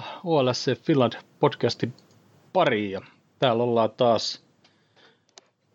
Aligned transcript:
Tervetuloa 0.00 0.20
OLSC 0.24 0.82
Finland 0.82 1.12
podcastin 1.40 1.92
pariin 2.52 2.90
ja 2.90 3.00
täällä 3.38 3.62
ollaan 3.62 3.90
taas 3.90 4.44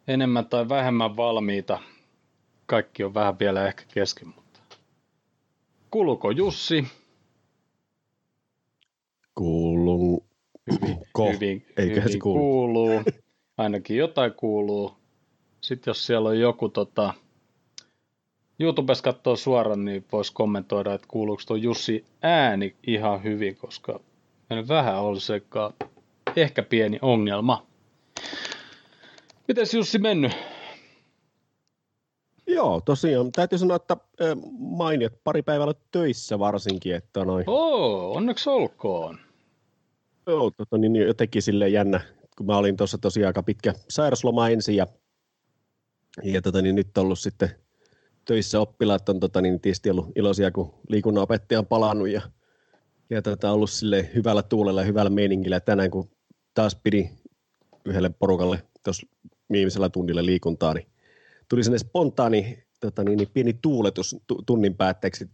enemmän 0.07 0.45
tai 0.45 0.69
vähemmän 0.69 1.17
valmiita. 1.17 1.79
Kaikki 2.65 3.03
on 3.03 3.13
vähän 3.13 3.39
vielä 3.39 3.67
ehkä 3.67 3.83
kesken, 3.93 4.27
mutta 4.27 4.59
kuuluuko 5.91 6.31
Jussi? 6.31 6.87
Kuuluu. 9.35 10.25
Hyvin, 10.71 10.97
Ko. 11.11 11.31
hyvin, 11.31 11.65
Eiköhän 11.77 12.09
hyvin 12.09 12.19
kuulu. 12.19 12.39
kuuluu. 12.39 13.01
Ainakin 13.57 13.97
jotain 13.97 14.33
kuuluu. 14.33 14.91
Sitten 15.61 15.91
jos 15.91 16.05
siellä 16.05 16.29
on 16.29 16.39
joku 16.39 16.69
tota, 16.69 17.13
YouTubessa 18.59 19.03
katsoo 19.03 19.35
suoraan, 19.35 19.85
niin 19.85 20.05
voisi 20.11 20.33
kommentoida, 20.33 20.93
että 20.93 21.07
kuuluuko 21.09 21.41
tuo 21.47 21.55
Jussi 21.55 22.05
ääni 22.21 22.75
ihan 22.87 23.23
hyvin, 23.23 23.55
koska 23.55 23.99
meillä 24.49 24.67
vähän 24.67 25.01
on 25.01 25.21
sekä 25.21 25.71
ehkä 26.35 26.63
pieni 26.63 26.99
ongelma. 27.01 27.67
Mites 29.47 29.73
Jussi 29.73 29.99
mennyt? 29.99 30.31
Joo, 32.47 32.81
tosiaan. 32.81 33.31
Täytyy 33.31 33.57
sanoa, 33.57 33.75
että 33.75 33.97
mainiot 34.59 35.13
pari 35.23 35.41
päivää 35.41 35.63
ollut 35.63 35.91
töissä 35.91 36.39
varsinkin, 36.39 36.95
että 36.95 37.25
noin. 37.25 37.43
Oo, 37.47 38.11
onneksi 38.13 38.49
olkoon. 38.49 39.19
Joo, 40.27 40.51
tota, 40.51 40.77
niin, 40.77 40.93
niin 40.93 41.07
jotenkin 41.07 41.41
silleen 41.41 41.73
jännä, 41.73 42.01
kun 42.37 42.45
mä 42.45 42.57
olin 42.57 42.77
tuossa 42.77 42.97
tosiaan 42.97 43.27
aika 43.27 43.43
pitkä 43.43 43.73
sairasloma 43.89 44.49
ensin 44.49 44.75
ja, 44.75 44.87
ja 46.23 46.41
tota, 46.41 46.61
niin 46.61 46.75
nyt 46.75 46.97
ollut 46.97 47.19
sitten 47.19 47.49
töissä 48.25 48.59
oppilaat 48.59 49.09
on 49.09 49.19
tota, 49.19 49.41
niin 49.41 49.61
tietysti 49.61 49.89
ollut 49.89 50.11
iloisia, 50.15 50.51
kun 50.51 50.73
liikunnanopettaja 50.89 51.59
on 51.59 51.65
palannut 51.65 52.09
ja, 52.09 52.21
ja 53.09 53.21
tota, 53.21 53.51
ollut 53.51 53.69
sille 53.69 54.09
hyvällä 54.15 54.43
tuulella 54.43 54.81
ja 54.81 54.87
hyvällä 54.87 55.09
meiningillä. 55.09 55.59
Tänään 55.59 55.91
kun 55.91 56.09
taas 56.53 56.77
pidi 56.83 57.09
yhdelle 57.85 58.09
porukalle 58.09 58.61
tuossa 58.83 59.07
viimeisellä 59.51 59.89
tunnilla 59.89 60.25
liikuntaa, 60.25 60.73
niin 60.73 60.87
tuli 61.49 61.63
sinne 61.63 61.77
spontaani 61.77 62.63
tota, 62.79 63.03
niin, 63.03 63.17
niin 63.17 63.29
pieni 63.33 63.53
tuuletus 63.53 64.15
tu- 64.27 64.43
tunnin 64.45 64.75
päätteeksi. 64.75 65.29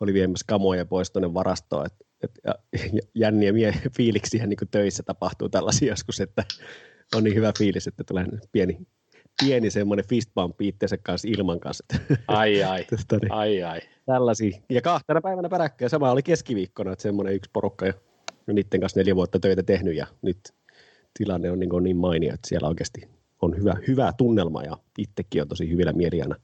Oli 0.00 0.14
viemässä 0.14 0.44
kamoja 0.48 0.84
pois 0.84 1.10
tuonne 1.10 1.34
varastoon. 1.34 1.86
Et, 1.86 1.94
et, 2.22 2.30
ja, 2.44 2.54
ja 2.72 3.00
jänniä 3.14 3.52
mie- 3.52 3.80
fiiliksiä 3.96 4.46
niin 4.46 4.56
kuin 4.56 4.68
töissä 4.68 5.02
tapahtuu 5.02 5.48
tällaisia 5.48 5.92
joskus, 5.92 6.20
että 6.20 6.44
on 7.14 7.24
niin 7.24 7.34
hyvä 7.34 7.52
fiilis, 7.58 7.86
että 7.86 8.04
tulee 8.04 8.26
pieni, 8.52 8.78
pieni 9.42 9.70
semmoinen 9.70 10.08
fist 10.08 10.30
bump 10.34 10.60
itseensä 10.60 10.96
kanssa 10.96 11.28
ilman 11.28 11.60
kanssa. 11.60 11.84
Ai 12.28 12.62
ai, 12.62 12.84
tota, 12.90 13.18
niin, 13.22 13.32
ai 13.32 13.62
ai. 13.62 13.80
tällaisia. 14.06 14.58
Ja 14.70 14.82
kahtena 14.82 15.20
päivänä 15.20 15.48
peräkkäin. 15.48 15.90
Sama 15.90 16.10
oli 16.10 16.22
keskiviikkona, 16.22 16.92
että 16.92 17.02
semmoinen 17.02 17.34
yksi 17.34 17.50
porukka 17.52 17.86
jo 17.86 17.92
niiden 18.46 18.80
kanssa 18.80 19.00
neljä 19.00 19.16
vuotta 19.16 19.40
töitä 19.40 19.62
tehnyt 19.62 19.96
ja 19.96 20.06
nyt 20.22 20.38
tilanne 21.18 21.50
on 21.50 21.60
niin, 21.60 21.70
kuin 21.70 21.84
niin 21.84 21.96
mainio, 21.96 22.34
että 22.34 22.48
siellä 22.48 22.68
oikeasti 22.68 23.08
on 23.42 23.56
hyvä, 23.56 23.76
hyvä 23.88 24.12
tunnelma 24.18 24.62
ja 24.62 24.76
itsekin 24.98 25.42
on 25.42 25.48
tosi 25.48 25.70
hyvillä 25.70 25.92
mieliana 25.92 26.36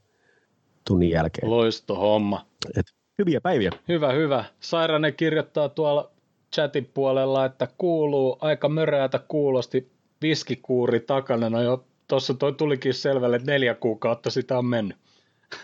tunnin 0.87 1.09
jälkeen. 1.09 1.49
Loisto 1.49 1.95
homma. 1.95 2.45
Et 2.77 2.85
hyviä 3.19 3.41
päiviä. 3.41 3.71
Hyvä, 3.87 4.11
hyvä. 4.11 4.45
Sairanen 4.59 5.13
kirjoittaa 5.15 5.69
tuolla 5.69 6.11
chatin 6.55 6.89
puolella, 6.93 7.45
että 7.45 7.67
kuuluu 7.77 8.37
aika 8.41 8.69
möräätä 8.69 9.19
kuulosti 9.19 9.91
viskikuuri 10.21 10.99
takana. 10.99 11.49
No 11.49 11.61
jo, 11.61 11.85
tuossa 12.11 12.33
toi 12.33 12.53
tulikin 12.53 12.93
selvälle, 12.93 13.35
että 13.35 13.51
neljä 13.51 13.75
kuukautta 13.75 14.29
sitä 14.29 14.57
on 14.57 14.65
mennyt. 14.65 14.97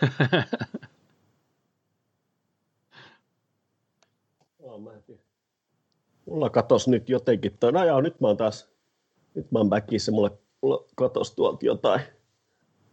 Mulla 6.26 6.50
katos 6.50 6.88
nyt 6.88 7.10
jotenkin, 7.10 7.58
toi, 7.60 7.72
no 7.72 7.86
joo, 7.86 8.02
nyt 8.02 8.22
mä 8.22 8.28
oon 8.28 8.38
taas, 8.38 8.70
nyt 9.36 9.52
mä 9.52 9.60
oon 9.60 9.70
backissa, 9.70 10.12
mulla, 10.12 10.32
mulla 10.62 10.86
katos 10.96 11.36
tuolta 11.36 11.66
jotain. 11.66 12.02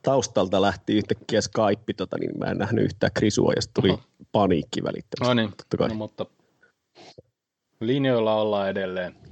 Taustalta 0.03 0.62
lähti 0.62 0.97
yhtäkkiä 0.97 1.41
Skype, 1.41 1.93
tota, 1.97 2.19
niin 2.19 2.39
mä 2.39 2.45
en 2.47 2.59
nähnyt 2.59 2.84
yhtään 2.84 3.12
krisua 3.15 3.53
ja 3.57 3.62
sitten 3.62 3.83
tuli 3.83 3.93
Oho. 3.93 4.03
paniikki 4.33 4.83
välittömästi. 4.83 5.34
No 5.34 5.34
niin, 5.34 5.51
no, 5.89 5.95
mutta 5.95 6.27
linjoilla 7.81 8.34
ollaan 8.34 8.69
edelleen. 8.71 9.24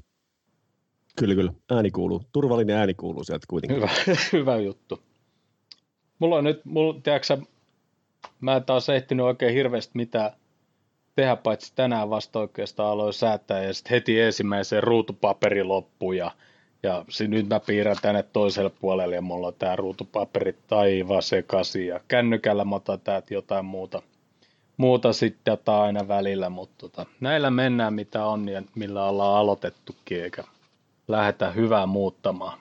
Kyllä, 1.19 1.35
kyllä. 1.35 1.53
Ääni 1.71 1.91
kuuluu. 1.91 2.23
Turvallinen 2.33 2.77
ääni 2.77 2.95
kuuluu 2.95 3.25
sieltä 3.25 3.47
kuitenkin. 3.49 3.77
Hyvä, 3.77 3.89
hyvä 4.33 4.57
juttu. 4.57 5.03
Mulla 6.19 6.37
on 6.37 6.45
nyt, 6.45 6.65
mulla, 6.65 7.01
tiedätkö, 7.03 7.39
mä 8.41 8.57
en 8.57 8.65
taas 8.65 8.89
ehtinyt 8.89 9.27
oikein 9.27 9.55
hirveästi 9.55 9.93
mitään 9.95 10.31
tehdä, 11.17 11.37
paitsi 11.37 11.73
tänään 11.75 12.11
vasta 12.11 12.39
oikeastaan 12.39 12.91
aloin 12.91 13.13
säätää 13.13 13.63
ja 13.63 13.75
sitten 13.75 13.91
heti 13.91 14.21
ensimmäiseen 14.21 14.83
ruutupaperi 14.83 15.65
loppu 15.65 16.13
ja, 16.13 16.31
ja 16.83 17.05
sit 17.09 17.31
nyt 17.31 17.49
mä 17.49 17.61
piirrän 17.61 17.97
tänne 18.03 18.23
toiselle 18.23 18.71
puolelle 18.81 19.15
ja 19.15 19.23
mulla 19.23 19.47
on 19.47 19.55
tää 19.59 19.77
ruutupaperi 19.77 20.57
taivaan 20.67 21.23
sekaisin 21.23 21.87
ja 21.87 22.01
kännykällä 22.09 22.65
mä 22.65 22.77
otan 22.77 23.01
täältä 23.01 23.35
jotain 23.35 23.65
muuta, 23.65 24.03
muuta 24.77 25.13
sitten 25.13 25.59
aina 25.67 26.09
välillä, 26.09 26.51
mutta 26.51 26.75
tota, 26.79 27.07
näillä 27.21 27.51
mennään 27.51 27.95
mitä 27.95 28.25
on 28.27 28.49
ja 28.49 28.63
millä 28.75 29.05
ollaan 29.05 29.37
aloitettukin 29.37 30.23
eikä 30.25 30.45
lähdetä 31.13 31.51
hyvää 31.51 31.87
muuttamaan. 31.87 32.59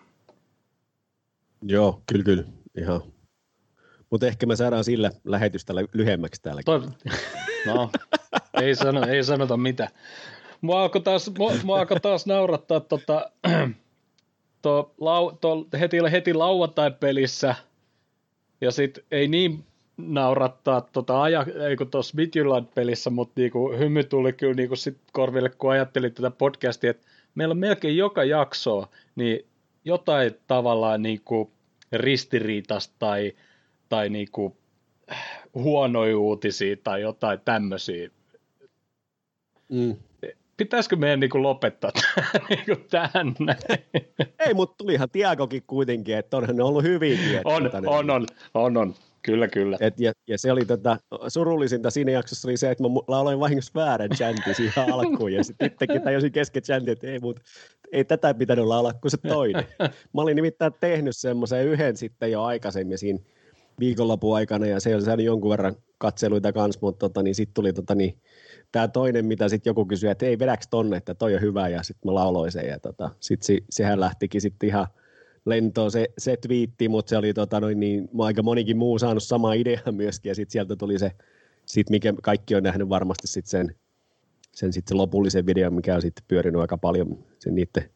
Joo, 1.61 2.01
kyllä, 2.07 2.23
kyllä. 2.23 2.43
Ihan. 2.77 3.01
Mutta 4.09 4.27
ehkä 4.27 4.45
me 4.45 4.55
saadaan 4.55 4.83
sillä 4.83 5.11
lähetystä 5.23 5.75
lä- 5.75 5.87
lyhyemmäksi 5.93 6.41
täälläkin. 6.41 6.65
Toi, 6.65 6.81
no, 7.65 7.89
ei, 8.61 8.75
sano, 8.75 9.07
ei 9.07 9.23
sanota 9.23 9.57
mitä. 9.57 9.89
Mua 10.61 10.81
alkoi 10.81 11.01
taas, 11.01 11.31
mua, 11.37 11.51
mua 11.63 11.79
alkoi 11.79 11.99
taas 11.99 12.25
naurattaa 12.25 12.79
tota, 12.79 13.31
to, 14.61 14.93
lau, 14.97 15.31
to, 15.41 15.67
heti, 15.79 15.97
heti 16.11 16.33
lauantai-pelissä 16.33 17.55
ja 18.61 18.71
sitten 18.71 19.03
ei 19.11 19.27
niin 19.27 19.63
naurattaa 19.97 20.81
tota, 20.81 21.21
aja, 21.21 21.45
ei 21.69 21.75
kun 21.75 21.91
tuossa 21.91 22.13
Midtjylland-pelissä, 22.15 23.09
mutta 23.09 23.33
niinku, 23.41 23.71
hymy 23.71 24.03
tuli 24.03 24.33
kyllä 24.33 24.53
niinku 24.53 24.75
sit 24.75 24.97
korville, 25.11 25.49
kun 25.49 25.71
ajattelin 25.71 26.13
tätä 26.13 26.31
podcastia, 26.31 26.91
että 26.91 27.07
meillä 27.35 27.51
on 27.51 27.57
melkein 27.57 27.97
joka 27.97 28.23
jakso 28.23 28.89
niin 29.15 29.45
jotain 29.85 30.35
tavallaan 30.47 31.01
niinku 31.01 31.51
ristiriitasta 31.91 32.95
tai, 32.99 33.33
tai 33.89 34.09
niinku 34.09 34.57
huonoja 35.53 36.17
uutisia 36.17 36.75
tai 36.83 37.01
jotain 37.01 37.39
tämmöisiä. 37.45 38.09
Mm. 39.69 39.95
Pitäisikö 40.57 40.95
meidän 40.95 41.19
niinku 41.19 41.43
lopettaa 41.43 41.91
tämä 41.91 42.27
niinku 42.49 42.75
tähän 42.89 43.35
näin? 43.39 43.57
Ei, 44.39 44.53
mutta 44.53 44.75
tulihan 44.77 45.09
Tiagokin 45.09 45.63
kuitenkin, 45.67 46.17
että 46.17 46.37
onhan 46.37 46.55
ne 46.55 46.63
ollut 46.63 46.83
hyvinkin. 46.83 47.41
On, 47.43 47.63
tota, 47.63 47.81
ne- 47.81 47.87
on, 47.87 48.09
on, 48.09 48.25
on, 48.53 48.77
on, 48.77 48.93
kyllä, 49.21 49.47
kyllä. 49.47 49.77
Et, 49.79 49.99
ja, 49.99 50.11
ja, 50.27 50.37
se 50.37 50.51
oli 50.51 50.65
tota, 50.65 50.97
surullisinta 51.27 51.89
siinä 51.89 52.11
jaksossa 52.11 52.47
oli 52.47 52.57
se, 52.57 52.71
että 52.71 52.83
mä 52.83 52.89
lauloin 53.07 53.39
vahingossa 53.39 53.71
väärän 53.75 54.09
chantin 54.09 54.55
siihen 54.55 54.93
alkuun 54.93 55.33
ja 55.33 55.43
sitten 55.43 55.71
itsekin 55.71 56.01
tajusin 56.01 56.31
kesken 56.31 56.63
chantin, 56.63 56.91
että 56.91 57.07
ei, 57.07 57.19
mut, 57.19 57.39
ei 57.91 58.05
tätä 58.05 58.33
pitänyt 58.33 58.65
laulaa 58.65 58.93
kuin 58.93 59.11
se 59.11 59.17
toinen. 59.17 59.65
Mä 60.13 60.21
olin 60.21 60.35
nimittäin 60.35 60.73
tehnyt 60.79 61.17
semmoisen 61.17 61.65
yhden 61.65 61.97
sitten 61.97 62.31
jo 62.31 62.43
aikaisemmin 62.43 62.97
siinä 62.97 63.19
viikonlopun 63.79 64.35
aikana 64.35 64.65
ja 64.65 64.79
se 64.79 64.95
oli 64.95 65.03
saanut 65.03 65.25
jonkun 65.25 65.51
verran 65.51 65.75
katseluita 65.97 66.53
kanssa, 66.53 66.79
mutta 66.81 66.99
tota, 66.99 67.23
niin 67.23 67.35
sitten 67.35 67.53
tuli 67.53 67.73
tota, 67.73 67.95
niin, 67.95 68.17
tämä 68.71 68.87
toinen, 68.87 69.25
mitä 69.25 69.49
sitten 69.49 69.69
joku 69.69 69.85
kysyi, 69.85 70.09
että 70.09 70.25
ei 70.25 70.39
vedäks 70.39 70.67
tonne, 70.67 70.97
että 70.97 71.13
toi 71.13 71.35
on 71.35 71.41
hyvä 71.41 71.67
ja 71.67 71.83
sitten 71.83 72.11
mä 72.11 72.15
lauloin 72.15 72.51
sen 72.51 72.67
ja 72.67 72.79
tota, 72.79 73.09
sitten 73.19 73.45
se, 73.45 73.57
sehän 73.69 73.99
lähtikin 73.99 74.41
sitten 74.41 74.69
ihan 74.69 74.87
lentoon 75.45 75.91
se, 75.91 76.07
se 76.17 76.37
twiitti, 76.37 76.89
mutta 76.89 77.09
se 77.09 77.17
oli 77.17 77.33
tota, 77.33 77.59
noin, 77.59 77.79
niin, 77.79 78.09
aika 78.19 78.43
monikin 78.43 78.77
muu 78.77 78.99
saanut 78.99 79.23
sama 79.23 79.53
idea 79.53 79.81
myöskin 79.91 80.29
ja 80.29 80.35
sitten 80.35 80.51
sieltä 80.51 80.75
tuli 80.75 80.99
se, 80.99 81.11
sit 81.65 81.89
mikä 81.89 82.13
kaikki 82.23 82.55
on 82.55 82.63
nähnyt 82.63 82.89
varmasti 82.89 83.27
sit 83.27 83.45
sen, 83.45 83.75
sen, 84.51 84.73
sit 84.73 84.87
se 84.87 84.95
lopullisen 84.95 85.45
videon, 85.45 85.73
mikä 85.73 85.95
on 85.95 86.01
sitten 86.01 86.25
pyörinyt 86.27 86.61
aika 86.61 86.77
paljon 86.77 87.25
sen 87.39 87.55
niiden 87.55 87.89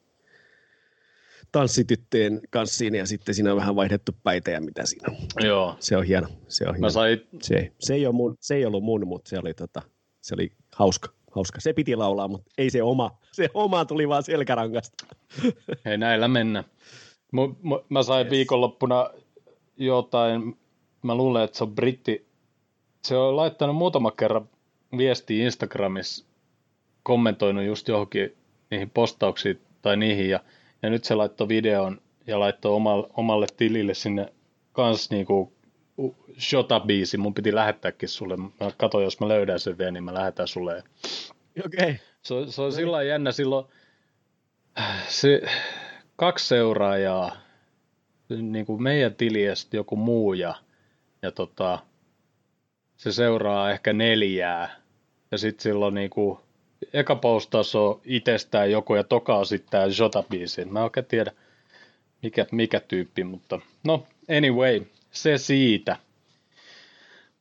tanssityttöjen 1.51 2.41
kanssa 2.49 2.77
siinä 2.77 2.97
ja 2.97 3.05
sitten 3.05 3.35
siinä 3.35 3.51
on 3.51 3.57
vähän 3.57 3.75
vaihdettu 3.75 4.11
päitä 4.23 4.51
ja 4.51 4.61
mitä 4.61 4.85
siinä 4.85 5.07
on. 5.11 5.45
Joo, 5.45 5.75
Se 5.79 5.97
on 5.97 6.03
hieno. 6.03 6.27
Se, 6.47 6.63
on 6.67 6.75
hieno. 6.75 6.85
mä 6.85 6.89
sain, 6.89 7.27
se, 7.41 7.71
se, 7.79 7.93
ei, 7.93 8.05
ole 8.05 8.15
mun, 8.15 8.37
se 8.39 8.55
ei 8.55 8.65
ollut 8.65 8.83
mun, 8.83 9.07
mutta 9.07 9.29
se 9.29 9.39
oli, 9.39 9.53
tota, 9.53 9.81
se 10.21 10.33
oli 10.33 10.51
hauska. 10.75 11.09
hauska. 11.31 11.61
Se 11.61 11.73
piti 11.73 11.95
laulaa, 11.95 12.27
mutta 12.27 12.51
ei 12.57 12.69
se 12.69 12.83
oma. 12.83 13.17
Se 13.31 13.49
oma 13.53 13.85
tuli 13.85 14.09
vaan 14.09 14.23
selkärangasta. 14.23 15.05
ei 15.85 15.97
näillä 15.97 16.27
mennä. 16.27 16.63
Mu, 17.35 17.55
mä 17.89 18.03
sain 18.03 18.25
Yes. 18.25 18.31
viikonloppuna 18.31 19.09
jotain, 19.77 20.57
mä 21.01 21.15
luulen, 21.15 21.43
että 21.43 21.57
se 21.57 21.63
on 21.63 21.75
britti, 21.75 22.25
se 23.03 23.17
on 23.17 23.35
laittanut 23.35 23.75
muutama 23.75 24.11
kerran 24.11 24.49
viestiä 24.97 25.45
Instagramissa, 25.45 26.25
kommentoinut 27.03 27.65
just 27.65 27.87
johonkin 27.87 28.35
niihin 28.71 28.89
postauksiin 28.89 29.61
tai 29.81 29.97
niihin, 29.97 30.29
ja, 30.29 30.39
ja 30.81 30.89
nyt 30.89 31.03
se 31.03 31.15
laittoi 31.15 31.47
videon 31.47 32.01
ja 32.27 32.39
laittoi 32.39 32.71
omalle, 32.71 33.07
omalle 33.13 33.47
tilille 33.57 33.93
sinne 33.93 34.33
kans 34.71 35.09
niinku 35.09 35.53
Shota-biisi, 36.39 37.17
mun 37.17 37.33
piti 37.33 37.55
lähettääkin 37.55 38.09
sulle. 38.09 38.37
Mä 38.37 38.51
katson, 38.77 39.03
jos 39.03 39.19
mä 39.19 39.27
löydän 39.27 39.59
sen 39.59 39.77
vielä, 39.77 39.91
niin 39.91 40.03
mä 40.03 40.13
lähetän 40.13 40.47
sulle. 40.47 40.83
Okei. 41.65 41.79
Okay. 41.83 41.95
Se, 42.21 42.35
se 42.49 42.61
on 42.61 42.73
sillä 42.73 43.03
jännä 43.03 43.31
silloin, 43.31 43.65
se, 45.07 45.41
kaksi 46.15 46.47
seuraajaa, 46.47 47.37
niin 48.29 48.65
kuin 48.65 48.83
meidän 48.83 49.15
tiliestä 49.15 49.77
joku 49.77 49.95
muu 49.95 50.33
ja, 50.33 50.55
ja 51.21 51.31
tota, 51.31 51.79
se 52.97 53.11
seuraa 53.11 53.71
ehkä 53.71 53.93
neljää 53.93 54.75
ja 55.31 55.37
sitten 55.37 55.63
silloin 55.63 55.93
niin 55.93 56.09
kuin, 56.09 56.39
eka 56.93 57.15
postaus 57.15 57.75
on 57.75 58.01
itsestään 58.05 58.71
joku 58.71 58.95
ja 58.95 59.03
toka 59.03 59.35
on 59.35 59.45
sitten 59.45 59.71
tämä 59.71 59.85
Jota-biisi. 59.85 60.65
Mä 60.65 60.79
en 60.79 60.83
oikein 60.83 61.05
tiedä 61.05 61.31
mikä, 62.23 62.45
mikä 62.51 62.79
tyyppi, 62.79 63.23
mutta 63.23 63.59
no 63.83 64.07
anyway, 64.37 64.81
se 65.11 65.37
siitä. 65.37 65.97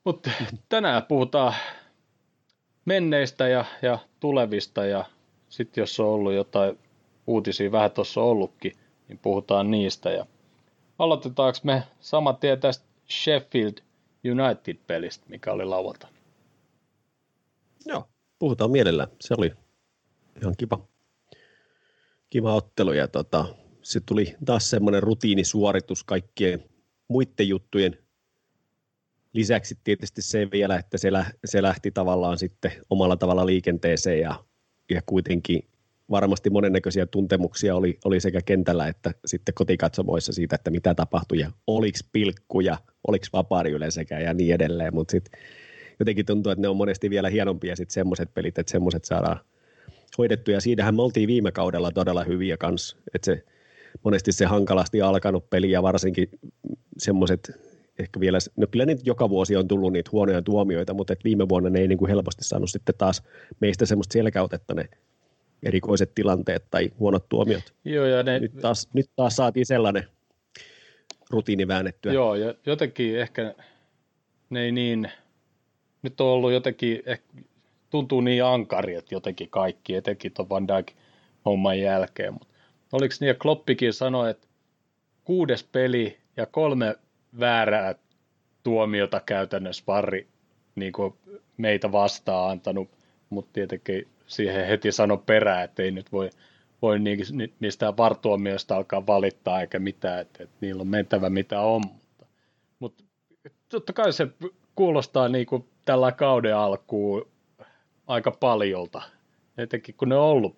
Mutta 0.04 0.30
tänään 0.68 1.02
puhutaan 1.02 1.54
menneistä 2.84 3.48
ja, 3.48 3.64
ja 3.82 3.98
tulevista 4.20 4.86
ja 4.86 5.04
sitten 5.48 5.82
jos 5.82 6.00
on 6.00 6.06
ollut 6.06 6.32
jotain 6.32 6.78
uutisia, 7.26 7.72
vähän 7.72 7.90
tuossa 7.90 8.20
ollutkin, 8.20 8.72
niin 9.08 9.18
puhutaan 9.18 9.70
niistä. 9.70 10.10
Ja 10.10 10.26
aloitetaanko 10.98 11.58
me 11.62 11.82
saman 12.00 12.36
tien 12.36 12.60
tästä 12.60 12.84
Sheffield 13.10 13.78
United-pelistä, 14.24 15.26
mikä 15.28 15.52
oli 15.52 15.64
lauantaina? 15.64 16.16
Joo, 17.86 18.08
puhutaan 18.38 18.70
mielellään. 18.70 19.08
Se 19.20 19.34
oli 19.38 19.52
ihan 20.42 20.54
kiva, 20.58 20.88
kiva 22.30 22.54
ottelu 22.54 22.92
ja 22.92 23.08
tota, 23.08 23.44
se 23.82 24.00
tuli 24.00 24.34
taas 24.44 24.70
semmoinen 24.70 25.02
rutiinisuoritus 25.02 26.04
kaikkien 26.04 26.64
muiden 27.08 27.48
juttujen 27.48 27.98
lisäksi 29.32 29.78
tietysti 29.84 30.22
se 30.22 30.50
vielä, 30.50 30.76
että 30.76 30.98
se, 30.98 31.12
lä- 31.12 31.32
se 31.44 31.62
lähti 31.62 31.90
tavallaan 31.90 32.38
sitten 32.38 32.72
omalla 32.90 33.16
tavalla 33.16 33.46
liikenteeseen 33.46 34.20
ja, 34.20 34.44
ja 34.90 35.02
kuitenkin 35.06 35.68
varmasti 36.10 36.50
monennäköisiä 36.50 37.06
tuntemuksia 37.06 37.76
oli, 37.76 37.98
oli 38.04 38.20
sekä 38.20 38.40
kentällä 38.42 38.88
että 38.88 39.14
sitten 39.24 39.54
kotikatsomoissa 39.54 40.32
siitä, 40.32 40.54
että 40.56 40.70
mitä 40.70 40.94
tapahtui 40.94 41.38
ja 41.38 41.50
oliko 41.66 41.98
pilkkuja, 42.12 42.78
oliko 43.06 43.26
vapaari 43.32 43.70
yleensäkään 43.70 44.22
ja 44.22 44.34
niin 44.34 44.54
edelleen, 44.54 44.94
mutta 44.94 45.12
sitten 45.12 45.40
jotenkin 45.98 46.26
tuntuu, 46.26 46.52
että 46.52 46.62
ne 46.62 46.68
on 46.68 46.76
monesti 46.76 47.10
vielä 47.10 47.28
hienompia 47.28 47.76
sitten 47.76 47.94
semmoiset 47.94 48.34
pelit, 48.34 48.58
että 48.58 48.72
semmoiset 48.72 49.04
saadaan 49.04 49.40
hoidettu 50.18 50.50
ja 50.50 50.60
siinähän 50.60 50.94
me 50.94 51.02
oltiin 51.02 51.26
viime 51.26 51.52
kaudella 51.52 51.90
todella 51.90 52.24
hyviä 52.24 52.56
kanssa, 52.56 52.96
että 53.14 53.24
se 53.26 53.44
monesti 54.02 54.32
se 54.32 54.44
hankalasti 54.44 55.02
alkanut 55.02 55.50
peli 55.50 55.70
ja 55.70 55.82
varsinkin 55.82 56.28
semmoiset 56.98 57.60
ehkä 57.98 58.20
vielä, 58.20 58.38
no 58.56 58.66
kyllä 58.66 58.86
niitä 58.86 59.02
joka 59.04 59.30
vuosi 59.30 59.56
on 59.56 59.68
tullut 59.68 59.92
niitä 59.92 60.10
huonoja 60.12 60.42
tuomioita, 60.42 60.94
mutta 60.94 61.12
et 61.12 61.24
viime 61.24 61.48
vuonna 61.48 61.70
ne 61.70 61.80
ei 61.80 61.88
niin 61.88 61.98
kuin 61.98 62.08
helposti 62.08 62.44
saanut 62.44 62.70
sitten 62.70 62.94
taas 62.98 63.22
meistä 63.60 63.86
semmoista 63.86 64.12
selkäytettä 64.12 64.74
ne 64.74 64.88
erikoiset 65.64 66.14
tilanteet 66.14 66.64
tai 66.70 66.90
huonot 66.98 67.28
tuomiot. 67.28 67.74
Joo, 67.84 68.06
ja 68.06 68.22
ne... 68.22 68.38
nyt, 68.38 68.52
taas, 68.60 68.88
nyt 68.92 69.10
taas 69.16 69.36
saatiin 69.36 69.66
sellainen 69.66 70.04
rutiini 71.30 71.68
väännettyä. 71.68 72.12
Joo, 72.12 72.34
ja 72.34 72.54
jotenkin 72.66 73.20
ehkä 73.20 73.54
ne 74.50 74.62
ei 74.62 74.72
niin, 74.72 75.10
nyt 76.02 76.20
on 76.20 76.26
ollut 76.26 76.52
jotenkin, 76.52 77.02
ehkä, 77.06 77.26
tuntuu 77.90 78.20
niin 78.20 78.44
ankari, 78.44 78.94
että 78.94 79.14
jotenkin 79.14 79.50
kaikki, 79.50 79.94
etenkin 79.94 80.32
tuon 80.32 80.48
Van 80.48 80.68
Dijk 80.68 80.92
homman 81.44 81.80
jälkeen, 81.80 82.32
mutta 82.32 82.46
oliko 82.92 83.14
niin, 83.20 83.28
ja 83.28 83.34
Kloppikin 83.34 83.92
sanoi, 83.92 84.30
että 84.30 84.46
kuudes 85.24 85.64
peli 85.64 86.18
ja 86.36 86.46
kolme 86.46 86.96
väärää 87.40 87.94
tuomiota 88.62 89.20
käytännössä 89.26 89.84
varri 89.86 90.28
niin 90.74 90.92
meitä 91.56 91.92
vastaan 91.92 92.50
antanut, 92.50 92.90
mutta 93.30 93.52
tietenkin 93.52 94.08
siihen 94.26 94.66
heti 94.66 94.92
sano 94.92 95.16
perään, 95.16 95.64
että 95.64 95.82
ei 95.82 95.90
nyt 95.90 96.12
voi, 96.12 96.30
voi 96.82 96.98
mistään 97.60 97.96
vartuomioista 97.96 98.76
alkaa 98.76 99.06
valittaa 99.06 99.60
eikä 99.60 99.78
mitään, 99.78 100.20
että, 100.20 100.42
että 100.42 100.56
niillä 100.60 100.80
on 100.80 100.88
mentävä 100.88 101.30
mitä 101.30 101.60
on. 101.60 101.82
Mutta, 102.78 103.04
mutta 103.48 103.58
totta 103.68 103.92
kai 103.92 104.12
se 104.12 104.28
kuulostaa 104.74 105.28
niin 105.28 105.46
kuin 105.46 105.68
tällä 105.84 106.12
kauden 106.12 106.56
alkuun 106.56 107.28
aika 108.06 108.30
paljolta, 108.30 109.02
etenkin 109.58 109.94
kun 109.94 110.08
ne 110.08 110.16
on 110.16 110.24
ollut 110.24 110.56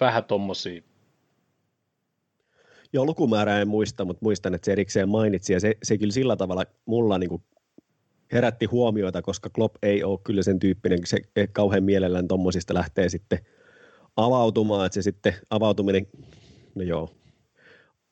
vähän 0.00 0.24
tuommoisia 0.24 0.82
Joo, 2.94 3.06
lukumäärää 3.06 3.60
en 3.60 3.68
muista, 3.68 4.04
mutta 4.04 4.24
muistan, 4.24 4.54
että 4.54 4.64
se 4.64 4.72
erikseen 4.72 5.08
mainitsi, 5.08 5.52
ja 5.52 5.60
se, 5.60 5.74
se 5.82 5.98
kyllä 5.98 6.12
sillä 6.12 6.36
tavalla 6.36 6.64
mulla 6.86 7.18
niin 7.18 7.28
kuin 7.28 7.42
herätti 8.34 8.66
huomioita, 8.66 9.22
koska 9.22 9.50
Klopp 9.50 9.76
ei 9.82 10.04
ole 10.04 10.18
kyllä 10.24 10.42
sen 10.42 10.58
tyyppinen, 10.58 10.98
se 11.06 11.20
kauhean 11.52 11.84
mielellään 11.84 12.28
tuommoisista 12.28 12.74
lähtee 12.74 13.08
sitten 13.08 13.38
avautumaan, 14.16 14.86
että 14.86 14.94
se 14.94 15.02
sitten 15.02 15.34
avautuminen, 15.50 16.06
no 16.74 16.82
joo, 16.82 17.10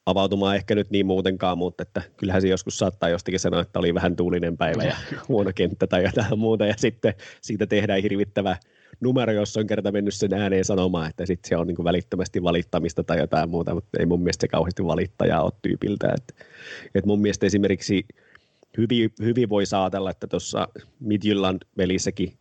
avautumaan 0.07 0.57
ehkä 0.57 0.75
nyt 0.75 0.91
niin 0.91 1.07
muutenkaan, 1.07 1.59
mutta 1.59 1.83
että 1.83 2.03
kyllähän 2.17 2.43
se 2.43 2.49
joskus 2.49 2.79
saattaa 2.79 3.09
jostakin 3.09 3.41
sanoa, 3.41 3.61
että 3.61 3.79
oli 3.79 3.95
vähän 3.95 4.17
tuulinen 4.17 4.57
päivä 4.57 4.85
ja 4.85 4.97
huono 5.29 5.51
kenttä 5.55 5.87
tai 5.87 6.05
jotain 6.05 6.39
muuta, 6.39 6.67
ja 6.67 6.75
sitten 6.77 7.15
siitä 7.41 7.67
tehdään 7.67 8.03
hirvittävä 8.03 8.57
numero, 9.01 9.33
jos 9.33 9.57
on 9.57 9.67
kerta 9.67 9.93
mennyt 9.93 10.15
sen 10.15 10.35
ääneen 10.35 10.65
sanomaan, 10.65 11.11
että 11.11 11.27
sitten 11.27 11.49
se 11.49 11.57
on 11.57 11.67
niin 11.67 11.85
välittömästi 11.85 12.43
valittamista 12.43 13.05
tai 13.05 13.19
jotain 13.19 13.51
muuta, 13.51 13.75
mutta 13.75 13.99
ei 14.01 14.07
mun 14.07 14.21
mielestä 14.21 14.41
se 14.45 14.49
kauheasti 14.49 14.85
valittajaa 14.85 15.43
ole 15.43 15.53
tyypiltä. 15.63 16.13
Et, 16.17 16.47
et 16.95 17.07
mun 17.07 17.21
mielestä 17.21 17.47
esimerkiksi 17.47 18.07
hyvin, 18.79 19.11
hyvin 19.23 19.49
voi 19.49 19.67
saatella, 19.67 20.11
että 20.11 20.27
tuossa 20.27 20.69
Midjylland-velissäkin 21.01 22.39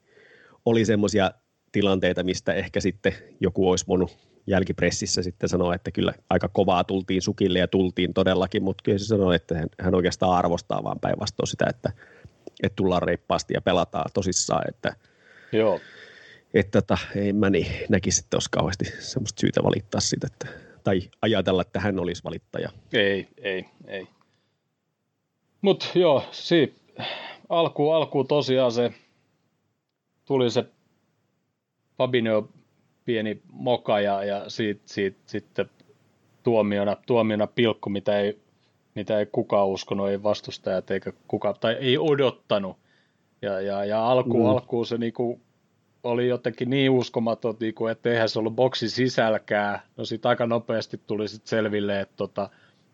oli 0.65 0.85
semmoisia 0.85 1.31
tilanteita, 1.71 2.23
mistä 2.23 2.53
ehkä 2.53 2.79
sitten 2.79 3.13
joku 3.39 3.69
olisi 3.69 3.87
voinut 3.87 4.17
jälkipressissä 4.47 5.23
sitten 5.23 5.49
sanoa, 5.49 5.75
että 5.75 5.91
kyllä 5.91 6.13
aika 6.29 6.47
kovaa 6.47 6.83
tultiin 6.83 7.21
sukille 7.21 7.59
ja 7.59 7.67
tultiin 7.67 8.13
todellakin, 8.13 8.63
mutta 8.63 8.81
kyllä 8.83 8.97
se 8.97 9.05
sanoi, 9.05 9.35
että 9.35 9.55
hän, 9.55 9.69
hän 9.79 9.95
oikeastaan 9.95 10.37
arvostaa 10.37 10.83
vaan 10.83 10.99
päinvastoin 10.99 11.47
sitä, 11.47 11.65
että, 11.69 11.91
että 12.63 12.75
tullaan 12.75 13.01
reippaasti 13.01 13.53
ja 13.53 13.61
pelataan 13.61 14.11
tosissaan, 14.13 14.63
että 14.69 14.95
Joo 15.51 15.79
että 16.53 16.81
tota, 16.81 16.97
ei 17.15 17.33
mä 17.33 17.49
niin 17.49 17.67
näkisi, 17.89 18.21
että 18.23 18.35
olisi 18.35 18.49
kauheasti 18.51 18.85
semmoista 18.99 19.41
syytä 19.41 19.63
valittaa 19.63 20.01
siitä, 20.01 20.27
että, 20.31 20.47
tai 20.83 21.01
ajatella, 21.21 21.61
että 21.61 21.79
hän 21.79 21.99
olisi 21.99 22.23
valittaja. 22.23 22.69
Ei, 22.93 23.27
ei, 23.37 23.65
ei. 23.87 24.07
Mutta 25.61 25.85
joo, 25.95 26.23
si, 26.31 26.75
alku, 27.49 27.91
alku 27.91 28.23
tosiaan 28.23 28.71
se 28.71 28.93
tuli 30.25 30.51
se 30.51 30.65
Fabinho 31.97 32.49
pieni 33.05 33.41
moka 33.51 33.99
ja, 33.99 34.23
ja 34.23 34.49
siitä, 34.49 34.81
siitä, 34.85 35.17
sitten 35.25 35.69
tuomiona, 36.43 36.97
tuomiona 37.07 37.47
pilkku, 37.47 37.89
mitä 37.89 38.19
ei, 38.19 38.39
mitä 38.95 39.19
ei 39.19 39.25
kukaan 39.25 39.67
uskonut, 39.67 40.09
ei 40.09 40.23
vastustajat 40.23 40.91
eikä 40.91 41.13
kukaan, 41.27 41.55
tai 41.59 41.73
ei 41.73 41.97
odottanut. 41.97 42.77
Ja, 43.41 43.61
ja, 43.61 43.85
ja 43.85 44.07
alku, 44.07 44.37
mm. 44.37 44.45
alkuun 44.45 44.85
se 44.85 44.97
niinku 44.97 45.41
oli 46.03 46.27
jotenkin 46.27 46.69
niin 46.69 46.91
uskomaton, 46.91 47.55
niin 47.59 47.73
kuin, 47.73 47.91
että 47.91 48.09
eihän 48.09 48.29
se 48.29 48.39
ollut 48.39 48.55
boksi 48.55 48.89
sisälkään. 48.89 49.79
No 49.97 50.05
sitten 50.05 50.29
aika 50.29 50.45
nopeasti 50.45 51.01
tuli 51.07 51.27
sit 51.27 51.47
selville, 51.47 52.01
että, 52.01 52.15
tota, 52.17 52.49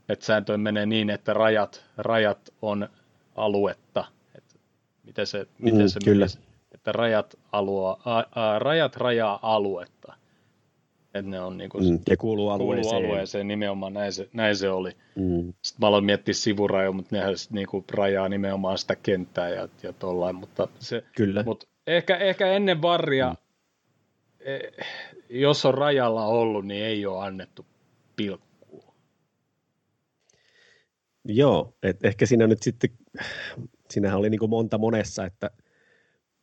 että 0.09 0.25
sääntö 0.25 0.57
menee 0.57 0.85
niin, 0.85 1.09
että 1.09 1.33
rajat, 1.33 1.85
rajat 1.97 2.53
on 2.61 2.89
aluetta. 3.35 4.05
Että 4.35 4.55
miten 5.03 5.27
se, 5.27 5.47
miten 5.59 5.81
mm, 5.81 5.87
se 5.87 5.99
kyllä. 6.05 6.25
Menisi? 6.25 6.39
Että 6.71 6.91
rajat, 6.91 7.35
alua, 7.51 7.99
a, 8.05 8.17
a, 8.17 8.59
rajat 8.59 8.95
rajaa 8.95 9.39
aluetta. 9.41 10.13
Että 11.13 11.31
ne 11.31 11.39
on 11.39 11.57
niin 11.57 11.69
kuin, 11.69 11.89
mm, 11.89 11.99
ja 12.09 12.17
kuuluu 12.17 12.49
alueeseen. 12.49 12.93
Kuuluu 12.93 13.11
alueeseen 13.11 13.47
nimenomaan, 13.47 13.93
näin 13.93 14.13
se, 14.13 14.29
näin 14.33 14.55
se 14.55 14.69
oli. 14.69 14.91
Mm. 15.15 15.53
Sitten 15.61 15.81
mä 15.81 15.87
aloin 15.87 16.05
miettiä 16.05 16.33
sivurajoja, 16.33 16.91
mutta 16.91 17.15
nehän 17.15 17.35
niin 17.49 17.67
kuin 17.67 17.85
rajaa 17.91 18.29
nimenomaan 18.29 18.77
sitä 18.77 18.95
kenttää 18.95 19.49
ja, 19.49 19.67
ja 19.83 19.93
tollain. 19.93 20.35
Mutta, 20.35 20.67
se, 20.79 21.03
Kyllä. 21.15 21.43
mutta 21.43 21.67
Ehkä, 21.87 22.17
ehkä 22.17 22.47
ennen 22.47 22.81
varria, 22.81 23.29
mm. 23.29 23.37
E, 24.39 24.59
jos 25.29 25.65
on 25.65 25.73
rajalla 25.73 26.25
ollut, 26.25 26.65
niin 26.65 26.85
ei 26.85 27.05
ole 27.05 27.25
annettu 27.25 27.65
pilkkua. 28.15 28.46
Joo, 31.27 31.73
et 31.83 32.05
ehkä 32.05 32.25
siinä 32.25 32.47
nyt 32.47 32.63
sitten, 32.63 32.89
siinähän 33.89 34.19
oli 34.19 34.29
niin 34.29 34.39
kuin 34.39 34.49
monta 34.49 34.77
monessa, 34.77 35.25
että 35.25 35.51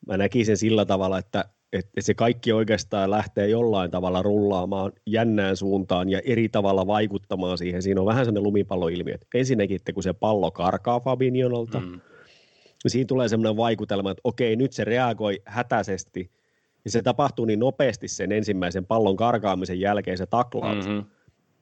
mä 0.07 0.17
näkisin 0.17 0.57
sillä 0.57 0.85
tavalla, 0.85 1.19
että, 1.19 1.45
että 1.73 2.01
se 2.01 2.15
kaikki 2.15 2.53
oikeastaan 2.53 3.11
lähtee 3.11 3.49
jollain 3.49 3.91
tavalla 3.91 4.23
rullaamaan 4.23 4.93
jännään 5.07 5.57
suuntaan 5.57 6.09
ja 6.09 6.21
eri 6.25 6.49
tavalla 6.49 6.87
vaikuttamaan 6.87 7.59
siihen. 7.59 7.83
Siinä 7.83 8.01
on 8.01 8.07
vähän 8.07 8.25
sellainen 8.25 8.43
lumipalloilmiö. 8.43 9.19
Ensinnäkin, 9.35 9.77
että 9.77 9.93
kun 9.93 10.03
se 10.03 10.13
pallo 10.13 10.51
karkaa 10.51 11.01
Fabinionolta, 11.01 11.81
mm 11.81 12.01
niin 12.85 12.91
siinä 12.91 13.07
tulee 13.07 13.29
semmoinen 13.29 13.57
vaikutelma, 13.57 14.11
että 14.11 14.21
okei, 14.25 14.57
nyt 14.57 14.73
se 14.73 14.85
reagoi 14.85 15.43
hätäisesti, 15.45 16.31
ja 16.85 16.91
se 16.91 17.03
tapahtuu 17.03 17.45
niin 17.45 17.59
nopeasti 17.59 18.09
sen 18.09 18.33
ensimmäisen 18.33 18.87
pallon 18.87 19.17
karkaamisen 19.17 19.81
jälkeen 19.81 20.19
se 20.19 20.27
taklaus, 20.27 20.87
mm-hmm. 20.87 21.05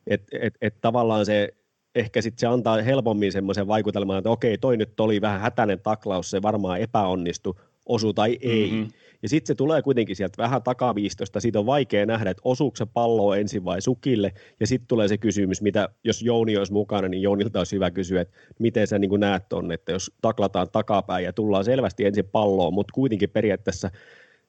että 0.06 0.38
et, 0.40 0.54
et 0.60 0.80
tavallaan 0.80 1.26
se 1.26 1.54
ehkä 1.94 2.22
sitten 2.22 2.40
se 2.40 2.46
antaa 2.46 2.82
helpommin 2.82 3.32
semmoisen 3.32 3.66
vaikutelman, 3.66 4.18
että 4.18 4.30
okei, 4.30 4.58
toi 4.58 4.76
nyt 4.76 5.00
oli 5.00 5.20
vähän 5.20 5.40
hätäinen 5.40 5.80
taklaus, 5.80 6.30
se 6.30 6.42
varmaan 6.42 6.80
epäonnistui, 6.80 7.54
osu 7.86 8.12
tai 8.12 8.38
ei. 8.40 8.70
Mm-hmm. 8.70 8.88
Ja 9.22 9.28
sitten 9.28 9.46
se 9.46 9.54
tulee 9.54 9.82
kuitenkin 9.82 10.16
sieltä 10.16 10.42
vähän 10.42 10.62
takaviistosta, 10.62 11.40
siitä 11.40 11.58
on 11.58 11.66
vaikea 11.66 12.06
nähdä, 12.06 12.30
että 12.30 12.40
osuuko 12.44 12.76
se 12.76 12.86
pallo 12.86 13.34
ensin 13.34 13.64
vai 13.64 13.82
sukille, 13.82 14.32
ja 14.60 14.66
sitten 14.66 14.88
tulee 14.88 15.08
se 15.08 15.18
kysymys, 15.18 15.62
mitä 15.62 15.88
jos 16.04 16.22
Jouni 16.22 16.56
olisi 16.56 16.72
mukana, 16.72 17.08
niin 17.08 17.22
Jounilta 17.22 17.60
olisi 17.60 17.76
hyvä 17.76 17.90
kysyä, 17.90 18.20
että 18.20 18.34
miten 18.58 18.86
sä 18.86 18.98
niin 18.98 19.20
näet 19.20 19.48
ton, 19.48 19.72
että 19.72 19.92
jos 19.92 20.12
taklataan 20.22 20.68
takapäin 20.72 21.24
ja 21.24 21.32
tullaan 21.32 21.64
selvästi 21.64 22.04
ensin 22.04 22.24
palloon, 22.24 22.74
mutta 22.74 22.92
kuitenkin 22.94 23.30
periaatteessa 23.30 23.90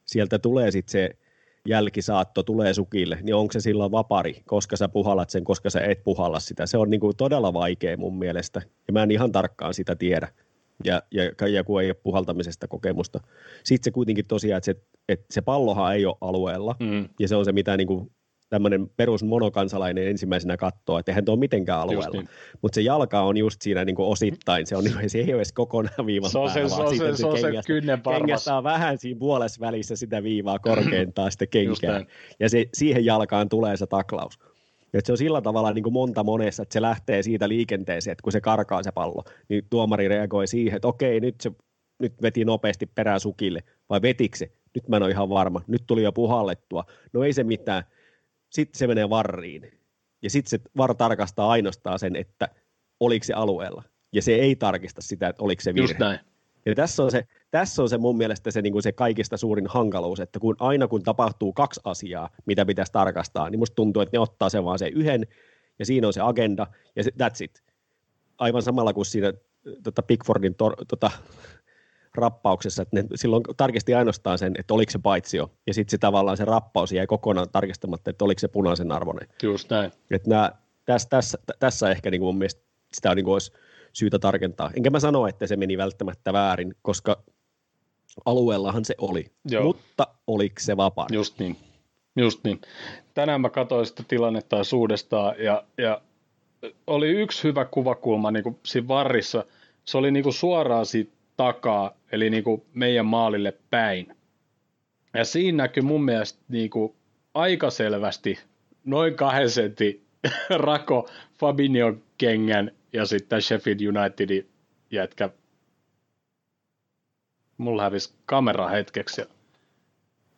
sieltä 0.05 0.39
tulee 0.39 0.71
sitten 0.71 0.91
se 0.91 1.09
jälkisaatto 1.67 2.43
tulee 2.43 2.73
sukille, 2.73 3.17
niin 3.21 3.35
onko 3.35 3.51
se 3.51 3.59
silloin 3.59 3.91
vapari, 3.91 4.41
koska 4.45 4.77
sä 4.77 4.89
puhallat 4.89 5.29
sen, 5.29 5.43
koska 5.43 5.69
sä 5.69 5.79
et 5.81 6.03
puhalla 6.03 6.39
sitä. 6.39 6.65
Se 6.65 6.77
on 6.77 6.89
niin 6.89 6.99
kuin 6.99 7.17
todella 7.17 7.53
vaikea 7.53 7.97
mun 7.97 8.19
mielestä, 8.19 8.61
ja 8.87 8.93
mä 8.93 9.03
en 9.03 9.11
ihan 9.11 9.31
tarkkaan 9.31 9.73
sitä 9.73 9.95
tiedä 9.95 10.27
ja, 10.83 11.03
ja, 11.11 11.47
ja 11.47 11.63
kun 11.63 11.81
ei 11.81 11.87
ole 11.87 11.93
puhaltamisesta 12.03 12.67
kokemusta. 12.67 13.19
Sitten 13.63 13.83
se 13.83 13.91
kuitenkin 13.91 14.27
tosiaan, 14.27 14.57
että 14.57 14.65
se, 14.65 14.75
että 15.09 15.25
se 15.29 15.41
pallohan 15.41 15.95
ei 15.95 16.05
ole 16.05 16.17
alueella, 16.21 16.75
mm. 16.79 17.09
ja 17.19 17.27
se 17.27 17.35
on 17.35 17.45
se, 17.45 17.51
mitä 17.51 17.77
niin 17.77 17.87
kuin 17.87 18.11
tämmöinen 18.53 18.89
perus 18.97 19.23
monokansalainen 19.23 20.07
ensimmäisenä 20.07 20.57
katsoo, 20.57 20.97
että 20.99 21.11
eihän 21.11 21.25
tuo 21.25 21.35
mitenkään 21.35 21.79
alueella. 21.79 22.09
Niin. 22.13 22.29
Mutta 22.61 22.75
se 22.75 22.81
jalka 22.81 23.21
on 23.21 23.37
just 23.37 23.61
siinä 23.61 23.85
niin 23.85 23.95
kuin 23.95 24.07
osittain, 24.07 24.67
se, 24.67 24.75
on, 24.75 24.83
niin, 24.83 25.09
se 25.09 25.17
ei 25.17 25.25
ole 25.25 25.35
edes 25.35 25.53
kokonaan 25.53 26.05
viivan 26.05 26.29
se 26.29 26.37
on 26.37 26.49
se, 26.49 26.59
päällä, 26.59 26.75
se, 26.75 26.81
on 26.81 26.97
se, 26.97 27.15
se, 27.15 27.25
on 27.27 27.37
se 27.37 27.47
kynnen 27.67 28.01
kengästä 28.01 28.63
vähän 28.63 28.97
siinä 28.97 29.19
puolessa 29.19 29.59
välissä 29.59 29.95
sitä 29.95 30.23
viivaa 30.23 30.59
korkeintaan 30.59 31.31
sitten 31.31 31.47
kenkään. 31.47 32.05
Ja 32.39 32.49
se, 32.49 32.65
siihen 32.73 33.05
jalkaan 33.05 33.49
tulee 33.49 33.77
se 33.77 33.87
taklaus. 33.87 34.39
Että 34.93 35.07
se 35.07 35.11
on 35.11 35.17
sillä 35.17 35.41
tavalla 35.41 35.73
niin 35.73 35.83
kuin 35.83 35.93
monta 35.93 36.23
monessa, 36.23 36.63
että 36.63 36.73
se 36.73 36.81
lähtee 36.81 37.23
siitä 37.23 37.49
liikenteeseen, 37.49 38.11
että 38.11 38.23
kun 38.23 38.31
se 38.31 38.41
karkaa 38.41 38.83
se 38.83 38.91
pallo, 38.91 39.23
niin 39.49 39.63
tuomari 39.69 40.07
reagoi 40.07 40.47
siihen, 40.47 40.75
että 40.75 40.87
okei, 40.87 41.19
nyt 41.19 41.41
se 41.41 41.51
nyt 41.99 42.21
veti 42.21 42.45
nopeasti 42.45 42.85
perään 42.85 43.19
sukille, 43.19 43.63
vai 43.89 44.01
vetikö 44.01 44.37
se? 44.37 44.51
Nyt 44.75 44.87
mä 44.87 44.95
en 44.97 45.03
ole 45.03 45.11
ihan 45.11 45.29
varma. 45.29 45.61
Nyt 45.67 45.83
tuli 45.87 46.03
jo 46.03 46.11
puhallettua. 46.11 46.83
No 47.13 47.23
ei 47.23 47.33
se 47.33 47.43
mitään. 47.43 47.83
Sitten 48.53 48.79
se 48.79 48.87
menee 48.87 49.09
varriin. 49.09 49.71
Ja 50.21 50.29
sitten 50.29 50.49
se 50.49 50.59
var 50.77 50.95
tarkastaa 50.95 51.49
ainoastaan 51.49 51.99
sen, 51.99 52.15
että 52.15 52.49
oliko 52.99 53.23
se 53.23 53.33
alueella. 53.33 53.83
Ja 54.11 54.21
se 54.21 54.35
ei 54.35 54.55
tarkista 54.55 55.01
sitä, 55.01 55.27
että 55.27 55.43
oliko 55.43 55.61
se 55.61 55.73
virhe. 55.73 55.83
Just 55.83 55.99
näin. 55.99 56.19
Ja 56.65 56.75
tässä 56.75 57.03
on 57.03 57.11
se, 57.11 57.27
tässä 57.51 57.81
on 57.81 57.89
se 57.89 57.97
mun 57.97 58.17
mielestä 58.17 58.51
se, 58.51 58.61
niin 58.61 58.73
kuin 58.73 58.83
se 58.83 58.91
kaikista 58.91 59.37
suurin 59.37 59.67
hankaluus, 59.67 60.19
että 60.19 60.39
kun 60.39 60.55
aina 60.59 60.87
kun 60.87 61.03
tapahtuu 61.03 61.53
kaksi 61.53 61.81
asiaa, 61.83 62.29
mitä 62.45 62.65
pitäisi 62.65 62.91
tarkastaa, 62.91 63.49
niin 63.49 63.59
musta 63.59 63.75
tuntuu, 63.75 64.01
että 64.01 64.17
ne 64.17 64.19
ottaa 64.19 64.49
sen 64.49 64.65
vaan 64.65 64.79
se 64.79 64.87
yhden, 64.87 65.27
ja 65.79 65.85
siinä 65.85 66.07
on 66.07 66.13
se 66.13 66.21
agenda, 66.21 66.67
ja 66.95 67.03
se, 67.03 67.11
that's 67.11 67.43
it. 67.43 67.63
Aivan 68.37 68.61
samalla 68.61 68.93
kuin 68.93 69.05
siinä 69.05 69.33
tota 69.83 70.01
Pickfordin 70.01 70.55
tor, 70.55 70.75
tota, 70.87 71.11
rappauksessa, 72.15 72.81
että 72.81 72.95
ne 72.95 73.05
silloin 73.15 73.43
tarkisti 73.57 73.93
ainoastaan 73.93 74.37
sen, 74.37 74.53
että 74.59 74.73
oliko 74.73 74.91
se 74.91 74.99
paitsio, 74.99 75.51
ja 75.67 75.73
sitten 75.73 75.91
se 75.91 75.97
tavallaan 75.97 76.37
se 76.37 76.45
rappaus 76.45 76.91
jäi 76.91 77.07
kokonaan 77.07 77.49
tarkistamatta, 77.51 78.09
että 78.09 78.25
oliko 78.25 78.39
se 78.39 78.47
punaisen 78.47 78.91
arvoinen. 78.91 79.29
Just 79.43 79.69
näin. 79.69 79.91
Että 80.11 80.29
nämä, 80.29 80.51
tässä, 80.85 81.09
tässä, 81.09 81.37
tässä 81.59 81.91
ehkä 81.91 82.11
niin 82.11 82.21
kuin 82.21 82.27
mun 82.27 82.37
mielestä 82.37 82.61
sitä 82.93 83.15
niin 83.15 83.25
kuin 83.25 83.33
olisi 83.33 83.51
syytä 83.93 84.19
tarkentaa. 84.19 84.71
Enkä 84.75 84.89
mä 84.89 84.99
sano, 84.99 85.27
että 85.27 85.47
se 85.47 85.55
meni 85.55 85.77
välttämättä 85.77 86.33
väärin, 86.33 86.75
koska 86.81 87.23
alueellahan 88.25 88.85
se 88.85 88.95
oli, 88.97 89.25
Joo. 89.45 89.63
mutta 89.63 90.07
oliko 90.27 90.55
se 90.59 90.77
vapaa? 90.77 91.07
Just 91.11 91.39
niin, 91.39 91.57
just 92.15 92.43
niin. 92.43 92.61
Tänään 93.13 93.41
mä 93.41 93.49
katsoin 93.49 93.85
sitä 93.85 94.03
tilannetta 94.07 94.57
uudestaan 94.73 95.35
ja, 95.39 95.63
ja 95.77 96.01
oli 96.87 97.09
yksi 97.09 97.43
hyvä 97.43 97.65
kuvakulma 97.65 98.31
niin 98.31 98.43
kuin 98.43 98.59
siinä 98.65 98.87
varrissa. 98.87 99.45
Se 99.85 99.97
oli 99.97 100.11
niin 100.11 100.23
kuin 100.23 100.33
suoraan 100.33 100.85
siitä 100.85 101.11
takaa, 101.37 101.91
eli 102.11 102.29
niin 102.29 102.43
kuin 102.43 102.65
meidän 102.73 103.05
maalille 103.05 103.57
päin. 103.69 104.15
Ja 105.13 105.25
siinä 105.25 105.63
näkyy 105.63 105.83
mun 105.83 106.05
mielestä 106.05 106.39
niin 106.47 106.69
kuin 106.69 106.95
aika 107.33 107.69
selvästi 107.69 108.39
noin 108.85 109.15
kahden 109.15 109.49
sentin 109.49 110.05
rako 110.49 111.09
Fabinho 111.39 111.93
kengän 112.17 112.71
ja 112.93 113.05
sitten 113.05 113.41
Sheffield 113.41 113.79
Unitedin 113.97 114.49
jätkä. 114.91 115.29
Mulla 117.57 117.83
hävisi 117.83 118.13
kamera 118.25 118.67
hetkeksi 118.67 119.21
ja 119.21 119.27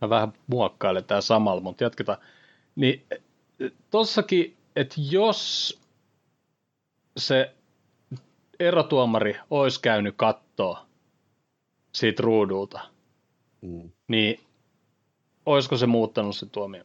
mä 0.02 0.10
vähän 0.10 0.34
muokkailen 0.48 1.04
tää 1.04 1.22
samalla, 1.22 1.62
mutta 1.62 1.84
jatketaan. 1.84 2.18
Niin 2.76 3.06
tossakin, 3.92 4.56
että 4.76 4.96
jos 5.12 5.80
se 7.18 7.54
erotuomari 8.60 9.38
olisi 9.50 9.82
käynyt 9.82 10.14
kattoa 10.18 10.85
siitä 11.96 12.24
ruudulta, 12.24 12.80
mm. 13.62 13.90
niin 14.08 14.40
olisiko 15.46 15.78
se 15.78 15.86
muuttanut 15.86 16.36
se 16.36 16.46
tuomio? 16.46 16.84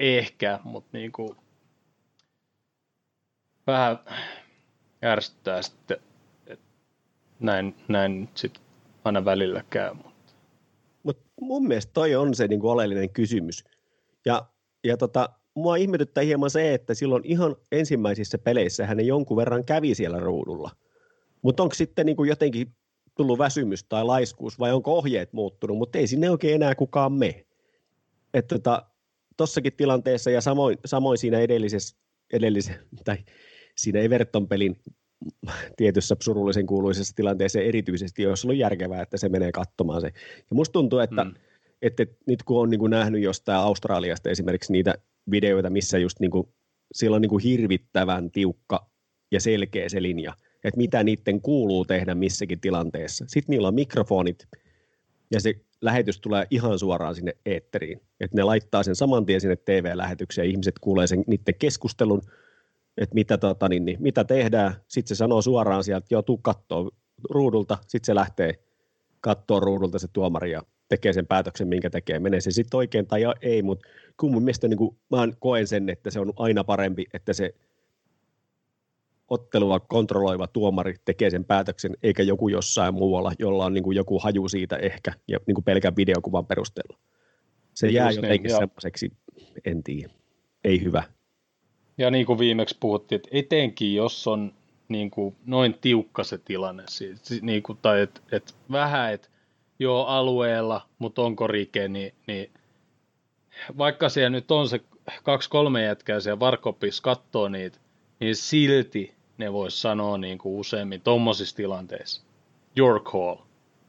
Ehkä, 0.00 0.60
mutta 0.64 0.90
niin 0.92 1.12
kuin 1.12 1.36
vähän 3.66 3.98
ärsyttää 5.04 5.62
sitten, 5.62 5.96
että 6.46 6.64
näin, 7.40 7.74
näin 7.88 8.28
sitten 8.34 8.62
aina 9.04 9.24
välillä 9.24 9.64
käy. 9.70 9.94
Mutta 9.94 10.32
Mut 11.02 11.18
mun 11.40 11.68
mielestä 11.68 11.92
toi 11.92 12.14
on 12.14 12.34
se 12.34 12.48
niin 12.48 12.60
kuin 12.60 12.70
oleellinen 12.70 13.10
kysymys. 13.10 13.64
Ja, 14.26 14.46
ja 14.84 14.96
tota, 14.96 15.28
mua 15.54 15.76
ihmetyttää 15.76 16.24
hieman 16.24 16.50
se, 16.50 16.74
että 16.74 16.94
silloin 16.94 17.24
ihan 17.24 17.56
ensimmäisissä 17.72 18.38
peleissä 18.38 18.86
hän 18.86 19.06
jonkun 19.06 19.36
verran 19.36 19.64
kävi 19.64 19.94
siellä 19.94 20.20
ruudulla. 20.20 20.70
Mutta 21.42 21.62
onko 21.62 21.74
sitten 21.74 22.06
niin 22.06 22.16
kuin 22.16 22.28
jotenkin 22.28 22.74
tullut 23.20 23.38
väsymys 23.38 23.84
tai 23.84 24.04
laiskuus 24.04 24.58
vai 24.58 24.72
onko 24.72 24.92
ohjeet 24.98 25.32
muuttunut, 25.32 25.78
mutta 25.78 25.98
ei 25.98 26.06
sinne 26.06 26.30
oikein 26.30 26.54
enää 26.54 26.74
kukaan 26.74 27.12
me. 27.12 27.46
Että 28.34 28.54
tota, 28.54 28.86
tossakin 29.36 29.72
tilanteessa 29.72 30.30
ja 30.30 30.40
samoin, 30.40 30.78
samoin 30.84 31.18
siinä 31.18 31.38
edellisessä, 31.38 31.96
edellisen, 32.32 32.76
tai 33.04 33.16
siinä 33.76 34.00
Everton 34.00 34.48
pelin 34.48 34.76
tietyssä 35.76 36.16
surullisen 36.22 36.66
kuuluisessa 36.66 37.16
tilanteessa 37.16 37.60
erityisesti 37.60 38.26
olisi 38.26 38.46
ollut 38.46 38.58
järkevää, 38.58 39.02
että 39.02 39.16
se 39.16 39.28
menee 39.28 39.52
katsomaan 39.52 40.00
se. 40.00 40.06
Ja 40.50 40.54
musta 40.54 40.72
tuntuu, 40.72 40.98
että, 40.98 41.24
mm. 41.24 41.34
että, 41.82 42.02
että 42.02 42.16
nyt 42.26 42.42
kun 42.42 42.60
on 42.60 42.70
niin 42.70 42.80
kuin 42.80 42.90
nähnyt 42.90 43.22
jostain 43.22 43.58
Australiasta 43.58 44.30
esimerkiksi 44.30 44.72
niitä 44.72 44.94
videoita, 45.30 45.70
missä 45.70 45.98
just 45.98 46.20
niin 46.20 46.30
kuin, 46.30 46.48
siellä 46.92 47.14
on 47.14 47.22
niin 47.22 47.30
kuin 47.30 47.42
hirvittävän 47.42 48.30
tiukka 48.30 48.90
ja 49.32 49.40
selkeä 49.40 49.88
se 49.88 50.02
linja, 50.02 50.34
että 50.64 50.78
mitä 50.78 51.04
niiden 51.04 51.40
kuuluu 51.40 51.84
tehdä 51.84 52.14
missäkin 52.14 52.60
tilanteessa. 52.60 53.24
Sitten 53.28 53.52
niillä 53.52 53.68
on 53.68 53.74
mikrofonit 53.74 54.48
ja 55.30 55.40
se 55.40 55.54
lähetys 55.80 56.20
tulee 56.20 56.46
ihan 56.50 56.78
suoraan 56.78 57.14
sinne 57.14 57.36
eetteriin. 57.46 58.00
Että 58.20 58.36
ne 58.36 58.42
laittaa 58.42 58.82
sen 58.82 58.96
saman 58.96 59.26
tien 59.26 59.40
sinne 59.40 59.56
TV-lähetykseen 59.56 60.50
ihmiset 60.50 60.78
kuulee 60.78 61.06
sen 61.06 61.24
niiden 61.26 61.54
keskustelun– 61.58 62.22
että 63.00 63.14
mitä, 63.14 63.38
tota, 63.38 63.68
niin, 63.68 63.84
niin, 63.84 63.96
mitä 64.00 64.24
tehdään. 64.24 64.74
Sitten 64.88 65.08
se 65.08 65.18
sanoo 65.18 65.42
suoraan 65.42 65.84
sieltä, 65.84 66.04
että 66.04 66.14
joo, 66.14 66.22
tuu 66.22 66.38
kattoo 66.38 66.90
ruudulta. 67.30 67.78
Sitten 67.80 68.06
se 68.06 68.14
lähtee 68.14 68.54
katsoa 69.20 69.60
ruudulta 69.60 69.98
se 69.98 70.08
tuomari 70.12 70.50
ja 70.50 70.62
tekee 70.88 71.12
sen 71.12 71.26
päätöksen, 71.26 71.68
minkä 71.68 71.90
tekee. 71.90 72.18
Menee 72.18 72.40
se 72.40 72.50
sitten 72.50 72.78
oikein 72.78 73.06
tai 73.06 73.22
ei, 73.42 73.62
mutta 73.62 73.88
kun 74.20 74.32
mun 74.32 74.42
mielestä 74.42 74.68
niin 74.68 74.78
kuin, 74.78 74.96
mä 75.10 75.28
koen 75.38 75.66
sen, 75.66 75.88
että 75.88 76.10
se 76.10 76.20
on 76.20 76.32
aina 76.36 76.64
parempi, 76.64 77.06
että 77.14 77.32
se 77.32 77.54
ottelua 79.30 79.80
kontrolloiva 79.80 80.46
tuomari 80.46 80.94
tekee 81.04 81.30
sen 81.30 81.44
päätöksen, 81.44 81.96
eikä 82.02 82.22
joku 82.22 82.48
jossain 82.48 82.94
muualla, 82.94 83.32
jolla 83.38 83.64
on 83.64 83.74
niin 83.74 83.84
kuin 83.84 83.96
joku 83.96 84.18
haju 84.18 84.48
siitä 84.48 84.76
ehkä, 84.76 85.12
ja 85.28 85.38
niin 85.46 85.54
kuin 85.54 85.64
pelkän 85.64 85.96
videokuvan 85.96 86.46
perusteella. 86.46 86.98
Se 87.74 87.88
jää 87.88 88.08
niin, 88.08 88.16
jotenkin 88.16 88.50
semmoiseksi, 88.50 89.12
en 89.64 89.82
tiedä, 89.82 90.12
ei 90.64 90.82
hyvä. 90.84 91.02
Ja 91.98 92.10
niin 92.10 92.26
kuin 92.26 92.38
viimeksi 92.38 92.76
puhuttiin, 92.80 93.16
että 93.16 93.28
etenkin 93.32 93.94
jos 93.94 94.26
on 94.26 94.54
niin 94.88 95.10
kuin 95.10 95.36
noin 95.46 95.74
tiukka 95.80 96.24
se 96.24 96.38
tilanne, 96.38 96.84
niin 97.42 97.62
kuin, 97.62 97.78
tai 97.82 98.00
että 98.00 98.20
et 98.32 98.54
vähän, 98.72 99.12
että 99.12 99.28
joo 99.78 100.04
alueella, 100.04 100.88
mutta 100.98 101.22
onko 101.22 101.46
rike, 101.46 101.88
niin, 101.88 102.14
niin 102.26 102.50
vaikka 103.78 104.08
siellä 104.08 104.30
nyt 104.30 104.50
on 104.50 104.68
se 104.68 104.80
kaksi-kolme 105.22 105.82
jätkää 105.84 106.20
siellä 106.20 106.40
Varkopissa 106.40 107.02
katsoo 107.02 107.48
niitä, 107.48 107.78
niin 108.20 108.36
silti 108.36 109.19
ne 109.40 109.52
vois 109.52 109.82
sanoa 109.82 110.18
niin 110.18 110.38
kuin 110.38 110.60
useammin 110.60 111.00
tuommoisissa 111.00 111.56
tilanteissa. 111.56 112.22
Your 112.76 113.02
call, 113.02 113.36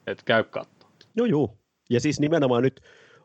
että 0.07 0.23
käy 0.25 0.43
katsoa. 0.43 0.89
Joo, 1.15 1.25
joo. 1.25 1.57
Ja 1.89 1.99
siis 1.99 2.19
nimenomaan 2.19 2.63
nyt 2.63 2.81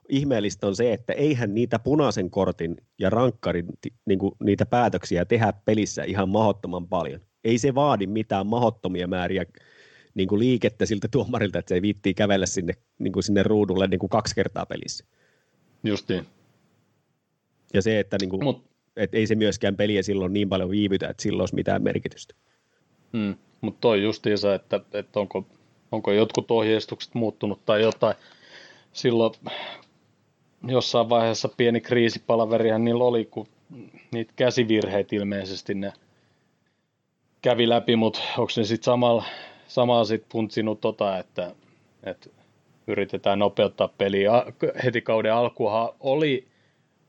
ihmeellistä 0.08 0.66
on 0.66 0.76
se, 0.76 0.92
että 0.92 1.12
eihän 1.12 1.54
niitä 1.54 1.78
punaisen 1.78 2.30
kortin 2.30 2.76
ja 2.98 3.10
rankkarin 3.10 3.66
niin 4.06 4.18
kuin 4.18 4.34
niitä 4.44 4.66
päätöksiä 4.66 5.24
tehdä 5.24 5.52
pelissä 5.64 6.04
ihan 6.04 6.28
mahdottoman 6.28 6.88
paljon. 6.88 7.20
Ei 7.44 7.58
se 7.58 7.74
vaadi 7.74 8.06
mitään 8.06 8.46
mahdottomia 8.46 9.06
määriä 9.06 9.46
niin 10.14 10.28
kuin 10.28 10.38
liikettä 10.38 10.86
siltä 10.86 11.08
tuomarilta, 11.10 11.58
että 11.58 11.68
se 11.68 11.74
ei 11.74 11.82
viittii 11.82 12.14
kävellä 12.14 12.46
sinne, 12.46 12.74
niin 12.98 13.12
kuin 13.12 13.22
sinne 13.22 13.42
ruudulle 13.42 13.86
niin 13.86 13.98
kuin 13.98 14.10
kaksi 14.10 14.34
kertaa 14.34 14.66
pelissä. 14.66 15.04
Justiin. 15.84 16.26
Ja 17.74 17.82
se, 17.82 18.00
että 18.00 18.16
niin 18.20 18.30
kuin, 18.30 18.44
Mut, 18.44 18.64
et 18.96 19.14
ei 19.14 19.26
se 19.26 19.34
myöskään 19.34 19.76
peliä 19.76 20.02
silloin 20.02 20.32
niin 20.32 20.48
paljon 20.48 20.70
viivytä, 20.70 21.08
että 21.08 21.22
silloin 21.22 21.42
olisi 21.42 21.54
mitään 21.54 21.82
merkitystä. 21.82 22.34
Mm, 23.12 23.34
mutta 23.60 23.80
toi 23.80 24.02
justiinsa, 24.02 24.54
että, 24.54 24.80
että 24.92 25.20
onko 25.20 25.46
onko 25.92 26.12
jotkut 26.12 26.50
ohjeistukset 26.50 27.14
muuttunut 27.14 27.64
tai 27.66 27.82
jotain. 27.82 28.16
Silloin 28.92 29.32
jossain 30.68 31.08
vaiheessa 31.08 31.48
pieni 31.56 31.80
kriisipalaverihan 31.80 32.84
niillä 32.84 33.04
oli, 33.04 33.24
kun 33.24 33.46
niitä 34.12 34.32
käsivirheitä 34.36 35.16
ilmeisesti 35.16 35.74
ne 35.74 35.92
kävi 37.42 37.68
läpi, 37.68 37.96
mutta 37.96 38.20
onko 38.38 38.52
ne 38.56 38.64
sitten 38.64 38.84
samalla, 38.84 39.24
samalla 39.68 40.04
sit 40.04 40.24
puntsinut 40.28 40.80
tota, 40.80 41.18
että, 41.18 41.54
että 42.02 42.30
yritetään 42.86 43.38
nopeuttaa 43.38 43.88
peliä. 43.98 44.32
Heti 44.84 45.00
kauden 45.00 45.34
alkuhan 45.34 45.88
oli 46.00 46.46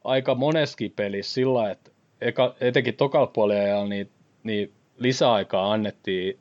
aika 0.03 0.35
moneskin 0.35 0.93
pelissä 0.95 1.33
sillä, 1.33 1.71
että 1.71 1.91
eka, 2.21 2.55
etenkin 2.61 2.93
tokalla 2.95 3.27
puolella 3.27 3.87
niin, 3.87 4.09
niin 4.43 4.71
lisäaikaa 4.97 5.71
annettiin 5.71 6.39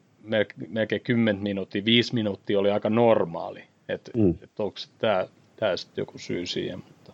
melkein 0.69 1.01
10 1.01 1.43
minuuttia, 1.43 1.85
5 1.85 2.15
minuuttia 2.15 2.59
oli 2.59 2.71
aika 2.71 2.91
normaali. 2.91 3.65
Että 3.89 4.11
mm. 4.17 4.31
et 4.43 4.61
onko 4.61 4.79
tämä, 4.99 5.27
tämä 5.57 5.77
sitten 5.77 6.03
joku 6.03 6.19
syy 6.19 6.47
siihen, 6.47 6.79
mutta 6.79 7.13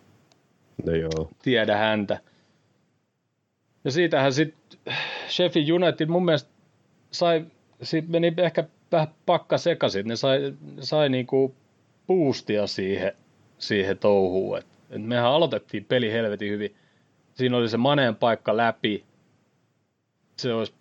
no 0.85 0.95
joo. 0.95 1.29
tiedä 1.43 1.77
häntä. 1.77 2.19
Ja 3.83 3.91
siitähän 3.91 4.33
sitten 4.33 4.93
Sheffield 5.29 5.69
United 5.69 6.07
mun 6.07 6.25
mielestä 6.25 6.49
sai, 7.11 7.45
siitä 7.81 8.07
meni 8.11 8.33
ehkä 8.37 8.63
vähän 8.91 9.07
pakka 9.25 9.57
sekaisin, 9.57 10.07
ne 10.07 10.15
sai, 10.15 10.53
sai 10.79 11.09
niinku 11.09 11.55
boostia 12.07 12.67
siihen, 12.67 13.13
siihen 13.57 13.97
touhuun. 13.97 14.57
Et, 14.57 14.65
et 14.95 15.03
mehän 15.03 15.25
aloitettiin 15.25 15.85
peli 15.85 16.11
helvetin 16.11 16.51
hyvin. 16.51 16.75
Siinä 17.33 17.57
oli 17.57 17.69
se 17.69 17.77
Maneen 17.77 18.15
paikka 18.15 18.57
läpi. 18.57 19.03
Se 20.37 20.53
olisi 20.53 20.73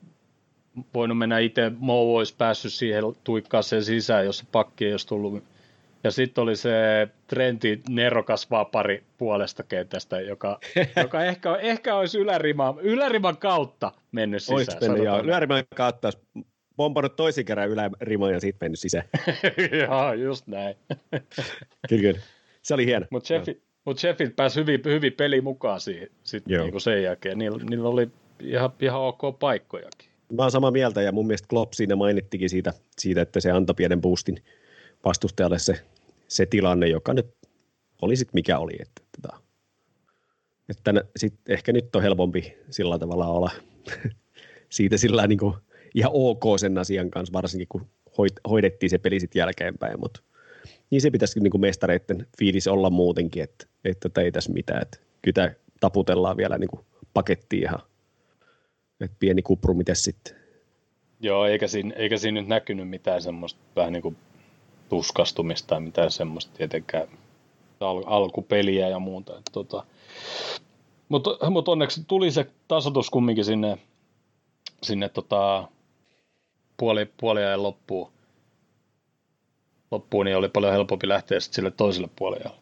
voinut 0.95 1.19
mennä 1.19 1.39
itse, 1.39 1.73
Mo 1.79 2.17
olisi 2.17 2.35
päässyt 2.39 2.73
siihen 2.73 3.05
tuikkaa 3.25 3.63
sen 3.63 3.85
sisään, 3.85 4.25
jos 4.25 4.39
se 4.39 4.45
pakki 4.53 4.87
ei 4.87 4.93
olisi 4.93 5.07
tullut. 5.07 5.45
Ja 6.05 6.11
sitten 6.11 6.43
oli 6.43 6.57
se 6.57 7.09
Trentin 7.27 7.83
nerokas 7.89 8.51
vapari 8.51 9.03
puolesta 9.19 9.63
kentästä, 9.63 10.21
joka, 10.21 10.61
joka 11.03 11.25
ehkä, 11.25 11.57
ehkä 11.57 11.95
olisi 11.95 12.19
yläriman, 12.19 12.81
yläriman 12.81 13.37
kautta 13.37 13.93
mennyt 14.13 14.43
sisään. 14.43 14.57
Olisi 14.57 14.81
mennyt, 14.81 15.05
joo. 15.05 15.21
Yläriman 15.21 15.65
kautta 15.75 16.07
olisi 16.07 16.19
pompannut 16.77 17.17
toisen 17.17 17.45
kerran 17.45 17.69
yläriman 17.69 18.33
ja 18.33 18.41
sitten 18.41 18.67
mennyt 18.67 18.79
sisään. 18.79 19.05
joo, 19.89 20.13
just 20.13 20.47
näin. 20.47 20.77
kyllä, 21.89 22.03
kyllä. 22.03 22.21
Se 22.63 22.75
oli 22.75 22.87
hieno. 22.87 23.07
Mutta 23.11 23.27
Sheffield, 23.27 23.61
mut 23.85 23.99
Sheffield 23.99 24.31
pääsi 24.31 24.61
hyvin, 24.61 24.81
hyvin 24.85 25.13
peli 25.13 25.41
mukaan 25.41 25.81
siihen, 25.81 26.09
sit 26.23 26.47
niinku 26.47 26.81
sen 26.81 27.03
jälkeen. 27.03 27.39
Niillä, 27.39 27.65
niillä 27.71 27.89
oli 27.89 28.09
ihan, 28.41 28.71
ihan 28.81 29.01
ok 29.01 29.39
paikkojakin. 29.39 30.09
Mä 30.33 30.43
oon 30.43 30.51
samaa 30.51 30.71
mieltä 30.71 31.03
ja 31.03 31.13
mun 31.13 31.27
mielestä 31.27 31.49
Klopp 31.49 31.73
siinä 31.73 31.97
mainittikin 31.97 32.51
siitä, 32.51 32.73
siitä 32.99 33.23
että 33.23 33.41
se 33.41 33.51
antoi 33.51 33.75
pienen 33.75 34.01
boostin 34.01 34.45
vastustajalle 35.05 35.59
se, 35.59 35.81
se 36.29 36.47
tilanne, 36.47 36.89
joka 36.89 37.15
nyt 37.15 37.27
oli 38.03 38.17
sitten 38.17 38.35
mikä 38.35 38.59
oli. 38.59 38.73
Että, 38.73 39.03
että, 39.05 39.19
tota, 39.23 39.43
että 40.69 41.05
sit 41.17 41.35
ehkä 41.49 41.73
nyt 41.73 41.97
on 41.97 42.03
helpompi 42.03 42.57
sillä 42.71 42.99
tavalla 42.99 43.27
olla 43.27 43.51
siitä 44.69 44.97
sillä 44.97 45.27
niin 45.27 45.39
kuin 45.39 45.55
ihan 45.95 46.13
ok 46.15 46.43
sen 46.57 46.79
asian 46.79 47.11
kanssa, 47.11 47.33
varsinkin 47.33 47.69
kun 47.69 47.87
hoidettiin 48.49 48.91
se 48.91 48.99
peli 48.99 49.21
sitten 49.21 49.41
jälkeenpäin, 49.41 50.01
mutta 50.01 50.21
niin 50.91 51.01
se 51.01 51.11
pitäisi 51.11 51.41
niin 51.41 51.51
kuin 51.51 51.61
mestareiden 51.61 52.27
fiilis 52.39 52.69
olla 52.69 52.91
muutenkin, 52.91 53.43
että, 53.43 53.67
että 53.85 54.21
ei 54.21 54.33
tässä 54.33 54.53
mitään, 54.53 54.83
että 54.83 54.99
kyllä 55.23 55.55
taputellaan 55.81 56.37
vielä 56.37 56.59
niin 56.59 56.87
pakettiin 57.15 57.63
ihan, 57.63 57.81
että 59.01 59.17
pieni 59.19 59.43
kupru, 59.43 59.75
miten 59.75 59.97
sitten. 59.97 60.37
Joo, 61.21 61.47
eikä 61.47 61.69
siinä, 61.69 61.95
eikä 61.97 62.17
siinä 62.17 62.41
nyt 62.41 62.49
näkynyt 62.49 62.89
mitään 62.89 63.23
semmoista 63.23 63.61
vähän 63.77 63.93
niin 63.93 64.03
kuin 64.03 64.17
tuskastumista 64.89 65.69
tai 65.69 65.81
mitään 65.81 66.11
semmoista 66.11 66.53
tietenkään 66.57 67.09
al- 67.81 68.05
alkupeliä 68.07 68.89
ja 68.89 68.99
muuta. 68.99 69.43
Tota. 69.53 69.85
Mutta 71.09 71.51
mut 71.51 71.69
onneksi 71.69 72.05
tuli 72.09 72.31
se 72.31 72.47
tasoitus 72.69 73.11
kumminkin 73.11 73.45
sinne, 73.45 73.79
sinne 74.83 75.09
tota, 75.09 75.69
puoli, 76.77 77.07
puoliajan 77.17 77.63
loppuun. 77.63 78.13
loppuun, 79.91 80.27
niin 80.27 80.37
oli 80.37 80.49
paljon 80.49 80.73
helpompi 80.73 81.09
lähteä 81.09 81.41
sitten 81.41 81.55
sille 81.55 81.71
toiselle 81.71 82.09
puoliajalle. 82.17 82.62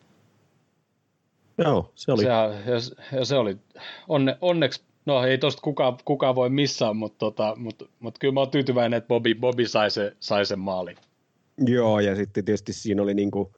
Joo, 1.64 1.92
se 1.94 2.12
oli. 2.12 2.22
Se, 2.22 2.28
ja, 2.28 2.50
ja 3.12 3.24
se 3.24 3.36
oli 3.36 3.56
onne, 4.08 4.38
onneksi, 4.40 4.82
no 5.06 5.24
ei 5.24 5.38
tosta 5.38 5.62
kukaan, 5.62 5.96
kukaan 6.04 6.34
voi 6.34 6.50
missään, 6.50 6.96
mutta, 6.96 7.18
tota, 7.18 7.54
mutta, 7.56 7.84
mutta 8.00 8.18
kyllä 8.18 8.34
mä 8.34 8.40
oon 8.40 8.50
tyytyväinen, 8.50 8.98
että 8.98 9.08
Bobby, 9.08 9.34
Bobby 9.34 9.66
sai, 9.66 9.90
se, 9.90 10.16
sai 10.20 10.46
sen 10.46 10.58
maalin. 10.58 10.96
Joo, 11.66 12.00
ja 12.00 12.16
sitten 12.16 12.44
tietysti 12.44 12.72
siinä 12.72 13.02
oli, 13.02 13.14
niin 13.14 13.30
kuin, 13.30 13.48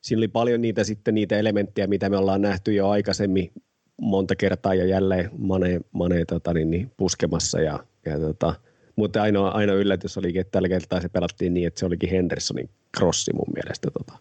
siinä 0.00 0.18
oli 0.18 0.28
paljon 0.28 0.60
niitä, 0.60 0.84
sitten 0.84 1.14
niitä 1.14 1.38
elementtejä, 1.38 1.86
mitä 1.86 2.10
me 2.10 2.16
ollaan 2.16 2.42
nähty 2.42 2.72
jo 2.72 2.88
aikaisemmin 2.88 3.52
monta 4.00 4.36
kertaa 4.36 4.74
ja 4.74 4.84
jälleen 4.84 5.30
Mane, 5.38 5.80
Mane 5.92 6.24
tota, 6.24 6.54
niin, 6.54 6.70
niin, 6.70 6.90
puskemassa. 6.96 7.60
Ja, 7.60 7.78
ja 8.06 8.18
tota, 8.18 8.54
mutta 8.96 9.22
ainoa, 9.22 9.48
ainoa 9.48 9.76
yllätys 9.76 10.18
oli, 10.18 10.38
että 10.38 10.50
tällä 10.50 10.68
kertaa 10.68 11.00
se 11.00 11.08
pelattiin 11.08 11.54
niin, 11.54 11.66
että 11.66 11.80
se 11.80 11.86
olikin 11.86 12.10
Hendersonin 12.10 12.70
crossi 12.96 13.32
mun 13.32 13.54
mielestä. 13.54 13.90
Tota. 13.90 14.18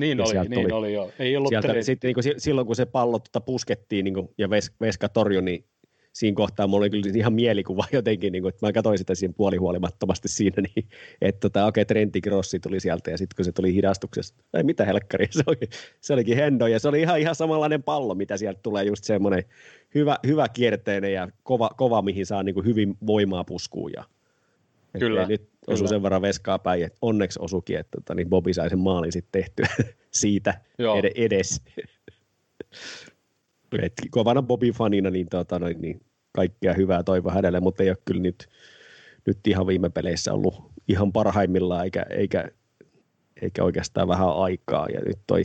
Niin 0.00 0.20
oli, 0.20 0.48
niin 0.48 0.58
oli, 0.58 0.72
oli 0.72 0.92
joo. 0.92 1.12
Ei 1.18 1.36
ollut 1.36 1.48
sieltä, 1.48 1.82
sitten, 1.82 2.08
niin 2.08 2.14
kuin, 2.14 2.40
silloin 2.40 2.66
kun 2.66 2.76
se 2.76 2.86
pallo 2.86 3.18
tota, 3.18 3.40
puskettiin 3.40 4.04
niin 4.04 4.14
kuin, 4.14 4.28
ja 4.38 4.50
ves, 4.50 4.72
Veska 4.80 5.08
torjui, 5.08 5.42
niin 5.42 5.64
siinä 6.12 6.34
kohtaa 6.34 6.66
mulla 6.66 6.82
oli 6.82 6.90
kyllä 6.90 7.12
ihan 7.14 7.32
mielikuva 7.32 7.84
jotenkin, 7.92 8.32
niin 8.32 8.42
kuin, 8.42 8.48
että 8.48 8.66
mä 8.66 8.72
katsoin 8.72 8.98
sitä 8.98 9.14
siinä 9.14 9.34
puolihuolimattomasti 9.36 10.28
siinä, 10.28 10.62
niin, 10.74 10.88
että 11.20 11.40
tota, 11.40 11.66
okei, 11.66 11.82
okay, 11.82 11.84
Trentti 11.84 12.20
Grossi 12.20 12.60
tuli 12.60 12.80
sieltä 12.80 13.10
ja 13.10 13.18
sitten 13.18 13.36
kun 13.36 13.44
se 13.44 13.52
tuli 13.52 13.74
hidastuksessa, 13.74 14.34
ei 14.54 14.62
mitä 14.62 14.84
helkkari, 14.84 15.26
se, 15.30 15.42
oli, 15.46 15.56
se 16.00 16.12
olikin 16.12 16.36
Hendo 16.36 16.66
ja 16.66 16.78
se 16.78 16.88
oli 16.88 17.00
ihan, 17.00 17.20
ihan 17.20 17.34
samanlainen 17.34 17.82
pallo, 17.82 18.14
mitä 18.14 18.36
sieltä 18.36 18.60
tulee, 18.62 18.84
just 18.84 19.04
semmoinen 19.04 19.44
hyvä, 19.94 20.18
hyvä 20.26 20.48
kierteinen 20.48 21.12
ja 21.12 21.28
kova, 21.42 21.70
kova 21.76 22.02
mihin 22.02 22.26
saa 22.26 22.42
niin 22.42 22.54
kuin 22.54 22.66
hyvin 22.66 22.96
voimaa 23.06 23.44
puskuun 23.44 23.92
ja 23.96 24.04
Kyllä. 24.98 25.26
Nyt 25.26 25.48
osu 25.66 25.88
sen 25.88 26.02
verran 26.02 26.22
veskaa 26.22 26.58
päin, 26.58 26.84
että 26.84 26.98
onneksi 27.02 27.38
osukin, 27.42 27.78
että 27.78 27.98
tota, 27.98 28.14
niin 28.14 28.28
Bobi 28.28 28.54
sai 28.54 28.70
sen 28.70 28.78
maalin 28.78 29.12
sitten 29.12 29.42
tehtyä 29.42 29.66
siitä 30.10 30.60
ed- 30.98 31.12
edes. 31.14 31.62
Et 33.82 33.92
kovana 34.10 34.42
Bobby-fanina, 34.42 35.10
niin, 35.10 35.28
tota, 35.28 35.58
noin, 35.58 35.80
niin 35.80 36.00
kaikkea 36.32 36.74
hyvää 36.74 37.02
toivo 37.02 37.30
hänelle, 37.30 37.60
mutta 37.60 37.82
ei 37.82 37.90
ole 37.90 37.98
kyllä 38.04 38.22
nyt, 38.22 38.48
nyt 39.26 39.46
ihan 39.46 39.66
viime 39.66 39.90
peleissä 39.90 40.32
ollut 40.32 40.54
ihan 40.88 41.12
parhaimmillaan, 41.12 41.84
eikä, 41.84 42.06
eikä, 42.10 42.48
eikä 43.42 43.64
oikeastaan 43.64 44.08
vähän 44.08 44.36
aikaa. 44.36 44.88
Ja 44.88 45.00
nyt 45.00 45.18
toi, 45.26 45.44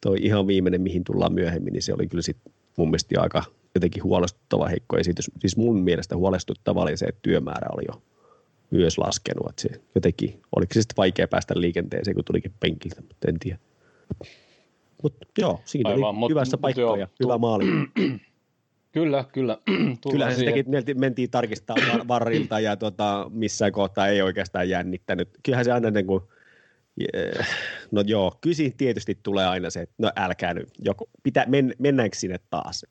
toi 0.00 0.16
ihan 0.20 0.46
viimeinen, 0.46 0.80
mihin 0.80 1.04
tullaan 1.04 1.32
myöhemmin, 1.32 1.72
niin 1.72 1.82
se 1.82 1.94
oli 1.94 2.06
kyllä 2.06 2.22
sit 2.22 2.36
mun 2.76 2.88
mielestä 2.88 3.20
aika 3.20 3.44
jotenkin 3.74 4.04
huolestuttava 4.04 4.68
heikko 4.68 4.98
esitys. 4.98 5.30
Siis 5.38 5.56
mun 5.56 5.82
mielestä 5.82 6.16
huolestuttava 6.16 6.82
oli 6.82 6.96
se, 6.96 7.06
että 7.06 7.20
työmäärä 7.22 7.68
oli 7.72 7.82
jo 7.88 8.02
myös 8.70 8.98
laskenut. 8.98 9.50
Että 9.50 9.62
se 9.62 9.68
jotenkin, 9.94 10.42
oliko 10.56 10.74
se 10.74 10.82
sitten 10.82 10.96
vaikea 10.96 11.28
päästä 11.28 11.54
liikenteeseen, 11.56 12.14
kun 12.14 12.24
tulikin 12.24 12.54
penkiltä, 12.60 13.00
mutta 13.00 13.28
en 13.28 13.38
tiedä. 13.38 13.58
Mutta 15.02 15.26
joo, 15.38 15.60
siinä 15.64 15.90
Aivan, 15.90 16.08
oli 16.08 16.18
mut, 16.18 16.30
hyvässä 16.30 16.58
paikka 16.58 16.96
ja 16.98 17.08
hyvä 17.22 17.38
maali. 17.38 17.64
Kyllä, 18.92 19.24
kyllä. 19.32 19.58
Kyllähän 20.10 20.36
sitäkin 20.36 20.64
mentiin 20.94 21.30
tarkistaa 21.30 21.76
varrilta 22.08 22.60
ja 22.60 22.76
tota, 22.76 23.30
missään 23.32 23.72
kohtaa 23.72 24.08
ei 24.08 24.22
oikeastaan 24.22 24.68
jännittänyt. 24.68 25.28
Kyllähän 25.42 25.64
se 25.64 25.72
aina 25.72 25.90
niin 25.90 26.06
kuin, 26.06 26.22
no 27.90 28.00
joo, 28.06 28.38
kysin 28.40 28.76
tietysti 28.76 29.18
tulee 29.22 29.46
aina 29.46 29.70
se, 29.70 29.80
että 29.80 29.94
no 29.98 30.10
älkää 30.16 30.54
nyt, 30.54 30.68
joko, 30.78 31.10
pitää, 31.22 31.44
men, 31.48 31.74
mennäänkö 31.78 32.16
sinne 32.16 32.40
taas. 32.50 32.86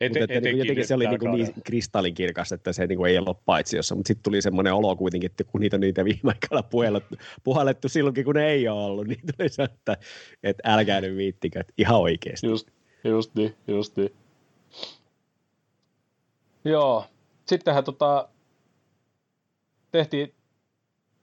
Ete, 0.00 0.20
mutta 0.20 0.34
että 0.34 0.48
niin, 0.48 0.58
jotenkin 0.58 0.86
se 0.86 0.94
oli 0.94 1.06
niin, 1.06 1.32
niin 1.32 1.62
kristallinkirkas, 1.64 2.52
että 2.52 2.72
se 2.72 2.86
niin 2.86 2.98
kuin 2.98 3.10
ei 3.10 3.18
ollut 3.18 3.44
paitsiossa, 3.44 3.94
mutta 3.94 4.08
sitten 4.08 4.22
tuli 4.22 4.42
semmoinen 4.42 4.74
olo 4.74 4.96
kuitenkin, 4.96 5.30
että 5.30 5.44
kun 5.44 5.60
niitä 5.60 5.76
on 5.76 5.80
niitä 5.80 6.04
viime 6.04 6.20
aikoina 6.24 6.62
puhallettu, 6.62 7.16
puhallettu 7.44 7.88
silloinkin, 7.88 8.24
kun 8.24 8.34
ne 8.34 8.46
ei 8.46 8.68
ole 8.68 8.84
ollut, 8.84 9.06
niin 9.06 9.20
tuli 9.36 9.48
se, 9.48 9.62
että, 9.62 9.96
että 10.42 10.62
älkää 10.72 11.00
nyt 11.00 11.16
viittikö, 11.16 11.60
että 11.60 11.72
ihan 11.78 12.00
oikeasti. 12.00 12.46
Just, 12.46 12.70
just 13.04 13.34
niin, 13.34 13.54
just 13.68 13.96
niin. 13.96 14.12
Joo, 16.64 17.04
sittenhän 17.46 17.84
tota, 17.84 18.28
tehtiin, 19.90 20.34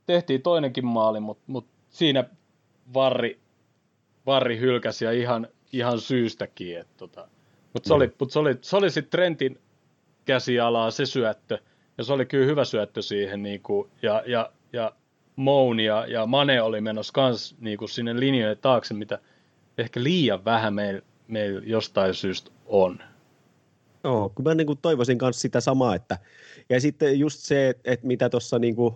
tehtiin 0.05 0.41
toinenkin 0.41 0.85
maali, 0.85 1.19
mutta 1.19 1.43
mut 1.47 1.67
siinä 1.89 2.23
varri, 2.93 3.39
varri 4.25 4.59
hylkäsi 4.59 5.05
ja 5.05 5.11
ihan, 5.11 5.47
ihan 5.73 5.99
syystäkin. 5.99 6.85
Tota. 6.97 7.27
Mutta 7.73 7.87
se, 7.87 7.93
oli, 7.93 8.11
mut 8.19 8.31
se 8.31 8.39
oli, 8.39 8.57
se 8.61 8.77
oli 8.77 8.91
sitten 8.91 9.11
Trentin 9.11 9.59
käsialaa 10.25 10.91
se 10.91 11.05
syöttö, 11.05 11.57
ja 11.97 12.03
se 12.03 12.13
oli 12.13 12.25
kyllä 12.25 12.45
hyvä 12.45 12.65
syöttö 12.65 13.01
siihen, 13.01 13.43
niinku, 13.43 13.89
ja, 14.01 14.23
ja, 14.25 14.51
ja 14.73 14.91
Moun 15.35 15.79
ja, 15.79 16.05
ja 16.05 16.25
Mane 16.25 16.61
oli 16.61 16.81
menossa 16.81 17.13
kans 17.13 17.55
niinku 17.59 17.87
sinne 17.87 18.19
linjojen 18.19 18.57
taakse, 18.57 18.93
mitä 18.93 19.19
ehkä 19.77 20.03
liian 20.03 20.45
vähän 20.45 20.73
meillä 20.73 21.01
meil 21.27 21.61
jostain 21.65 22.13
syystä 22.13 22.51
on. 22.65 22.99
Joo, 24.03 24.29
kun 24.35 24.45
mä 24.45 24.55
niin 24.55 24.67
kuin 24.67 24.79
toivoisin 24.81 25.17
myös 25.21 25.41
sitä 25.41 25.59
samaa, 25.59 25.95
että 25.95 26.17
ja 26.69 26.81
sitten 26.81 27.19
just 27.19 27.39
se, 27.39 27.69
että, 27.69 27.91
että 27.91 28.07
mitä 28.07 28.29
tuossa 28.29 28.59
niin 28.59 28.75
kuin, 28.75 28.95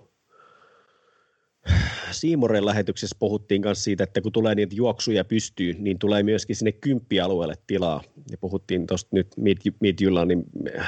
Siimoren 2.21 2.65
lähetyksessä 2.65 3.15
puhuttiin 3.19 3.61
myös 3.61 3.83
siitä, 3.83 4.03
että 4.03 4.21
kun 4.21 4.31
tulee 4.31 4.55
niitä 4.55 4.75
juoksuja 4.75 5.25
pystyyn, 5.25 5.75
niin 5.79 5.99
tulee 5.99 6.23
myöskin 6.23 6.55
sinne 6.55 6.71
kymppialueelle 6.71 7.55
tilaa. 7.67 8.03
Ja 8.31 8.37
puhuttiin 8.37 8.87
tuosta 8.87 9.09
nyt 9.11 9.35
Midjulanin 9.79 10.43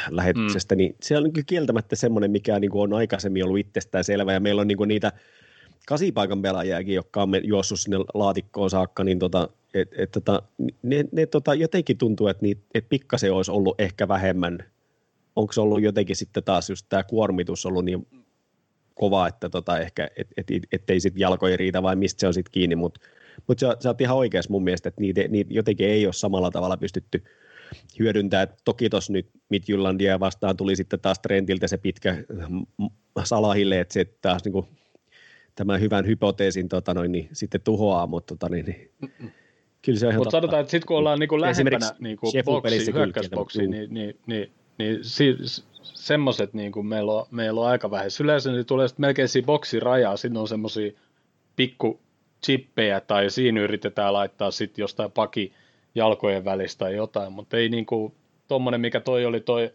lähetyksestä, 0.09 0.75
mm. 0.75 0.77
niin 0.77 0.95
se 1.01 1.17
on 1.17 1.23
niin 1.23 1.45
kieltämättä 1.45 1.95
semmoinen, 1.95 2.31
mikä 2.31 2.59
niin 2.59 2.71
on 2.73 2.93
aikaisemmin 2.93 3.43
ollut 3.43 3.59
itsestään 3.59 4.03
selvä. 4.03 4.33
Ja 4.33 4.39
meillä 4.39 4.61
on 4.61 4.67
niin 4.67 4.87
niitä 4.87 5.11
kasipaikan 5.87 6.41
pelaajiakin, 6.41 6.95
jotka 6.95 7.21
on 7.21 7.29
juossut 7.43 7.79
sinne 7.79 7.97
laatikkoon 8.13 8.69
saakka, 8.69 9.03
niin 9.03 9.19
tota, 9.19 9.49
et, 9.73 9.89
et, 9.97 10.11
tota, 10.11 10.41
ne, 10.83 11.05
ne 11.11 11.25
tota, 11.25 11.53
jotenkin 11.53 11.97
tuntuu, 11.97 12.27
että, 12.27 12.43
niitä, 12.43 12.61
että 12.73 12.89
pikkasen 12.89 13.33
olisi 13.33 13.51
ollut 13.51 13.81
ehkä 13.81 14.07
vähemmän. 14.07 14.59
Onko 15.35 15.53
se 15.53 15.61
ollut 15.61 15.81
jotenkin 15.81 16.15
sitten 16.15 16.43
taas 16.43 16.69
just 16.69 16.85
tämä 16.89 17.03
kuormitus 17.03 17.65
ollut 17.65 17.85
niin 17.85 18.07
kova, 18.99 19.27
että 19.27 19.49
tota 19.49 19.79
ehkä, 19.79 20.09
et, 20.17 20.27
et, 20.37 20.51
et, 20.51 20.63
ettei 20.71 20.99
sitten 20.99 21.19
jalkoja 21.19 21.57
riitä 21.57 21.83
vai 21.83 21.95
mistä 21.95 22.19
se 22.19 22.27
on 22.27 22.33
sitten 22.33 22.51
kiinni, 22.51 22.75
mutta 22.75 22.99
mut 23.47 23.59
sä, 23.59 23.77
sä 23.79 23.89
oot 23.89 24.01
ihan 24.01 24.17
oikeassa 24.17 24.51
mun 24.51 24.63
mielestä, 24.63 24.89
että 24.89 25.01
niitä, 25.01 25.21
niitä 25.27 25.53
jotenkin 25.53 25.89
ei 25.89 26.05
ole 26.05 26.13
samalla 26.13 26.51
tavalla 26.51 26.77
pystytty 26.77 27.23
hyödyntää. 27.99 28.47
Toki 28.65 28.89
tuossa 28.89 29.13
nyt 29.13 29.29
Midjyllandia 29.49 30.19
vastaan 30.19 30.57
tuli 30.57 30.75
sitten 30.75 30.99
taas 30.99 31.19
Trentiltä 31.19 31.67
se 31.67 31.77
pitkä 31.77 32.17
salahille, 33.23 33.79
että 33.79 33.93
se 33.93 34.05
taas 34.21 34.43
niin 34.43 34.53
kuin 34.53 34.65
tämän 35.55 35.81
hyvän 35.81 36.07
hypoteesin 36.07 36.69
tota 36.69 36.93
noin, 36.93 37.11
niin 37.11 37.29
sitten 37.33 37.61
tuhoaa, 37.61 38.07
mutta 38.07 38.35
tota, 38.35 38.55
niin, 38.55 38.65
niin, 38.65 38.91
kyllä 39.81 39.99
se 39.99 40.07
on 40.07 40.15
Mutta 40.15 40.31
sanotaan, 40.31 40.61
että 40.61 40.71
sitten 40.71 40.87
kun 40.87 40.97
ollaan 40.97 41.19
niin 41.19 41.29
kuin 41.29 41.41
lähempänä 41.41 41.91
niin 41.99 42.17
kuin 42.17 42.33
boksiin, 42.45 42.93
hyökkäysboksiin, 42.93 43.71
niin, 43.71 43.93
niin, 43.93 44.19
niin, 44.27 44.51
niin 44.77 44.99
si, 45.01 45.37
semmoiset 45.97 46.53
niin 46.53 46.71
kuin 46.71 46.85
meillä, 46.85 47.11
on, 47.13 47.25
meillä 47.31 47.61
on 47.61 47.67
aika 47.67 47.91
vähän. 47.91 48.09
Yleensä 48.21 48.51
niin 48.51 48.65
tulee 48.65 48.87
melkein 48.97 49.27
siinä 49.27 49.45
boksin 49.45 49.81
rajaa, 49.81 50.17
sitten 50.17 50.41
on 50.41 50.47
semmoisia 50.47 50.91
pikku 51.55 51.99
chippejä 52.45 52.99
tai 53.01 53.29
siinä 53.29 53.61
yritetään 53.61 54.13
laittaa 54.13 54.51
sitten 54.51 54.83
jostain 54.83 55.11
paki 55.11 55.53
jalkojen 55.95 56.45
välistä 56.45 56.79
tai 56.79 56.95
jotain, 56.95 57.33
mutta 57.33 57.57
ei 57.57 57.69
niin 57.69 57.85
kuin 57.85 58.13
tuommoinen, 58.47 58.81
mikä 58.81 58.99
toi 58.99 59.25
oli 59.25 59.39
toi, 59.39 59.71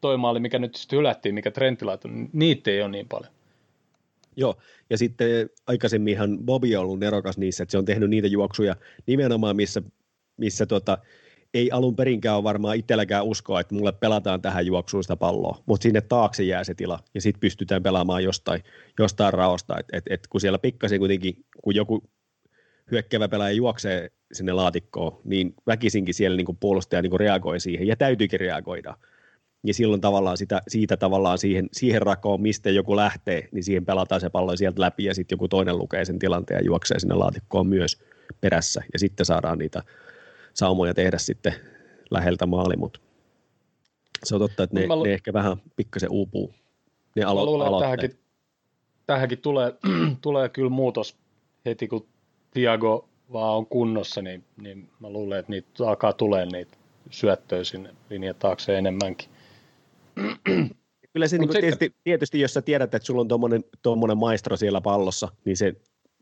toi 0.00 0.16
maali, 0.16 0.40
mikä 0.40 0.58
nyt 0.58 0.74
sitten 0.74 0.98
hylättiin, 0.98 1.34
mikä 1.34 1.50
Trentti 1.50 1.84
laittoi, 1.84 2.10
niin 2.10 2.30
niitä 2.32 2.70
ei 2.70 2.82
ole 2.82 2.90
niin 2.90 3.08
paljon. 3.08 3.32
Joo, 4.36 4.56
ja 4.90 4.98
sitten 4.98 5.50
aikaisemminhan 5.66 6.38
Bobby 6.44 6.74
on 6.74 6.82
ollut 6.82 7.00
nerokas 7.00 7.38
niissä, 7.38 7.62
että 7.62 7.70
se 7.70 7.78
on 7.78 7.84
tehnyt 7.84 8.10
niitä 8.10 8.28
juoksuja 8.28 8.76
nimenomaan, 9.06 9.56
missä, 9.56 9.82
missä 10.36 10.66
tota, 10.66 10.98
ei 11.54 11.70
alun 11.70 11.96
perinkään 11.96 12.36
ole 12.36 12.44
varmaan 12.44 12.76
itselläkään 12.76 13.24
uskoa, 13.24 13.60
että 13.60 13.74
mulle 13.74 13.92
pelataan 13.92 14.42
tähän 14.42 14.66
juoksuun 14.66 15.04
sitä 15.04 15.16
palloa, 15.16 15.62
mutta 15.66 15.82
sinne 15.82 16.00
taakse 16.00 16.42
jää 16.42 16.64
se 16.64 16.74
tila, 16.74 16.98
ja 17.14 17.20
sitten 17.20 17.40
pystytään 17.40 17.82
pelaamaan 17.82 18.24
jostain, 18.24 18.62
jostain 18.98 19.34
raosta, 19.34 19.78
että 19.80 19.96
et, 19.96 20.04
et 20.10 20.26
kun 20.26 20.40
siellä 20.40 20.58
pikkasen 20.58 20.98
kuitenkin, 20.98 21.44
kun 21.62 21.74
joku 21.74 22.02
hyökkävä 22.90 23.28
pelaaja 23.28 23.54
juoksee 23.54 24.10
sinne 24.32 24.52
laatikkoon, 24.52 25.20
niin 25.24 25.54
väkisinkin 25.66 26.14
siellä 26.14 26.36
niin 26.36 26.56
puolustaja 26.60 27.02
niin 27.02 27.20
reagoi 27.20 27.60
siihen, 27.60 27.86
ja 27.86 27.96
täytyykin 27.96 28.40
reagoida, 28.40 28.96
ja 29.66 29.74
silloin 29.74 30.00
tavallaan 30.00 30.36
sitä, 30.36 30.62
siitä 30.68 30.96
tavallaan 30.96 31.38
siihen, 31.38 31.68
siihen 31.72 32.02
rakoon, 32.02 32.42
mistä 32.42 32.70
joku 32.70 32.96
lähtee, 32.96 33.48
niin 33.52 33.64
siihen 33.64 33.84
pelataan 33.84 34.20
se 34.20 34.30
pallo 34.30 34.56
sieltä 34.56 34.80
läpi 34.80 35.04
ja 35.04 35.14
sitten 35.14 35.36
joku 35.36 35.48
toinen 35.48 35.78
lukee 35.78 36.04
sen 36.04 36.18
tilanteen 36.18 36.58
ja 36.58 36.64
juoksee 36.64 36.98
sinne 36.98 37.14
laatikkoon 37.14 37.66
myös 37.66 38.02
perässä. 38.40 38.82
Ja 38.92 38.98
sitten 38.98 39.26
saadaan 39.26 39.58
niitä 39.58 39.82
saumoja 40.54 40.94
tehdä 40.94 41.18
sitten 41.18 41.54
läheltä 42.10 42.46
maali, 42.46 42.76
mutta 42.76 43.00
se 44.24 44.34
on 44.34 44.40
totta, 44.40 44.62
että 44.62 44.80
ne, 44.80 44.86
lu- 44.86 45.04
ne 45.04 45.12
ehkä 45.12 45.32
vähän 45.32 45.56
pikkasen 45.76 46.10
uupuu. 46.10 46.54
Ne 47.16 47.24
alo- 47.24 47.40
mä 47.40 47.44
luulen, 47.44 47.80
tähänkin, 47.80 48.18
tähänkin 49.06 49.38
tulee, 49.38 49.74
tulee 50.22 50.48
kyllä 50.48 50.70
muutos 50.70 51.16
heti, 51.66 51.88
kun 51.88 52.06
Tiago 52.50 53.08
vaan 53.32 53.56
on 53.56 53.66
kunnossa, 53.66 54.22
niin, 54.22 54.44
niin 54.62 54.88
mä 55.00 55.10
luulen, 55.10 55.38
että 55.38 55.50
niitä 55.52 55.88
alkaa 55.88 56.12
tulee 56.12 56.46
niitä 56.46 56.76
syöttöjä 57.10 57.64
sinne 57.64 57.94
linjan 58.10 58.34
taakse 58.34 58.78
enemmänkin. 58.78 59.28
Kyllä 61.12 61.28
se 61.28 61.38
niin 61.38 61.50
tietysti, 61.50 61.94
tietysti, 62.04 62.40
jos 62.40 62.54
sä 62.54 62.62
tiedät, 62.62 62.94
että 62.94 63.06
sulla 63.06 63.20
on 63.20 63.28
tuommoinen, 63.82 64.18
maestro 64.18 64.56
siellä 64.56 64.80
pallossa, 64.80 65.28
niin 65.44 65.56
se, 65.56 65.74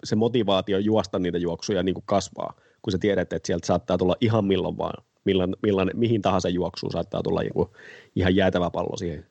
se 0.05 0.17
motivaatio 0.17 0.79
juosta 0.79 1.19
niitä 1.19 1.39
juoksuja 1.39 1.83
niin 1.83 1.95
kuin 1.95 2.05
kasvaa, 2.07 2.55
kun 2.83 2.93
sä 2.93 2.99
tiedät, 2.99 3.33
että 3.33 3.47
sieltä 3.47 3.67
saattaa 3.67 3.99
tulla 3.99 4.17
ihan 4.21 4.45
milloin 4.45 4.79
vaan, 4.79 5.05
milloin, 5.25 5.57
milloin, 5.63 5.91
mihin 5.95 6.23
tahansa 6.23 6.49
juoksuun 6.49 6.93
saattaa 6.93 7.23
tulla 7.23 7.43
joku 7.43 7.71
ihan 8.17 8.37
jäätävä 8.37 8.71
pallo 8.71 8.97
siihen 8.97 9.27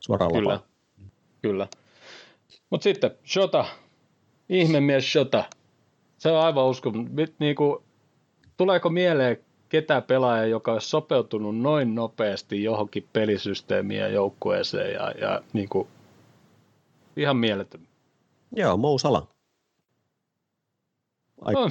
suoraan 0.00 0.32
Kyllä, 0.32 0.52
lapaan. 0.52 0.70
kyllä. 1.42 1.68
Mutta 2.70 2.84
sitten 2.84 3.10
Shota, 3.26 3.64
ihmemies 4.48 5.12
Shota, 5.12 5.44
se 6.18 6.30
on 6.30 6.40
aivan 6.40 6.66
uskon. 6.66 7.10
Niin 7.38 7.56
kuin, 7.56 7.84
tuleeko 8.56 8.90
mieleen 8.90 9.36
ketä 9.68 10.00
pelaaja, 10.00 10.46
joka 10.46 10.72
olisi 10.72 10.88
sopeutunut 10.88 11.58
noin 11.58 11.94
nopeasti 11.94 12.62
johonkin 12.62 13.08
pelisysteemiin 13.12 14.00
ja 14.00 14.08
joukkueeseen 14.08 14.92
ja, 14.92 15.10
ja 15.10 15.42
niin 15.52 15.68
kuin, 15.68 15.88
ihan 17.16 17.36
mieletön. 17.36 17.80
Joo, 18.56 18.76
Mou 18.76 18.98
Sala. 21.34 21.70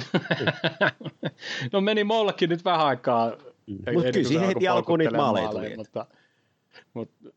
No, 0.80 1.30
no 1.72 1.80
meni 1.80 2.04
Mollakin 2.04 2.50
nyt 2.50 2.64
vähän 2.64 2.86
aikaa. 2.86 3.30
Mm. 3.66 3.94
Mutta 3.94 4.12
kyllä 4.12 4.28
siihen 4.28 4.46
heti 4.46 4.68
alkuun 4.68 4.98
niitä 4.98 5.16
maaleja 5.16 5.48
tuli. 5.48 5.76
Mutta, 5.76 6.06
mutta, 6.94 7.28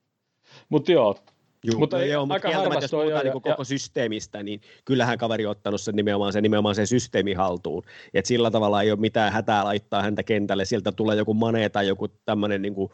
mutta 0.70 0.92
joo, 0.92 1.16
Juu, 1.64 1.80
mutta 1.80 2.00
ei, 2.00 2.10
joo, 2.10 2.26
mutta 2.26 2.48
kieltämättä, 2.48 2.84
jos 2.84 2.92
puhutaan 2.92 3.24
niin 3.24 3.34
koko 3.34 3.50
ja, 3.50 3.64
systeemistä, 3.64 4.44
niin 4.44 4.62
kyllähän 4.86 5.18
kaveri 5.18 5.46
on 5.46 5.52
ottanut 5.52 5.82
sen 5.82 5.96
nimenomaan, 5.96 6.34
sen, 6.34 6.44
nimenomaan 6.44 6.76
sen 6.76 6.88
systeemi 6.88 7.34
haltuun. 7.34 7.84
Et 8.14 8.26
sillä 8.26 8.52
tavalla 8.52 8.82
ei 8.82 8.92
ole 8.92 9.00
mitään 9.00 9.34
hätää 9.34 9.64
laittaa 9.64 10.02
häntä 10.02 10.24
kentälle. 10.24 10.66
Sieltä 10.66 10.92
tulee 10.92 11.18
joku 11.18 11.34
mane 11.34 11.70
tai 11.70 11.88
joku 11.88 12.08
tämmöinen 12.08 12.62
niin 12.62 12.76
kuin, 12.76 12.92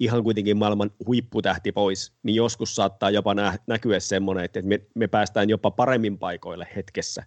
ihan 0.00 0.22
kuitenkin 0.22 0.56
maailman 0.56 0.90
huipputähti 1.06 1.72
pois, 1.72 2.12
niin 2.22 2.34
joskus 2.34 2.74
saattaa 2.74 3.10
jopa 3.10 3.34
nä- 3.34 3.58
näkyä 3.66 4.00
semmoinen, 4.00 4.44
että 4.44 4.62
me, 4.62 4.80
me 4.94 5.06
päästään 5.06 5.50
jopa 5.50 5.70
paremmin 5.70 6.18
paikoille 6.18 6.68
hetkessä, 6.76 7.24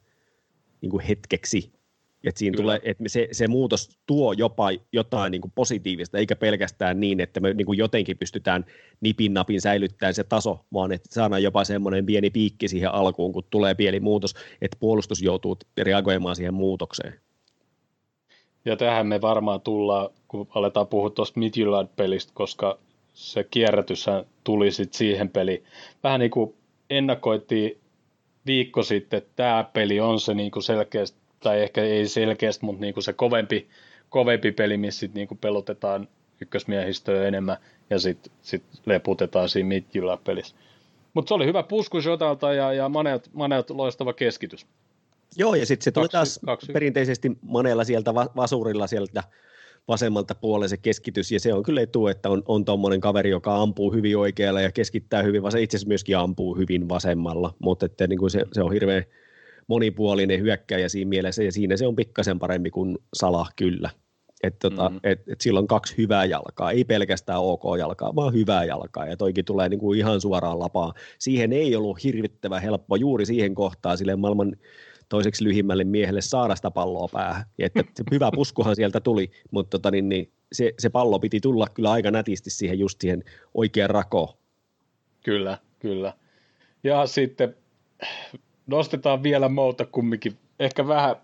niin 0.86 0.92
kuin 0.92 1.04
hetkeksi. 1.04 1.72
Että 2.24 2.40
siinä 2.40 2.58
tulee, 2.58 2.80
että 2.84 3.04
se, 3.08 3.28
se 3.32 3.48
muutos 3.48 4.00
tuo 4.06 4.34
jopa 4.34 4.70
jotain 4.92 5.32
niin 5.32 5.42
kuin 5.42 5.52
positiivista, 5.56 6.18
eikä 6.18 6.36
pelkästään 6.36 7.00
niin, 7.00 7.20
että 7.20 7.40
me 7.40 7.54
niin 7.54 7.66
kuin 7.66 7.78
jotenkin 7.78 8.18
pystytään 8.18 8.66
nipin 9.02 9.34
napin 9.34 9.62
säilyttämään 9.62 10.14
se 10.14 10.24
taso, 10.24 10.66
vaan 10.74 10.92
että 10.92 11.10
saadaan 11.12 11.44
jopa 11.44 11.64
semmoinen 11.64 12.06
pieni 12.06 12.30
piikki 12.30 12.68
siihen 12.68 12.94
alkuun, 12.94 13.34
kun 13.34 13.44
tulee 13.50 13.76
pieni 13.76 14.00
muutos, 14.00 14.34
että 14.62 14.78
puolustus 14.80 15.22
joutuu 15.22 15.58
reagoimaan 15.78 16.36
siihen 16.36 16.54
muutokseen. 16.54 17.20
Ja 18.66 18.76
tähän 18.76 19.08
me 19.08 19.22
varmaan 19.22 19.62
tullaan, 19.62 20.10
kun 20.28 20.48
aletaan 20.56 20.88
puhua 20.88 21.10
tuosta 21.10 21.40
Midtjylland-pelistä, 21.40 22.32
koska 22.36 22.78
se 23.14 23.44
kierrätyshän 23.44 24.26
tuli 24.44 24.72
sitten 24.72 24.98
siihen 24.98 25.30
peliin. 25.30 25.64
Vähän 26.04 26.20
niin 26.20 26.32
kuin 26.32 26.54
ennakoitiin 26.90 27.78
viikko 28.46 28.84
sitten, 28.84 29.22
tämä 29.36 29.70
peli 29.74 30.00
on 30.00 30.20
se 30.20 30.34
niin 30.34 30.52
kuin 30.52 30.64
selkeästi 30.64 31.18
tai 31.40 31.62
ehkä 31.62 31.84
ei 31.84 32.08
selkeästi, 32.08 32.66
mutta 32.66 32.82
niin 32.82 32.94
kuin 32.94 33.04
se 33.04 33.14
kovempi, 33.14 33.68
kovempi 34.10 34.52
peli, 34.52 34.78
missä 34.78 35.00
sit 35.00 35.14
niin 35.14 35.28
kuin 35.28 35.38
pelotetaan 35.38 36.08
ykkösmiehistöä 36.42 37.28
enemmän 37.28 37.58
ja 37.90 38.00
sitten 38.00 38.34
sit 38.42 38.64
leputetaan 38.86 39.50
siinä 39.50 39.68
midjyllä 39.68 40.18
pelissä. 40.24 40.56
Mutta 41.14 41.28
se 41.28 41.34
oli 41.34 41.46
hyvä 41.46 41.64
pusku 41.64 42.00
Jotalta 42.00 42.54
ja, 42.54 42.74
ja 42.74 42.90
Maneot, 42.90 43.30
Maneot 43.34 43.70
loistava 43.70 44.14
keskitys. 44.14 44.68
Joo, 45.38 45.56
ja 45.56 45.66
sitten 45.66 45.84
se 45.84 45.92
tuli 45.92 46.10
taas 46.10 46.40
kaksi. 46.46 46.72
perinteisesti 46.72 47.32
Maneella 47.42 47.84
sieltä 47.84 48.14
vasurilla 48.16 48.88
sieltä 48.88 49.24
vasemmalta 49.88 50.36
puolelle 50.36 50.68
se 50.68 50.78
keskitys, 50.78 51.32
ja 51.32 51.40
se 51.40 51.54
on 51.54 51.64
kyllä 51.64 51.82
etu, 51.82 52.08
että 52.08 52.30
on, 52.30 52.44
on 52.46 52.66
tuommoinen 52.66 53.02
kaveri, 53.02 53.30
joka 53.30 53.62
ampuu 53.62 53.94
hyvin 53.94 54.18
oikealla 54.18 54.62
ja 54.62 54.72
keskittää 54.72 55.24
hyvin, 55.24 55.42
vaan 55.42 55.52
se 55.52 55.62
itse 55.62 55.78
asiassa 55.78 55.88
myöskin 55.88 56.18
ampuu 56.18 56.58
hyvin 56.58 56.90
vasemmalla, 56.90 57.54
mutta 57.60 57.86
että 57.86 58.08
niin 58.08 58.20
kuin 58.20 58.32
se, 58.32 58.46
se 58.54 58.64
on 58.64 58.74
hirveän 58.74 59.04
monipuolinen 59.68 60.40
hyökkäjä 60.40 60.90
siinä 60.90 61.10
mielessä, 61.10 61.44
ja 61.44 61.52
siinä 61.52 61.78
se 61.78 61.88
on 61.88 61.96
pikkasen 61.96 62.40
parempi 62.40 62.70
kuin 62.70 62.98
Salah 63.14 63.54
kyllä. 63.56 63.90
Että 64.44 64.70
tota, 64.70 64.90
mm-hmm. 64.90 65.00
et, 65.04 65.24
et 65.28 65.42
sillä 65.42 65.60
on 65.60 65.68
kaksi 65.68 65.98
hyvää 65.98 66.26
jalkaa, 66.26 66.72
ei 66.72 66.84
pelkästään 66.84 67.40
ok 67.40 67.64
jalkaa, 67.80 68.16
vaan 68.16 68.34
hyvää 68.34 68.66
jalkaa, 68.66 69.06
ja 69.06 69.18
toikin 69.18 69.46
tulee 69.46 69.70
niinku 69.70 69.94
ihan 69.94 70.22
suoraan 70.22 70.60
lapaan. 70.60 70.94
Siihen 71.20 71.54
ei 71.54 71.76
ollut 71.76 72.04
hirvittävän 72.04 72.62
helppo 72.62 72.96
juuri 72.96 73.26
siihen 73.26 73.56
kohtaan 73.56 73.98
sille 73.98 74.16
maailman 74.16 74.56
toiseksi 75.10 75.44
lyhimmälle 75.44 75.84
miehelle 75.84 76.22
saada 76.22 76.56
sitä 76.56 76.72
palloa 76.72 77.08
päähän. 77.12 77.46
Ja 77.58 77.66
että 77.66 78.04
hyvä 78.12 78.30
puskuhan 78.36 78.76
sieltä 78.76 79.00
tuli, 79.00 79.32
mutta 79.52 79.70
tota, 79.70 79.92
niin, 79.92 80.10
niin, 80.10 80.32
se, 80.52 80.74
se 80.80 80.90
pallo 80.90 81.20
piti 81.20 81.40
tulla 81.40 81.68
kyllä 81.74 81.92
aika 81.92 82.12
nätisti 82.12 82.50
siihen 82.50 82.80
just 82.80 83.02
siihen 83.02 83.24
oikeaan 83.54 83.90
rakoon. 83.90 84.38
Kyllä, 85.24 85.58
kyllä. 85.80 86.14
Ja 86.84 87.06
sitten 87.06 87.56
nostetaan 88.68 89.24
vielä 89.24 89.50
Mouta 89.50 89.86
kumminkin, 89.86 90.38
ehkä 90.60 90.88
vähän 90.88 91.16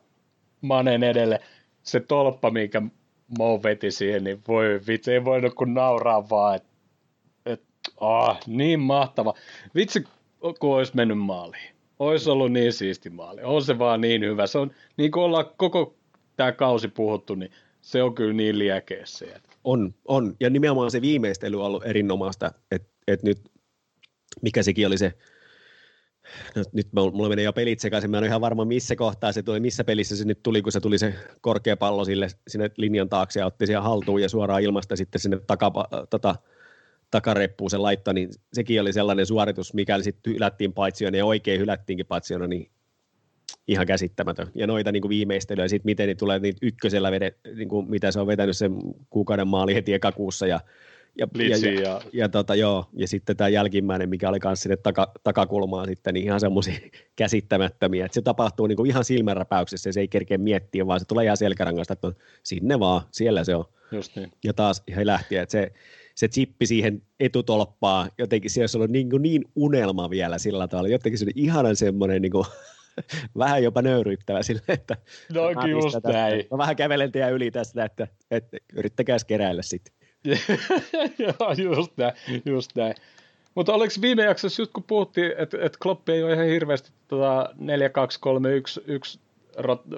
Manen 0.61 1.03
edelle. 1.03 1.39
Se 1.83 1.99
tolppa, 1.99 2.51
minkä 2.51 2.81
Mo 3.37 3.63
veti 3.63 3.91
siihen, 3.91 4.23
niin 4.23 4.41
voi 4.47 4.81
vitsi, 4.87 5.11
ei 5.11 5.25
voinut 5.25 5.53
kun 5.53 5.73
nauraa 5.73 6.29
vaan, 6.29 6.55
että 6.55 6.69
et, 7.45 7.63
ah, 7.99 8.39
niin 8.47 8.79
mahtava. 8.79 9.33
Vitsi, 9.75 10.03
kun 10.59 10.75
olisi 10.75 10.95
mennyt 10.95 11.17
maaliin. 11.17 11.75
Ois 12.01 12.27
ollut 12.27 12.51
niin 12.51 12.73
siisti 12.73 13.09
maali. 13.09 13.41
On 13.43 13.63
se 13.63 13.79
vaan 13.79 14.01
niin 14.01 14.25
hyvä. 14.25 14.47
Se 14.47 14.57
on, 14.57 14.71
niin 14.97 15.11
kuin 15.11 15.23
ollaan 15.23 15.45
koko 15.57 15.95
tämä 16.37 16.51
kausi 16.51 16.87
puhuttu, 16.87 17.35
niin 17.35 17.51
se 17.81 18.03
on 18.03 18.15
kyllä 18.15 18.33
niin 18.33 18.59
liekeessä. 18.59 19.25
On, 19.63 19.93
on. 20.05 20.35
Ja 20.39 20.49
nimenomaan 20.49 20.91
se 20.91 21.01
viimeistely 21.01 21.59
on 21.59 21.65
ollut 21.65 21.85
erinomaista, 21.85 22.51
että 22.71 22.89
et 23.07 23.23
nyt, 23.23 23.37
mikä 24.41 24.63
sekin 24.63 24.87
oli 24.87 24.97
se, 24.97 25.13
no, 26.55 26.63
nyt 26.73 26.87
mulla 26.93 27.29
menee 27.29 27.45
jo 27.45 27.53
pelit 27.53 27.79
sekaisin, 27.79 28.11
mä 28.11 28.17
en 28.17 28.21
ole 28.21 28.27
ihan 28.27 28.41
varma 28.41 28.65
missä 28.65 28.95
kohtaa 28.95 29.31
se 29.31 29.43
tuli, 29.43 29.59
missä 29.59 29.83
pelissä 29.83 30.15
se 30.15 30.25
nyt 30.25 30.43
tuli, 30.43 30.61
kun 30.61 30.71
se 30.71 30.79
tuli 30.79 30.97
se 30.97 31.13
korkea 31.41 31.77
pallo 31.77 32.05
sille, 32.05 32.27
sinne 32.47 32.71
linjan 32.77 33.09
taakse 33.09 33.39
ja 33.39 33.45
otti 33.45 33.65
siihen 33.65 33.83
haltuun 33.83 34.21
ja 34.21 34.29
suoraan 34.29 34.61
ilmasta 34.61 34.95
sitten 34.95 35.21
sinne 35.21 35.39
takapa, 35.47 35.87
tota, 36.09 36.35
takareppuun 37.11 37.69
se 37.69 37.77
laittoi, 37.77 38.13
niin 38.13 38.29
sekin 38.53 38.81
oli 38.81 38.93
sellainen 38.93 39.25
suoritus, 39.25 39.73
mikäli 39.73 40.03
sitten 40.03 40.33
hylättiin 40.33 40.73
paitsiona 40.73 41.17
ja 41.17 41.25
oikein 41.25 41.59
hylättiinkin 41.59 42.05
paitsiona, 42.05 42.47
niin 42.47 42.71
ihan 43.67 43.87
käsittämätön. 43.87 44.47
Ja 44.55 44.67
noita 44.67 44.91
niin 44.91 45.01
kuin 45.01 45.09
viimeistelyä, 45.09 45.65
ja 45.65 45.69
sitten 45.69 45.89
miten 45.89 46.07
niin 46.07 46.17
tulee 46.17 46.39
niitä 46.39 46.59
ykkösellä, 46.61 47.11
vedet, 47.11 47.37
niin 47.55 47.69
kuin 47.69 47.89
mitä 47.89 48.11
se 48.11 48.19
on 48.19 48.27
vetänyt 48.27 48.57
sen 48.57 48.71
kuukauden 49.09 49.47
maali 49.47 49.75
heti 49.75 49.93
ekakuussa, 49.93 50.47
ja 50.47 50.59
ja, 51.17 51.27
ja, 51.35 51.57
ja, 51.57 51.81
ja, 51.81 52.01
ja, 52.13 52.29
tota, 52.29 52.55
joo, 52.55 52.85
ja 52.93 53.07
sitten 53.07 53.37
tämä 53.37 53.47
jälkimmäinen, 53.47 54.09
mikä 54.09 54.29
oli 54.29 54.37
myös 54.43 54.61
sinne 54.61 54.77
taka, 54.77 55.11
takakulmaan 55.23 55.87
sitten, 55.87 56.13
niin 56.13 56.25
ihan 56.25 56.39
semmoisia 56.39 56.73
käsittämättömiä, 57.15 58.05
että 58.05 58.15
se 58.15 58.21
tapahtuu 58.21 58.67
niin 58.67 58.75
kuin 58.75 58.89
ihan 58.89 59.05
silmänräpäyksessä, 59.05 59.91
se 59.91 59.99
ei 59.99 60.07
kerkeä 60.07 60.37
miettiä, 60.37 60.87
vaan 60.87 60.99
se 60.99 61.05
tulee 61.05 61.25
ihan 61.25 61.37
selkärangasta, 61.37 61.93
että 61.93 62.07
no, 62.07 62.13
sinne 62.43 62.79
vaan, 62.79 63.01
siellä 63.11 63.43
se 63.43 63.55
on. 63.55 63.65
Just 63.91 64.15
niin. 64.15 64.31
Ja 64.43 64.53
taas 64.53 64.83
he 64.95 65.05
lähti, 65.05 65.37
että 65.37 65.51
se, 65.51 65.71
se 66.21 66.27
chippi 66.27 66.65
siihen 66.65 67.01
etutolppaan, 67.19 68.11
jotenkin 68.17 68.51
se 68.51 68.61
olisi 68.61 68.77
ollut 68.77 68.91
niin, 68.91 69.09
niin 69.19 69.45
unelma 69.55 70.09
vielä 70.09 70.37
sillä 70.37 70.67
tavalla, 70.67 70.89
jotenkin 70.89 71.19
se 71.19 71.25
oli 71.25 71.31
ihanan 71.35 71.75
semmoinen 71.75 72.21
niin 72.21 72.31
kuin, 72.31 72.45
vähän 73.37 73.63
jopa 73.63 73.81
nöyryyttävä 73.81 74.43
sille, 74.43 74.61
että 74.67 74.97
no, 75.33 75.67
just 75.67 75.93
tästä. 75.93 76.09
näin. 76.09 76.45
Mä 76.51 76.57
vähän 76.57 76.75
kävelen 76.75 77.11
teidän 77.11 77.33
yli 77.33 77.51
tästä, 77.51 77.85
että, 77.85 78.07
että 78.31 78.57
yrittäkää 78.73 79.17
keräillä 79.27 79.61
sitten. 79.61 79.93
Joo, 81.19 81.53
just 81.57 81.91
näin, 81.97 82.13
just 82.45 82.75
näin. 82.75 82.95
Mutta 83.55 83.73
oliko 83.73 83.93
viime 84.01 84.23
jaksossa, 84.23 84.61
just 84.61 84.73
kun 84.73 84.83
puhuttiin, 84.83 85.31
että, 85.37 85.57
että 85.61 85.77
Klopp 85.81 86.09
ei 86.09 86.23
ole 86.23 86.33
ihan 86.33 86.45
hirveästi 86.45 86.91
tota 87.07 87.49
4-2-3-1 87.57 89.19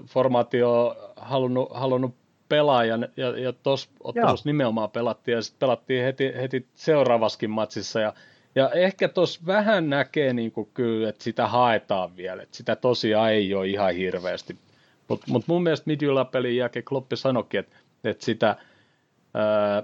formaatio 0.08 0.96
halunnut, 1.16 1.70
halunnut 1.74 2.16
pelaajan, 2.54 3.08
ja, 3.18 3.38
ja 3.38 3.54
tuossa 3.54 3.90
ottelussa 4.04 4.50
nimenomaan 4.50 4.92
pelattiin, 4.92 5.36
ja 5.36 5.42
sitten 5.42 5.60
pelattiin 5.60 6.04
heti, 6.04 6.32
heti 6.42 6.68
seuraavaskin 6.76 7.50
matsissa, 7.50 8.00
ja, 8.00 8.14
ja 8.56 8.70
ehkä 8.70 9.08
tuossa 9.08 9.42
vähän 9.46 9.90
näkee 9.90 10.34
niin 10.34 10.52
kuin 10.52 10.70
kyllä, 10.74 11.10
että 11.10 11.24
sitä 11.24 11.48
haetaan 11.48 12.18
vielä, 12.18 12.44
että 12.44 12.58
sitä 12.58 12.76
tosiaan 12.76 13.32
ei 13.32 13.54
ole 13.54 13.68
ihan 13.68 13.96
hirveästi. 13.96 14.58
Mutta 15.08 15.26
mut 15.30 15.48
mun 15.48 15.64
mielestä 15.64 15.84
Midjula-pelin 15.88 16.58
jälkeen 16.58 16.86
Kloppi 16.86 17.16
sanoikin, 17.16 17.60
että, 17.60 17.76
että 18.04 18.26
sitä, 18.26 18.56
ää, 19.34 19.84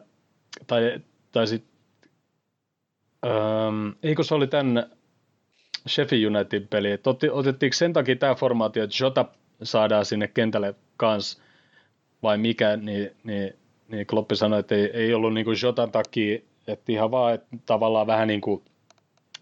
tai, 0.67 0.99
tai 1.31 1.47
sit, 1.47 1.63
ää, 3.23 3.31
eikö 4.03 4.23
se 4.23 4.35
oli 4.35 4.47
tämän 4.47 4.89
Sheffield 5.87 6.35
Unitedin 6.35 6.67
peli, 6.67 6.91
että 6.91 7.09
otettiinko 7.31 7.73
sen 7.73 7.93
takia 7.93 8.15
tämä 8.15 8.35
formaatio, 8.35 8.83
että 8.83 8.95
Jota 9.01 9.25
saadaan 9.63 10.05
sinne 10.05 10.27
kentälle 10.27 10.75
kanssa, 10.97 11.43
vai 12.23 12.37
mikä, 12.37 12.77
niin, 12.77 13.11
niin, 13.23 13.53
niin 13.87 14.07
Kloppi 14.07 14.35
sanoi, 14.35 14.59
että 14.59 14.75
ei, 14.75 14.89
ei 14.93 15.13
ollut 15.13 15.33
niin 15.33 15.45
kuin 15.45 15.57
Jotan 15.63 15.91
takia, 15.91 16.39
että 16.67 16.91
ihan 16.91 17.11
vaan, 17.11 17.33
että 17.33 17.57
tavallaan 17.65 18.07
vähän 18.07 18.27
niin 18.27 18.41
kuin 18.41 18.63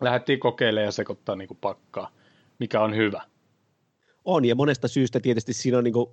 lähdettiin 0.02 0.40
kokeilemaan 0.40 0.86
ja 0.86 0.92
sekoittaa 0.92 1.36
niin 1.36 1.48
kuin 1.48 1.58
pakkaa, 1.62 2.12
mikä 2.60 2.82
on 2.82 2.96
hyvä. 2.96 3.22
On, 4.26 4.46
ja 4.46 4.56
monesta 4.56 4.88
syystä 4.88 5.20
tietysti 5.20 5.54
siinä 5.54 5.78
on 5.78 5.84
niin 5.84 5.94
kuin, 5.94 6.10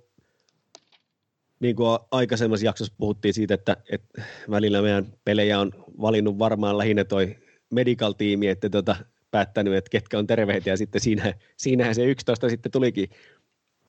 niin 1.59 1.75
kuin 1.75 1.99
aikaisemmassa 2.11 2.65
jaksossa 2.65 2.93
puhuttiin 2.97 3.33
siitä, 3.33 3.53
että, 3.53 3.77
että 3.91 4.23
välillä 4.49 4.81
meidän 4.81 5.05
pelejä 5.25 5.59
on 5.59 5.71
valinnut 6.01 6.39
varmaan 6.39 6.77
lähinnä 6.77 7.03
toi 7.03 7.35
medical-tiimi, 7.69 8.47
että 8.47 8.69
tota, 8.69 8.95
päättänyt, 9.31 9.73
että 9.73 9.89
ketkä 9.89 10.19
on 10.19 10.27
terveitä, 10.27 10.69
ja 10.69 10.77
sitten 10.77 11.01
siinä, 11.01 11.33
siinähän 11.57 11.95
se 11.95 12.05
11 12.05 12.49
sitten 12.49 12.71
tulikin. 12.71 13.09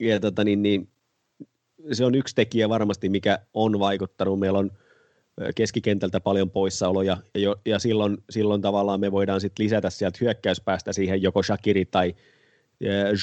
Ja 0.00 0.20
tota, 0.20 0.44
niin, 0.44 0.62
niin, 0.62 0.88
se 1.92 2.05
on 2.05 2.14
yksi 2.14 2.35
tekijä 2.35 2.68
varmasti, 2.68 3.09
mikä 3.09 3.38
on 3.55 3.79
vaikuttanut. 3.79 4.38
Meillä 4.38 4.59
on 4.59 4.70
keskikentältä 5.55 6.20
paljon 6.20 6.51
poissaoloja, 6.51 7.16
ja, 7.35 7.40
jo, 7.40 7.57
ja 7.66 7.79
silloin, 7.79 8.18
silloin 8.31 8.62
tavallaan 8.62 9.01
me 9.01 9.12
voidaan 9.12 9.40
sitten 9.40 9.64
lisätä 9.64 9.90
sieltä 9.90 10.18
hyökkäyspäästä 10.20 10.92
siihen 10.92 11.22
joko 11.22 11.42
Shakiri 11.42 11.85
tai 11.85 12.14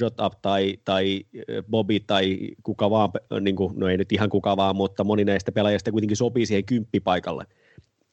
Jotap 0.02 0.34
tai, 0.42 0.78
tai 0.86 1.26
Bobby 1.72 2.00
tai 2.00 2.40
kuka 2.64 2.90
vaan, 2.90 3.10
niin 3.42 3.56
kuin, 3.56 3.74
no 3.76 3.88
ei 3.88 3.98
nyt 3.98 4.12
ihan 4.12 4.30
kuka 4.30 4.58
vaan, 4.58 4.76
mutta 4.76 5.04
moni 5.04 5.26
näistä 5.26 5.52
pelaajista 5.52 5.92
kuitenkin 5.92 6.18
sopii 6.18 6.46
siihen 6.46 6.66
kymppipaikalle. 6.66 7.46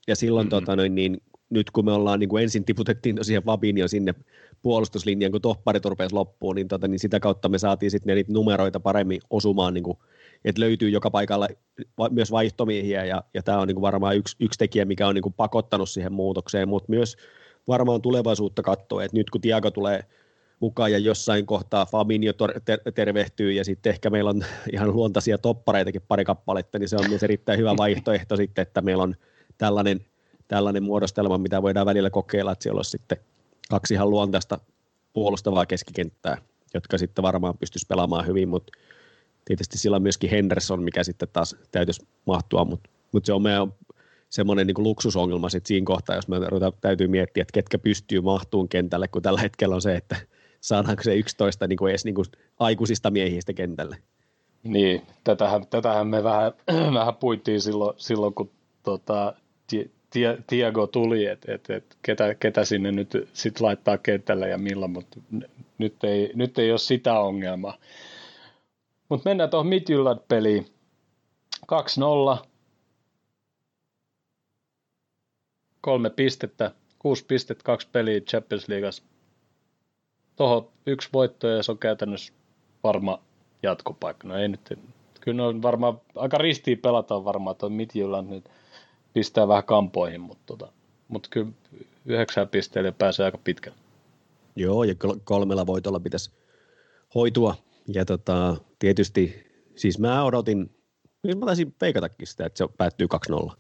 Ja 0.09 0.17
silloin 0.17 0.47
mm-hmm. 0.47 0.51
tota, 0.51 0.77
noin, 0.77 0.95
niin, 0.95 1.23
nyt 1.51 1.71
kun 1.71 1.85
me 1.85 1.93
ollaan, 1.93 2.21
niin 2.21 2.29
kuin 2.29 2.43
ensin 2.43 2.65
tiputettiin 2.65 3.17
tosiaan 3.17 3.45
Fabinho 3.45 3.89
sinne 3.89 4.15
puolustuslinjaan, 4.63 5.33
kun 5.33 5.41
topparit 5.41 5.85
rupesi 5.85 6.15
loppuun, 6.15 6.57
niin, 6.57 6.69
tota, 6.69 6.89
niin 6.89 6.99
sitä 6.99 7.21
kautta 7.21 7.49
me 7.49 7.59
saatiin 7.59 7.91
sitten 7.91 8.15
niitä 8.15 8.33
numeroita 8.33 8.81
paremmin 8.81 9.21
osumaan 9.31 9.75
niin 9.75 9.85
kuin 9.85 9.99
että 10.45 10.61
löytyy 10.61 10.89
joka 10.89 11.11
paikalla 11.11 11.49
myös 12.11 12.31
vaihtomiehiä, 12.31 13.05
ja, 13.05 13.23
ja 13.35 13.43
tämä 13.43 13.59
on 13.59 13.69
niin 13.69 13.75
kuin 13.75 13.83
varmaan 13.83 14.17
yksi, 14.17 14.37
yksi 14.41 14.59
tekijä, 14.59 14.85
mikä 14.85 15.09
on 15.09 15.15
niin 15.15 15.23
kuin 15.23 15.33
pakottanut 15.33 15.91
siihen 15.91 16.13
muutokseen, 16.13 16.69
mutta 16.69 16.91
myös 16.91 17.17
varmaan 17.69 18.03
tulevaisuutta 18.03 18.63
katsoa, 18.63 19.05
että 19.05 19.17
nyt 19.17 19.31
kun 19.31 19.41
Tiago 19.41 19.71
tulee 19.71 20.05
mukaan 20.61 20.93
ja 20.93 20.99
jossain 20.99 21.47
kohtaa 21.47 21.87
Fabinho 21.87 22.33
ter- 22.65 22.93
tervehtyy 22.95 23.53
ja 23.53 23.65
sitten 23.65 23.91
ehkä 23.91 24.11
meillä 24.11 24.31
on 24.31 24.45
ihan 24.73 24.93
luontaisia 24.93 25.39
toppareitakin 25.39 26.03
pari 26.09 26.25
kappaletta, 26.25 26.79
niin 26.79 26.89
se 26.89 26.97
on 26.97 27.09
myös 27.09 27.23
erittäin 27.23 27.59
hyvä 27.59 27.77
vaihtoehto 27.77 28.37
sitten, 28.43 28.63
että 28.63 28.81
meillä 28.81 29.03
on 29.03 29.15
tällainen, 29.59 30.01
tällainen 30.49 30.83
muodostelma, 30.83 31.39
mitä 31.39 31.63
voidaan 31.63 31.87
välillä 31.87 32.11
kokeilla, 32.11 32.53
että 32.53 32.63
siellä 32.63 32.79
olisi 32.79 32.91
sitten 32.91 33.19
kaksi 33.71 33.95
ihan 33.95 34.11
luontaista 34.11 34.61
puolustavaa 35.13 35.67
keskikenttää, 35.67 36.39
jotka 36.75 36.99
sitten 36.99 37.23
varmaan 37.23 37.59
pystyisi 37.59 37.87
pelaamaan 37.87 38.27
hyvin, 38.27 38.49
mutta 38.49 38.73
tietysti 39.57 39.79
sillä 39.79 39.97
on 39.97 40.03
myöskin 40.03 40.31
Henderson, 40.31 40.83
mikä 40.83 41.05
sitten 41.05 41.29
taas 41.33 41.57
täytyisi 41.73 42.07
mahtua, 42.27 42.65
mutta, 42.65 42.91
mutta 43.13 43.27
se 43.27 43.33
on 43.33 43.43
meidän 43.43 43.73
semmoinen 44.29 44.67
niin 44.67 44.75
luksusongelma 44.79 45.49
sitten 45.49 45.69
siinä 45.69 45.85
kohtaa, 45.85 46.17
jos 46.17 46.29
me 46.29 46.37
täytyy 46.81 47.09
miettiä, 47.09 47.43
että 47.43 47.53
ketkä 47.53 47.79
pystyy 47.79 48.21
mahtuun 48.21 48.69
kentälle, 48.69 49.09
kun 49.09 49.23
tällä 49.23 49.41
hetkellä 49.41 49.75
on 49.75 49.83
se, 49.83 49.97
että 49.97 50.17
saadaanko 50.61 51.03
se 51.03 51.15
11 51.15 51.67
niin 51.67 51.77
kuin 51.77 51.91
edes 51.91 52.05
niin 52.05 52.15
kuin 52.15 52.27
aikuisista 52.59 53.11
miehistä 53.11 53.53
kentälle. 53.53 53.97
Niin, 54.63 55.03
tätähän, 55.25 55.67
tätähän 55.67 56.07
me 56.07 56.23
vähän, 56.23 56.53
vähän 56.99 57.15
puittiin 57.15 57.61
silloin, 57.61 57.95
silloin 57.97 58.35
kun 58.35 58.51
tota, 58.83 59.35
Tiago 60.47 60.87
tuli, 60.87 61.27
että 61.27 61.55
et, 61.55 61.71
et, 61.71 61.97
ketä, 62.03 62.35
ketä 62.35 62.65
sinne 62.65 62.93
nyt 62.93 63.29
sit 63.33 63.61
laittaa 63.61 63.99
kentälle 63.99 64.49
ja 64.49 64.59
milloin, 64.59 64.91
mutta 64.91 65.21
nyt 65.79 66.05
ei, 66.05 66.31
nyt 66.35 66.59
ei 66.59 66.71
ole 66.71 66.79
sitä 66.79 67.21
ongelmaa. 67.21 67.79
Mutta 69.11 69.29
mennään 69.31 69.51
tuohon 69.51 69.67
Midtjylland-peliin. 69.67 70.67
2-0. 72.43 72.47
Kolme 75.81 76.11
pistettä, 76.11 76.71
kuusi 76.99 77.25
pistettä, 77.25 77.65
kaksi 77.65 77.89
peliä 77.93 78.21
Champions 78.21 78.69
Leagueassa. 78.69 79.03
Tuohon 80.37 80.69
yksi 80.87 81.09
voitto 81.13 81.49
ja 81.49 81.63
se 81.63 81.73
on 81.73 81.79
käytännössä 81.79 82.33
varma 82.83 83.23
jatkopaikka. 83.63 84.29
No 84.29 84.39
ei 84.39 84.49
nyt, 84.49 84.79
kyllä 85.21 85.47
on 85.47 85.63
varmaan, 85.63 86.01
aika 86.17 86.39
ristiin 86.39 86.79
pelataan 86.79 87.25
varmaan 87.25 87.57
tuon 87.57 87.73
Midtjylland 87.73 88.31
nyt 88.31 88.45
pistää 89.13 89.49
vähän 89.49 89.65
kampoihin, 89.65 90.21
mutta, 90.21 90.43
tota, 90.47 90.73
mutta 91.09 91.29
kyllä 91.33 91.51
yhdeksän 92.07 92.49
pisteellä 92.49 92.93
pääsee 92.93 93.25
aika 93.27 93.39
pitkälle. 93.39 93.79
Joo, 94.57 94.85
ja 94.85 94.95
kolmella 95.25 95.67
voitolla 95.67 96.01
pitäisi 96.01 96.31
hoitua 97.15 97.55
ja 97.95 98.05
tota, 98.05 98.57
tietysti, 98.79 99.47
siis 99.77 99.99
mä 99.99 100.25
odotin, 100.25 100.71
siis 101.27 101.37
mä 101.37 101.47
taisin 101.47 101.75
peikatakin 101.79 102.27
sitä, 102.27 102.47
että 102.47 102.59
se 102.59 102.73
päättyy 102.79 103.07
2-0. 103.51 103.53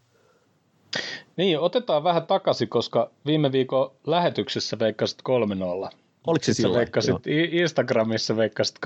Niin, 1.36 1.58
otetaan 1.58 2.04
vähän 2.04 2.26
takaisin, 2.26 2.68
koska 2.68 3.10
viime 3.26 3.52
viikon 3.52 3.92
lähetyksessä 4.06 4.78
veikkasit 4.78 5.18
3-0. 5.88 5.96
Oliko 6.26 6.44
se 6.44 6.54
silloin? 6.54 6.78
Veikkasit, 6.78 7.26
Instagramissa 7.50 8.36
veikkasit 8.36 8.78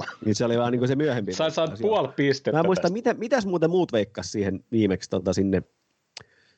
2-0. 0.00 0.04
Niin 0.24 0.34
se 0.34 0.44
oli 0.44 0.58
vähän 0.58 0.72
niin 0.72 0.78
kuin 0.78 0.88
se 0.88 0.96
myöhempi. 0.96 1.32
Sä 1.32 1.50
saat 1.50 1.70
puoli 1.80 2.08
pistettä 2.16 2.58
Mä 2.58 2.62
muistan, 2.62 2.92
mitä, 2.92 3.14
mitäs 3.14 3.46
muuten 3.46 3.70
muut 3.70 3.92
veikkas 3.92 4.32
siihen 4.32 4.64
viimeksi 4.72 5.10
tota, 5.10 5.32
sinne, 5.32 5.62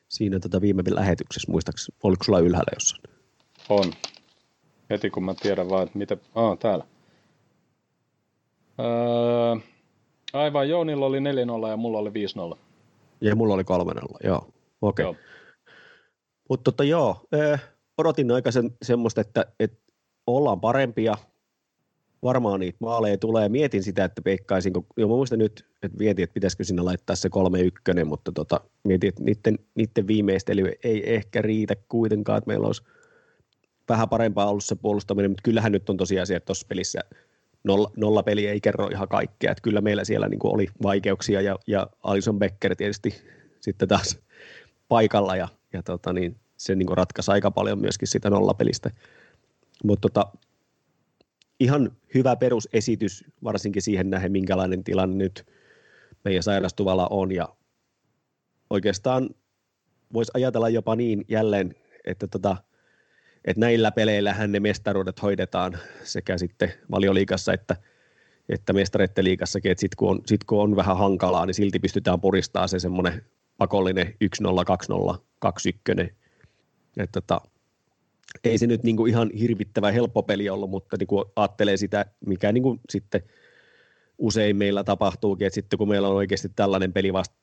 siinä 0.07 0.39
tota 0.39 0.61
viime 0.61 0.83
lähetyksessä, 0.89 1.51
muistaaks, 1.51 1.91
oliko 2.03 2.23
sulla 2.23 2.39
ylhäällä 2.39 2.71
jossain? 2.75 3.03
On. 3.69 3.93
Heti 4.89 5.09
kun 5.09 5.23
mä 5.23 5.33
tiedän 5.41 5.69
vaan, 5.69 5.83
että 5.83 5.97
mitä, 5.97 6.17
aa 6.35 6.55
täällä. 6.55 6.85
Öö, 8.79 9.55
aivan, 10.33 10.69
Joonilla 10.69 11.05
oli 11.05 11.19
4-0 11.19 11.69
ja 11.69 11.77
mulla 11.77 11.97
oli 11.97 12.11
5-0. 12.53 12.57
Ja 13.21 13.35
mulla 13.35 13.53
oli 13.53 13.63
3-0, 13.63 13.65
joo. 14.23 14.47
Okei. 14.81 15.05
Okay. 15.05 15.21
Mutta 16.49 16.71
tota, 16.71 16.83
joo, 16.83 17.21
eh, 17.31 17.61
odotin 17.97 18.31
aika 18.31 18.51
sen, 18.51 18.71
semmoista, 18.81 19.21
että, 19.21 19.45
että 19.59 19.77
ollaan 20.27 20.61
parempia, 20.61 21.17
varmaan 22.23 22.59
niitä 22.59 22.77
maaleja 22.81 23.17
tulee. 23.17 23.49
Mietin 23.49 23.83
sitä, 23.83 24.03
että 24.03 24.21
kun, 24.73 24.85
jo 24.97 25.07
mä 25.07 25.13
muistan 25.13 25.39
nyt, 25.39 25.65
että 25.83 25.97
mietin, 25.97 26.23
että 26.23 26.33
pitäisikö 26.33 26.63
sinne 26.63 26.81
laittaa 26.81 27.15
se 27.15 27.29
3-1, 27.99 28.05
mutta 28.05 28.31
tota, 28.31 28.61
mietin, 28.83 29.09
että 29.09 29.23
niiden, 29.23 29.59
niiden 29.75 30.07
viimeistely 30.07 30.71
ei 30.83 31.13
ehkä 31.13 31.41
riitä 31.41 31.75
kuitenkaan, 31.89 32.37
että 32.37 32.47
meillä 32.47 32.67
olisi 32.67 32.83
vähän 33.89 34.09
parempaa 34.09 34.49
ollut 34.49 34.63
se 34.63 34.75
puolustaminen, 34.75 35.31
mutta 35.31 35.43
kyllähän 35.43 35.71
nyt 35.71 35.89
on 35.89 35.97
tosiasia, 35.97 36.37
että 36.37 36.45
tuossa 36.45 36.67
pelissä 36.69 36.99
nolla, 37.63 38.23
peli 38.23 38.47
ei 38.47 38.61
kerro 38.61 38.87
ihan 38.87 39.07
kaikkea, 39.07 39.51
että 39.51 39.61
kyllä 39.61 39.81
meillä 39.81 40.03
siellä 40.03 40.29
niin 40.29 40.39
kuin 40.39 40.53
oli 40.53 40.67
vaikeuksia 40.83 41.41
ja, 41.41 41.55
ja 41.67 41.87
Alison 42.03 42.39
Becker 42.39 42.75
tietysti 42.75 43.13
sitten 43.61 43.87
taas 43.87 44.19
paikalla 44.87 45.35
ja, 45.35 45.47
ja 45.73 45.83
tota, 45.83 46.13
niin, 46.13 46.35
se 46.57 46.75
niin 46.75 46.87
kuin 46.87 46.97
ratkaisi 46.97 47.31
aika 47.31 47.51
paljon 47.51 47.79
myöskin 47.79 48.07
sitä 48.07 48.29
nollapelistä. 48.29 48.91
Mutta 49.83 50.09
tota, 50.09 50.37
ihan 51.59 51.91
hyvä 52.13 52.35
perusesitys, 52.35 53.25
varsinkin 53.43 53.81
siihen 53.81 54.09
nähden, 54.09 54.31
minkälainen 54.31 54.83
tilanne 54.83 55.15
nyt 55.15 55.45
meidän 56.23 56.43
sairastuvalla 56.43 57.07
on. 57.07 57.31
Ja 57.31 57.49
oikeastaan 58.69 59.29
voisi 60.13 60.31
ajatella 60.33 60.69
jopa 60.69 60.95
niin 60.95 61.25
jälleen, 61.27 61.75
että, 62.05 62.27
tota, 62.27 62.57
että 63.49 63.59
näillä 63.59 63.91
peleillähän 63.91 64.51
ne 64.51 64.59
mestaruudet 64.59 65.21
hoidetaan 65.21 65.77
sekä 66.03 66.37
sitten 66.37 66.73
valioliikassa 66.91 67.53
että, 67.53 67.75
että 68.49 68.73
mestareiden 68.73 69.23
liikassakin, 69.23 69.71
että 69.71 69.79
sitten 69.79 69.97
kun, 69.97 70.21
sit 70.25 70.43
kun 70.43 70.61
on 70.61 70.75
vähän 70.75 70.97
hankalaa, 70.97 71.45
niin 71.45 71.53
silti 71.53 71.79
pystytään 71.79 72.21
puristamaan 72.21 72.69
se 72.69 72.79
semmoinen 72.79 73.25
pakollinen 73.57 74.07
1-0, 74.07 74.11
2-0, 75.13 75.17
2-1. 76.03 76.13
Että 76.97 77.21
tota, 77.21 77.41
ei 78.43 78.57
se 78.57 78.67
nyt 78.67 78.83
niinku 78.83 79.05
ihan 79.05 79.29
hirvittävän 79.39 79.93
helppo 79.93 80.23
peli 80.23 80.49
ollut, 80.49 80.69
mutta 80.69 80.97
niinku 80.99 81.31
ajattelee 81.35 81.77
sitä, 81.77 82.05
mikä 82.25 82.51
niinku 82.51 82.79
sitten 82.89 83.23
usein 84.17 84.55
meillä 84.55 84.83
tapahtuukin, 84.83 85.47
että 85.47 85.55
sitten 85.55 85.77
kun 85.77 85.89
meillä 85.89 86.07
on 86.07 86.15
oikeasti 86.15 86.49
tällainen 86.55 86.93
peli, 86.93 87.13
vasta, 87.13 87.35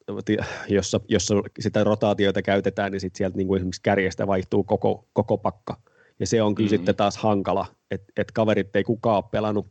jossa, 0.69 1.01
jossa 1.09 1.35
sitä 1.61 1.85
rotaatioita 1.85 2.43
käytetään, 2.43 2.93
niin 2.93 3.01
sitten 3.01 3.19
sieltä 3.19 3.37
niinku 3.37 3.55
esimerkiksi 3.55 3.83
kärjestä 3.83 4.27
vaihtuu 4.27 4.65
koko, 4.65 5.09
koko 5.13 5.39
pakka. 5.39 5.77
Ja 6.21 6.27
se 6.27 6.43
on 6.43 6.55
kyllä 6.55 6.67
mm-hmm. 6.67 6.77
sitten 6.77 6.97
taas 6.97 7.17
hankala, 7.17 7.67
että 7.91 8.13
et 8.17 8.33
kaverit 8.33 8.77
ei 8.77 8.85
kukaan 8.85 9.17
ole 9.17 9.25
pelannut 9.31 9.67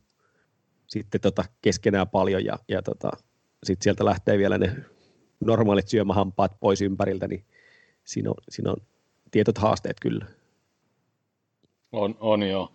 sitten 0.88 1.22
tota 1.22 1.44
keskenään 1.62 2.10
paljon 2.10 2.46
ja, 2.46 2.60
ja 2.68 2.82
tota, 2.82 3.12
sitten 3.64 3.84
sieltä 3.84 4.06
lähtee 4.06 4.38
vielä 4.38 4.58
ne 4.58 4.76
normaalit 5.40 5.88
syömähampaat 5.88 6.60
pois 6.60 6.82
ympäriltä, 6.82 7.28
niin 7.28 7.46
siinä 8.04 8.30
on, 8.30 8.36
siinä 8.50 8.72
on 8.72 8.78
tietyt 9.32 9.58
haasteet 9.58 10.00
kyllä. 10.00 10.26
On, 11.92 12.16
on 12.20 12.44
joo. 12.44 12.72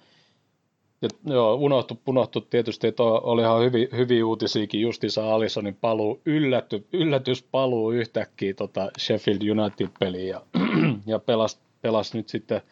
Ja, 1.03 1.09
joo, 1.25 1.55
unohtu, 1.55 2.01
unohtu 2.07 2.41
tietysti, 2.41 2.87
että 2.87 3.03
oli 3.03 3.43
ihan 3.43 3.63
hyviä, 3.63 3.89
hyviä 3.97 4.27
uutisiakin, 4.27 4.81
justiinsa 4.81 5.35
Alisonin 5.35 5.77
paluu, 5.77 6.21
yllätty, 6.27 6.87
yllätyspaluu 6.93 7.91
yhtäkkiä 7.91 8.55
tota 8.55 8.91
Sheffield 8.99 9.41
United-peliin 9.43 10.29
ja, 10.29 10.43
ja 11.07 11.19
pelasi 11.19 11.59
pelas 11.83 12.15
nyt 12.15 12.29
sitten, 12.29 12.63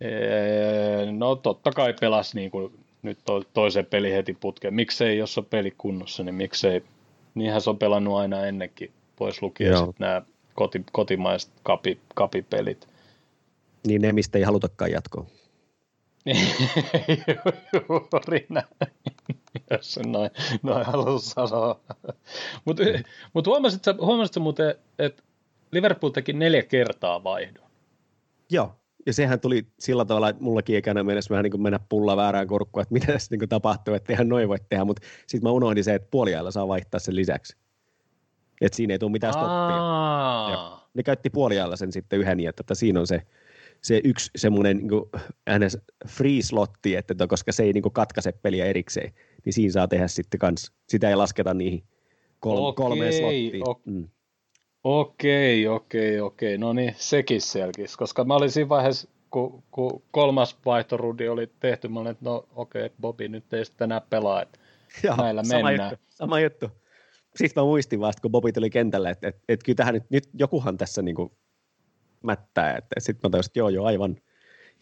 ee, 0.00 1.12
no 1.12 1.36
totta 1.36 1.70
kai 1.70 1.94
pelasi 2.00 2.36
niin 2.36 2.50
kuin 2.50 2.78
nyt 3.02 3.18
to, 3.24 3.42
toisen 3.54 3.86
peli 3.86 4.12
heti 4.12 4.36
putkeen. 4.40 4.74
Miksei, 4.74 5.18
jos 5.18 5.38
on 5.38 5.44
peli 5.44 5.74
kunnossa, 5.78 6.22
niin 6.22 6.34
miksei, 6.34 6.84
niinhän 7.34 7.60
se 7.60 7.70
on 7.70 7.78
pelannut 7.78 8.16
aina 8.16 8.46
ennenkin, 8.46 8.92
pois 9.16 9.42
lukien 9.42 9.76
sitten 9.76 9.94
nämä 9.98 10.22
koti, 10.54 10.84
kotimaiset 10.92 11.50
kapi, 11.62 12.00
kapipelit. 12.14 12.88
Niin 13.86 14.02
ne, 14.02 14.12
mistä 14.12 14.38
ei 14.38 14.44
halutakaan 14.44 14.90
jatkoa. 14.90 15.26
Juuri 17.88 18.46
näin, 18.48 18.66
jos 19.70 19.94
se 19.94 20.02
noin, 20.02 20.30
noin 20.62 20.86
halusi 20.86 21.30
sanoa. 21.30 21.80
Mutta 22.64 22.82
mut 23.32 23.46
huomasitko, 23.46 23.94
huomasitko 24.00 24.40
muuten, 24.40 24.74
että 24.98 25.22
Liverpool 25.70 26.10
teki 26.10 26.32
neljä 26.32 26.62
kertaa 26.62 27.24
vaihdon? 27.24 27.70
Joo, 28.50 28.74
ja 29.08 29.12
sehän 29.12 29.40
tuli 29.40 29.66
sillä 29.78 30.04
tavalla, 30.04 30.28
että 30.28 30.42
mullakin 30.42 30.76
ekana 30.76 31.04
mennessä 31.04 31.30
vähän 31.30 31.42
niin 31.42 31.50
kuin 31.50 31.62
mennä 31.62 31.80
pulla 31.88 32.16
väärään 32.16 32.46
korkkuun, 32.46 32.82
että 32.82 32.92
mitä 32.92 33.06
tässä 33.06 33.36
niin 33.36 33.48
tapahtuu, 33.48 33.94
että 33.94 34.12
eihän 34.12 34.28
noin 34.28 34.48
voi 34.48 34.58
tehdä, 34.68 34.84
mutta 34.84 35.02
sitten 35.26 35.48
mä 35.48 35.52
unohdin 35.52 35.84
se, 35.84 35.94
että 35.94 36.08
puoliajalla 36.10 36.50
saa 36.50 36.68
vaihtaa 36.68 37.00
sen 37.00 37.16
lisäksi. 37.16 37.56
Että 38.60 38.76
siinä 38.76 38.94
ei 38.94 38.98
tule 38.98 39.12
mitään 39.12 39.32
stoppia. 39.32 40.80
Ne 40.94 41.02
käytti 41.02 41.30
puoliajalla 41.30 41.76
sen 41.76 41.92
sitten 41.92 42.18
yhden, 42.18 42.40
että, 42.40 42.60
että 42.60 42.74
siinä 42.74 43.00
on 43.00 43.06
se 43.06 43.22
se 43.82 44.00
yksi 44.04 44.30
semmoinen 44.36 44.76
niin 44.76 45.70
free 46.08 46.42
slotti, 46.42 46.96
että 46.96 47.26
koska 47.28 47.52
se 47.52 47.62
ei 47.62 47.72
niin 47.72 47.92
katkaise 47.92 48.32
peliä 48.32 48.66
erikseen, 48.66 49.12
niin 49.44 49.52
siinä 49.52 49.72
saa 49.72 49.88
tehdä 49.88 50.08
sitten 50.08 50.40
kans, 50.40 50.72
sitä 50.88 51.08
ei 51.08 51.16
lasketa 51.16 51.54
niihin 51.54 51.84
kol- 52.40 52.56
okei, 52.56 52.84
kolmeen 52.84 53.12
slottiin. 53.12 53.68
O- 53.68 53.80
mm. 53.84 54.08
Okei, 54.90 55.66
okei, 55.66 56.20
okei, 56.20 56.58
no 56.58 56.72
niin, 56.72 56.94
sekin 56.96 57.40
selkisi, 57.40 57.98
koska 57.98 58.24
mä 58.24 58.34
olin 58.34 58.50
siinä 58.50 58.68
vaiheessa, 58.68 59.08
kun, 59.30 59.62
kun 59.70 60.02
kolmas 60.10 60.56
vaihtorudi 60.66 61.28
oli 61.28 61.50
tehty, 61.60 61.88
mä 61.88 62.00
olin, 62.00 62.10
että 62.10 62.24
no 62.24 62.48
okei, 62.54 62.86
okay, 62.86 62.96
Bobi 63.00 63.28
nyt 63.28 63.52
ei 63.52 63.64
sitten 63.64 63.84
enää 63.84 64.00
pelaa, 64.00 64.42
että 64.42 64.58
Joo, 65.04 65.16
näillä 65.16 65.44
sama 65.44 65.68
mennään. 65.68 65.90
Juttu, 65.90 66.04
sama 66.08 66.40
juttu. 66.40 66.70
Sitten 67.36 67.62
mä 67.62 67.66
muistin 67.66 68.00
vasta, 68.00 68.22
kun 68.22 68.30
Bobi 68.30 68.52
tuli 68.52 68.70
kentälle, 68.70 69.10
että, 69.10 69.28
että, 69.28 69.40
että 69.48 69.64
kyllä 69.64 69.76
tähän 69.76 69.94
nyt, 69.94 70.10
nyt 70.10 70.28
jokuhan 70.34 70.76
tässä 70.76 71.02
niin 71.02 71.14
kuin 71.14 71.32
mättää. 72.22 72.76
Että 72.76 73.00
sitten 73.00 73.28
mä 73.28 73.30
tajusin, 73.30 73.50
että 73.50 73.58
joo, 73.58 73.68
joo, 73.68 73.86
aivan. 73.86 74.16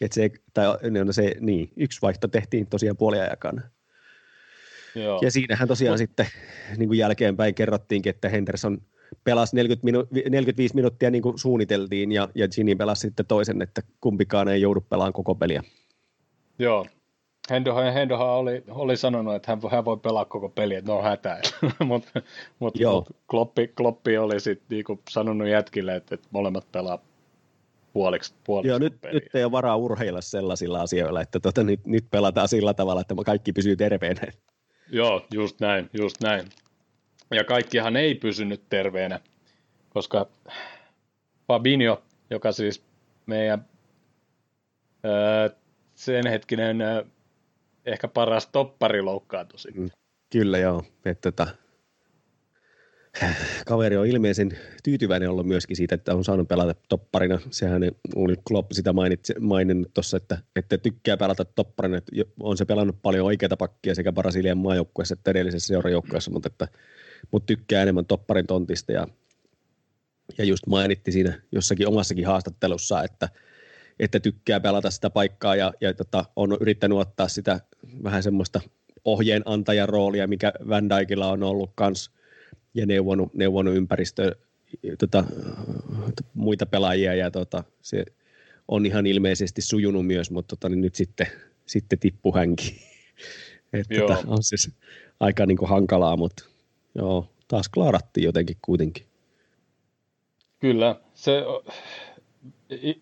Että 0.00 0.14
se, 0.14 0.30
tai, 0.54 0.66
no 1.04 1.12
se, 1.12 1.34
niin, 1.40 1.70
yksi 1.76 2.02
vaihto 2.02 2.28
tehtiin 2.28 2.66
tosiaan 2.66 2.96
puoliajakana. 2.96 3.62
Joo. 4.94 5.20
Ja 5.22 5.30
siinähän 5.30 5.68
tosiaan 5.68 5.92
no. 5.92 5.98
sitten 5.98 6.26
niin 6.76 6.88
kuin 6.88 6.98
jälkeenpäin 6.98 7.54
kerrottiinkin, 7.54 8.10
että 8.10 8.28
Henderson 8.28 8.78
pelasi 9.24 9.56
40 9.56 9.84
minu- 9.84 10.30
45 10.30 10.74
minuuttia 10.74 11.10
niin 11.10 11.22
kuin 11.22 11.38
suunniteltiin 11.38 12.12
ja, 12.12 12.28
ja 12.34 12.48
Gini 12.48 12.74
pelasi 12.74 13.00
sitten 13.00 13.26
toisen, 13.26 13.62
että 13.62 13.82
kumpikaan 14.00 14.48
ei 14.48 14.60
joudu 14.60 14.80
pelaamaan 14.80 15.12
koko 15.12 15.34
peliä. 15.34 15.62
Joo, 16.58 16.86
Hendohan, 17.50 17.92
Hendohan 17.92 18.28
oli, 18.28 18.64
oli 18.68 18.96
sanonut, 18.96 19.34
että 19.34 19.52
hän, 19.52 19.60
hän 19.70 19.84
voi 19.84 19.96
pelaa 19.96 20.24
koko 20.24 20.48
peliä, 20.48 20.78
että 20.78 20.92
no 20.92 21.02
hätä. 21.02 21.40
mutta 21.84 22.10
mut, 22.58 22.74
mut 22.82 23.04
Kloppi, 23.30 23.68
Kloppi 23.68 24.18
oli 24.18 24.40
sitten 24.40 24.66
niinku 24.70 25.00
sanonut 25.10 25.48
jätkille, 25.48 25.96
että, 25.96 26.14
että 26.14 26.28
molemmat 26.30 26.72
pelaa 26.72 26.98
puoliksi, 27.92 28.34
puoliksi 28.44 28.68
Joo, 28.68 28.78
nyt, 28.78 28.94
nyt 29.12 29.34
ei 29.34 29.44
ole 29.44 29.52
varaa 29.52 29.76
urheilla 29.76 30.20
sellaisilla 30.20 30.80
asioilla, 30.80 31.20
että 31.20 31.40
tota, 31.40 31.64
nyt, 31.64 31.86
nyt 31.86 32.04
pelataan 32.10 32.48
sillä 32.48 32.74
tavalla, 32.74 33.00
että 33.00 33.14
kaikki 33.26 33.52
pysyy 33.52 33.76
terveenä. 33.76 34.32
Joo, 34.90 35.26
just 35.34 35.60
näin, 35.60 35.90
just 35.98 36.16
näin. 36.22 36.46
Ja 37.30 37.44
kaikkihan 37.44 37.96
ei 37.96 38.14
pysynyt 38.14 38.62
terveenä, 38.68 39.20
koska 39.88 40.26
Fabinho, 41.46 42.02
joka 42.30 42.52
siis 42.52 42.82
meidän 43.26 43.64
sen 45.94 46.26
hetkinen 46.26 46.78
ehkä 47.86 48.08
paras 48.08 48.46
toppari 48.46 49.02
loukkaantui 49.02 49.58
sitten. 49.58 49.82
Mm, 49.82 49.90
kyllä 50.32 50.58
joo, 50.58 50.82
että 51.04 51.32
tota, 51.32 51.48
kaveri 53.66 53.96
on 53.96 54.06
ilmeisen 54.06 54.58
tyytyväinen 54.84 55.30
ollut 55.30 55.46
myöskin 55.46 55.76
siitä, 55.76 55.94
että 55.94 56.14
on 56.14 56.24
saanut 56.24 56.48
pelata 56.48 56.74
topparina. 56.88 57.38
Sehän 57.50 57.82
oli 58.14 58.34
Klopp 58.48 58.72
sitä 58.72 58.92
mainitsi, 58.92 59.34
maininnut 59.40 59.94
tuossa, 59.94 60.16
että, 60.16 60.38
että 60.56 60.78
tykkää 60.78 61.16
pelata 61.16 61.44
topparina. 61.44 61.96
Että 61.96 62.12
on 62.40 62.56
se 62.56 62.64
pelannut 62.64 62.96
paljon 63.02 63.26
oikeita 63.26 63.56
pakkia 63.56 63.94
sekä 63.94 64.12
Brasilian 64.12 64.58
maajoukkueessa 64.58 65.12
että 65.12 65.30
edellisessä 65.30 65.66
seurajoukkueessa, 65.66 66.30
mutta, 66.30 66.48
että, 66.52 66.68
mutta 67.30 67.46
tykkää 67.46 67.82
enemmän 67.82 68.06
topparin 68.06 68.46
tontista. 68.46 68.92
Ja, 68.92 69.08
ja 70.38 70.44
just 70.44 70.66
mainitti 70.66 71.12
siinä 71.12 71.40
jossakin 71.52 71.88
omassakin 71.88 72.26
haastattelussa, 72.26 73.02
että, 73.02 73.28
että 73.98 74.20
tykkää 74.20 74.60
pelata 74.60 74.90
sitä 74.90 75.10
paikkaa 75.10 75.56
ja, 75.56 75.72
ja 75.80 75.94
tota, 75.94 76.24
on 76.36 76.56
yrittänyt 76.60 76.98
ottaa 76.98 77.28
sitä 77.28 77.60
vähän 78.02 78.22
semmoista 78.22 78.60
ohjeenantajan 79.04 79.88
roolia, 79.88 80.26
mikä 80.26 80.52
Van 80.68 80.90
Dijkilla 80.90 81.30
on 81.30 81.42
ollut 81.42 81.70
kanssa 81.74 82.10
ja 82.74 82.86
neuvonut, 82.86 83.34
neuvonut 83.34 83.74
ympäristö, 83.74 84.36
tota, 84.98 85.24
muita 86.34 86.66
pelaajia 86.66 87.14
ja 87.14 87.30
tota, 87.30 87.64
se 87.82 88.04
on 88.68 88.86
ihan 88.86 89.06
ilmeisesti 89.06 89.62
sujunut 89.62 90.06
myös, 90.06 90.30
mutta 90.30 90.56
tota, 90.56 90.68
niin 90.68 90.80
nyt 90.80 90.94
sitten, 90.94 91.26
sitten 91.66 91.98
tippu 91.98 92.34
hänkin. 92.34 92.76
Et, 93.72 93.86
tota, 93.98 94.18
on 94.26 94.42
siis 94.42 94.70
aika 95.20 95.46
niin 95.46 95.58
kuin 95.58 95.68
hankalaa, 95.68 96.16
mutta 96.16 96.44
joo, 96.98 97.26
taas 97.48 97.68
klaarattiin 97.68 98.24
jotenkin 98.24 98.56
kuitenkin. 98.62 99.06
Kyllä, 100.58 100.96
se, 101.14 101.42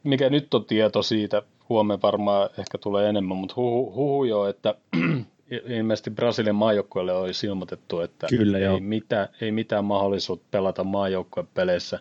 mikä 0.02 0.30
nyt 0.30 0.54
on 0.54 0.64
tieto 0.64 1.02
siitä, 1.02 1.42
huomenna 1.68 2.02
varmaan 2.02 2.50
ehkä 2.58 2.78
tulee 2.78 3.08
enemmän, 3.08 3.36
mutta 3.36 3.54
huhu, 3.56 3.94
huhu 3.94 4.24
jo, 4.24 4.48
että 4.48 4.74
ilmeisesti 5.76 6.10
Brasilian 6.10 6.56
maajoukkueelle 6.56 7.12
olisi 7.12 7.46
ilmoitettu, 7.46 8.00
että 8.00 8.26
Kyllä, 8.26 8.58
ei, 8.58 8.80
mitään, 8.80 9.28
ei 9.40 9.52
mitään 9.52 9.84
mahdollisuutta 9.84 10.46
pelata 10.50 10.84
maajoukkuepeleissä, 10.84 12.00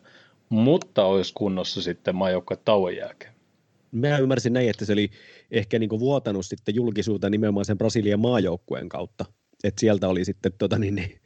mutta 0.49 1.05
olisi 1.05 1.33
kunnossa 1.33 1.81
sitten 1.81 2.15
maajoukkue 2.15 2.57
tauon 2.65 2.95
jälkeen. 2.95 3.33
Mä 3.91 4.17
ymmärsin 4.17 4.53
näin, 4.53 4.69
että 4.69 4.85
se 4.85 4.93
oli 4.93 5.09
ehkä 5.51 5.79
niin 5.79 5.99
vuotanut 5.99 6.45
sitten 6.45 6.75
julkisuutta 6.75 7.29
nimenomaan 7.29 7.65
sen 7.65 7.77
Brasilian 7.77 8.19
maajoukkueen 8.19 8.89
kautta. 8.89 9.25
Että 9.63 9.79
sieltä 9.79 10.07
oli 10.07 10.25
sitten 10.25 10.53
tota, 10.57 10.79
niin, 10.79 11.19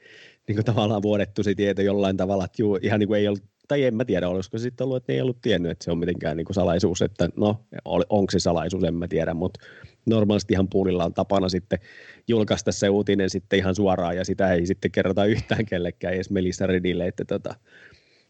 niin, 0.48 0.56
kuin 0.56 0.66
tavallaan 0.66 1.02
vuodettu 1.02 1.44
se 1.44 1.56
tieto 1.56 1.82
jollain 1.82 2.18
tavalla, 2.18 2.46
että 2.46 2.62
juu, 2.62 2.80
ihan 2.82 3.00
niin 3.00 3.08
kuin 3.08 3.20
ei 3.20 3.28
ollut, 3.28 3.44
tai 3.68 3.84
en 3.84 3.96
mä 3.96 4.06
tiedä, 4.06 4.30
olisiko 4.30 4.58
se 4.58 4.62
sitten 4.62 4.86
ollut, 4.86 4.98
että 4.98 5.14
ei 5.14 5.22
ollut 5.22 5.42
tiennyt, 5.42 5.72
että 5.72 5.86
se 5.86 5.92
on 5.92 5.98
mitenkään 5.98 6.38
niin 6.38 6.46
kuin 6.46 6.56
salaisuus, 6.56 7.02
että 7.02 7.30
no, 7.36 7.66
onko 7.86 8.32
se 8.32 8.40
salaisuus, 8.40 8.84
en 8.84 8.96
mä 8.96 9.08
tiedä, 9.08 9.34
mutta 9.34 9.60
normaalisti 10.06 10.54
ihan 10.54 10.70
puulilla 10.70 11.06
on 11.06 11.14
tapana 11.14 11.50
sitten 11.50 11.80
julkaista 12.28 12.72
se 12.72 12.90
uutinen 12.90 13.30
sitten 13.30 13.60
ihan 13.60 13.76
suoraan, 13.76 14.16
ja 14.16 14.26
sitä 14.26 14.54
ei 14.54 14.66
sitten 14.66 14.92
kerrota 14.92 15.26
yhtään 15.36 15.66
kellekään, 15.66 16.14
edes 16.14 16.30
Melissa 16.30 16.68
Redille, 16.68 17.08
että 17.08 17.26
tota, 17.26 17.56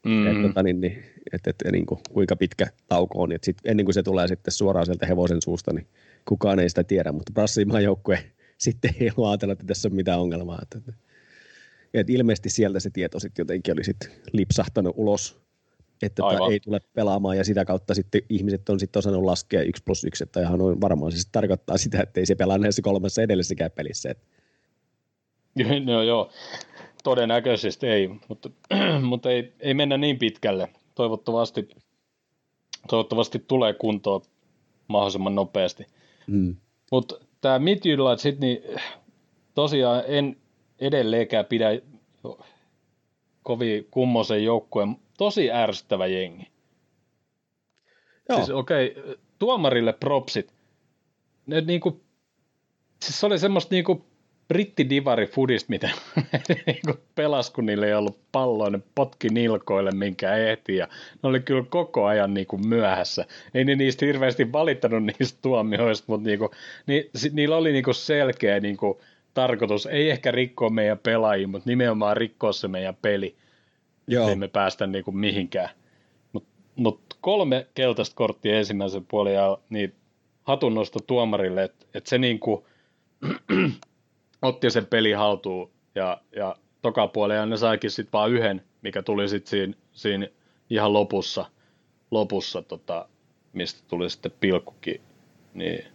Mm. 0.05 0.27
Että, 0.27 0.47
tota, 0.47 0.63
niin, 0.63 0.81
niin, 0.81 1.03
että, 1.33 1.49
että 1.49 1.71
niin 1.71 1.85
kuin, 1.85 1.99
kuinka 2.13 2.35
pitkä 2.35 2.67
tauko 2.87 3.21
on. 3.21 3.31
Että 3.31 3.45
sit, 3.45 3.57
ennen 3.65 3.85
kuin 3.85 3.93
se 3.93 4.03
tulee 4.03 4.27
sitten 4.27 4.51
suoraan 4.51 4.85
sieltä 4.85 5.05
hevosen 5.05 5.41
suusta, 5.41 5.73
niin 5.73 5.87
kukaan 6.25 6.59
ei 6.59 6.69
sitä 6.69 6.83
tiedä. 6.83 7.11
Mutta 7.11 7.33
Brassimaan 7.33 7.83
joukkue 7.83 8.19
sitten 8.57 8.95
ei 8.99 9.11
ole 9.17 9.29
ajatellut, 9.29 9.59
että 9.59 9.67
tässä 9.67 9.87
on 9.87 9.95
mitään 9.95 10.19
ongelmaa. 10.19 10.59
Että, 10.61 10.77
että, 10.77 10.93
että 11.93 12.13
ilmeisesti 12.13 12.49
sieltä 12.49 12.79
se 12.79 12.89
tieto 12.89 13.19
sitten 13.19 13.43
jotenkin 13.43 13.73
oli 13.73 13.83
sitten 13.83 14.11
lipsahtanut 14.33 14.93
ulos, 14.97 15.39
että 16.01 16.21
tota, 16.21 16.51
ei 16.51 16.59
tule 16.59 16.81
pelaamaan 16.93 17.37
ja 17.37 17.43
sitä 17.43 17.65
kautta 17.65 17.93
sitten 17.93 18.21
ihmiset 18.29 18.69
on 18.69 18.79
sitten 18.79 18.99
osannut 18.99 19.23
laskea 19.23 19.61
1 19.61 19.83
plus 19.83 20.03
1, 20.03 20.23
että 20.23 20.41
ihan 20.41 20.61
on 20.61 20.81
varmaan 20.81 21.11
se 21.11 21.29
tarkoittaa 21.31 21.77
sitä, 21.77 22.01
että 22.01 22.19
ei 22.19 22.25
se 22.25 22.35
pelaa 22.35 22.57
näissä 22.57 22.81
kolmessa 22.81 23.21
edellisessäkään 23.21 23.71
pelissä. 23.71 24.09
Että. 24.11 24.27
No 25.85 26.03
joo, 26.03 26.31
todennäköisesti 27.03 27.87
ei, 27.87 28.09
mutta, 28.27 28.49
mutta 29.09 29.31
ei, 29.31 29.53
ei 29.59 29.73
mennä 29.73 29.97
niin 29.97 30.19
pitkälle. 30.19 30.69
Toivottavasti, 30.95 31.69
toivottavasti 32.89 33.43
tulee 33.47 33.73
kuntoon 33.73 34.21
mahdollisimman 34.87 35.35
nopeasti. 35.35 35.85
Mm. 36.27 36.55
Mutta 36.91 37.15
tämä 37.41 37.59
Midtjylland 37.59 38.19
niin 38.39 38.61
tosiaan 39.55 40.03
en 40.07 40.37
edelleenkään 40.79 41.45
pidä 41.45 41.69
kovin 43.43 43.87
kummosen 43.91 44.43
joukkueen. 44.43 44.95
Tosi 45.17 45.51
ärsyttävä 45.51 46.07
jengi. 46.07 46.47
Joo. 48.29 48.37
Siis 48.37 48.49
okei, 48.49 48.95
okay, 48.97 49.15
tuomarille 49.39 49.93
propsit. 49.93 50.53
Ne 51.45 51.61
niinku, 51.61 52.01
siis 53.03 53.19
se 53.19 53.25
oli 53.25 53.39
semmoista 53.39 53.75
niinku 53.75 54.05
brittidivari 54.47 55.27
fudist, 55.27 55.69
mitä 55.69 55.89
niinku 56.65 56.93
pelas, 57.15 57.49
kun 57.49 57.65
niillä 57.65 57.87
ei 57.87 57.93
ollut 57.93 58.19
palloa, 58.31 58.69
ne 58.69 58.79
potki 58.95 59.29
nilkoille, 59.29 59.91
minkä 59.91 60.35
ehti, 60.35 60.75
ja 60.75 60.87
ne 61.23 61.29
oli 61.29 61.39
kyllä 61.39 61.63
koko 61.69 62.05
ajan 62.05 62.33
niinku 62.33 62.57
myöhässä. 62.57 63.25
Ei 63.53 63.65
ne 63.65 63.75
niistä 63.75 64.05
hirveästi 64.05 64.51
valittanut 64.51 65.03
niistä 65.19 65.39
tuomioista, 65.41 66.05
mutta 66.07 66.27
niinku, 66.27 66.51
ni, 66.87 67.09
niillä 67.31 67.57
oli 67.57 67.71
niinku 67.71 67.93
selkeä 67.93 68.59
niinku 68.59 69.01
tarkoitus, 69.37 69.85
ei 69.85 70.09
ehkä 70.09 70.31
rikkoa 70.31 70.69
meidän 70.69 70.99
pelaajia, 70.99 71.47
mutta 71.47 71.69
nimenomaan 71.69 72.17
rikkoa 72.17 72.51
se 72.51 72.67
meidän 72.67 72.95
peli, 73.01 73.35
Joo. 74.07 74.29
ei 74.29 74.35
me 74.35 74.47
päästä 74.47 74.87
niinku 74.87 75.11
mihinkään. 75.11 75.69
Mutta 76.33 76.49
mut 76.75 77.17
kolme 77.21 77.67
keltaista 77.75 78.15
korttia 78.15 78.57
ensimmäisen 78.57 79.05
puolen 79.05 79.33
ja 79.33 79.57
niin 79.69 79.95
hatunnosto 80.43 80.99
tuomarille, 80.99 81.63
että 81.63 81.85
et 81.93 82.07
se 82.07 82.17
niinku, 82.17 82.67
otti 84.41 84.69
sen 84.69 84.85
peli 84.85 85.11
haltuun 85.11 85.71
ja, 85.95 86.21
ja 86.35 86.55
toka 86.81 87.07
puolella 87.07 87.45
ne 87.45 87.57
saikin 87.57 87.91
sitten 87.91 88.13
vaan 88.13 88.31
yhden, 88.31 88.63
mikä 88.81 89.01
tuli 89.01 89.29
sitten 89.29 89.49
siinä, 89.49 89.73
siinä 89.91 90.27
ihan 90.69 90.93
lopussa, 90.93 91.45
lopussa 92.11 92.61
tota, 92.61 93.09
mistä 93.53 93.83
tuli 93.87 94.09
sitten 94.09 94.31
pilkkukin, 94.39 95.01
niin 95.53 95.85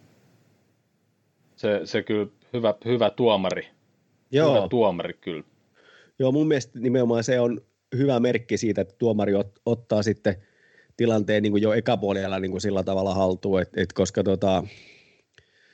se, 1.55 1.81
se 1.83 2.03
kyllä 2.03 2.27
hyvä, 2.53 2.73
hyvä 2.85 3.09
tuomari. 3.09 3.67
Joo. 4.31 4.55
Hyvä 4.55 4.67
tuomari 4.67 5.13
kyllä. 5.13 5.43
Joo, 6.19 6.31
mun 6.31 6.47
mielestä 6.47 6.79
nimenomaan 6.79 7.23
se 7.23 7.39
on 7.39 7.61
hyvä 7.97 8.19
merkki 8.19 8.57
siitä, 8.57 8.81
että 8.81 8.95
tuomari 8.97 9.35
ot, 9.35 9.59
ottaa 9.65 10.03
sitten 10.03 10.35
tilanteen 10.97 11.43
niin 11.43 11.51
kuin 11.51 11.63
jo 11.63 11.73
ekapuolella 11.73 12.39
niin 12.39 12.51
kuin 12.51 12.61
sillä 12.61 12.83
tavalla 12.83 13.15
haltuun, 13.15 13.61
että 13.61 13.81
et 13.81 13.93
koska 13.93 14.23
tota, 14.23 14.63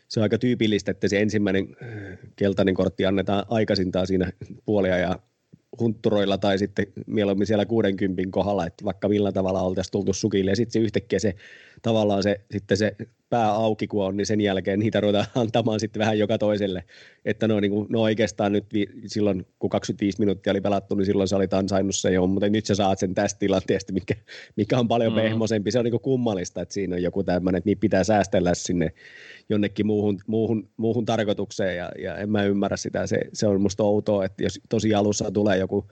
se 0.07 0.19
on 0.19 0.23
aika 0.23 0.37
tyypillistä, 0.37 0.91
että 0.91 1.07
se 1.07 1.21
ensimmäinen 1.21 1.75
äh, 1.83 2.17
keltainen 2.35 2.75
kortti 2.75 3.05
annetaan 3.05 3.45
aikaisintaan 3.49 4.07
siinä 4.07 4.31
puolia 4.65 4.97
ja 4.97 5.19
huntturoilla 5.79 6.37
tai 6.37 6.57
sitten 6.57 6.87
mieluummin 7.07 7.47
siellä 7.47 7.65
60 7.65 8.23
kohdalla, 8.29 8.65
että 8.65 8.85
vaikka 8.85 9.09
millä 9.09 9.31
tavalla 9.31 9.61
oltaisiin 9.61 9.91
tultu 9.91 10.13
sukille 10.13 10.51
ja 10.51 10.55
sitten 10.55 10.73
se 10.73 10.79
yhtäkkiä 10.79 11.19
se 11.19 11.35
tavallaan 11.81 12.23
se, 12.23 12.41
sitten 12.51 12.77
se 12.77 12.95
pää 13.29 13.51
auki 13.51 13.87
kun 13.87 14.05
on, 14.05 14.17
niin 14.17 14.25
sen 14.25 14.41
jälkeen 14.41 14.79
niitä 14.79 15.01
ruvetaan 15.01 15.25
antamaan 15.35 15.79
sitten 15.79 15.99
vähän 15.99 16.19
joka 16.19 16.37
toiselle. 16.37 16.83
Että 17.25 17.47
no, 17.47 17.59
niin 17.59 17.71
kuin, 17.71 17.87
no 17.89 18.01
oikeastaan 18.01 18.51
nyt 18.51 18.65
vi, 18.73 18.87
silloin, 19.05 19.45
kun 19.59 19.69
25 19.69 20.19
minuuttia 20.19 20.51
oli 20.51 20.61
pelattu, 20.61 20.95
niin 20.95 21.05
silloin 21.05 21.27
sä 21.27 21.35
olit 21.35 21.53
ansainnut 21.53 21.95
sen 21.95 22.13
jo, 22.13 22.27
mutta 22.27 22.49
nyt 22.49 22.65
sä 22.65 22.75
saat 22.75 22.99
sen 22.99 23.13
tästä 23.13 23.39
tilanteesta, 23.39 23.93
mikä, 23.93 24.15
mikä 24.55 24.79
on 24.79 24.87
paljon 24.87 25.13
mm. 25.13 25.15
pehmoisempi. 25.15 25.71
Se 25.71 25.79
on 25.79 25.85
niin 25.85 25.91
kuin 25.91 26.01
kummallista, 26.01 26.61
että 26.61 26.73
siinä 26.73 26.95
on 26.95 27.03
joku 27.03 27.23
tämmöinen, 27.23 27.57
että 27.57 27.67
niin 27.67 27.77
pitää 27.77 28.03
säästellä 28.03 28.53
sinne 28.53 28.91
jonnekin 29.49 29.85
muuhun, 29.85 30.19
muuhun, 30.27 30.69
muuhun 30.77 31.05
tarkoitukseen 31.05 31.77
ja, 31.77 31.91
ja 32.01 32.17
en 32.17 32.29
mä 32.29 32.43
ymmärrä 32.43 32.77
sitä. 32.77 33.07
Se, 33.07 33.19
se 33.33 33.47
on 33.47 33.61
musta 33.61 33.83
outoa, 33.83 34.25
että 34.25 34.43
jos 34.43 34.59
tosi 34.69 34.93
alussa 34.93 35.31
tulee 35.31 35.57
joku 35.57 35.85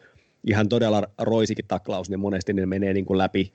ihan 0.47 0.69
todella 0.69 1.03
roisikin 1.17 1.65
taklaus, 1.67 2.09
niin 2.09 2.19
monesti 2.19 2.53
ne 2.53 2.65
menee 2.65 2.93
niin 2.93 3.05
kuin 3.05 3.17
läpi 3.17 3.53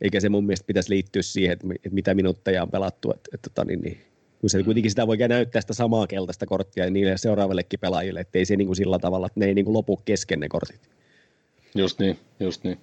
eikä 0.00 0.20
se 0.20 0.28
mun 0.28 0.44
mielestä 0.46 0.66
pitäisi 0.66 0.90
liittyä 0.90 1.22
siihen, 1.22 1.52
että, 1.52 1.66
mitä 1.90 2.14
minuutteja 2.14 2.62
on 2.62 2.70
pelattu. 2.70 3.10
Että, 3.10 3.30
että, 3.34 3.50
tota, 3.50 3.64
niin, 3.64 3.80
niin, 3.80 4.00
kun 4.40 4.50
se 4.50 4.58
mm. 4.58 4.64
kuitenkin 4.64 4.90
sitä 4.90 5.06
voi 5.06 5.16
näyttää 5.16 5.60
sitä 5.60 5.74
samaa 5.74 6.06
keltaista 6.06 6.46
korttia 6.46 6.90
niille 6.90 7.16
seuraavallekin 7.16 7.80
pelaajille, 7.80 8.20
ettei 8.20 8.44
se 8.44 8.56
niin 8.56 8.66
kuin 8.66 8.76
sillä 8.76 8.98
tavalla, 8.98 9.26
että 9.26 9.40
ne 9.40 9.46
ei 9.46 9.54
niin 9.54 9.64
kuin 9.64 9.74
lopu 9.74 9.96
kesken 10.04 10.40
ne 10.40 10.48
kortit. 10.48 10.80
Just 11.74 11.98
niin, 11.98 12.18
just 12.40 12.64
niin. 12.64 12.78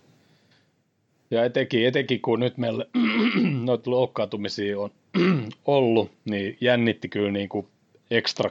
Ja 1.31 1.45
etenkin, 1.45 1.87
etenkin 1.87 2.21
kun 2.21 2.39
nyt 2.39 2.57
meillä 2.57 2.85
noita 3.65 3.91
loukkaantumisia 3.91 4.79
on 4.79 4.91
ollut, 5.65 6.11
niin 6.25 6.57
jännitti 6.61 7.09
kyllä 7.09 7.31
niin 7.31 7.49
kuin 7.49 7.67
ekstra, 8.11 8.49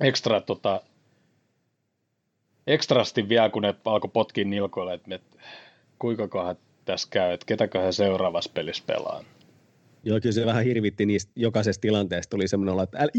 ekstra 0.00 0.40
tota, 0.40 0.80
ekstrasti 2.66 3.28
vielä, 3.28 3.50
kun 3.50 3.62
ne 3.62 3.74
alkoi 3.84 4.10
potkin 4.12 4.50
nilkoille, 4.50 4.94
että, 4.94 5.14
että 5.14 5.36
kuinka 5.98 6.28
kohan 6.28 6.56
tässä 6.84 7.08
käy, 7.10 7.32
että 7.32 7.46
ketäköhän 7.46 7.92
seuraavassa 7.92 8.50
pelissä 8.54 8.84
pelaa. 8.86 9.24
Joo, 10.04 10.20
kyllä 10.20 10.32
se 10.32 10.46
vähän 10.46 10.64
hirvitti 10.64 11.06
niistä 11.06 11.32
jokaisesta 11.36 11.80
tilanteesta. 11.80 12.30
Tuli 12.30 12.48
semmoinen 12.48 12.72
olla, 12.72 12.82
että 12.82 12.98
älä 12.98 13.10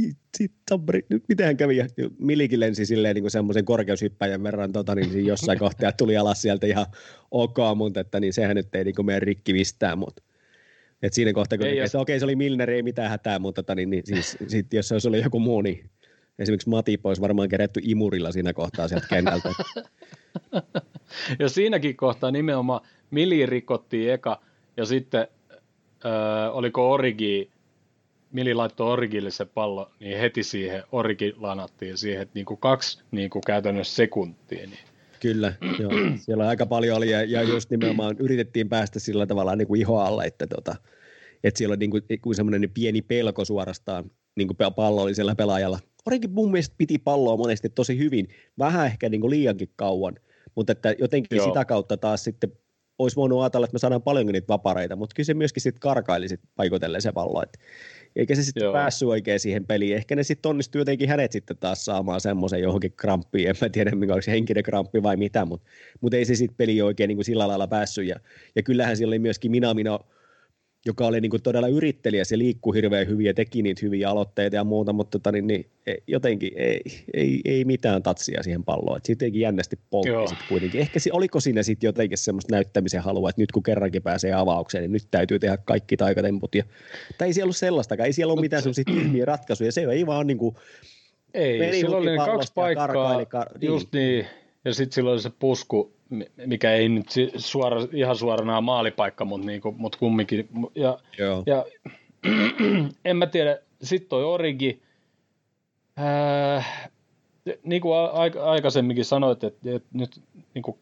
sabri, 0.70 1.06
nyt 1.10 1.24
mitähän 1.28 1.58
kävi. 1.58 1.78
Ja 1.78 1.88
Milikin 2.20 2.60
lensi 2.60 2.86
silleen 2.86 3.16
niin 3.16 3.32
semmoisen 3.32 3.66
korkeushyppäjän 3.66 4.44
verran 4.44 4.72
tota, 4.72 4.96
niin 4.96 5.26
jossain 5.26 5.60
kohtaa 5.66 5.92
tuli 5.92 6.18
alas 6.18 6.42
sieltä 6.42 6.68
ihan 6.68 6.86
ok, 7.32 7.58
mutta 7.76 8.00
että, 8.00 8.20
niin 8.20 8.34
sehän 8.34 8.56
nyt 8.56 8.76
ei 8.76 8.84
niin 8.84 9.06
mene 9.06 9.20
rikki 9.20 9.54
mistään. 9.54 9.98
Mutta 9.98 10.24
et 11.02 11.14
siinä 11.14 11.34
kohtaa, 11.34 11.58
kun 11.58 11.68
ei, 11.68 11.78
jos... 11.78 11.96
okei, 11.96 12.20
se 12.20 12.26
oli 12.26 12.36
Milner, 12.36 12.70
ei 12.70 12.84
mitään 12.84 13.10
hätää, 13.10 13.40
mutta 13.40 13.64
tota, 13.64 13.76
niin, 13.76 13.90
niin, 13.90 14.04
siis, 14.06 14.38
sit, 14.48 14.74
jos 14.74 14.88
se 14.88 14.96
olisi 14.96 15.08
ollut 15.08 15.24
joku 15.24 15.40
muu, 15.40 15.62
niin 15.62 15.90
esimerkiksi 16.40 16.70
Mati 16.70 17.00
olisi 17.04 17.22
varmaan 17.22 17.50
kerätty 17.50 17.80
imurilla 17.84 18.32
siinä 18.32 18.54
kohtaa 18.54 18.88
sieltä 18.88 19.08
kentältä. 19.10 19.50
ja 21.40 21.50
siinäkin 21.50 21.96
kohtaa 21.96 22.32
nimenomaan 22.32 22.82
Mili 23.12 23.46
rikottiin 23.46 24.14
eka, 24.14 24.42
ja 24.78 24.86
sitten 24.86 25.28
öö, 26.06 26.50
oliko 26.52 26.92
Origi, 26.92 27.50
Mili 28.32 28.54
laittoi 28.54 28.92
Origille 28.92 29.32
se 29.32 29.46
pallo, 29.46 29.92
niin 30.00 30.20
heti 30.20 30.44
siihen 30.44 30.84
Origi 30.92 31.34
lanattiin 31.38 31.98
siihen, 31.98 32.22
että 32.22 32.32
niin 32.36 32.46
kuin 32.46 32.60
kaksi 32.60 33.04
niin 33.12 33.30
kuin 33.30 33.44
käytännössä 33.46 33.96
sekuntia. 33.96 34.68
Niin. 34.68 34.80
Kyllä, 35.20 35.54
joo. 35.80 35.92
siellä 36.16 36.48
aika 36.48 36.66
paljon 36.66 36.98
oli, 36.98 37.10
ja, 37.10 37.24
ja 37.24 37.44
just 37.44 37.70
nimenomaan 37.70 38.16
yritettiin 38.20 38.70
päästä 38.70 39.00
sillä 39.00 39.26
tavalla 39.26 39.56
niin 39.56 39.68
kuin 39.68 39.82
iho 39.82 40.00
alle, 40.00 40.26
että, 40.26 40.48
tota, 40.48 40.76
että 41.44 41.58
siellä 41.58 41.74
on 41.74 41.80
niin 41.80 41.92
kuin, 41.92 42.04
kuin 42.22 42.36
semmoinen 42.36 42.70
pieni 42.74 43.02
pelko 43.02 43.46
suorastaan, 43.46 44.12
niin 44.36 44.48
kuin 44.48 44.74
pallo 44.76 45.02
oli 45.02 45.16
siellä 45.16 45.36
pelaajalla. 45.36 45.80
Origi 46.06 46.28
mun 46.28 46.52
mielestä 46.52 46.76
piti 46.78 46.98
palloa 46.98 47.38
monesti 47.38 47.70
tosi 47.70 47.98
hyvin, 47.98 48.28
vähän 48.60 48.86
ehkä 48.86 49.10
niin 49.10 49.22
kuin 49.22 49.32
liiankin 49.32 49.70
kauan, 49.76 50.16
mutta 50.56 50.72
että 50.72 50.96
jotenkin 51.00 51.36
Joo. 51.36 51.48
sitä 51.48 51.66
kautta 51.66 51.98
taas 51.98 52.24
sitten 52.24 52.52
olisi 53.00 53.16
voinut 53.16 53.42
ajatella, 53.42 53.66
että 53.66 53.76
me 53.76 53.80
saadaan 53.80 54.02
paljonkin 54.02 54.34
niitä 54.34 54.48
vapareita, 54.48 54.96
mutta 54.96 55.14
kyllä 55.16 55.26
se 55.26 55.34
myöskin 55.34 55.62
sitten 55.62 55.80
karkaili 55.80 56.30
sit 56.30 56.42
paikotellen 56.56 57.02
se 57.02 57.12
pallo, 57.12 57.44
et, 57.44 57.60
eikä 58.16 58.36
se 58.36 58.44
sitten 58.44 58.72
päässyt 58.72 59.08
oikein 59.08 59.40
siihen 59.40 59.66
peliin. 59.66 59.96
Ehkä 59.96 60.16
ne 60.16 60.24
sitten 60.24 60.50
onnistui 60.50 60.82
jotenkin 60.82 61.10
hänet 61.10 61.32
sitten 61.32 61.58
taas 61.58 61.86
saamaan 61.86 62.22
semmoisen 62.22 62.62
johonkin 62.62 62.92
kramppiin, 62.92 63.50
en 63.50 63.56
mä 63.62 63.70
tiedä 63.70 63.92
mikä 63.92 64.14
olisi 64.14 64.32
henkinen 64.32 64.64
kramppi 64.64 65.04
vai 65.04 65.18
mitä, 65.18 65.46
mutta 65.46 65.70
mut 66.02 66.14
ei 66.14 66.26
se 66.26 66.36
sitten 66.36 66.58
peli 66.58 66.82
oikein 66.82 67.08
niin 67.08 67.18
kuin 67.18 67.26
sillä 67.26 67.48
lailla 67.48 67.68
päässyt. 67.68 68.08
Ja, 68.08 68.16
ja 68.56 68.64
kyllähän 68.64 68.98
siellä 68.98 69.10
oli 69.10 69.20
myöskin 69.20 69.52
Minamino 69.52 70.00
joka 70.86 71.08
oli 71.08 71.22
niin 71.22 71.30
kuin 71.30 71.44
todella 71.44 71.68
yrittelijä, 71.68 72.26
se 72.26 72.38
liikkui 72.38 72.76
hirveän 72.76 73.08
hyvin 73.08 73.26
ja 73.26 73.34
teki 73.34 73.62
niitä 73.62 73.80
hyviä 73.84 74.10
aloitteita 74.10 74.56
ja 74.56 74.64
muuta, 74.64 74.94
mutta 74.94 75.20
tota, 75.20 75.32
niin, 75.32 75.48
niin, 75.48 75.66
jotenkin 76.08 76.52
ei, 76.56 76.82
ei, 77.14 77.42
ei, 77.46 77.66
mitään 77.66 78.04
tatsia 78.04 78.44
siihen 78.44 78.64
palloon. 78.64 78.98
Et 78.98 79.10
jotenkin 79.10 79.42
jännästi 79.42 79.80
poltti 79.90 80.28
sit 80.30 80.38
kuitenkin. 80.50 80.82
Ehkä 80.82 81.00
oliko 81.12 81.40
siinä 81.40 81.64
sitten 81.64 81.88
jotenkin 81.88 82.18
semmoista 82.18 82.56
näyttämisen 82.56 83.04
halua, 83.04 83.30
että 83.30 83.42
nyt 83.42 83.52
kun 83.52 83.64
kerrankin 83.64 84.04
pääsee 84.04 84.34
avaukseen, 84.34 84.82
niin 84.82 84.92
nyt 84.92 85.08
täytyy 85.12 85.40
tehdä 85.40 85.58
kaikki 85.58 85.98
taikatemput. 85.98 86.56
Ja, 86.56 86.64
tai 87.18 87.28
ei 87.28 87.34
siellä 87.34 87.46
ollut 87.46 87.58
sellaistakaan, 87.58 88.08
ei 88.08 88.14
siellä 88.14 88.34
ole 88.34 88.42
mitään 88.42 88.64
semmoisia 88.64 88.84
tyhmiä 88.84 89.26
ratkaisuja, 89.26 89.72
se 89.72 89.82
ei 89.82 90.06
vaan 90.06 90.28
niin 90.28 90.38
kuin, 90.38 90.56
ei, 91.34 91.80
silloin 91.82 92.10
oli 92.10 92.18
kaksi 92.18 92.54
paikkaa, 92.56 92.88
karkaili, 92.88 93.26
kar... 93.26 93.48
just 93.62 93.94
niin, 93.94 94.16
niin. 94.16 94.28
ja 94.66 94.74
sitten 94.74 94.96
silloin 94.96 95.20
se 95.20 95.30
pusku, 95.40 95.94
mikä 96.46 96.74
ei 96.74 96.90
nyt 96.90 97.08
suora, 97.38 97.78
ihan 97.94 98.16
suorana 98.16 98.62
maalipaikka, 98.62 99.26
mutta, 99.26 99.48
niinku, 99.48 99.72
mutta 99.78 99.98
kumminkin. 99.98 100.50
Ja, 100.76 101.00
Joo. 101.18 101.44
ja 101.46 101.66
en 103.06 103.18
mä 103.18 103.26
tiedä, 103.26 103.60
sitten 103.82 104.10
toi 104.10 104.24
Origi, 104.24 104.82
äh, 106.00 106.92
niin 107.64 107.82
kuin 107.82 107.96
aikaisemminkin 108.44 109.06
sanoit, 109.06 109.44
että, 109.44 109.76
että 109.76 109.90
nyt 109.94 110.22
niin 110.54 110.64
kuin 110.64 110.78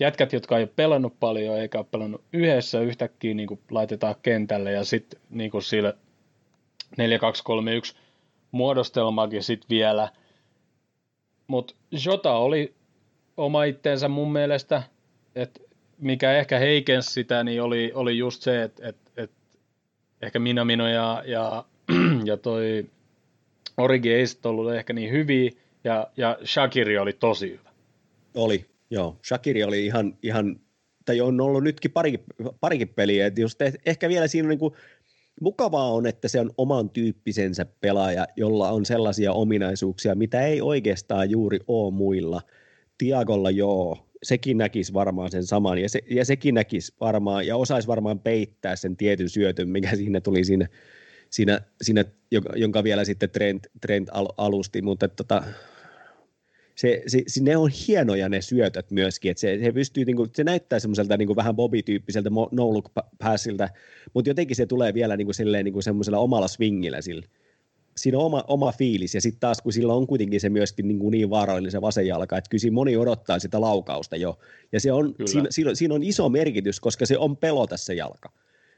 jätkät, 0.00 0.32
jotka 0.32 0.56
ei 0.56 0.62
ole 0.62 0.70
pelannut 0.76 1.20
paljon 1.20 1.58
eikä 1.58 1.78
ole 1.78 1.86
pelannut 1.90 2.22
yhdessä, 2.32 2.80
yhtäkkiä 2.80 3.34
niin 3.34 3.48
kuin 3.48 3.60
laitetaan 3.70 4.14
kentälle 4.22 4.72
ja 4.72 4.84
sitten 4.84 5.20
niin 5.30 5.50
kuin 5.50 5.62
sille 5.62 5.94
4-2-3-1 6.92 7.96
muodostelmakin 8.50 9.42
sitten 9.42 9.68
vielä. 9.68 10.08
Mutta 11.46 11.74
Jota 12.04 12.32
oli 12.32 12.74
oma 13.36 13.64
itteensä 13.64 14.08
mun 14.08 14.32
mielestä, 14.32 14.82
että 15.34 15.60
mikä 15.98 16.32
ehkä 16.32 16.58
heikensi 16.58 17.10
sitä, 17.10 17.44
niin 17.44 17.62
oli, 17.62 17.92
oli 17.94 18.18
just 18.18 18.42
se, 18.42 18.62
että 18.62 18.88
et, 18.88 18.96
et, 19.16 19.30
ehkä 20.22 20.38
Minamino 20.38 20.88
ja, 20.88 21.22
ja, 21.26 21.64
ja 22.24 22.36
toi 22.36 22.86
Origi 23.76 24.12
ei 24.12 24.26
sitten 24.26 24.50
ollut 24.50 24.72
ehkä 24.72 24.92
niin 24.92 25.10
hyviä, 25.10 25.50
ja, 25.84 26.10
ja 26.16 26.38
Shakiri 26.44 26.98
oli 26.98 27.12
tosi 27.12 27.50
hyvä. 27.50 27.70
Oli, 28.34 28.66
joo. 28.90 29.16
Shakiri 29.28 29.64
oli 29.64 29.86
ihan, 29.86 30.16
ihan 30.22 30.60
tai 31.04 31.20
on 31.20 31.40
ollut 31.40 31.64
nytkin 31.64 31.90
parikin, 31.90 32.24
parikin 32.60 32.88
peliä, 32.88 33.26
että 33.26 33.40
just 33.40 33.60
ehkä 33.86 34.08
vielä 34.08 34.26
siinä 34.26 34.46
on 34.46 34.50
niin 34.50 34.58
kuin, 34.58 34.74
mukavaa 35.40 35.92
on, 35.92 36.06
että 36.06 36.28
se 36.28 36.40
on 36.40 36.50
oman 36.56 36.90
tyyppisensä 36.90 37.66
pelaaja, 37.80 38.26
jolla 38.36 38.70
on 38.70 38.86
sellaisia 38.86 39.32
ominaisuuksia, 39.32 40.14
mitä 40.14 40.46
ei 40.46 40.60
oikeastaan 40.60 41.30
juuri 41.30 41.58
ole 41.68 41.94
muilla– 41.94 42.40
Tiagolla 42.98 43.50
joo, 43.50 44.08
sekin 44.22 44.58
näkisi 44.58 44.92
varmaan 44.92 45.30
sen 45.30 45.44
saman, 45.46 45.78
ja, 45.78 45.88
se, 45.88 46.00
ja 46.10 46.24
sekin 46.24 46.54
näkisi 46.54 46.92
varmaan, 47.00 47.46
ja 47.46 47.56
osaisi 47.56 47.88
varmaan 47.88 48.18
peittää 48.18 48.76
sen 48.76 48.96
tietyn 48.96 49.28
syötön, 49.28 49.68
mikä 49.68 49.96
siinä 49.96 50.20
tuli 50.20 50.44
siinä, 50.44 50.68
siinä, 51.30 51.60
siinä 51.82 52.04
jonka 52.56 52.84
vielä 52.84 53.04
sitten 53.04 53.30
Trent, 53.30 53.66
Trent 53.80 54.08
alusti, 54.36 54.82
mutta 54.82 55.08
tota, 55.08 55.42
se, 56.74 57.02
se, 57.06 57.22
se, 57.26 57.42
ne 57.42 57.56
on 57.56 57.70
hienoja 57.88 58.28
ne 58.28 58.40
syötöt 58.40 58.90
myöskin, 58.90 59.30
että 59.30 59.40
se, 59.40 59.58
se, 59.62 59.72
pystyy, 59.72 60.04
niin 60.04 60.16
kuin, 60.16 60.30
se 60.34 60.44
näyttää 60.44 60.78
semmoiselta 60.78 61.16
niin 61.16 61.36
vähän 61.36 61.56
Bobby-tyyppiseltä 61.56 62.30
no 62.50 62.72
look 62.72 62.92
mutta 64.14 64.30
jotenkin 64.30 64.56
se 64.56 64.66
tulee 64.66 64.94
vielä 64.94 65.16
niin 65.16 65.26
kuin, 65.26 65.34
silleen, 65.34 65.64
niin 65.64 65.72
kuin 65.72 65.82
semmoisella 65.82 66.18
omalla 66.18 66.48
swingillä 66.48 67.00
sille 67.00 67.26
siinä 67.96 68.18
on 68.18 68.24
oma, 68.24 68.44
oma 68.48 68.72
fiilis, 68.72 69.14
ja 69.14 69.20
sitten 69.20 69.40
taas 69.40 69.62
kun 69.62 69.72
sillä 69.72 69.94
on 69.94 70.06
kuitenkin 70.06 70.40
se 70.40 70.48
myöskin 70.48 70.88
niin, 70.88 70.98
kuin 70.98 71.12
niin 71.12 71.30
vaarallinen 71.30 71.70
se 71.70 71.80
vasen 71.80 72.06
jalka, 72.06 72.38
että 72.38 72.50
kyllä 72.50 72.72
moni 72.72 72.96
odottaa 72.96 73.38
sitä 73.38 73.60
laukausta 73.60 74.16
jo, 74.16 74.38
ja 74.72 74.80
se 74.80 74.92
on, 74.92 75.14
siinä, 75.26 75.46
siinä, 75.50 75.74
siinä, 75.74 75.94
on 75.94 76.02
iso 76.02 76.28
merkitys, 76.28 76.80
koska 76.80 77.06
se 77.06 77.18
on 77.18 77.36
pelota 77.36 77.76
se 77.76 77.94
jalka, 77.94 78.32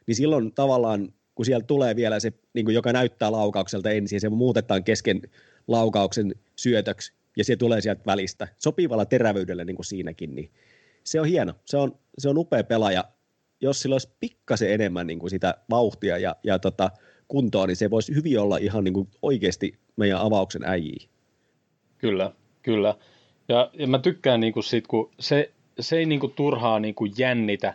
niin 0.07 0.15
silloin 0.15 0.53
tavallaan, 0.53 1.13
kun 1.35 1.47
siellä 1.47 1.65
tulee 1.65 1.97
vielä 1.97 2.21
se, 2.21 2.33
niin 2.55 2.65
kuin 2.65 2.75
joka 2.75 2.93
näyttää 2.93 3.33
laukaukselta 3.33 3.91
ensin, 3.91 4.21
se 4.21 4.29
muutetaan 4.29 4.85
kesken 4.85 5.23
laukauksen 5.67 6.35
syötöksi, 6.57 7.13
ja 7.37 7.45
se 7.45 7.57
tulee 7.57 7.81
sieltä 7.81 8.03
välistä, 8.07 8.49
sopivalla 8.57 9.05
terävyydellä 9.05 9.65
niin 9.65 9.77
kuin 9.77 9.87
siinäkin, 9.87 10.35
niin 10.35 10.51
se 11.05 11.21
on 11.21 11.27
hieno, 11.27 11.55
se 11.65 11.77
on, 11.77 11.99
se 12.19 12.29
on 12.29 12.39
upea 12.39 12.65
pelaaja, 12.65 13.05
jos 13.61 13.83
sillä 13.83 13.95
olisi 13.95 14.09
pikkasen 14.21 14.73
enemmän 14.73 15.07
niin 15.07 15.19
kuin 15.19 15.31
sitä 15.31 15.55
vauhtia 15.71 16.19
ja, 16.19 16.37
ja 16.43 16.59
tota, 16.59 16.91
kuntoon, 17.29 17.69
niin 17.69 17.77
se 17.77 17.91
voisi 17.91 18.15
hyvin 18.15 18.41
olla 18.41 18.57
ihan 18.57 18.85
niin 18.85 18.95
kuin 18.95 19.09
oikeasti 19.23 19.79
meidän 19.97 20.21
avauksen 20.21 20.65
äijiä. 20.65 21.09
Kyllä, 21.99 22.33
kyllä. 22.63 22.95
Ja, 23.49 23.71
ja 23.75 23.87
mä 23.87 23.99
tykkään 23.99 24.41
niin 24.41 24.53
kuin 24.53 24.65
siitä, 24.65 24.89
kun 24.89 25.11
se, 25.21 25.51
se 25.81 25.99
ei 25.99 26.07
niin 26.07 26.21
kuin 26.21 26.33
turhaa 26.33 26.81
niin 26.81 26.95
kuin 26.95 27.13
jännitä. 27.19 27.73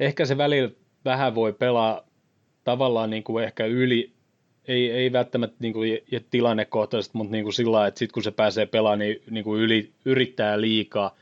Ehkä 0.00 0.24
se 0.24 0.38
välillä 0.38 0.70
vähän 1.04 1.34
voi 1.34 1.52
pelaa 1.52 2.06
tavallaan 2.64 3.10
niin 3.10 3.24
kuin 3.24 3.44
ehkä 3.44 3.66
yli, 3.66 4.12
ei, 4.68 4.90
ei 4.90 5.12
välttämättä 5.12 5.56
niin 5.58 5.72
kuin 5.72 5.98
tilannekohtaisesti, 6.30 7.18
mutta 7.18 7.32
niin 7.32 7.44
kuin 7.44 7.54
sillä 7.54 7.72
lailla, 7.72 7.86
että 7.86 7.98
sitten 7.98 8.14
kun 8.14 8.22
se 8.22 8.30
pääsee 8.30 8.66
pelaamaan, 8.66 8.98
niin, 8.98 9.22
niin 9.30 9.44
kuin 9.44 9.60
yli, 9.60 9.92
yrittää 10.04 10.60
liikaa. 10.60 11.16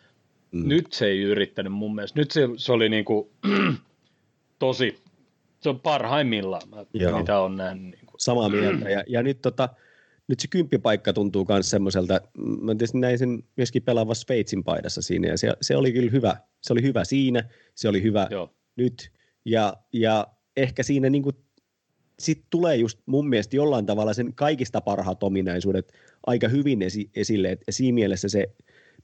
Mm. 0.53 0.68
Nyt 0.68 0.93
se 0.93 1.07
ei 1.07 1.20
yrittänyt 1.20 1.72
mun 1.72 1.95
mielestä. 1.95 2.20
Nyt 2.20 2.30
se, 2.30 2.49
se 2.57 2.72
oli 2.72 2.89
niin 2.89 3.05
kuin, 3.05 3.28
tosi, 4.59 5.01
se 5.62 5.68
on 5.68 5.80
parhaimmillaan, 5.80 6.62
Joo. 6.94 7.18
mitä 7.18 7.40
on 7.40 7.56
nähnyt. 7.56 7.92
Niin 7.92 8.06
kuin. 8.06 8.20
Samaa 8.20 8.48
mieltä. 8.48 8.90
Ja, 8.90 9.04
ja 9.06 9.22
nyt, 9.22 9.42
tota, 9.42 9.68
nyt 10.28 10.40
se 10.40 10.48
kymppipaikka 10.48 11.12
tuntuu 11.12 11.46
myös 11.48 11.70
semmoiselta, 11.70 12.20
mä 12.60 12.72
tietysti 12.72 12.98
näin 12.98 13.18
sen 13.18 13.42
myöskin 13.56 13.82
pelaava 13.82 14.14
Sveitsin 14.14 14.64
paidassa 14.64 15.02
siinä, 15.02 15.28
ja 15.28 15.38
se, 15.38 15.52
se 15.60 15.76
oli 15.76 15.92
kyllä 15.92 16.10
hyvä. 16.10 16.36
Se 16.60 16.72
oli 16.72 16.82
hyvä 16.82 17.04
siinä, 17.04 17.48
se 17.74 17.88
oli 17.88 18.02
hyvä 18.02 18.28
Joo. 18.30 18.54
nyt, 18.76 19.10
ja, 19.44 19.76
ja 19.92 20.26
ehkä 20.56 20.82
siinä 20.82 21.10
niin 21.10 21.22
kuin, 21.22 21.36
sit 22.18 22.44
tulee 22.50 22.76
just 22.76 22.98
mun 23.06 23.28
mielestä 23.28 23.56
jollain 23.56 23.86
tavalla 23.86 24.14
sen 24.14 24.34
kaikista 24.34 24.80
parhaat 24.80 25.22
ominaisuudet 25.22 25.92
aika 26.26 26.48
hyvin 26.48 26.82
esi- 26.82 27.10
esille, 27.16 27.52
että 27.52 27.72
siinä 27.72 27.94
mielessä 27.94 28.28
se 28.28 28.50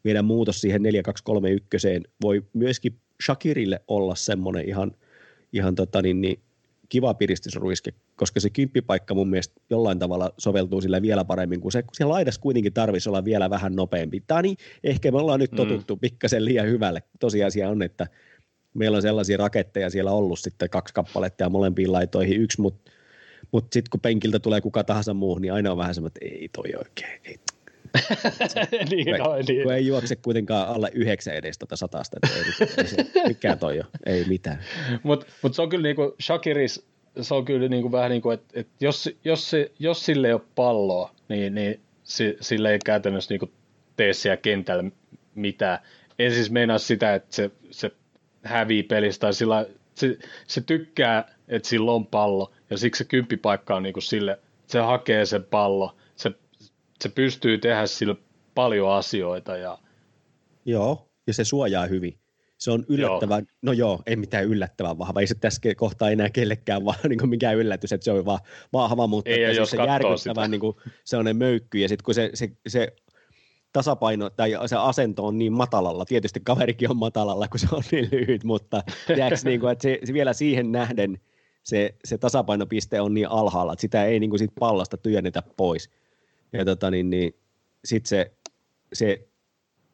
meidän 0.04 0.24
muutos 0.24 0.60
siihen 0.60 0.82
4231 0.82 1.88
voi 2.22 2.44
myöskin 2.52 3.00
Shakirille 3.24 3.80
olla 3.88 4.14
semmoinen 4.14 4.68
ihan, 4.68 4.92
ihan 5.52 5.74
tota 5.74 6.02
niin, 6.02 6.20
niin 6.20 6.40
kiva 6.88 7.14
piristysruiske, 7.14 7.92
koska 8.16 8.40
se 8.40 8.50
kymppipaikka 8.50 9.14
mun 9.14 9.30
mielestä 9.30 9.60
jollain 9.70 9.98
tavalla 9.98 10.32
soveltuu 10.38 10.80
sille 10.80 11.02
vielä 11.02 11.24
paremmin, 11.24 11.60
kun 11.60 11.72
se, 11.72 11.82
kun 11.82 11.94
siellä 11.94 12.12
laidas 12.12 12.38
kuitenkin 12.38 12.72
tarvitsisi 12.72 13.08
olla 13.08 13.24
vielä 13.24 13.50
vähän 13.50 13.76
nopeampi. 13.76 14.22
Tämä 14.26 14.42
niin, 14.42 14.56
ehkä 14.84 15.10
me 15.10 15.18
ollaan 15.18 15.40
nyt 15.40 15.52
mm. 15.52 15.56
totuttu 15.56 15.94
mm. 15.96 16.00
pikkasen 16.00 16.44
liian 16.44 16.66
hyvälle. 16.66 17.02
Tosiasia 17.20 17.68
on, 17.68 17.82
että 17.82 18.06
meillä 18.74 18.96
on 18.96 19.02
sellaisia 19.02 19.36
raketteja 19.36 19.90
siellä 19.90 20.12
ollut 20.12 20.38
sitten 20.38 20.70
kaksi 20.70 20.94
kappaletta 20.94 21.44
ja 21.44 21.50
molempiin 21.50 21.92
laitoihin 21.92 22.40
yksi, 22.40 22.60
mutta 22.60 22.90
mut 23.52 23.64
sitten 23.72 23.90
kun 23.90 24.00
penkiltä 24.00 24.38
tulee 24.38 24.60
kuka 24.60 24.84
tahansa 24.84 25.14
muu, 25.14 25.38
niin 25.38 25.52
aina 25.52 25.72
on 25.72 25.78
vähän 25.78 25.94
semmoinen, 25.94 26.16
että 26.24 26.36
ei 26.36 26.48
toi 26.48 26.74
oikein, 26.78 27.20
ei, 27.24 27.38
no, 29.18 29.36
niin. 29.48 29.62
kun 29.62 29.74
ei 29.74 29.86
juokse 29.86 30.16
kuitenkaan 30.16 30.68
alle 30.68 30.90
yhdeksän 30.94 31.34
edes 31.34 31.58
tuota 31.58 31.76
satasta, 31.76 32.16
että 32.22 32.38
ei, 32.38 32.68
ei 32.78 32.86
se, 32.86 32.96
mikä 33.28 33.56
toi 33.56 33.78
on, 33.78 33.86
ei 34.06 34.24
mitään. 34.24 34.58
Mutta 35.02 35.26
mut 35.42 35.54
se 35.54 35.62
on 35.62 35.68
kyllä 35.68 35.82
niinku 35.82 36.14
Shakiris, 36.22 36.86
se 37.20 37.34
on 37.34 37.44
kyllä 37.44 37.68
niinku 37.68 37.92
vähän 37.92 38.10
niin 38.10 38.22
kuin, 38.22 38.34
että 38.34 38.60
et 38.60 38.68
jos, 38.80 39.10
jos, 39.24 39.52
jos 39.78 40.06
sille 40.06 40.26
ei 40.26 40.32
ole 40.32 40.42
palloa, 40.54 41.14
niin, 41.28 41.54
niin 41.54 41.80
si, 42.04 42.36
sille 42.40 42.72
ei 42.72 42.78
käytännössä 42.84 43.34
niinku 43.34 43.50
tee 43.96 44.12
siellä 44.12 44.36
kentällä 44.36 44.90
mitään. 45.34 45.78
En 46.18 46.34
siis 46.34 46.50
meinaa 46.50 46.78
sitä, 46.78 47.14
että 47.14 47.36
se, 47.36 47.50
se 47.70 47.90
hävii 48.42 48.82
pelistä 48.82 49.20
tai 49.20 49.34
sillä, 49.34 49.66
se, 49.94 50.18
se 50.46 50.60
tykkää, 50.60 51.34
että 51.48 51.68
sillä 51.68 51.92
on 51.92 52.06
pallo 52.06 52.52
ja 52.70 52.78
siksi 52.78 52.98
se 52.98 53.04
kymppipaikka 53.04 53.76
on 53.76 53.82
niinku 53.82 54.00
sille, 54.00 54.38
se 54.66 54.78
hakee 54.78 55.26
sen 55.26 55.44
pallo, 55.44 55.96
se 56.16 56.30
se 57.02 57.08
pystyy 57.08 57.58
tehdä 57.58 57.86
sillä 57.86 58.14
paljon 58.54 58.92
asioita. 58.92 59.56
Ja... 59.56 59.78
Joo, 60.64 61.08
ja 61.26 61.34
se 61.34 61.44
suojaa 61.44 61.86
hyvin. 61.86 62.18
Se 62.58 62.70
on 62.70 62.84
yllättävän, 62.88 63.38
joo. 63.38 63.58
no 63.62 63.72
joo, 63.72 64.02
ei 64.06 64.16
mitään 64.16 64.44
yllättävän 64.44 64.98
vahva, 64.98 65.20
ei 65.20 65.26
se 65.26 65.34
tässä 65.34 65.60
kohtaa 65.76 66.10
enää 66.10 66.30
kellekään 66.30 66.84
vaan 66.84 66.98
niin 67.08 67.18
kuin 67.18 67.30
mikään 67.30 67.56
yllätys, 67.56 67.92
että 67.92 68.04
se 68.04 68.12
on 68.12 68.24
vaan 68.24 68.40
vahva, 68.72 69.06
mutta 69.06 69.30
ei, 69.30 69.44
että 69.44 69.64
se 69.64 69.76
järkyttävän 69.76 70.50
niin 70.50 70.60
kuin, 70.60 70.76
sellainen 71.04 71.36
möykky, 71.36 71.78
ja 71.78 71.88
sitten 71.88 72.04
kun 72.04 72.14
se, 72.14 72.30
se, 72.34 72.50
se 72.68 72.96
tasapaino 73.72 74.30
tai 74.30 74.52
se 74.66 74.76
asento 74.76 75.26
on 75.26 75.38
niin 75.38 75.52
matalalla, 75.52 76.04
tietysti 76.04 76.40
kaverikin 76.44 76.90
on 76.90 76.96
matalalla, 76.96 77.48
kun 77.48 77.60
se 77.60 77.66
on 77.72 77.82
niin 77.92 78.08
lyhyt, 78.12 78.44
mutta 78.44 78.82
tiedätkö, 79.06 79.38
niin 79.44 79.60
kuin, 79.60 79.72
että 79.72 79.82
se, 79.82 79.98
se 80.04 80.12
vielä 80.12 80.32
siihen 80.32 80.72
nähden 80.72 81.20
se, 81.62 81.94
se 82.04 82.18
tasapainopiste 82.18 83.00
on 83.00 83.14
niin 83.14 83.28
alhaalla, 83.28 83.72
että 83.72 83.80
sitä 83.80 84.04
ei 84.04 84.20
niin 84.20 84.30
kuin 84.30 84.38
siitä 84.38 84.54
pallasta 84.60 84.96
työnnetä 84.96 85.42
pois 85.56 85.90
ja 86.52 86.64
tota, 86.64 86.90
niin, 86.90 87.10
niin, 87.10 87.34
sitten 87.84 88.08
se, 88.08 88.32
se 88.92 89.28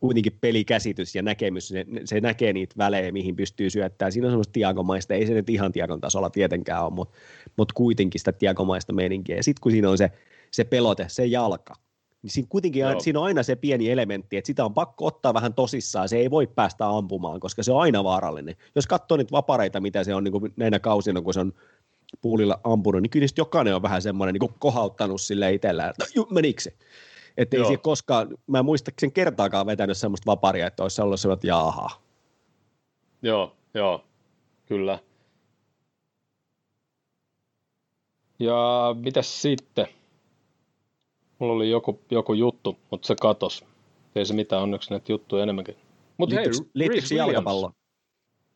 kuitenkin 0.01 0.39
pelikäsitys 0.41 1.15
ja 1.15 1.23
näkemys, 1.23 1.69
se, 1.69 1.87
se 2.05 2.21
näkee 2.21 2.53
niitä 2.53 2.75
välejä, 2.79 3.13
mihin 3.13 3.37
pystyy 3.37 3.71
syöttämään. 3.71 4.13
Siinä 4.13 4.27
on 4.27 4.33
semmoista 4.33 4.55
diagomaista, 4.55 5.15
ei 5.15 5.27
se 5.27 5.35
nyt 5.35 5.51
ihan 5.51 5.73
tiagon 5.73 6.01
tasolla 6.01 6.31
tietenkään 6.31 6.85
ole, 6.85 6.93
mutta, 6.93 7.19
mutta 7.57 7.75
kuitenkin 7.75 8.21
sitä 8.21 8.33
diagomaista 8.41 8.93
meininkiä. 8.93 9.37
Ja 9.37 9.43
sitten 9.43 9.61
kun 9.61 9.73
siinä 9.73 9.91
on 9.91 9.99
se, 9.99 10.11
se 10.51 10.65
pelote, 10.65 11.07
se 11.09 11.27
jalka, 11.27 11.75
niin 12.23 12.31
siinä 12.31 12.47
kuitenkin 12.51 12.87
aina, 12.87 13.01
siinä 13.01 13.21
on 13.21 13.27
aina 13.27 13.43
se 13.43 13.57
pieni 13.57 13.91
elementti, 13.91 14.37
että 14.37 14.47
sitä 14.47 14.65
on 14.65 14.75
pakko 14.75 15.07
ottaa 15.07 15.35
vähän 15.35 15.55
tosissaan, 15.55 16.09
se 16.09 16.17
ei 16.17 16.31
voi 16.31 16.47
päästä 16.47 16.89
ampumaan, 16.89 17.41
koska 17.41 17.63
se 17.63 17.73
on 17.73 17.81
aina 17.81 18.05
vaarallinen. 18.05 18.57
Jos 18.75 18.87
katsoo 18.87 19.17
niitä 19.17 19.33
vapareita, 19.33 19.81
mitä 19.81 20.05
se 20.05 20.15
on 20.15 20.25
niin 20.25 20.33
kuin 20.33 20.53
näinä 20.57 20.79
kausina, 20.79 21.23
kun 21.23 21.35
se 21.35 21.41
on 21.41 21.53
puulilla 22.21 22.61
ampunut, 22.65 23.03
niin 23.03 23.11
kyllä 23.11 23.27
jokainen 23.37 23.75
on 23.75 23.83
vähän 23.83 24.03
semmoinen 24.03 24.35
niin 24.41 24.55
kohauttanut 24.59 25.21
sille 25.21 25.53
itsellään, 25.53 25.91
että 25.91 26.05
no, 26.17 26.27
menikö 26.31 26.61
se? 26.61 26.73
Että 27.37 27.57
ei 27.57 27.77
koskaan, 27.83 28.29
mä 28.47 28.59
en 28.59 28.65
muista 28.65 28.91
sen 28.99 29.13
kertaakaan 29.13 29.67
vetänyt 29.67 29.97
semmoista 29.97 30.27
vaparia, 30.27 30.67
että 30.67 30.83
olisi 30.83 31.03
ollut 31.03 31.21
semmoinen, 31.21 31.37
että 31.39 31.47
jaaha. 31.47 31.91
Joo, 33.23 33.57
joo, 33.75 34.05
kyllä. 34.67 34.99
Ja 38.39 38.97
mitäs 39.05 39.43
sitten? 39.43 39.87
Mulla 41.39 41.55
oli 41.55 41.71
joku, 41.71 42.01
joku 42.11 42.33
juttu, 42.35 42.79
mutta 42.91 43.07
se 43.07 43.15
katos. 43.21 43.65
Ei 44.15 44.27
se 44.27 44.35
mitään, 44.35 44.63
onneksi 44.63 44.91
näitä 44.91 45.13
juttuja 45.13 45.43
enemmänkin. 45.43 45.77
Mutta 46.17 46.35
hei, 46.35 46.47
liittyykö 46.75 47.07
se 47.07 47.15
jalkapallo? 47.15 47.73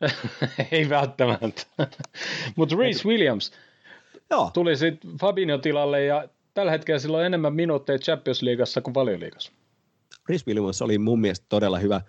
ei 0.72 0.88
välttämättä. 0.88 1.62
Mutta 2.56 2.76
Reese 2.76 3.08
Williams 3.08 3.52
Joo. 4.30 4.50
tuli 4.54 4.76
sitten 4.76 5.10
Fabinho 5.20 5.58
tilalle 5.58 6.04
ja 6.04 6.28
tällä 6.54 6.70
hetkellä 6.70 6.98
sillä 6.98 7.18
on 7.18 7.24
enemmän 7.24 7.54
minuutteja 7.54 7.98
Champions 7.98 8.42
Leagueassa 8.42 8.80
kuin 8.80 8.94
valioliigassa. 8.94 9.52
Reese 10.28 10.46
Williams 10.46 10.82
oli 10.82 10.98
mun 10.98 11.20
mielestä 11.20 11.46
todella 11.48 11.78
hyvä. 11.78 12.00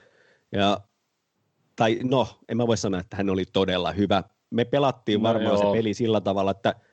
Ja, 0.52 0.82
tai 1.76 2.00
no, 2.04 2.28
en 2.50 2.58
mä 2.58 2.68
voi 2.68 2.78
sanoa, 2.78 3.00
että 3.00 3.18
hän 3.18 3.30
oli 3.30 3.46
todella 3.54 3.92
hyvä. 3.92 4.24
Me 4.50 4.66
pelattiin 4.66 5.20
no 5.20 5.24
varmaan 5.24 5.56
joo. 5.56 5.72
se 5.74 5.78
peli 5.78 5.94
sillä 5.94 6.22
tavalla, 6.22 6.52
että– 6.52 6.76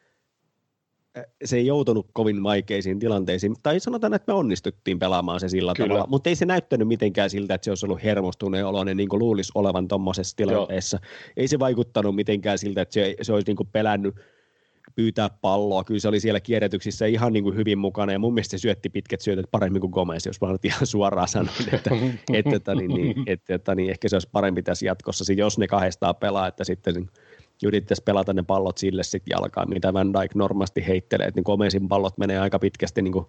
se 1.44 1.56
ei 1.56 1.66
joutunut 1.66 2.06
kovin 2.12 2.42
vaikeisiin 2.42 2.98
tilanteisiin, 2.98 3.54
tai 3.62 3.80
sanotaan, 3.80 4.14
että 4.14 4.32
me 4.32 4.38
onnistuttiin 4.38 4.98
pelaamaan 4.98 5.40
se 5.40 5.48
sillä 5.48 5.72
Kyllä. 5.76 5.88
tavalla, 5.88 6.06
mutta 6.08 6.30
ei 6.30 6.36
se 6.36 6.46
näyttänyt 6.46 6.88
mitenkään 6.88 7.30
siltä, 7.30 7.54
että 7.54 7.64
se 7.64 7.70
olisi 7.70 7.86
ollut 7.86 8.02
hermostuneen 8.02 8.66
oloinen, 8.66 8.96
niin 8.96 9.08
kuin 9.08 9.20
luulisi 9.20 9.52
olevan 9.54 9.88
tuommoisessa 9.88 10.36
tilanteessa. 10.36 10.98
Joo. 11.02 11.32
Ei 11.36 11.48
se 11.48 11.58
vaikuttanut 11.58 12.14
mitenkään 12.14 12.58
siltä, 12.58 12.82
että 12.82 12.94
se, 12.94 13.16
se 13.22 13.32
olisi 13.32 13.46
niin 13.46 13.56
kuin 13.56 13.68
pelännyt 13.72 14.14
pyytää 14.94 15.30
palloa. 15.40 15.84
Kyllä 15.84 16.00
se 16.00 16.08
oli 16.08 16.20
siellä 16.20 16.40
kierrätyksissä 16.40 17.06
ihan 17.06 17.32
niin 17.32 17.44
kuin 17.44 17.56
hyvin 17.56 17.78
mukana, 17.78 18.12
ja 18.12 18.18
mun 18.18 18.34
mielestä 18.34 18.50
se 18.50 18.58
syötti 18.58 18.88
pitkät 18.88 19.20
syötöt 19.20 19.46
paremmin 19.50 19.80
kuin 19.80 19.90
Gomez, 19.90 20.26
jos 20.26 20.40
mä 20.40 20.52
nyt 20.52 20.64
ihan 20.64 20.86
suoraan 20.86 21.28
sanon, 21.28 21.54
että, 21.72 21.76
että, 21.76 21.90
että, 22.32 22.56
että, 22.56 22.74
niin, 22.74 22.90
niin, 22.90 23.22
että, 23.26 23.54
että 23.54 23.74
niin, 23.74 23.90
ehkä 23.90 24.08
se 24.08 24.16
olisi 24.16 24.28
parempi 24.32 24.62
tässä 24.62 24.86
jatkossa, 24.86 25.32
jos 25.32 25.58
ne 25.58 25.66
kahdestaan 25.66 26.16
pelaa, 26.16 26.46
että 26.46 26.64
sitten 26.64 26.94
niin 26.94 27.08
yrittäisi 27.64 28.02
pelata 28.02 28.32
ne 28.32 28.42
pallot 28.42 28.78
sille 28.78 29.02
sitten 29.02 29.32
jalkaan, 29.36 29.68
mitä 29.68 29.92
Van 29.92 30.12
Dijk 30.12 30.34
normaalisti 30.34 30.86
heittelee, 30.86 31.26
että 31.26 31.38
niin 31.38 31.46
Gomezin 31.46 31.88
pallot 31.88 32.18
menee 32.18 32.38
aika 32.38 32.58
pitkästi 32.58 33.02
niin 33.02 33.12
kuin, 33.12 33.26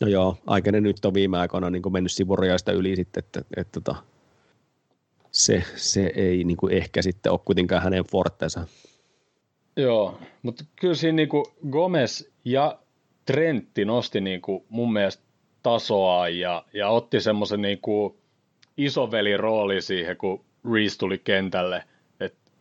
no 0.00 0.08
joo, 0.08 0.36
aikainen 0.46 0.82
nyt 0.82 1.04
on 1.04 1.14
viime 1.14 1.38
aikoina 1.38 1.70
niin 1.70 1.92
mennyt 1.92 2.12
sivurajoista 2.12 2.72
yli 2.72 2.96
sitten, 2.96 3.24
että, 3.24 3.40
että, 3.40 3.60
että, 3.60 3.78
että 3.78 3.94
se, 5.30 5.64
se 5.76 6.12
ei 6.14 6.44
niin 6.44 6.56
kuin 6.56 6.72
ehkä 6.72 7.02
sitten 7.02 7.32
ole 7.32 7.40
kuitenkaan 7.44 7.82
hänen 7.82 8.04
fortensa. 8.04 8.66
Joo, 9.76 10.18
mutta 10.42 10.64
kyllä 10.80 10.94
siinä 10.94 11.16
niin 11.16 11.28
kuin 11.28 11.44
Gomez 11.70 12.24
ja 12.44 12.78
Trentti 13.26 13.84
nosti 13.84 14.20
niin 14.20 14.42
kuin 14.42 14.64
mun 14.68 14.92
mielestä 14.92 15.22
tasoa 15.62 16.28
ja, 16.28 16.64
ja 16.72 16.88
otti 16.88 17.20
semmoisen 17.20 17.62
niin 17.62 17.80
isovelirooli 18.76 19.82
siihen, 19.82 20.16
kun 20.16 20.44
Reese 20.72 20.98
tuli 20.98 21.18
kentälle– 21.18 21.84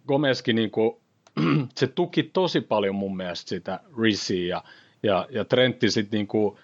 Gomezkin 0.08 0.56
niin 0.56 0.72
kuin, 0.72 0.98
se 1.78 1.88
tuki 1.88 2.24
tosi 2.24 2.62
paljon 2.62 2.96
mun 2.96 3.18
mielestä 3.18 3.50
sitä 3.50 3.80
Risiä 4.02 4.48
ja, 4.48 4.64
ja, 5.04 5.28
ja 5.32 5.46
Trentti 5.46 5.92
sitten 5.92 6.18
niin 6.18 6.28
kuin, 6.28 6.58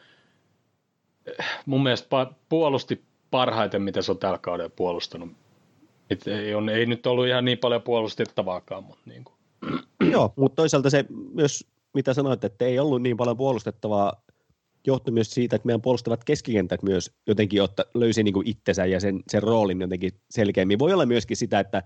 mun 1.65 1.83
mielestä 1.83 2.27
puolusti 2.49 3.03
parhaiten, 3.31 3.81
mitä 3.81 4.01
se 4.01 4.11
on 4.11 4.17
tällä 4.17 4.37
kaudella 4.37 4.71
puolustanut. 4.75 5.29
Et 6.09 6.27
ei, 6.27 6.55
on, 6.55 6.69
ei 6.69 6.85
nyt 6.85 7.05
ollut 7.07 7.27
ihan 7.27 7.45
niin 7.45 7.57
paljon 7.57 7.81
puolustettavaakaan, 7.81 8.83
mutta 8.83 9.01
niin 9.05 9.23
kuin. 9.23 9.35
Joo, 10.11 10.33
mutta 10.35 10.55
toisaalta 10.55 10.89
se 10.89 11.05
myös, 11.33 11.67
mitä 11.93 12.13
sanoit, 12.13 12.43
että 12.43 12.65
ei 12.65 12.79
ollut 12.79 13.01
niin 13.01 13.17
paljon 13.17 13.37
puolustettavaa, 13.37 14.23
johtui 14.87 15.13
myös 15.13 15.31
siitä, 15.31 15.55
että 15.55 15.65
meidän 15.65 15.81
puolustavat 15.81 16.23
keskikentät 16.23 16.83
myös 16.83 17.11
jotenkin 17.27 17.61
otta, 17.61 17.85
löysi 17.93 18.23
niin 18.23 18.33
kuin 18.33 18.47
itsensä 18.47 18.85
ja 18.85 18.99
sen, 18.99 19.23
sen 19.27 19.43
roolin 19.43 19.81
jotenkin 19.81 20.11
selkeämmin. 20.29 20.79
Voi 20.79 20.93
olla 20.93 21.05
myöskin 21.05 21.37
sitä, 21.37 21.59
että 21.59 21.83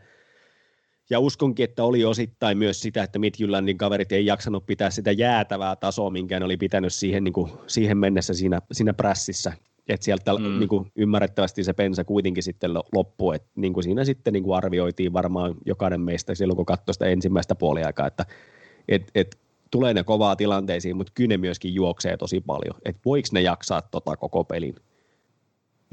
ja 1.09 1.19
uskonkin, 1.19 1.63
että 1.63 1.83
oli 1.83 2.05
osittain 2.05 2.57
myös 2.57 2.81
sitä, 2.81 3.03
että 3.03 3.19
Midjyllandin 3.19 3.77
kaverit 3.77 4.11
ei 4.11 4.25
jaksanut 4.25 4.65
pitää 4.65 4.89
sitä 4.89 5.11
jäätävää 5.11 5.75
tasoa, 5.75 6.09
minkä 6.09 6.39
ne 6.39 6.45
oli 6.45 6.57
pitänyt 6.57 6.93
siihen, 6.93 7.23
niin 7.23 7.33
kuin, 7.33 7.51
siihen 7.67 7.97
mennessä 7.97 8.33
siinä, 8.33 8.61
siinä 8.71 8.93
prässissä. 8.93 9.53
Että 9.87 10.05
sieltä 10.05 10.33
mm. 10.33 10.59
niin 10.59 10.69
kuin, 10.69 10.91
ymmärrettävästi 10.95 11.63
se 11.63 11.73
pensa 11.73 12.03
kuitenkin 12.03 12.43
sitten 12.43 12.73
loppui. 12.73 13.35
että 13.35 13.49
niin 13.55 13.73
kuin 13.73 13.83
siinä 13.83 14.05
sitten 14.05 14.33
niin 14.33 14.43
kuin 14.43 14.57
arvioitiin 14.57 15.13
varmaan 15.13 15.55
jokainen 15.65 16.01
meistä 16.01 16.35
silloin, 16.35 16.57
kun 16.57 16.65
katsoi 16.65 16.93
sitä 16.93 17.05
ensimmäistä 17.05 17.55
puoliaikaa, 17.55 18.07
että 18.07 18.25
et, 18.87 19.11
et, 19.15 19.37
tulee 19.71 19.93
ne 19.93 20.03
kovaa 20.03 20.35
tilanteisiin, 20.35 20.97
mutta 20.97 21.11
kyllä 21.15 21.27
ne 21.27 21.37
myöskin 21.37 21.73
juoksee 21.73 22.17
tosi 22.17 22.41
paljon. 22.41 22.81
Että 22.85 23.01
voiko 23.05 23.27
ne 23.31 23.41
jaksaa 23.41 23.81
tota 23.81 24.17
koko 24.17 24.43
pelin? 24.43 24.75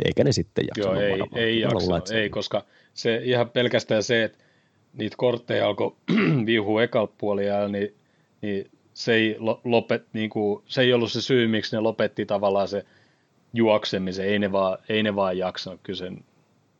Eikä 0.04 0.24
ne 0.24 0.32
sitten 0.32 0.64
jaksa. 0.66 0.90
Joo, 0.90 1.00
ei, 1.00 1.20
ei 1.34 1.60
jaksa, 1.60 2.14
ei, 2.14 2.30
koska 2.30 2.64
se 2.94 3.20
ihan 3.24 3.50
pelkästään 3.50 4.02
se, 4.02 4.24
että 4.24 4.38
niitä 4.92 5.16
kortteja 5.16 5.66
alkoi 5.66 5.96
viuhua 6.46 6.82
ekalta 6.82 7.14
puolella, 7.18 7.68
niin, 7.68 7.94
niin, 8.42 8.70
se, 8.94 9.14
ei 9.14 9.36
lopet, 9.64 10.06
niin 10.12 10.30
kuin, 10.30 10.62
se 10.66 10.82
ei 10.82 10.92
ollut 10.92 11.12
se 11.12 11.20
syy, 11.20 11.48
miksi 11.48 11.76
ne 11.76 11.80
lopetti 11.80 12.26
tavallaan 12.26 12.68
se 12.68 12.84
juoksemisen. 13.52 14.26
Ei 14.26 14.38
ne 14.38 14.52
vaan, 14.52 14.78
ei 14.88 15.02
ne 15.02 15.14
vaan 15.14 15.38
jaksanut, 15.38 15.80
kyllä 15.82 15.96
sen 15.96 16.24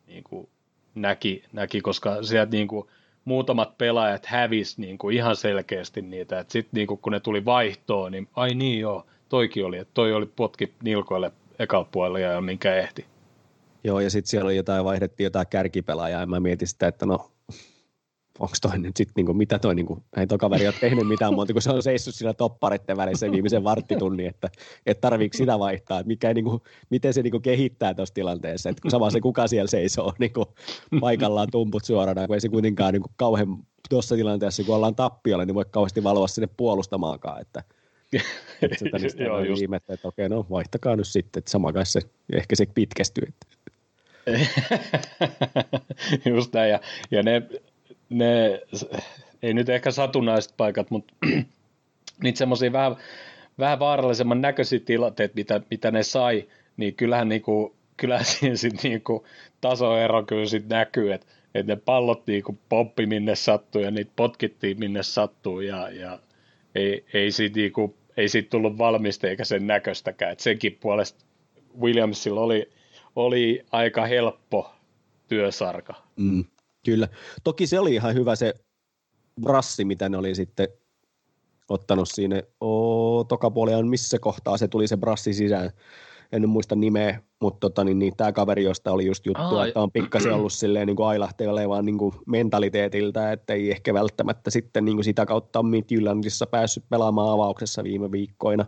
niin 0.06 0.24
kuin, 0.24 0.48
näki, 0.94 1.44
näki, 1.52 1.80
koska 1.80 2.22
sieltä 2.22 2.50
niin 2.50 2.68
kuin, 2.68 2.88
muutamat 3.24 3.78
pelaajat 3.78 4.26
hävis 4.26 4.78
niin 4.78 4.98
kuin, 4.98 5.16
ihan 5.16 5.36
selkeästi 5.36 6.02
niitä. 6.02 6.44
Sitten 6.48 6.70
niin 6.72 6.86
kun 6.86 7.12
ne 7.12 7.20
tuli 7.20 7.44
vaihtoon, 7.44 8.12
niin 8.12 8.28
ai 8.36 8.54
niin 8.54 8.80
joo, 8.80 9.06
toikin 9.28 9.64
oli, 9.64 9.78
että 9.78 9.94
toi 9.94 10.12
oli 10.12 10.26
potki 10.26 10.72
nilkoille 10.82 11.32
ekalla 11.58 11.88
puolella 11.92 12.18
ja 12.18 12.40
minkä 12.40 12.76
ehti. 12.76 13.06
Joo, 13.84 14.00
ja 14.00 14.10
sitten 14.10 14.30
siellä 14.30 14.46
oli 14.46 14.56
jotain, 14.56 14.84
vaihdettiin 14.84 15.24
jotain 15.24 15.46
kärkipelaajaa, 15.46 16.20
ja 16.20 16.26
mä 16.26 16.40
mietin 16.40 16.68
sitä, 16.68 16.86
että 16.86 17.06
no 17.06 17.30
onko 18.43 18.55
toi 18.62 18.78
nyt 18.78 18.97
sitten, 18.97 19.12
niinku, 19.16 19.34
mitä 19.34 19.59
toi, 19.59 19.74
niinku, 19.74 20.03
ei 20.16 20.26
toi 20.26 20.38
kaveri 20.38 20.66
ole 20.66 20.74
tehnyt 20.80 21.09
mitään 21.09 21.34
muuta, 21.34 21.53
kun 21.53 21.62
se 21.62 21.70
on 21.70 21.82
seissyt 21.82 22.14
siinä 22.14 22.34
toppareiden 22.34 22.97
välissä 22.97 23.30
viimeisen 23.30 23.64
varttitunnin, 23.64 24.26
että, 24.26 24.49
että 24.86 25.01
tarviiko 25.01 25.36
sitä 25.36 25.59
vaihtaa, 25.59 25.99
että 25.99 26.09
mikä, 26.09 26.34
niinku, 26.34 26.62
miten 26.90 27.14
se 27.14 27.22
niinku 27.22 27.40
kehittää 27.40 27.95
tuossa 27.95 28.14
tilanteessa, 28.14 28.70
että 28.70 28.90
sama 28.90 29.11
se 29.11 29.20
kuka 29.20 29.47
siellä 29.47 29.68
seisoo 29.68 30.12
niinku, 30.18 30.47
paikallaan 31.01 31.49
tumput 31.53 31.84
suorana, 31.84 32.26
kun 32.26 32.36
ei 32.36 32.40
se 32.40 32.49
kuitenkaan 32.49 32.93
niinku, 32.93 33.09
kauhean 33.16 33.59
tuossa 33.88 34.16
tilanteessa, 34.16 34.64
kun 34.64 34.74
ollaan 34.74 34.95
tappiolla, 34.95 35.45
niin 35.45 35.55
voi 35.55 35.64
kauheasti 35.70 36.05
valvoa 36.05 36.28
sinne 36.28 36.49
puolustamaankaan, 36.57 37.40
että, 37.40 37.62
että 38.62 38.78
sitä 38.78 38.99
niistä 38.99 39.22
Joo, 39.22 39.45
just. 39.45 39.62
ihmettä, 39.62 39.95
että 39.95 40.09
okei, 40.09 40.28
no 40.28 40.47
vaihtakaa 40.51 40.97
nyt 40.97 41.09
sitten, 41.09 41.40
että 41.40 41.51
sama 41.51 41.72
kai 41.72 41.86
se, 41.86 42.01
ehkä 42.32 42.57
se 42.57 42.66
pitkästyy. 42.74 43.24
Että. 43.28 43.47
Just 46.30 46.53
näin, 46.53 46.70
ja, 46.70 46.80
ja 47.11 47.22
ne 47.22 47.43
ne, 48.12 48.60
ei 49.42 49.54
nyt 49.54 49.68
ehkä 49.68 49.90
satunnaiset 49.90 50.54
paikat, 50.56 50.90
mutta 50.90 51.14
niitä 52.22 52.38
semmoisia 52.38 52.72
vähän, 52.72 52.96
vähän 53.58 53.78
vaarallisemman 53.78 54.40
näköisiä 54.40 54.80
tilanteita, 54.80 55.34
mitä, 55.34 55.60
mitä 55.70 55.90
ne 55.90 56.02
sai, 56.02 56.48
niin 56.76 56.94
kyllähän, 56.94 57.28
niinku, 57.28 57.76
kyllähän 57.96 58.24
siinä 58.32 58.56
sit 58.56 58.82
niinku 58.82 59.26
tasoero 59.60 60.22
kyllä 60.22 60.46
sit 60.46 60.68
näkyy, 60.68 61.12
että 61.12 61.26
et 61.54 61.66
ne 61.66 61.76
pallot 61.76 62.26
niinku 62.26 62.58
poppi 62.68 63.06
minne 63.06 63.34
sattuu 63.34 63.82
ja 63.82 63.90
niitä 63.90 64.12
potkittiin 64.16 64.78
minne 64.78 65.02
sattuu 65.02 65.60
ja, 65.60 65.88
ja 65.90 66.18
ei, 66.74 67.04
ei 67.14 67.32
siitä 67.32 67.56
niinku, 67.56 67.96
ei 68.16 68.28
siitä 68.28 68.50
tullut 68.50 68.78
valmista 68.78 69.28
eikä 69.28 69.44
sen 69.44 69.66
näköistäkään. 69.66 70.32
Et 70.32 70.40
senkin 70.40 70.78
puolesta 70.80 71.24
Williamsilla 71.80 72.40
oli, 72.40 72.70
oli 73.16 73.64
aika 73.70 74.06
helppo 74.06 74.70
työsarka. 75.28 75.94
Mm. 76.16 76.44
Kyllä. 76.85 77.09
Toki 77.45 77.66
se 77.66 77.80
oli 77.80 77.95
ihan 77.95 78.14
hyvä 78.14 78.37
se 78.37 78.55
brassi, 79.43 79.85
mitä 79.85 80.09
ne 80.09 80.16
oli 80.16 80.35
sitten 80.35 80.68
ottanut 81.68 82.09
siinä. 82.09 82.43
Oo, 82.61 83.24
toka 83.24 83.53
on 83.78 83.89
missä 83.89 84.18
kohtaa 84.18 84.57
se 84.57 84.68
tuli 84.68 84.89
se 84.89 84.97
brassi 84.97 85.35
sisään. 85.35 85.70
En 86.33 86.49
muista 86.49 86.76
nimeä, 86.76 87.22
mutta 87.41 87.61
tota, 87.61 87.85
niin, 87.85 87.99
niin, 87.99 88.16
tämä 88.16 88.33
kaveri, 88.33 88.64
josta 88.64 88.93
oli 88.93 89.07
just 89.07 89.26
juttu, 89.26 89.43
Aa, 89.43 89.66
että 89.66 89.80
on 89.80 89.93
pikkasen 89.93 90.35
ollut 90.35 90.53
silleen 90.53 90.87
niin 90.87 90.97
ailahtelevan 91.07 91.85
niin 91.85 91.99
kuin 91.99 92.14
mentaliteetiltä, 92.26 93.33
että 93.33 93.53
ei 93.53 93.70
ehkä 93.70 93.95
välttämättä 93.95 94.51
sitten 94.51 94.85
niin 94.85 94.97
kuin 94.97 95.05
sitä 95.05 95.26
kautta 95.26 95.62
Midtjyllandissa 95.62 96.47
päässyt 96.47 96.85
pelaamaan 96.89 97.33
avauksessa 97.33 97.85
viime 97.85 98.11
viikkoina. 98.12 98.64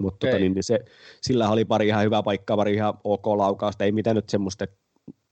Mutta 0.00 0.26
tota, 0.26 0.38
niin, 0.38 0.54
niin 0.54 0.64
se, 0.64 0.80
sillä 1.20 1.50
oli 1.50 1.64
pari 1.64 1.86
ihan 1.86 2.04
hyvää 2.04 2.22
paikkaa, 2.22 2.56
pari 2.56 2.74
ihan 2.74 2.94
ok 3.04 3.26
laukausta, 3.26 3.84
ei 3.84 3.92
mitään 3.92 4.16
nyt 4.16 4.28
semmoista, 4.28 4.66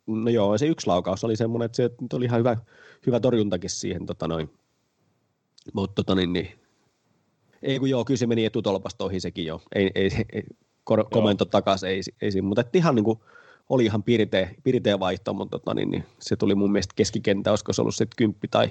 no 0.09 0.31
joo, 0.31 0.59
se 0.59 0.67
yksi 0.67 0.87
laukaus 0.87 1.25
oli 1.25 1.37
semmoinen, 1.37 1.67
että 1.67 1.77
se 1.77 1.91
oli 2.13 2.25
ihan 2.25 2.39
hyvä, 2.39 2.57
hyvä 3.07 3.21
torjuntakin 3.21 3.71
siihen. 3.71 4.07
Tota 4.07 4.29
noin. 4.29 4.51
Mutta 5.73 5.95
tota 5.95 6.15
niin, 6.15 6.33
niin, 6.33 6.59
ei 7.63 7.79
kun 7.79 7.91
joo, 7.91 8.05
kyllä 8.05 8.19
se 8.19 8.27
meni 8.27 8.45
etutolpasta 8.45 9.05
ohi 9.05 9.21
sekin 9.21 9.47
jo. 9.47 9.63
Ei, 9.75 9.91
ei, 9.95 10.11
ei 10.33 10.43
kor- 10.85 11.09
komento 11.11 11.45
takaisin, 11.45 11.89
ei, 11.89 12.01
ei 12.23 12.43
mutta 12.43 12.61
että 12.61 12.79
ihan 12.79 12.95
niin 12.95 13.05
kuin, 13.05 13.19
oli 13.69 13.85
ihan 13.85 14.03
pirteä, 14.03 14.51
pirteä 14.65 15.01
vaihto, 15.01 15.35
mutta 15.35 15.59
tota 15.59 15.75
niin, 15.75 15.91
niin, 15.91 16.05
se 16.19 16.37
tuli 16.37 16.55
mun 16.55 16.73
mielestä 16.73 16.95
keskikentä, 16.97 17.51
olisiko 17.51 17.73
se 17.73 17.83
ollut 17.83 17.95
sitten 17.95 18.17
kymppi 18.17 18.49
tai 18.49 18.71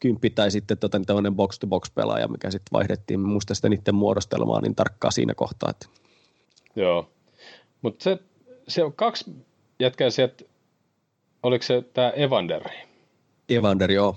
kymppi 0.00 0.30
tai 0.30 0.50
sitten 0.50 0.78
tota, 0.78 1.00
tämmöinen 1.06 1.36
box-to-box-pelaaja, 1.36 2.28
mikä 2.28 2.50
sitten 2.50 2.72
vaihdettiin. 2.72 3.20
Muista 3.20 3.54
sitä 3.54 3.68
niiden 3.68 3.94
muodostelmaa 3.94 4.60
niin 4.60 4.74
tarkkaa 4.74 5.10
siinä 5.10 5.34
kohtaa. 5.34 5.70
Että... 5.70 5.86
Joo, 6.76 7.10
mutta 7.82 8.04
se, 8.04 8.18
se 8.68 8.84
on 8.84 8.92
kaksi 8.92 9.30
jätkää 9.80 10.10
sieltä, 10.10 10.44
oliko 11.42 11.62
se 11.62 11.82
tämä 11.82 12.10
Evander? 12.10 12.62
Evander, 13.48 13.92
joo. 13.92 14.16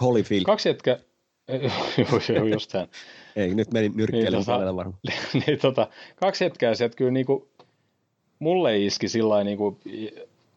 Holyfield. 0.00 0.44
Kaksi 0.44 0.68
jätkää, 0.68 0.98
joo, 2.34 2.46
just 2.46 2.72
hän. 2.72 2.88
Ei, 3.36 3.54
nyt 3.54 3.72
meni 3.72 3.90
nyrkkeelle 3.94 4.36
niin, 4.36 4.46
tota, 4.46 4.76
varmaan. 4.76 4.98
niin, 5.46 5.58
tota, 5.58 5.88
kaksi 6.16 6.44
jätkää 6.44 6.74
sieltä 6.74 6.96
kyllä 6.96 7.10
niinku, 7.10 7.48
mulle 8.38 8.78
iski 8.78 9.08
sillä 9.08 9.44
niinku, 9.44 9.78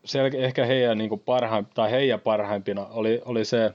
sel- 0.06 0.38
ehkä 0.38 0.66
heidän, 0.66 0.98
niinku 0.98 1.18
parhaim, 1.18 1.66
tai 1.74 1.92
heidän 1.92 2.20
parhaimpina 2.20 2.86
oli, 2.86 3.22
oli 3.26 3.46
se 3.46 3.58
öö, 3.64 3.74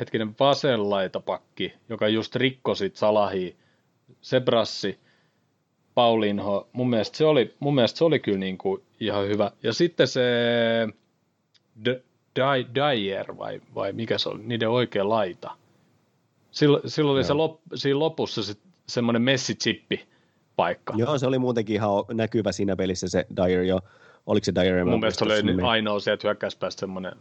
hetkinen 0.00 0.34
vasenlaitapakki, 0.40 1.74
joka 1.88 2.08
just 2.08 2.36
rikko 2.36 2.74
sit 2.74 2.96
Salahi, 2.96 3.56
Sebrassi, 4.20 4.98
Paulinho, 5.94 6.68
mun 6.72 6.90
mielestä 6.90 7.18
se 7.18 7.24
oli, 7.24 7.54
mun 7.60 7.74
mielestä 7.74 7.98
se 7.98 8.04
oli 8.04 8.18
kyllä 8.18 8.38
niinku 8.38 8.82
ihan 9.00 9.28
hyvä. 9.28 9.50
Ja 9.62 9.72
sitten 9.72 10.08
se 10.08 10.22
D- 11.84 12.00
Dyer 12.74 13.38
vai, 13.38 13.60
vai 13.74 13.92
mikä 13.92 14.18
se 14.18 14.28
oli, 14.28 14.42
niiden 14.42 14.68
oikea 14.68 15.08
laita. 15.08 15.50
Silloin, 16.50 16.82
silloin 16.90 17.16
oli 17.16 17.24
se 17.24 17.32
lop, 17.32 17.60
siinä 17.74 17.98
lopussa 17.98 18.42
se, 18.42 18.54
semmoinen 18.86 19.22
messichippi 19.22 20.06
paikka. 20.56 20.94
Joo, 20.96 21.18
se 21.18 21.26
oli 21.26 21.38
muutenkin 21.38 21.76
ihan 21.76 21.90
näkyvä 22.12 22.52
siinä 22.52 22.76
pelissä 22.76 23.08
se 23.08 23.26
Dyer 23.36 23.62
jo. 23.62 23.78
Oliko 24.26 24.44
se 24.44 24.54
Dyer? 24.54 24.84
Mun 24.84 25.00
mielestä 25.00 25.24
se 25.24 25.42
oli 25.42 25.62
ainoa 25.62 26.00
sieltä 26.00 26.28
hyökkäyspäästä 26.28 26.80
semmoinen 26.80 27.12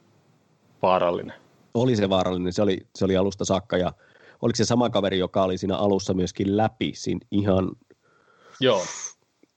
vaarallinen. 0.81 1.35
Oli 1.73 1.95
se 1.95 2.09
vaarallinen, 2.09 2.53
se 2.53 2.61
oli, 2.61 2.77
se 2.95 3.05
oli 3.05 3.17
alusta 3.17 3.45
saakka 3.45 3.77
ja 3.77 3.93
oliko 4.41 4.55
se 4.55 4.65
sama 4.65 4.89
kaveri, 4.89 5.19
joka 5.19 5.43
oli 5.43 5.57
siinä 5.57 5.77
alussa 5.77 6.13
myöskin 6.13 6.57
läpi 6.57 6.91
siinä 6.95 7.19
ihan, 7.31 7.71
joo. 8.61 8.83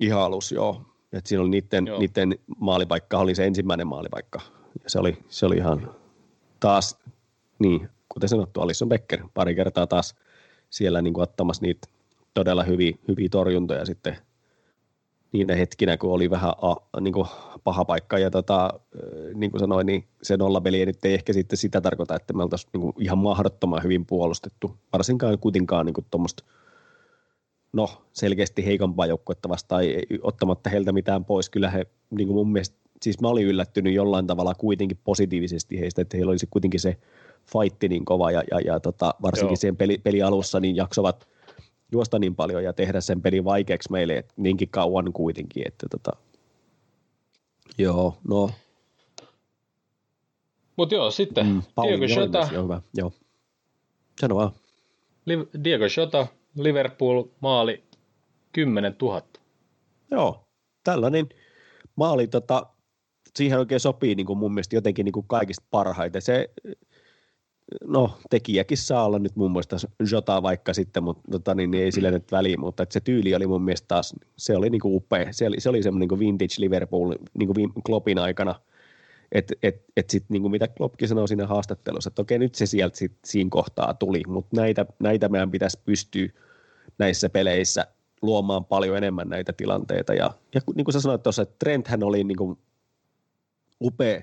ihan 0.01 0.23
alussa, 0.23 0.55
joo. 0.55 0.83
Et 1.13 1.27
siinä 1.27 1.43
oli 1.43 1.51
niiden, 1.51 1.87
joo. 1.87 1.99
niiden 1.99 2.39
maalipaikka, 2.59 3.19
oli 3.19 3.35
se 3.35 3.47
ensimmäinen 3.47 3.87
maalipaikka. 3.87 4.41
Ja 4.85 4.91
se 4.91 4.99
oli, 4.99 5.19
se 5.29 5.47
oli 5.47 5.57
ihan 5.57 5.95
taas, 6.61 6.99
niin, 7.59 7.89
kuten 8.09 8.29
sanottu, 8.29 8.61
Alisson 8.61 8.89
Becker 8.89 9.21
pari 9.35 9.55
kertaa 9.55 9.87
taas 9.87 10.15
siellä 10.71 11.03
niin 11.03 11.15
kuin 11.15 11.23
ottamassa 11.23 11.63
niitä 11.63 11.89
todella 12.35 12.63
hyviä, 12.63 12.93
hyviä 13.09 13.29
torjuntoja 13.29 13.87
sitten 13.87 14.17
niinä 15.33 15.55
hetkinä, 15.55 15.97
kun 15.97 16.13
oli 16.13 16.31
vähän 16.31 16.53
a, 16.63 17.01
niin 17.01 17.15
kuin 17.15 17.27
paha 17.65 17.85
paikka. 17.85 18.19
Ja 18.19 18.31
tota, 18.31 18.81
niin 19.35 19.51
kuin 19.51 19.61
sanoin, 19.61 19.87
niin 19.87 20.09
se 20.23 20.37
nollapeli 20.37 20.87
nyt 20.87 21.05
ei 21.05 21.15
ehkä 21.15 21.33
sitten 21.33 21.57
sitä 21.57 21.81
tarkoita, 21.81 22.17
että 22.17 22.33
me 22.33 22.43
oltaisiin 22.43 22.71
niin 22.73 22.93
ihan 22.99 23.19
mahdottoman 23.19 23.83
hyvin 23.83 24.07
puolustettu. 24.07 24.77
Varsinkaan 24.93 25.39
kuitenkaan 25.39 25.87
niin 25.87 26.07
tuommoista 26.11 26.45
no, 27.75 27.89
selkeästi 28.13 28.67
heikompaa 28.67 29.07
joukkuetta 29.07 29.49
vastaan, 29.49 29.85
ottamatta 30.23 30.71
heiltä 30.71 30.93
mitään 30.93 31.25
pois. 31.25 31.51
Kyllä 31.51 31.71
he, 31.71 31.87
niin 32.11 32.29
kuin 32.29 32.37
mun 32.37 32.53
mielestä, 32.53 32.77
siis 33.03 33.21
mä 33.21 33.29
olin 33.29 33.47
yllättynyt 33.47 33.95
jollain 33.95 34.27
tavalla 34.27 34.55
kuitenkin 34.55 34.99
positiivisesti 35.05 35.81
heistä, 35.81 36.03
että 36.03 36.17
heillä 36.17 36.31
olisi 36.31 36.47
kuitenkin 36.51 36.81
se 36.81 36.97
fightti 37.53 37.89
niin 37.89 38.05
kova 38.05 38.31
ja, 38.31 38.43
ja, 38.51 38.61
ja 38.61 38.81
tota, 38.81 39.15
varsinkin 39.23 39.51
Joo. 39.51 39.57
siihen 39.57 39.77
peli, 39.77 39.99
peli 39.99 40.23
alussa 40.23 40.61
niin 40.61 40.77
jaksovat 40.77 41.29
juosta 41.93 42.19
niin 42.19 42.37
paljon 42.37 42.65
ja 42.65 42.73
tehdä 42.73 43.01
sen 43.01 43.23
pelin 43.23 43.45
vaikeaksi 43.45 43.93
meille 43.93 44.17
että 44.17 44.35
niinkin 44.37 44.69
kauan 44.69 45.13
kuitenkin, 45.13 45.67
että 45.67 45.87
tota, 45.91 46.11
joo, 47.79 48.17
no. 48.29 48.51
Mutta 50.77 50.95
joo, 50.95 51.11
sitten 51.11 51.47
mm, 51.47 51.63
Diego 51.83 52.05
Jota. 52.05 52.47
Hyvä, 52.47 52.83
joo. 52.95 53.13
Sano 54.21 54.35
vaan. 54.35 54.51
Diego 55.65 55.85
Jota, 55.97 56.27
Liverpool 56.57 57.25
maali 57.41 57.85
10 58.53 58.97
000. 59.03 59.23
Joo, 60.11 60.49
tällainen 60.85 61.29
maali 61.97 62.27
tota, 62.27 62.67
siihen 63.37 63.59
oikein 63.59 63.81
sopii 63.81 64.15
niin 64.15 64.27
kuin 64.27 64.39
mun 64.39 64.55
mielestä 64.55 64.77
jotenkin 64.77 65.05
niin 65.05 65.13
kuin 65.13 65.27
kaikista 65.29 65.65
parhaiten. 65.71 66.23
Se, 66.23 66.51
no 67.87 68.19
tekijäkin 68.31 68.79
saa 68.79 69.05
olla 69.05 69.19
nyt 69.19 69.37
mun 69.37 69.53
mielestä 69.53 69.77
Jota 70.13 70.43
vaikka 70.43 70.75
sitten, 70.75 71.05
mutta 71.05 71.23
tota, 71.31 71.55
niin, 71.55 71.71
niin 71.71 71.85
ei 71.85 71.93
sille 71.93 72.11
nyt 72.11 72.33
väliin, 72.33 72.61
mutta 72.61 72.83
että 72.83 72.93
se 72.93 73.01
tyyli 73.01 73.35
oli 73.35 73.47
mun 73.47 73.63
mielestä 73.63 73.89
taas, 73.89 74.15
se 74.37 74.57
oli 74.57 74.71
niin 74.71 74.81
kuin 74.81 74.97
upea. 74.97 75.33
Se 75.33 75.47
oli, 75.47 75.61
se 75.61 75.69
oli 75.69 75.83
semmoinen 75.83 76.09
niin 76.09 76.19
vintage 76.19 76.55
Liverpool 76.59 77.15
niin 77.39 77.55
kuin 77.55 77.73
Kloppin 77.87 78.19
aikana, 78.19 78.55
että 79.35 79.55
et, 79.63 79.85
et 79.97 80.11
sitten 80.11 80.35
niin 80.35 80.43
kuin 80.43 80.51
mitä 80.51 80.69
Kloppkin 80.69 81.09
sanoi 81.09 81.29
siinä 81.29 81.47
haastattelussa, 81.47 82.09
että 82.09 82.23
okei 82.23 82.39
nyt 82.39 82.55
se 82.55 82.67
sieltä 82.67 82.97
sit, 82.97 83.13
siinä 83.25 83.51
kohtaa 83.51 83.95
tuli, 83.95 84.23
mutta 84.27 84.57
näitä, 84.57 84.87
näitä 84.99 85.29
meidän 85.29 85.51
pitäisi 85.51 85.79
pystyä 85.85 86.29
näissä 86.99 87.29
peleissä 87.29 87.87
luomaan 88.23 88.65
paljon 88.65 88.97
enemmän 88.97 89.29
näitä 89.29 89.53
tilanteita. 89.53 90.15
Ja, 90.15 90.31
ja 90.55 90.61
niin 90.75 90.85
kuin 90.85 90.93
sä 90.93 91.01
sanoit 91.01 91.23
tuossa, 91.23 91.43
että 91.43 91.55
Trenthän 91.59 92.03
oli 92.03 92.25
niin 92.25 92.37
kuin 92.37 92.59
upea, 93.81 94.23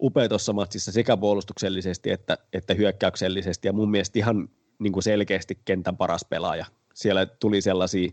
upea 0.00 0.28
tuossa 0.28 0.52
matsissa 0.52 0.92
sekä 0.92 1.16
puolustuksellisesti 1.16 2.10
että, 2.10 2.38
että 2.52 2.74
hyökkäyksellisesti 2.74 3.68
ja 3.68 3.72
mun 3.72 3.90
mielestä 3.90 4.18
ihan 4.18 4.48
niin 4.78 4.92
kuin 4.92 5.02
selkeästi 5.02 5.58
kentän 5.64 5.96
paras 5.96 6.24
pelaaja. 6.24 6.66
Siellä 6.94 7.26
tuli 7.26 7.60
sellaisia 7.60 8.12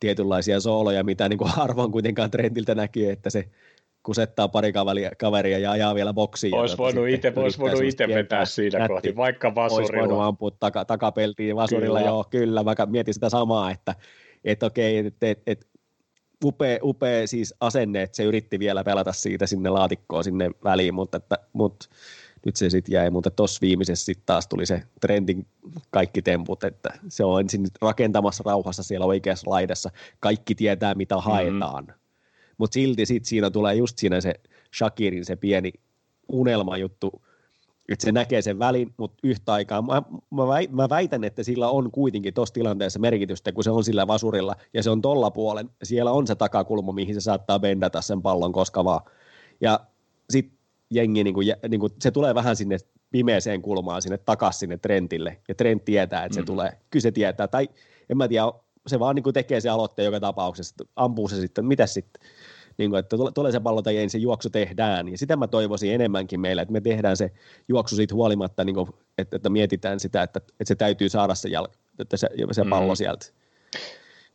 tietynlaisia 0.00 0.60
sooloja, 0.60 1.04
mitä 1.04 1.28
niin 1.28 1.38
kuin 1.38 1.50
harvoin 1.56 1.92
kuitenkaan 1.92 2.30
Trentiltä 2.30 2.74
näkyy, 2.74 3.10
että 3.10 3.30
se 3.30 3.48
kusettaa 4.02 4.48
pari 4.48 4.72
kaveria, 4.72 5.10
kaveria 5.18 5.58
ja 5.58 5.70
ajaa 5.70 5.94
vielä 5.94 6.12
boksiin. 6.12 6.54
Olisi 6.54 6.78
voinut 6.78 7.08
itse, 7.08 7.32
olisi 7.36 7.58
voinut 7.58 7.82
itse 7.82 8.08
vetää 8.08 8.44
siinä 8.44 8.78
nätti. 8.78 8.92
kohti, 8.92 9.16
vaikka 9.16 9.54
vasurilla. 9.54 10.02
Olisi 10.02 10.10
voinut 10.10 10.26
ampua 10.26 10.50
taka, 10.50 10.84
takapeltiin 10.84 11.56
vasurilla, 11.56 11.98
kyllä. 11.98 12.10
joo, 12.10 12.24
kyllä. 12.30 12.64
Mä 12.64 12.74
mietin 12.86 13.14
sitä 13.14 13.28
samaa, 13.28 13.70
että 13.70 13.94
et 14.44 14.62
okei, 14.62 14.98
että 14.98 15.26
et, 15.28 15.42
et, 15.46 15.68
upea, 16.44 16.78
upea 16.82 17.26
siis 17.26 17.54
asenne, 17.60 18.02
että 18.02 18.16
se 18.16 18.24
yritti 18.24 18.58
vielä 18.58 18.84
pelata 18.84 19.12
siitä 19.12 19.46
sinne 19.46 19.70
laatikkoon 19.70 20.24
sinne 20.24 20.50
väliin, 20.64 20.94
mutta, 20.94 21.16
että, 21.16 21.38
mutta 21.52 21.88
nyt 22.46 22.56
se 22.56 22.70
sitten 22.70 22.92
jäi, 22.92 23.10
mutta 23.10 23.30
tuossa 23.30 23.58
viimeisessä 23.60 24.04
sitten 24.04 24.26
taas 24.26 24.46
tuli 24.48 24.66
se 24.66 24.82
trendin 25.00 25.46
kaikki 25.90 26.22
temput, 26.22 26.64
että 26.64 26.90
se 27.08 27.24
on 27.24 27.40
ensin 27.40 27.66
rakentamassa 27.82 28.44
rauhassa 28.46 28.82
siellä 28.82 29.06
oikeassa 29.06 29.50
laidassa, 29.50 29.90
kaikki 30.20 30.54
tietää 30.54 30.94
mitä 30.94 31.14
mm-hmm. 31.14 31.30
haetaan, 31.30 31.84
mm-hmm. 31.84 32.07
Mutta 32.58 32.74
silti 32.74 33.06
sitten 33.06 33.28
siinä 33.28 33.50
tulee 33.50 33.74
just 33.74 33.98
siinä 33.98 34.20
se 34.20 34.34
Shakirin 34.78 35.24
se 35.24 35.36
pieni 35.36 35.72
unelmajuttu, 36.28 37.22
että 37.88 38.04
se 38.04 38.12
näkee 38.12 38.42
sen 38.42 38.58
välin, 38.58 38.94
mutta 38.96 39.18
yhtä 39.22 39.52
aikaa 39.52 39.82
mä, 39.82 40.02
mä 40.70 40.88
väitän, 40.88 41.24
että 41.24 41.42
sillä 41.42 41.68
on 41.70 41.90
kuitenkin 41.90 42.34
tuossa 42.34 42.54
tilanteessa 42.54 42.98
merkitystä, 42.98 43.52
kun 43.52 43.64
se 43.64 43.70
on 43.70 43.84
sillä 43.84 44.06
vasurilla 44.06 44.54
ja 44.74 44.82
se 44.82 44.90
on 44.90 45.02
tolla 45.02 45.30
puolen. 45.30 45.70
Siellä 45.82 46.12
on 46.12 46.26
se 46.26 46.34
takakulma, 46.34 46.92
mihin 46.92 47.14
se 47.14 47.20
saattaa 47.20 47.58
bendata 47.58 48.00
sen 48.00 48.22
pallon 48.22 48.52
koska 48.52 48.84
vaan. 48.84 49.00
Ja 49.60 49.80
sitten 50.30 50.58
jengi, 50.90 51.24
niin 51.24 51.34
kuin, 51.34 51.46
niin 51.68 51.80
kuin, 51.80 51.92
se 52.00 52.10
tulee 52.10 52.34
vähän 52.34 52.56
sinne 52.56 52.76
pimeeseen 53.10 53.62
kulmaan 53.62 54.02
sinne 54.02 54.18
takaisin 54.18 54.58
sinne 54.58 54.78
Trentille, 54.78 55.38
ja 55.48 55.54
Trent 55.54 55.84
tietää, 55.84 56.24
että 56.24 56.34
se 56.34 56.40
mm. 56.40 56.46
tulee. 56.46 56.72
Kyllä 56.90 57.02
se 57.02 57.12
tietää, 57.12 57.48
tai 57.48 57.68
en 58.10 58.16
mä 58.16 58.28
tiedä, 58.28 58.52
se 58.88 58.98
vaan 58.98 59.14
niin 59.14 59.22
kuin 59.22 59.34
tekee 59.34 59.60
se 59.60 59.68
aloitteen 59.68 60.06
joka 60.06 60.20
tapauksessa, 60.20 60.84
ampuu 60.96 61.28
se 61.28 61.36
sitten, 61.36 61.66
mitä 61.66 61.86
sitten, 61.86 62.28
niin 62.78 62.90
kuin, 62.90 63.00
että 63.00 63.16
tulee 63.34 63.52
se 63.52 63.60
pallo 63.60 63.82
tai 63.82 63.96
ei, 63.96 64.02
niin 64.02 64.10
se 64.10 64.18
juoksu 64.18 64.50
tehdään. 64.50 65.08
Ja 65.08 65.18
sitä 65.18 65.36
mä 65.36 65.46
toivoisin 65.46 65.94
enemmänkin 65.94 66.40
meillä, 66.40 66.62
että 66.62 66.72
me 66.72 66.80
tehdään 66.80 67.16
se 67.16 67.30
juoksu 67.68 67.96
siitä 67.96 68.14
huolimatta, 68.14 68.64
niin 68.64 68.74
kuin, 68.74 68.90
että, 69.18 69.36
että 69.36 69.48
mietitään 69.48 70.00
sitä, 70.00 70.22
että, 70.22 70.38
että 70.38 70.64
se 70.64 70.74
täytyy 70.74 71.08
saada 71.08 71.34
se, 71.34 71.48
jalka, 71.48 71.72
että 71.98 72.16
se, 72.16 72.28
se 72.52 72.64
pallo 72.70 72.92
mm. 72.92 72.96
sieltä. 72.96 73.26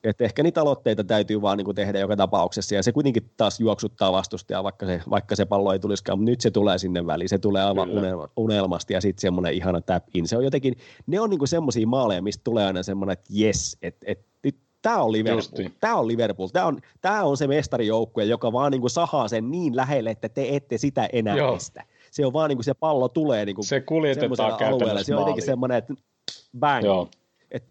Että 0.04 0.24
ehkä 0.24 0.44
niitä 0.44 0.62
aloitteita 0.62 1.04
täytyy 1.04 1.42
vaan 1.42 1.58
niin 1.58 1.66
kuin 1.66 1.76
tehdä 1.76 2.00
joka 2.00 2.16
tapauksessa, 2.16 2.76
ja 2.76 2.84
se 2.84 2.92
kuitenkin 2.92 3.32
taas 3.38 3.60
juoksuttaa 3.60 4.12
vastustajaa, 4.12 4.64
vaikka 4.64 4.86
se, 4.86 5.02
vaikka 5.10 5.36
se 5.36 5.46
pallo 5.46 5.74
ei 5.74 5.80
tulisikaan, 5.80 6.20
mutta 6.20 6.32
nyt 6.32 6.42
se 6.42 6.52
tulee 6.52 6.78
sinne 6.78 7.06
väliin, 7.06 7.30
se 7.30 7.38
tulee 7.38 7.64
aivan 7.64 7.90
unelma, 7.90 8.30
unelmasti, 8.38 8.94
ja 8.94 9.02
sitten 9.02 9.22
semmoinen 9.22 9.54
ihana 9.54 9.82
tap 9.82 10.04
in. 10.14 10.28
Se 10.28 10.38
on 10.38 10.44
jotenkin, 10.44 10.76
ne 11.08 11.20
on 11.20 11.30
niin 11.30 11.48
semmoisia 11.48 11.88
maaleja, 11.88 12.22
mistä 12.22 12.42
tulee 12.44 12.66
aina 12.66 12.84
semmoinen, 12.84 13.14
että 13.14 13.26
jes, 13.30 13.78
että 13.82 14.06
et, 14.08 14.26
Tämä 14.84 15.02
on 15.02 15.12
Liverpool. 15.12 15.70
Tämä 15.80 15.96
on 15.96 16.08
Liverpool. 16.08 16.48
Tämä 16.48 16.66
on, 16.66 16.82
tämä 17.02 17.24
on 17.24 17.38
se 17.38 17.48
mestarijoukkue, 17.48 18.24
joka 18.24 18.52
vaan 18.52 18.72
niin 18.72 18.82
kuin 18.82 18.92
sahaa 18.92 19.28
sen 19.28 19.52
niin 19.52 19.76
lähelle, 19.76 20.10
että 20.10 20.30
te 20.30 20.48
ette 20.50 20.78
sitä 20.78 21.10
enää 21.14 21.36
Joo. 21.36 21.56
estä. 21.56 21.84
Se 22.12 22.26
on 22.26 22.34
vaan 22.34 22.50
niin 22.50 22.58
kuin 22.58 22.64
se 22.64 22.74
pallo 22.74 23.10
tulee 23.10 23.46
niin 23.46 23.56
kuin 23.56 23.66
se 23.66 23.82
kuljetetaan 23.82 24.64
alueelle. 24.64 25.04
Se 25.04 25.16
on 25.16 25.22
jotenkin 25.22 25.46
semmoinen, 25.46 25.78
että 25.78 25.94
bang. 26.60 26.86
Joo. 26.86 27.10
Et... 27.52 27.64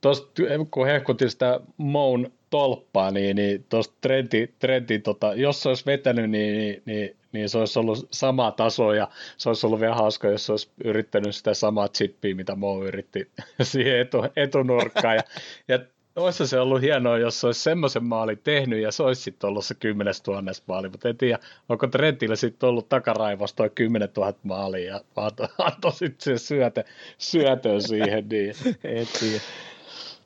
Tuosta, 0.00 0.42
kun 0.70 0.86
hehkutin 0.86 1.30
sitä 1.30 1.60
Moun 1.76 2.32
tolppaa, 2.50 3.10
niin, 3.10 3.36
niin 3.36 3.66
tuosta 3.68 3.94
trendi, 4.00 4.46
trendi 4.58 4.98
tota, 4.98 5.34
jos 5.34 5.62
se 5.62 5.68
olisi 5.68 5.86
vetänyt, 5.86 6.30
niin, 6.30 6.58
niin, 6.58 6.82
niin, 6.86 7.16
niin, 7.34 7.48
se 7.48 7.58
olisi 7.58 7.78
ollut 7.78 8.08
sama 8.10 8.50
taso 8.50 8.92
ja 8.92 9.08
se 9.36 9.48
olisi 9.48 9.66
ollut 9.66 9.80
vielä 9.80 9.94
hauska, 9.94 10.28
jos 10.28 10.46
se 10.46 10.52
olisi 10.52 10.70
yrittänyt 10.84 11.34
sitä 11.34 11.54
samaa 11.54 11.88
chippiä, 11.88 12.34
mitä 12.34 12.56
Mo 12.56 12.84
yritti 12.84 13.30
siihen 13.62 14.00
etu, 14.00 14.24
etunurkkaan. 14.36 15.16
Ja, 15.16 15.22
ja 15.68 15.78
olisi 16.16 16.46
se 16.46 16.60
ollut 16.60 16.82
hienoa, 16.82 17.18
jos 17.18 17.40
se 17.40 17.46
olisi 17.46 17.60
semmoisen 17.60 18.04
maalin 18.04 18.38
tehnyt 18.44 18.82
ja 18.82 18.92
se 18.92 19.02
olisi 19.02 19.22
sitten 19.22 19.48
ollut 19.48 19.64
se 19.64 19.74
10 19.74 20.14
000 20.26 20.42
maali, 20.66 20.88
mutta 20.88 21.08
en 21.08 21.16
tiedä, 21.16 21.38
onko 21.68 21.86
Trentillä 21.86 22.36
sitten 22.36 22.68
ollut 22.68 22.88
takaraivosta 22.88 23.56
toi 23.56 23.70
10 23.74 24.08
000 24.16 24.32
maalia 24.42 24.94
ja 24.94 25.00
antoi 25.58 25.92
sitten 25.92 26.38
se 26.38 26.38
syötö, 26.38 26.84
syötön 27.18 27.82
siihen. 27.82 28.28
Niin. 28.28 28.54
en 28.84 29.06
tiedä. 29.20 29.42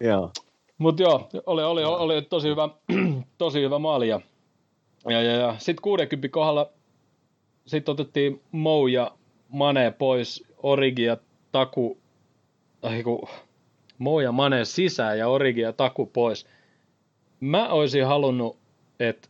Joo. 0.01 0.31
Mutta 0.79 1.03
joo, 1.03 1.29
oli, 1.47 1.63
oli, 1.63 1.85
oli, 1.85 2.23
tosi 2.23 2.49
hyvä, 2.49 2.69
tosi 3.39 3.63
hyvä 3.63 3.79
maali 3.79 4.09
ja, 4.09 4.21
ja, 5.09 5.23
ja, 5.23 5.33
ja. 5.33 5.55
sitten 5.59 5.83
60 5.83 6.29
kohdalla 6.29 6.78
sitten 7.69 7.93
otettiin 7.93 8.41
Mou 8.53 8.87
ja 8.87 9.13
Mane 9.49 9.91
pois, 9.91 10.45
Origi 10.63 11.03
ja 11.03 11.17
Taku, 11.53 11.99
tai 12.81 13.03
kun 13.03 13.29
Mo 13.99 14.21
ja 14.21 14.33
Mane 14.33 14.65
sisään 14.65 15.19
ja 15.19 15.29
Origi 15.29 15.61
ja 15.61 15.73
Taku 15.73 16.07
pois. 16.07 16.47
Mä 17.41 17.69
olisin 17.69 18.07
halunnut, 18.07 18.57
että 19.01 19.29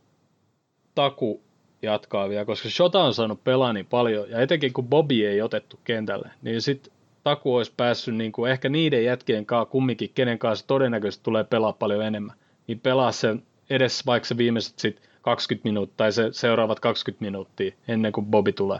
Taku 0.95 1.41
jatkaa 1.81 2.29
vielä, 2.29 2.45
koska 2.45 2.69
Shota 2.69 3.03
on 3.03 3.13
saanut 3.13 3.43
pelaa 3.43 3.73
niin 3.73 3.85
paljon, 3.85 4.29
ja 4.29 4.41
etenkin 4.41 4.73
kun 4.73 4.87
Bobby 4.87 5.25
ei 5.25 5.41
otettu 5.41 5.79
kentälle, 5.83 6.29
niin 6.41 6.61
sitten 6.61 6.93
Taku 7.23 7.55
olisi 7.55 7.73
päässyt 7.77 8.15
niin 8.15 8.31
kuin 8.31 8.51
ehkä 8.51 8.69
niiden 8.69 9.03
jätkien 9.03 9.45
kanssa 9.45 9.71
kumminkin, 9.71 10.11
kenen 10.15 10.39
kanssa 10.39 10.67
todennäköisesti 10.67 11.23
tulee 11.23 11.43
pelaa 11.43 11.73
paljon 11.73 12.05
enemmän, 12.05 12.35
niin 12.67 12.79
pelaa 12.79 13.11
sen 13.11 13.43
edes 13.69 14.05
vaikka 14.05 14.27
se 14.27 14.37
viimeiset 14.37 14.79
sit 14.79 15.08
20 15.21 15.69
minuuttia 15.69 15.97
tai 15.97 16.11
se 16.11 16.29
seuraavat 16.31 16.79
20 16.79 17.25
minuuttia 17.25 17.71
ennen 17.87 18.11
kuin 18.11 18.25
Bobby 18.25 18.51
tulee. 18.51 18.79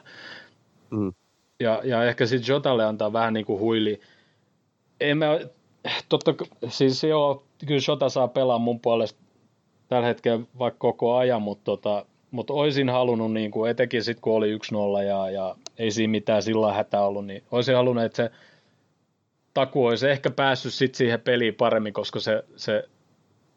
Mm. 0.89 1.13
Ja, 1.59 1.81
ja 1.83 2.03
ehkä 2.03 2.25
sitten 2.25 2.53
Jotalle 2.53 2.85
antaa 2.85 3.13
vähän 3.13 3.33
niin 3.33 3.45
kuin 3.45 3.59
huili. 3.59 4.01
En 4.99 5.17
mä, 5.17 5.39
totta, 6.09 6.35
siis 6.67 7.03
joo, 7.03 7.43
kyllä 7.67 7.81
Jota 7.87 8.09
saa 8.09 8.27
pelaa 8.27 8.57
mun 8.57 8.79
puolesta 8.79 9.19
tällä 9.87 10.07
hetkellä 10.07 10.45
vaikka 10.59 10.79
koko 10.79 11.15
ajan, 11.15 11.41
mutta 11.41 11.63
tota, 11.63 12.05
mutta 12.31 12.53
olisin 12.53 12.89
halunnut, 12.89 13.33
niin 13.33 13.51
kuin, 13.51 13.71
etenkin 13.71 14.03
sitten 14.03 14.21
kun 14.21 14.33
oli 14.33 14.57
1-0 14.57 15.03
ja, 15.07 15.29
ja 15.29 15.55
ei 15.77 15.91
siinä 15.91 16.11
mitään 16.11 16.43
sillä 16.43 16.73
hätä 16.73 17.01
ollut, 17.01 17.25
niin 17.25 17.43
olisin 17.51 17.75
halunnut, 17.75 18.03
että 18.03 18.15
se 18.15 18.31
taku 19.53 19.85
olisi 19.85 20.09
ehkä 20.09 20.29
päässyt 20.29 20.73
sit 20.73 20.95
siihen 20.95 21.21
peliin 21.21 21.55
paremmin, 21.55 21.93
koska 21.93 22.19
se, 22.19 22.43
se 22.55 22.89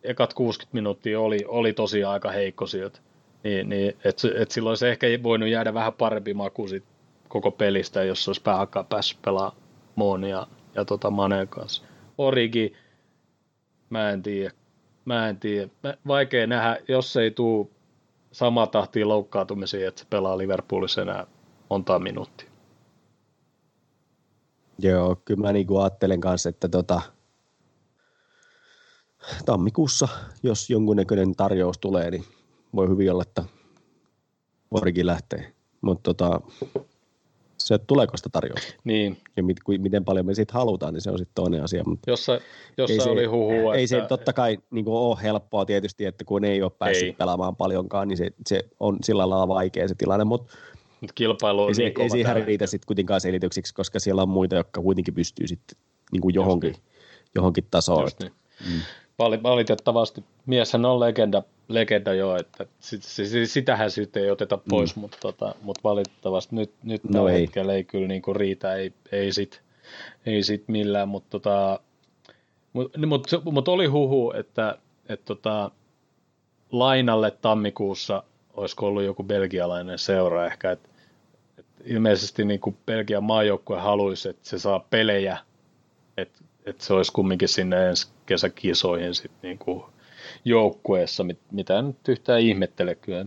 ekat 0.05 0.35
60 0.35 0.75
minuuttia 0.75 1.21
oli, 1.21 1.45
oli 1.49 1.73
tosiaan 1.73 2.13
aika 2.13 2.31
heikko 2.31 2.67
sieltä. 2.67 2.99
Niin, 3.45 3.69
niin 3.69 3.97
että 4.05 4.29
et 4.35 4.51
silloin 4.51 4.71
olisi 4.71 4.89
ehkä 4.89 5.07
voinut 5.23 5.49
jäädä 5.49 5.75
vähän 5.75 5.93
parempi 5.93 6.35
maku 6.35 6.69
sit 6.69 6.85
koko 7.29 7.51
pelistä, 7.51 8.03
jos 8.03 8.29
olisi 8.29 8.43
päähakaan 8.43 8.87
päässyt 8.87 9.23
pelaamaan 9.23 9.63
Moon 9.97 10.25
ja, 10.25 10.47
ja 10.75 10.85
tota 10.85 11.11
Maneen 11.11 11.49
kanssa. 11.49 11.83
Origi, 12.19 12.73
mä 13.91 14.11
en 14.11 14.23
tiedä. 14.23 14.51
Mä 15.05 15.29
en 15.29 15.37
tiedä. 15.37 15.69
Vaikea 16.07 16.47
nähdä, 16.47 16.79
jos 16.89 17.17
ei 17.17 17.31
tule 17.31 17.67
sama 18.33 18.67
tahtiin 18.67 19.09
loukkaantumisia, 19.09 19.89
että 19.89 20.01
se 20.01 20.07
pelaa 20.11 20.39
Liverpoolissa 20.39 21.03
enää 21.03 21.27
monta 21.71 21.99
minuuttia. 21.99 22.51
Joo, 24.79 25.17
kyllä 25.25 25.41
mä 25.41 25.53
niinku 25.53 25.79
ajattelen 25.79 26.21
kanssa, 26.21 26.49
että 26.49 26.69
tota, 26.69 27.03
tammikuussa, 29.45 30.09
jos 30.43 30.71
jonkunnäköinen 30.71 31.35
tarjous 31.35 31.79
tulee, 31.79 32.11
niin 32.11 32.25
voi 32.75 32.89
hyvin 32.89 33.13
olla, 33.13 33.23
että 33.23 33.45
Origi 34.71 35.07
lähtee. 35.07 35.53
Mutta 35.81 36.15
tota, 36.15 36.41
se, 37.59 37.79
tuleeko 37.79 38.17
sitä 38.17 38.29
tarjousta. 38.29 38.75
Niin. 38.85 39.17
Ja 39.37 39.43
mit, 39.43 39.57
miten 39.79 40.05
paljon 40.05 40.27
me 40.27 40.35
siitä 40.35 40.53
halutaan, 40.53 40.95
niin 40.95 41.01
se 41.01 41.11
on 41.11 41.19
sitten 41.19 41.35
toinen 41.35 41.65
asia. 41.65 41.83
Mutta 41.87 42.11
jossa, 42.11 42.41
jossa 42.79 43.03
ei 43.03 43.11
oli 43.11 43.27
huhua. 43.27 43.75
Ei 43.75 43.85
että... 43.85 44.01
se 44.01 44.07
totta 44.09 44.33
kai 44.33 44.59
niin 44.71 44.85
ole 44.89 45.23
helppoa 45.23 45.65
tietysti, 45.65 46.05
että 46.05 46.25
kun 46.25 46.45
ei 46.45 46.63
ole 46.63 46.73
päässyt 46.79 47.07
ei. 47.07 47.13
pelaamaan 47.13 47.57
paljonkaan, 47.57 48.09
niin 48.09 48.17
se, 48.17 48.31
se 48.47 48.65
on 48.81 48.99
sillä 49.05 49.31
lailla 49.31 49.49
vaikea 49.49 49.89
se 49.89 49.95
tilanne, 49.95 50.25
mutta 50.25 50.53
Mut 51.01 51.13
kilpailu 51.15 51.63
on 51.63 51.69
ei, 51.69 51.89
niin 51.89 52.01
ei 52.01 52.11
siihen 52.11 52.47
riitä 52.47 52.67
sitten 52.67 52.87
kuitenkaan 52.87 53.21
selityksiksi, 53.21 53.75
koska 53.75 54.01
siellä 54.01 54.23
on 54.23 54.29
muita, 54.29 54.57
jotka 54.57 54.83
kuitenkin 54.83 55.15
pystyy 55.15 55.47
sitten 55.49 55.79
niin 56.13 56.35
johonkin, 56.35 56.73
niin. 56.73 56.83
johonkin 57.35 57.67
tasoon. 57.71 58.11
Niin. 58.21 58.33
Mm 58.67 58.81
valitettavasti 59.19 60.25
mieshän 60.47 60.85
on 60.85 61.01
legenda, 61.01 61.43
legenda 61.69 62.15
jo, 62.15 62.37
että 62.37 62.67
sit, 62.81 63.03
sit, 63.03 63.51
sitähän 63.51 63.91
sitten 63.91 64.23
ei 64.23 64.31
oteta 64.31 64.59
pois, 64.69 64.97
mm. 64.97 65.01
mutta, 65.01 65.19
tota, 65.21 65.55
mutta 65.63 65.81
valitettavasti 65.85 66.57
nyt, 66.57 66.71
nyt 66.83 67.05
no 67.05 67.13
tällä 67.13 67.33
ei. 67.33 67.41
hetkellä 67.41 67.75
ei 67.75 67.85
kyllä 67.85 68.09
niin 68.09 68.23
kuin 68.23 68.37
riitä, 68.37 68.75
ei, 68.75 68.93
ei 69.13 69.33
sit, 69.33 69.63
ei 70.27 70.43
sit 70.43 70.65
millään, 70.69 71.09
mutta 71.09 71.31
tota, 71.31 71.81
mut, 72.73 72.97
mut, 73.07 73.27
mut 73.45 73.69
oli 73.69 73.87
huhu, 73.87 74.33
että 74.37 74.79
et 75.09 75.25
tota, 75.25 75.71
lainalle 76.73 77.31
tammikuussa 77.31 78.23
olisiko 78.55 78.87
ollut 78.87 79.03
joku 79.03 79.23
belgialainen 79.23 79.99
seura 79.99 80.47
ehkä, 80.47 80.71
että 80.71 80.89
et 81.59 81.67
ilmeisesti 81.85 82.45
niin 82.45 82.61
kuin 82.61 82.77
Belgian 82.87 83.25
maajoukkue 83.25 83.79
haluaisi, 83.81 84.29
että 84.29 84.49
se 84.49 84.59
saa 84.59 84.87
pelejä, 84.91 85.39
että 86.17 86.39
että 86.67 86.85
se 86.85 86.95
olisi 86.95 87.13
kumminkin 87.13 87.49
sinne 87.49 87.89
ensi 87.89 88.09
kesäkisoihin 88.27 89.15
sit 89.15 89.33
niinku 89.43 89.87
joukkueessa, 90.45 91.25
mit, 91.25 91.39
mitä 91.53 91.83
nyt 91.83 92.09
yhtään 92.09 92.41
ihmettele 92.41 92.95
kyllä. 92.95 93.27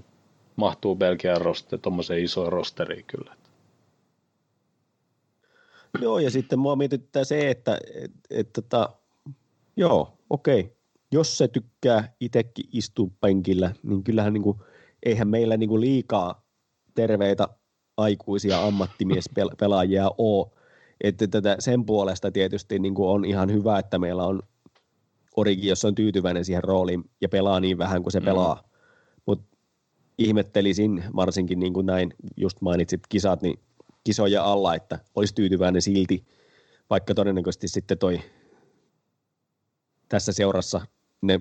Mahtuu 0.56 0.96
Belgian 0.96 1.42
roster, 1.42 1.80
tuommoiseen 1.80 2.24
isoon 2.24 2.54
rosteriin 2.54 3.06
kyllä. 3.06 3.36
Joo, 6.02 6.20
ja 6.20 6.32
sitten 6.32 6.60
mua 6.60 6.76
mietittää 6.76 7.24
se, 7.24 7.50
että 7.50 7.78
et, 7.96 8.12
et, 8.30 8.54
tota, 8.54 8.90
joo, 9.76 10.18
okei, 10.30 10.76
jos 11.12 11.38
se 11.38 11.48
tykkää 11.48 12.14
itsekin 12.20 12.66
istua 12.74 13.08
penkillä, 13.22 13.72
niin 13.84 14.04
kyllähän 14.04 14.34
niin 14.34 14.44
kuin, 14.44 14.58
eihän 15.04 15.28
meillä 15.28 15.58
niin 15.58 15.70
kuin 15.70 15.82
liikaa 15.82 16.46
terveitä 16.96 17.48
aikuisia 17.98 18.66
ammattimiespelaajia 18.66 20.12
ole, 20.18 20.48
että 21.02 21.28
tätä 21.28 21.56
sen 21.60 21.86
puolesta 21.86 22.32
tietysti 22.32 22.80
niin 22.80 22.96
kuin 22.96 23.10
on 23.10 23.26
ihan 23.26 23.52
hyvä, 23.52 23.80
että 23.80 24.00
meillä 24.00 24.26
on 24.26 24.42
Origi, 25.36 25.68
jos 25.68 25.86
on 25.86 25.96
tyytyväinen 25.96 26.46
siihen 26.46 26.64
rooliin 26.64 27.04
ja 27.22 27.30
pelaa 27.30 27.60
niin 27.60 27.78
vähän 27.78 28.04
kuin 28.04 28.12
se 28.12 28.20
mm. 28.20 28.26
pelaa. 28.26 28.64
Mutta 29.26 29.58
ihmettelisin 30.18 31.04
varsinkin 31.16 31.60
niin 31.60 31.74
kuin 31.74 31.86
näin, 31.86 32.14
just 32.38 32.62
mainitsit 32.62 33.02
kisat, 33.10 33.42
niin 33.42 33.60
kisoja 34.04 34.44
alla, 34.44 34.76
että 34.76 35.00
olisi 35.16 35.36
tyytyväinen 35.36 35.82
silti, 35.82 36.26
vaikka 36.90 37.14
todennäköisesti 37.14 37.68
sitten 37.68 37.98
toi 37.98 38.22
tässä 40.10 40.32
seurassa 40.32 40.82
ne 41.22 41.40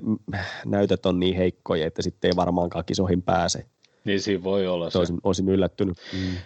näytöt 0.66 1.06
on 1.06 1.20
niin 1.20 1.36
heikkoja, 1.36 1.86
että 1.86 2.02
sitten 2.02 2.28
ei 2.28 2.36
varmaankaan 2.36 2.84
kisoihin 2.84 3.22
pääse. 3.22 3.66
Niin 4.04 4.20
siinä 4.20 4.44
voi 4.44 4.66
olla 4.66 4.90
se. 4.90 4.98
Olisin, 4.98 5.18
olisin 5.24 5.48
yllättynyt. 5.48 5.96
Mm. 6.12 6.36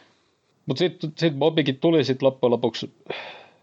Mutta 0.68 0.78
sitten 0.78 1.12
sit 1.16 1.34
Bobikin 1.38 1.78
tuli 1.78 2.04
sitten 2.04 2.26
loppujen 2.26 2.50
lopuksi 2.50 2.90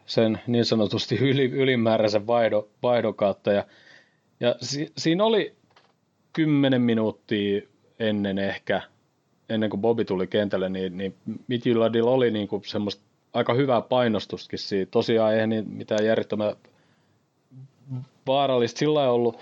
sen 0.05 0.39
niin 0.47 0.65
sanotusti 0.65 1.15
yli, 1.15 1.45
ylimääräisen 1.45 2.27
vaido, 2.27 2.67
vaidon 2.83 3.15
kautta. 3.15 3.51
Ja, 3.51 3.65
ja 4.39 4.55
si, 4.61 4.91
siinä 4.97 5.23
oli 5.23 5.55
kymmenen 6.33 6.81
minuuttia 6.81 7.61
ennen 7.99 8.39
ehkä, 8.39 8.81
ennen 9.49 9.69
kuin 9.69 9.81
Bobi 9.81 10.05
tuli 10.05 10.27
kentälle, 10.27 10.69
niin, 10.69 10.97
niin 10.97 11.15
Midtjyllandilla 11.47 12.11
oli 12.11 12.31
niin 12.31 12.47
kuin 12.47 12.63
semmoista 12.65 13.03
aika 13.33 13.53
hyvää 13.53 13.81
painostustakin 13.81 14.59
siitä. 14.59 14.91
Tosiaan 14.91 15.33
eihän 15.33 15.49
niin 15.49 15.69
mitään 15.69 16.05
järjettömän 16.05 16.55
vaarallista 18.27 18.79
sillä 18.79 19.11
ollut. 19.11 19.39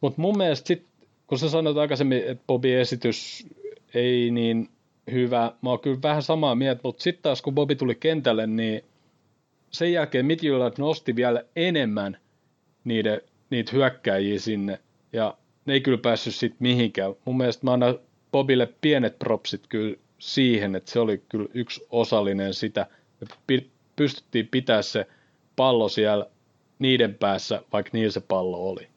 Mutta 0.00 0.20
mun 0.20 0.36
mielestä 0.36 0.66
sit, 0.68 0.84
kun 1.26 1.38
sä 1.38 1.48
sanoit 1.48 1.76
aikaisemmin, 1.76 2.22
että 2.26 2.44
Bobin 2.46 2.78
esitys 2.78 3.46
ei 3.94 4.30
niin 4.30 4.68
hyvä. 5.10 5.52
Mä 5.62 5.70
oon 5.70 5.80
kyllä 5.80 6.02
vähän 6.02 6.22
samaa 6.22 6.54
mieltä, 6.54 6.80
mutta 6.84 7.02
sitten 7.02 7.22
taas 7.22 7.42
kun 7.42 7.54
Bobi 7.54 7.76
tuli 7.76 7.94
kentälle, 7.94 8.46
niin 8.46 8.84
sen 9.70 9.92
jälkeen 9.92 10.26
Midtjylland 10.26 10.74
nosti 10.78 11.16
vielä 11.16 11.44
enemmän 11.56 12.18
niiden, 12.84 13.20
niitä 13.50 13.72
hyökkäjiä 13.72 14.38
sinne, 14.38 14.80
ja 15.12 15.36
ne 15.66 15.72
ei 15.72 15.80
kyllä 15.80 15.98
päässyt 15.98 16.34
sitten 16.34 16.56
mihinkään. 16.60 17.14
Mun 17.24 17.36
mielestä 17.36 17.66
mä 17.66 17.72
annan 17.72 17.98
Bobille 18.32 18.68
pienet 18.80 19.18
propsit 19.18 19.66
kyllä 19.68 19.96
siihen, 20.18 20.76
että 20.76 20.90
se 20.90 21.00
oli 21.00 21.22
kyllä 21.28 21.48
yksi 21.54 21.86
osallinen 21.90 22.54
sitä, 22.54 22.86
että 23.22 23.34
pystyttiin 23.96 24.48
pitää 24.48 24.82
se 24.82 25.06
pallo 25.56 25.88
siellä 25.88 26.26
niiden 26.78 27.14
päässä, 27.14 27.62
vaikka 27.72 27.90
niillä 27.92 28.12
se 28.12 28.20
pallo 28.20 28.68
oli. 28.68 28.88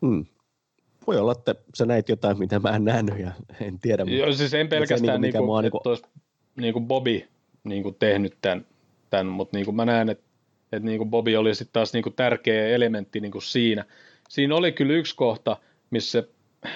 Hmm 0.00 0.26
voi 1.06 1.16
olla, 1.16 1.32
että 1.32 1.54
sä 1.74 1.86
näit 1.86 2.08
jotain, 2.08 2.38
mitä 2.38 2.58
mä 2.58 2.70
en 2.70 2.84
nähnyt 2.84 3.18
ja 3.18 3.30
en 3.60 3.78
tiedä. 3.78 4.04
Joo, 4.06 4.32
siis 4.32 4.54
en 4.54 4.68
pelkästään, 4.68 5.20
niin 5.20 5.32
kuin, 5.32 5.62
niin 5.62 5.70
kuin, 5.70 5.80
että 5.80 5.88
olisi 5.88 6.02
niin 6.56 6.72
kuin 6.72 6.86
Bobby 6.86 7.22
niin 7.64 7.82
kuin 7.82 7.94
tehnyt 7.94 8.34
tämän, 8.42 8.66
tämän 9.10 9.26
mutta 9.26 9.56
niin 9.56 9.64
kuin 9.64 9.76
mä 9.76 9.84
näen, 9.84 10.08
että, 10.08 10.24
että 10.72 10.86
niin 10.86 10.98
kuin 10.98 11.10
Bobby 11.10 11.36
oli 11.36 11.54
sitten 11.54 11.72
taas 11.72 11.92
niin 11.92 12.02
kuin 12.02 12.14
tärkeä 12.14 12.68
elementti 12.68 13.20
niin 13.20 13.32
kuin 13.32 13.42
siinä. 13.42 13.84
Siinä 14.28 14.54
oli 14.54 14.72
kyllä 14.72 14.92
yksi 14.92 15.16
kohta, 15.16 15.56
missä, 15.90 16.24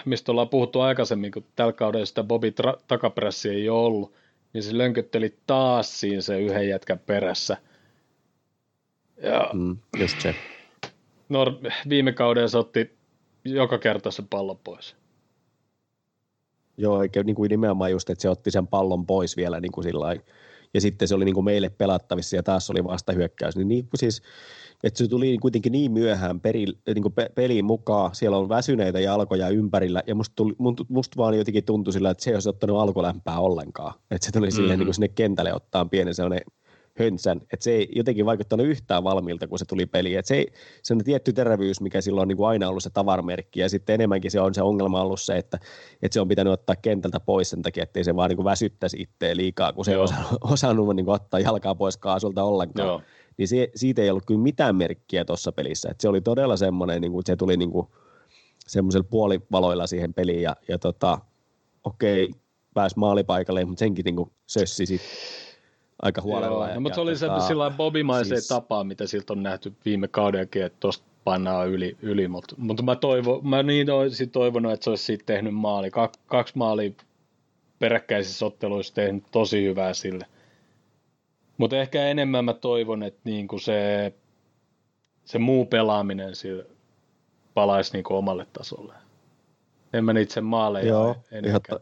mistä 0.05 0.33
ollaan 0.33 0.49
puhuttu 0.49 0.81
aikaisemmin, 0.81 1.33
kun 1.33 1.45
tällä 1.57 1.73
kaudella 1.73 2.07
sitä 2.07 2.25
Bobby 2.25 2.53
tra- 2.63 2.83
takapressi 2.89 3.49
ei 3.49 3.69
ole 3.69 3.87
ollut, 3.87 4.15
niin 4.53 4.63
se 4.63 4.79
lönkötteli 4.79 5.37
taas 5.47 6.01
siinä 6.01 6.21
se 6.21 6.41
yhden 6.41 6.69
jätkän 6.69 6.99
perässä. 6.99 7.57
Ja, 9.23 9.51
mm, 9.53 9.77
just 9.99 10.21
se. 10.21 10.35
Nor- 11.29 11.73
viime 11.89 12.13
kauden 12.13 12.49
se 12.49 12.59
otti 12.59 12.98
joka 13.55 13.79
kerta 13.79 14.11
sen 14.11 14.29
pallon 14.29 14.59
pois. 14.59 14.97
Joo, 16.77 17.03
eikä 17.03 17.23
niin 17.23 17.37
kuin 17.37 17.49
nimenomaan 17.49 17.91
just, 17.91 18.11
että 18.11 18.23
se 18.23 18.29
otti 18.29 18.51
sen 18.51 18.67
pallon 18.67 19.07
pois 19.07 19.37
vielä 19.37 19.61
niin 19.61 19.73
kuin 19.73 19.85
sillain, 19.85 20.21
ja 20.75 20.81
sitten 20.81 21.09
se 21.09 21.15
oli 21.15 21.25
niin 21.25 21.35
kuin 21.35 21.45
meille 21.45 21.69
pelattavissa 21.69 22.37
ja 22.37 22.43
taas 22.43 22.71
oli 22.71 22.85
vastahyökkäys. 22.85 23.57
Niin, 23.57 23.69
niin 23.69 23.85
kuin 23.85 23.99
siis, 23.99 24.23
että 24.85 24.99
se 24.99 25.09
tuli 25.09 25.39
kuitenkin 25.39 25.73
niin 25.73 25.93
myöhään 25.93 26.41
peri, 26.41 26.67
niin 26.95 27.03
kuin 27.03 27.13
pe, 27.13 27.31
peliin 27.35 27.65
mukaan, 27.65 28.15
siellä 28.15 28.37
on 28.37 28.49
väsyneitä 28.49 29.01
jalkoja 29.01 29.49
ympärillä, 29.49 30.03
ja 30.07 30.15
musta, 30.15 30.35
tuli, 30.37 30.55
musta 30.89 31.17
vaan 31.17 31.39
jotenkin 31.39 31.65
tuntui 31.65 31.93
sillä, 31.93 32.11
että 32.11 32.25
se 32.25 32.31
ei 32.31 32.35
olisi 32.35 32.49
ottanut 32.49 32.81
alkulämpää 32.81 33.39
ollenkaan. 33.39 33.95
Että 34.11 34.27
se 34.27 34.33
tuli 34.33 34.47
mm-hmm. 34.47 34.57
siihen 34.57 34.79
niin 34.79 34.87
kuin 34.87 34.95
sinne 34.95 35.09
kentälle 35.09 35.55
ottaa 35.55 35.85
pienen 35.85 36.15
sellainen 36.15 36.43
höntsän, 36.99 37.41
että 37.53 37.65
se 37.65 37.71
ei 37.71 37.89
jotenkin 37.97 38.27
vaikuttanut 38.27 38.67
yhtään 38.67 39.05
valmiilta, 39.05 39.49
kun 39.49 39.59
se 39.59 39.65
tuli 39.65 39.87
peliin. 39.87 40.19
Että 40.19 40.29
se, 40.29 40.35
ei, 40.35 40.53
se 40.83 40.95
on 40.95 41.05
tietty 41.05 41.33
terävyys, 41.33 41.81
mikä 41.81 42.01
silloin 42.01 42.23
on 42.23 42.29
niin 42.29 42.37
kuin 42.37 42.49
aina 42.49 42.69
ollut 42.69 42.83
se 42.83 42.91
tavarmerkki, 42.91 43.61
ja 43.61 43.69
sitten 43.69 43.95
enemmänkin 43.95 44.31
se 44.31 44.41
on 44.41 44.55
se 44.55 44.63
ongelma 44.63 45.03
ollut 45.03 45.21
se, 45.21 45.37
että, 45.37 45.59
että 46.03 46.15
se 46.15 46.21
on 46.21 46.29
pitänyt 46.29 46.53
ottaa 46.53 46.77
kentältä 46.77 47.21
pois 47.21 47.51
sen 47.51 47.63
takia, 47.63 47.83
ettei 47.83 48.05
se 48.05 48.17
vaan 48.17 48.29
niin 48.29 48.37
kuin 48.37 48.45
väsyttäisi 48.45 49.01
itseä 49.01 49.37
liikaa, 49.37 49.73
kun 49.73 49.85
se 49.85 49.91
ei 49.91 49.97
osannut, 50.07 50.39
osannut 50.41 50.97
niin 50.97 51.07
kuin 51.07 51.15
ottaa 51.15 51.41
jalkaa 51.41 51.75
pois 51.75 51.97
kaasulta 51.97 52.45
ollenkaan. 52.45 52.89
Joo. 52.89 53.03
Niin 53.37 53.49
se, 53.49 53.71
siitä 53.75 54.03
ei 54.03 54.11
ollut 54.11 54.27
kyllä 54.27 54.41
mitään 54.41 54.77
merkkiä 54.77 55.25
tuossa 55.25 55.53
pelissä. 55.53 55.89
Että 55.91 56.03
se 56.03 56.09
oli 56.09 56.21
todella 56.21 56.57
semmoinen, 56.57 57.01
niin 57.01 57.13
kuin, 57.13 57.21
että 57.21 57.33
se 57.33 57.37
tuli 57.37 57.57
niin 57.57 57.71
kuin 57.71 57.87
semmoisella 58.67 59.07
puolivaloilla 59.11 59.87
siihen 59.87 60.15
peliin, 60.15 60.43
ja, 60.43 60.57
ja 60.69 60.79
tota, 60.79 61.19
okei, 61.85 62.31
pääsi 62.75 62.99
maalipaikalle, 62.99 63.65
mutta 63.65 63.81
senkin 63.81 64.05
niin 64.05 64.17
kuin 64.17 64.31
sössi 64.47 64.87
sitten 64.87 65.09
aika 66.03 66.23
huolella. 66.23 66.67
Joo, 66.67 66.75
no, 66.75 66.81
mutta 66.81 66.95
se 66.95 67.01
oli 67.01 67.17
tota, 67.17 67.41
se 67.41 67.47
sillä 67.47 67.71
bobimaiseen 67.71 68.41
siis... 68.41 68.49
tapaan, 68.49 68.87
mitä 68.87 69.07
siltä 69.07 69.33
on 69.33 69.43
nähty 69.43 69.73
viime 69.85 70.09
kaudenkin, 70.09 70.65
että 70.65 70.77
tuosta 70.81 71.05
pannaan 71.25 71.69
yli, 71.69 71.97
yli 72.03 72.29
mutta, 72.29 72.55
mutta 72.59 72.83
mä, 72.83 72.97
toivo, 72.97 73.41
mä 73.43 73.63
niin 73.63 73.91
olisin 73.91 74.31
toivonut, 74.31 74.73
että 74.73 74.85
se 74.85 74.91
olisi 74.91 75.05
siitä 75.05 75.25
tehnyt 75.27 75.55
maali. 75.55 75.91
Kak, 75.91 76.13
kaksi 76.27 76.59
maalia 76.59 76.91
peräkkäisissä 77.79 78.47
otteluissa 78.47 78.95
tehnyt 78.95 79.25
tosi 79.31 79.65
hyvää 79.65 79.95
sille. 79.95 80.27
Mutta 81.59 81.77
ehkä 81.77 82.07
enemmän 82.07 82.45
mä 82.45 82.55
toivon, 82.55 83.03
että 83.03 83.21
niinku 83.25 83.59
se, 83.59 84.13
se 85.25 85.39
muu 85.39 85.67
pelaaminen 85.67 86.37
sille 86.37 86.67
palaisi 87.55 87.93
niinku 87.93 88.15
omalle 88.15 88.47
tasolle. 88.53 88.95
En 89.93 90.05
mä 90.05 90.13
niitä 90.13 90.35
sen 90.35 90.45
maaleja 90.45 90.89
Joo, 90.89 91.17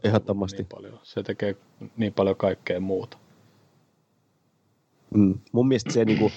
ehdottomasti. 0.05 0.57
Niin 0.57 0.69
paljon. 0.75 1.01
Se 1.03 1.23
tekee 1.23 1.57
niin 1.97 2.13
paljon 2.13 2.37
kaikkea 2.37 2.81
muuta. 2.81 3.19
Mm. 5.15 5.39
Mun 5.53 5.69
mielestä 5.69 5.93
se, 5.93 6.05
niin 6.05 6.19
kuin, 6.19 6.33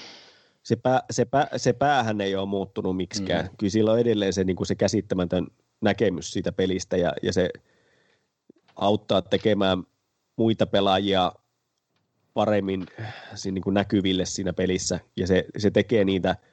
se, 0.63 0.75
pää, 0.75 1.01
se, 1.11 1.25
pää, 1.25 1.47
se 1.57 1.73
päähän 1.73 2.21
ei 2.21 2.35
ole 2.35 2.49
muuttunut 2.49 2.97
miksikään. 2.97 3.45
Mm. 3.45 3.51
Kyllä 3.57 3.71
sillä 3.71 3.91
on 3.91 3.99
edelleen 3.99 4.33
se, 4.33 4.43
niin 4.43 4.55
kuin 4.55 4.67
se 4.67 4.75
käsittämätön 4.75 5.47
näkemys 5.81 6.33
siitä 6.33 6.51
pelistä 6.51 6.97
ja, 6.97 7.13
ja 7.23 7.33
se 7.33 7.49
auttaa 8.75 9.21
tekemään 9.21 9.83
muita 10.35 10.65
pelaajia 10.65 11.31
paremmin 12.33 12.85
siinä 13.35 13.53
niin 13.53 13.63
kuin 13.63 13.73
näkyville 13.73 14.25
siinä 14.25 14.53
pelissä 14.53 14.99
ja 15.17 15.27
se, 15.27 15.45
se 15.57 15.71
tekee 15.71 16.05
niitä– 16.05 16.35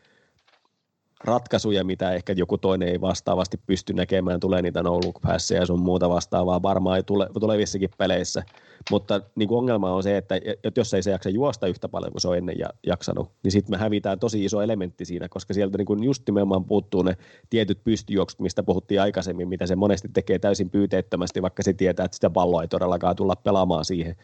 ratkaisuja, 1.26 1.84
mitä 1.84 2.12
ehkä 2.12 2.32
joku 2.32 2.58
toinen 2.58 2.88
ei 2.88 3.00
vastaavasti 3.00 3.60
pysty 3.66 3.92
näkemään, 3.92 4.40
tulee 4.40 4.62
niitä 4.62 4.82
no 4.82 4.94
look 4.94 5.20
ja 5.54 5.66
sun 5.66 5.80
muuta 5.80 6.08
vastaavaa. 6.08 6.62
Varmaan 6.62 7.04
tule, 7.04 7.28
tulevissakin 7.40 7.90
peleissä, 7.98 8.42
mutta 8.90 9.20
niin 9.34 9.48
kuin 9.48 9.58
ongelma 9.58 9.92
on 9.92 10.02
se, 10.02 10.16
että, 10.16 10.34
että 10.64 10.80
jos 10.80 10.94
ei 10.94 11.02
se 11.02 11.10
jaksa 11.10 11.30
juosta 11.30 11.66
yhtä 11.66 11.88
paljon 11.88 12.12
kuin 12.12 12.20
se 12.20 12.28
on 12.28 12.36
ennen 12.36 12.56
jaksanut, 12.86 13.30
niin 13.42 13.52
sitten 13.52 13.70
me 13.70 13.76
hävitään 13.76 14.18
tosi 14.18 14.44
iso 14.44 14.60
elementti 14.60 15.04
siinä, 15.04 15.28
koska 15.28 15.54
sieltä 15.54 15.78
niin 15.78 15.86
kuin 15.86 16.04
just 16.04 16.22
nimenomaan 16.26 16.64
puuttuu 16.64 17.02
ne 17.02 17.16
tietyt 17.50 17.84
pystyjuoksut, 17.84 18.40
mistä 18.40 18.62
puhuttiin 18.62 19.00
aikaisemmin, 19.00 19.48
mitä 19.48 19.66
se 19.66 19.76
monesti 19.76 20.08
tekee 20.12 20.38
täysin 20.38 20.70
pyyteettömästi, 20.70 21.42
vaikka 21.42 21.62
se 21.62 21.72
tietää, 21.72 22.04
että 22.04 22.14
sitä 22.14 22.30
palloa 22.30 22.62
ei 22.62 22.68
todellakaan 22.68 23.16
tulla 23.16 23.36
pelaamaan 23.36 23.84
siihen. 23.84 24.16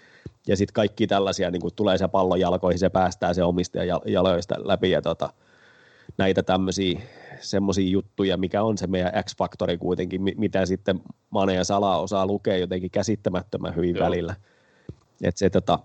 Ja 0.46 0.56
sitten 0.56 0.74
kaikki 0.74 1.06
tällaisia, 1.06 1.50
niin 1.50 1.62
kuin 1.62 1.74
tulee 1.74 1.98
se 1.98 2.08
pallo 2.08 2.36
jalkoihin, 2.36 2.78
se 2.78 2.88
päästää 2.88 3.34
se 3.34 3.44
omistajan 3.44 4.00
jaloista 4.06 4.54
läpi 4.58 4.90
ja 4.90 5.02
tota, 5.02 5.32
näitä 6.18 6.42
tämmöisiä 6.42 7.00
semmoisia 7.40 7.90
juttuja, 7.90 8.36
mikä 8.36 8.62
on 8.62 8.78
se 8.78 8.86
meidän 8.86 9.12
X-faktori 9.24 9.78
kuitenkin, 9.78 10.22
mitä 10.22 10.66
sitten 10.66 11.00
Mane 11.30 11.54
ja 11.54 11.64
Sala 11.64 11.98
osaa 11.98 12.26
lukea 12.26 12.56
jotenkin 12.56 12.90
käsittämättömän 12.90 13.76
hyvin 13.76 13.96
Joo. 13.96 14.06
välillä. 14.06 14.36
Et 15.22 15.36
se, 15.36 15.50
tota, 15.50 15.78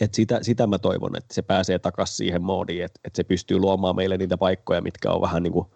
et 0.00 0.14
sitä, 0.14 0.38
sitä 0.42 0.66
mä 0.66 0.78
toivon, 0.78 1.16
että 1.16 1.34
se 1.34 1.42
pääsee 1.42 1.78
takaisin 1.78 2.16
siihen 2.16 2.42
moodiin, 2.42 2.84
että, 2.84 3.00
että 3.04 3.16
se 3.16 3.24
pystyy 3.24 3.58
luomaan 3.58 3.96
meille 3.96 4.18
niitä 4.18 4.38
paikkoja, 4.38 4.80
mitkä 4.80 5.10
on 5.10 5.20
vähän 5.20 5.42
niin 5.42 5.52
kuin 5.52 5.66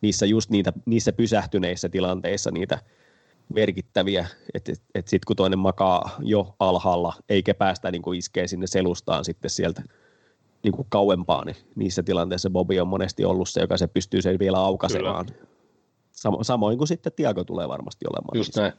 niissä 0.00 0.26
just 0.26 0.50
niitä, 0.50 0.72
niissä 0.86 1.12
pysähtyneissä 1.12 1.88
tilanteissa 1.88 2.50
niitä 2.50 2.78
merkittäviä, 3.54 4.26
että 4.54 4.72
et, 4.72 4.82
et 4.94 5.08
sitten 5.08 5.26
kun 5.26 5.36
toinen 5.36 5.58
makaa 5.58 6.16
jo 6.20 6.56
alhaalla, 6.58 7.14
eikä 7.28 7.54
päästä 7.54 7.90
niin 7.90 8.02
kuin 8.02 8.18
iskee 8.18 8.46
sinne 8.46 8.66
selustaan 8.66 9.24
sitten 9.24 9.50
sieltä– 9.50 9.82
niin 10.62 10.72
kuin 10.72 10.86
kauempaa, 10.90 11.44
niin 11.44 11.56
niissä 11.76 12.02
tilanteissa 12.02 12.50
Bobi 12.50 12.80
on 12.80 12.88
monesti 12.88 13.24
ollut 13.24 13.48
se, 13.48 13.60
joka 13.60 13.76
se 13.76 13.86
pystyy 13.86 14.22
sen 14.22 14.38
vielä 14.38 14.58
aukaisemaan. 14.58 15.26
Samo, 16.12 16.44
samoin 16.44 16.78
kuin 16.78 16.88
sitten 16.88 17.12
Tiago 17.16 17.44
tulee 17.44 17.68
varmasti 17.68 18.04
olemaan. 18.10 18.38
Just 18.38 18.56
näin. 18.56 18.72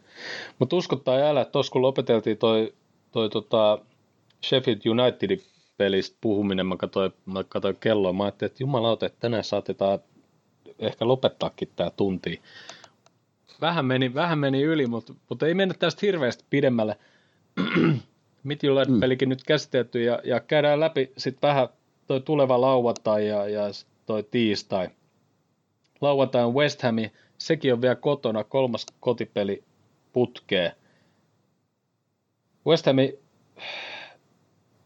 Mutta 0.59 0.75
uskottaa 0.75 1.15
älä, 1.15 1.41
että 1.41 1.51
tuossa 1.51 1.71
kun 1.71 1.81
lopeteltiin 1.81 2.37
toi, 2.37 2.73
toi 3.11 3.29
tota 3.29 3.79
Sheffield 4.45 4.81
Unitedin 4.85 5.41
pelistä 5.77 6.17
puhuminen, 6.21 6.65
mä 6.65 6.77
katsoin, 6.77 7.11
mä 7.25 7.43
katsoin 7.43 7.77
kelloa, 7.79 8.13
mä 8.13 8.23
ajattelin, 8.23 8.51
että 8.51 8.63
jumalauta, 8.63 9.05
että 9.05 9.19
tänään 9.19 9.43
saatetaan 9.43 9.99
ehkä 10.79 11.07
lopettaakin 11.07 11.69
tämä 11.75 11.89
tunti. 11.89 12.41
Vähän 13.61 13.85
meni, 13.85 14.13
vähän 14.13 14.39
meni 14.39 14.61
yli, 14.61 14.87
mutta, 14.87 15.13
mutta 15.29 15.47
ei 15.47 15.53
mennä 15.53 15.73
tästä 15.79 15.99
hirveästi 16.05 16.43
pidemmälle. 16.49 16.97
Midtjylland-pelikin 18.43 19.27
mm. 19.27 19.29
nyt 19.29 19.43
käsitelty 19.43 20.03
ja, 20.03 20.19
ja 20.23 20.39
käydään 20.39 20.79
läpi 20.79 21.13
sitten 21.17 21.47
vähän 21.47 21.67
toi 22.07 22.21
tuleva 22.21 22.61
lauantai 22.61 23.27
ja, 23.27 23.49
ja 23.49 23.63
toi 24.05 24.23
tiistai. 24.23 24.89
Lauantai 26.01 26.43
on 26.43 26.53
West 26.53 26.81
Ham, 26.81 26.95
sekin 27.37 27.73
on 27.73 27.81
vielä 27.81 27.95
kotona, 27.95 28.43
kolmas 28.43 28.85
kotipeli 28.99 29.63
putkee. 30.13 30.75
West 32.67 32.85
Ham 32.85 32.95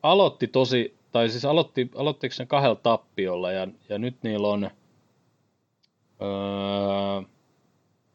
aloitti 0.03 0.47
tosi, 0.47 0.95
tai 1.11 1.29
siis 1.29 1.45
aloitti, 1.45 1.91
aloittiko 1.95 2.35
ne 2.39 2.45
kahdella 2.45 2.75
tappiolla 2.75 3.51
ja, 3.51 3.67
ja 3.89 3.97
nyt 3.97 4.15
niillä 4.23 4.47
on 4.47 4.63
öö, 4.63 4.69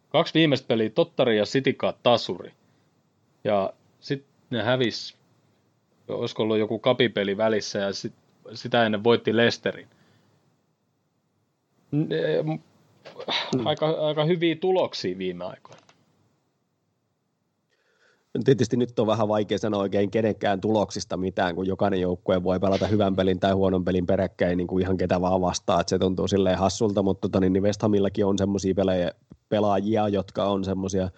kaksi 0.09 0.35
viimeistä 0.35 0.67
peliä, 0.67 0.91
Tottari 0.91 1.39
ja 1.39 1.47
Sitika 1.47 1.95
tasuri. 2.03 2.53
Ja 3.45 3.73
sitten 4.01 4.29
ne 4.51 4.63
hävis 4.63 5.22
olisiko 6.15 6.43
ollut 6.43 6.59
joku 6.59 6.79
kapipeli 6.79 7.37
välissä 7.37 7.79
ja 7.79 7.93
sit, 7.93 8.13
sitä 8.55 8.87
ennen 8.87 9.05
voitti 9.05 9.37
Lesterin. 9.37 9.89
Mm. 11.91 12.09
Aika, 13.65 13.87
aika 13.87 14.25
hyviä 14.25 14.57
tuloksia 14.57 15.19
viime 15.19 15.45
aikoina. 15.45 15.83
Tietysti 18.45 18.77
nyt 18.77 18.99
on 18.99 19.07
vähän 19.07 19.29
vaikea 19.29 19.59
sanoa 19.59 19.81
oikein 19.81 20.11
kenenkään 20.11 20.61
tuloksista 20.61 21.17
mitään, 21.17 21.55
kun 21.55 21.67
jokainen 21.67 22.01
joukkue 22.01 22.43
voi 22.43 22.61
pelata 22.61 22.87
hyvän 22.87 23.17
pelin 23.17 23.41
tai 23.41 23.53
huonon 23.53 23.85
pelin 23.85 24.07
peräkkäin 24.07 24.57
niin 24.57 24.67
kuin 24.67 24.83
ihan 24.83 24.97
ketä 24.97 25.21
vaan 25.21 25.41
vastaa, 25.41 25.81
että 25.81 25.91
se 25.91 25.99
tuntuu 25.99 26.29
silleen 26.29 26.59
hassulta, 26.59 27.03
mutta 27.03 27.29
tota, 27.29 27.41
niin 27.41 27.63
West 27.63 27.83
Hamillakin 27.83 28.27
on 28.27 28.39
semmoisia 28.39 28.75
pelaajia, 29.49 30.09
jotka 30.09 30.45
on 30.45 30.65
semmoisia, 30.65 31.11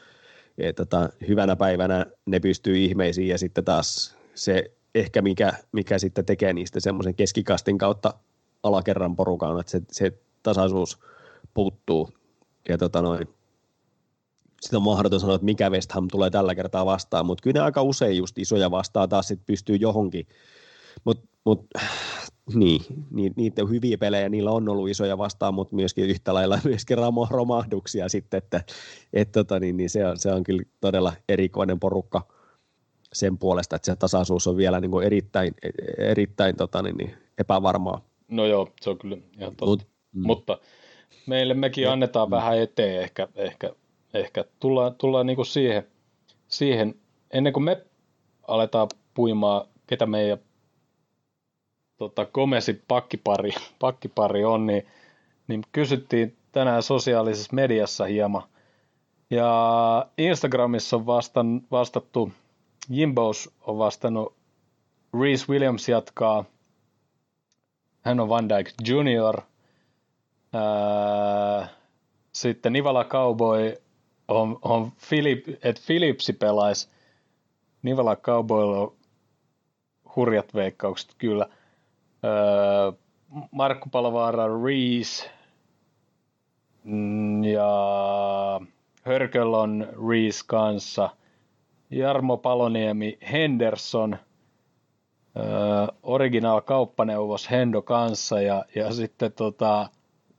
että 0.58 0.84
tota, 0.84 1.08
hyvänä 1.28 1.56
päivänä 1.56 2.06
ne 2.26 2.40
pystyy 2.40 2.76
ihmeisiin 2.76 3.28
ja 3.28 3.38
sitten 3.38 3.64
taas 3.64 4.16
se 4.34 4.70
ehkä 4.94 5.22
mikä, 5.22 5.52
mikä 5.72 5.98
sitten 5.98 6.24
tekee 6.24 6.52
niistä 6.52 6.80
semmoisen 6.80 7.14
keskikastin 7.14 7.78
kautta 7.78 8.14
alakerran 8.62 9.16
porukan, 9.16 9.60
että 9.60 9.70
se, 9.70 9.82
se 9.90 10.12
tasaisuus 10.42 10.98
puuttuu. 11.54 12.10
Ja 12.68 12.78
tota 12.78 13.02
noin, 13.02 13.28
sitä 14.60 14.76
on 14.76 14.82
mahdoton 14.82 15.20
sanoa, 15.20 15.34
että 15.34 15.44
mikä 15.44 15.70
West 15.70 15.92
Ham 15.92 16.08
tulee 16.08 16.30
tällä 16.30 16.54
kertaa 16.54 16.86
vastaan, 16.86 17.26
mutta 17.26 17.42
kyllä 17.42 17.60
ne 17.60 17.64
aika 17.64 17.82
usein 17.82 18.16
just 18.16 18.38
isoja 18.38 18.70
vastaan 18.70 19.08
taas 19.08 19.28
sit 19.28 19.40
pystyy 19.46 19.76
johonkin. 19.76 20.26
Mutta 21.04 21.28
mut, 21.44 21.66
niin, 22.54 22.80
niin, 23.10 23.32
niitä 23.36 23.62
on 23.62 23.70
hyviä 23.70 23.98
pelejä, 23.98 24.28
niillä 24.28 24.50
on 24.50 24.68
ollut 24.68 24.88
isoja 24.88 25.18
vastaan, 25.18 25.54
mutta 25.54 25.76
myöskin 25.76 26.04
yhtä 26.04 26.34
lailla 26.34 26.58
myöskin 26.64 26.98
romahduksia 27.30 28.08
sitten, 28.08 28.38
että 28.38 28.60
et 29.12 29.32
tota, 29.32 29.60
niin, 29.60 29.76
niin 29.76 29.90
se, 29.90 30.06
on, 30.06 30.18
se 30.18 30.32
on 30.32 30.44
kyllä 30.44 30.62
todella 30.80 31.12
erikoinen 31.28 31.80
porukka– 31.80 32.26
sen 33.14 33.38
puolesta, 33.38 33.76
että 33.76 33.86
se 33.86 33.96
tasaisuus 33.96 34.46
on 34.46 34.56
vielä 34.56 34.80
niin 34.80 34.90
kuin 34.90 35.06
erittäin, 35.06 35.54
erittäin 35.98 36.56
tota, 36.56 36.82
niin, 36.82 36.96
niin, 36.96 37.14
epävarmaa. 37.38 38.00
No 38.28 38.46
joo, 38.46 38.68
se 38.80 38.90
on 38.90 38.98
kyllä 38.98 39.16
ihan 39.38 39.56
totta. 39.56 39.66
Mut, 39.66 39.86
mm. 40.12 40.26
Mutta 40.26 40.58
meille 41.26 41.54
mekin 41.54 41.90
annetaan 41.90 42.28
mm. 42.28 42.30
vähän 42.30 42.58
eteen 42.58 43.02
ehkä, 43.02 43.28
ehkä, 43.34 43.70
ehkä 44.14 44.44
tullaan, 44.60 44.94
tullaan 44.94 45.26
niin 45.26 45.36
kuin 45.36 45.46
siihen, 45.46 45.86
siihen, 46.48 46.94
ennen 47.30 47.52
kuin 47.52 47.64
me 47.64 47.84
aletaan 48.48 48.88
puimaan, 49.14 49.66
ketä 49.86 50.06
meidän 50.06 50.38
tota, 51.96 52.26
Gomesin 52.26 52.82
pakkipari, 52.88 53.50
pakkipari 53.78 54.44
on, 54.44 54.66
niin 54.66 54.86
niin 55.48 55.62
kysyttiin 55.72 56.36
tänään 56.52 56.82
sosiaalisessa 56.82 57.54
mediassa 57.54 58.04
hieman. 58.04 58.42
Ja 59.30 60.06
Instagramissa 60.18 60.96
on 60.96 61.06
vastan, 61.06 61.62
vastattu, 61.70 62.32
Jimbos 62.90 63.50
on 63.60 63.78
vastannut, 63.78 64.34
Reese 65.20 65.46
Williams 65.48 65.88
jatkaa, 65.88 66.44
hän 68.02 68.20
on 68.20 68.28
Van 68.28 68.48
Dyke 68.48 68.70
Junior, 68.86 69.40
sitten 72.32 72.72
Nivala 72.72 73.04
Cowboy 73.04 73.76
on, 74.28 74.58
on 74.62 74.92
Philip, 75.08 75.48
että 75.48 75.82
Philipsi 75.86 76.32
pelaisi. 76.32 76.88
Nivala 77.82 78.16
Cowboylla 78.16 78.78
on 78.78 78.92
hurjat 80.16 80.54
veikkaukset 80.54 81.14
kyllä. 81.18 81.48
Markku 83.50 83.88
Palvaara, 83.88 84.62
Reese 84.64 85.30
mm, 86.84 87.44
ja 87.44 87.70
Hörköl 89.02 89.54
on 89.54 89.88
Reese 90.08 90.44
kanssa. 90.46 91.10
Jarmo 91.98 92.36
Paloniemi, 92.36 93.18
Henderson, 93.32 94.16
Original 96.02 96.60
kauppaneuvos 96.60 97.50
Hendo 97.50 97.82
kanssa 97.82 98.40
ja, 98.40 98.64
ja 98.74 98.92
sitten 98.92 99.32
tota, 99.32 99.88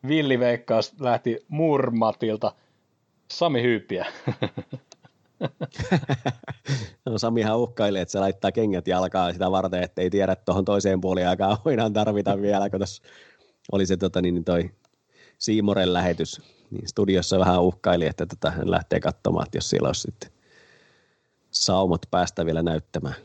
Villi 0.07 0.39
Veikkaus 0.39 0.93
lähti 0.99 1.45
Murmatilta 1.47 2.51
Sami 3.31 3.61
Hyypiä. 3.61 4.05
no 7.05 7.17
Samihan 7.17 7.57
uhkailee, 7.57 8.01
että 8.01 8.11
se 8.11 8.19
laittaa 8.19 8.51
kengät 8.51 8.87
jalkaan 8.87 9.33
sitä 9.33 9.51
varten, 9.51 9.83
että 9.83 10.01
ei 10.01 10.09
tiedä, 10.09 10.31
että 10.31 10.45
tuohon 10.45 10.65
toiseen 10.65 11.01
puoleen 11.01 11.29
aikaan 11.29 11.57
voidaan 11.65 11.93
tarvita 11.93 12.41
vielä, 12.41 12.69
kun 12.69 12.79
tuossa 12.79 13.03
oli 13.71 13.85
se 13.85 13.97
tota, 13.97 14.21
niin 14.21 14.43
toi 14.43 14.69
Siimoren 15.37 15.93
lähetys, 15.93 16.41
niin 16.71 16.87
studiossa 16.87 17.39
vähän 17.39 17.61
uhkaili, 17.61 18.05
että 18.05 18.25
tota, 18.25 18.51
hän 18.51 18.71
lähtee 18.71 18.99
katsomaan, 18.99 19.45
että 19.45 19.57
jos 19.57 19.69
siellä 19.69 19.87
olisi 19.87 20.01
sitten 20.01 20.34
saumat 21.55 22.01
päästä 22.11 22.45
vielä 22.45 22.63
näyttämään 22.63 23.15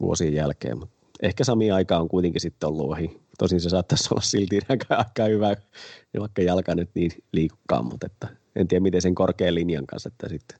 vuosien 0.00 0.34
jälkeen, 0.34 0.78
mutta 0.78 0.96
ehkä 1.22 1.44
Sami 1.44 1.70
aika 1.70 1.98
on 1.98 2.08
kuitenkin 2.08 2.40
sitten 2.40 2.68
ollut 2.68 2.90
ohi. 2.90 3.20
Tosin 3.38 3.60
se 3.60 3.68
saattaisi 3.68 4.08
olla 4.10 4.22
silti 4.22 4.58
aika, 4.68 4.94
aika 4.94 5.24
hyvä, 5.24 5.56
vaikka 6.18 6.42
jalka 6.42 6.74
nyt 6.74 6.90
niin 6.94 7.10
liikkaan, 7.32 7.84
mutta 7.84 8.06
että 8.06 8.28
en 8.56 8.68
tiedä 8.68 8.82
miten 8.82 9.02
sen 9.02 9.14
korkean 9.14 9.54
linjan 9.54 9.86
kanssa, 9.86 10.08
että 10.08 10.28
sitten 10.28 10.58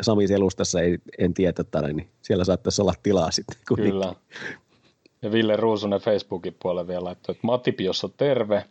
Sami 0.00 0.28
Selustassa 0.28 0.80
ei, 0.80 0.98
en 1.18 1.34
tiedä, 1.34 1.54
että 1.60 1.82
niin 1.82 2.10
siellä 2.22 2.44
saattaisi 2.44 2.82
olla 2.82 2.94
tilaa 3.02 3.30
sitten. 3.30 3.56
Kuitenkin. 3.68 3.92
Kyllä. 3.92 4.14
Ja 5.22 5.32
Ville 5.32 5.56
Ruusunen 5.56 6.00
Facebookin 6.00 6.56
puolelle 6.62 6.88
vielä 6.88 7.04
laittoi, 7.04 7.32
että 7.32 7.46
Matti 7.46 7.72
Piossa 7.72 8.08
terve. 8.08 8.64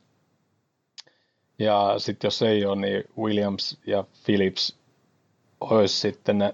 Ja 1.59 1.95
sitten 1.97 2.27
jos 2.27 2.41
ei 2.41 2.65
ole, 2.65 2.75
niin 2.75 3.03
Williams 3.17 3.77
ja 3.87 4.03
Phillips 4.25 4.75
olisi 5.61 5.99
sitten 5.99 6.37
ne, 6.37 6.53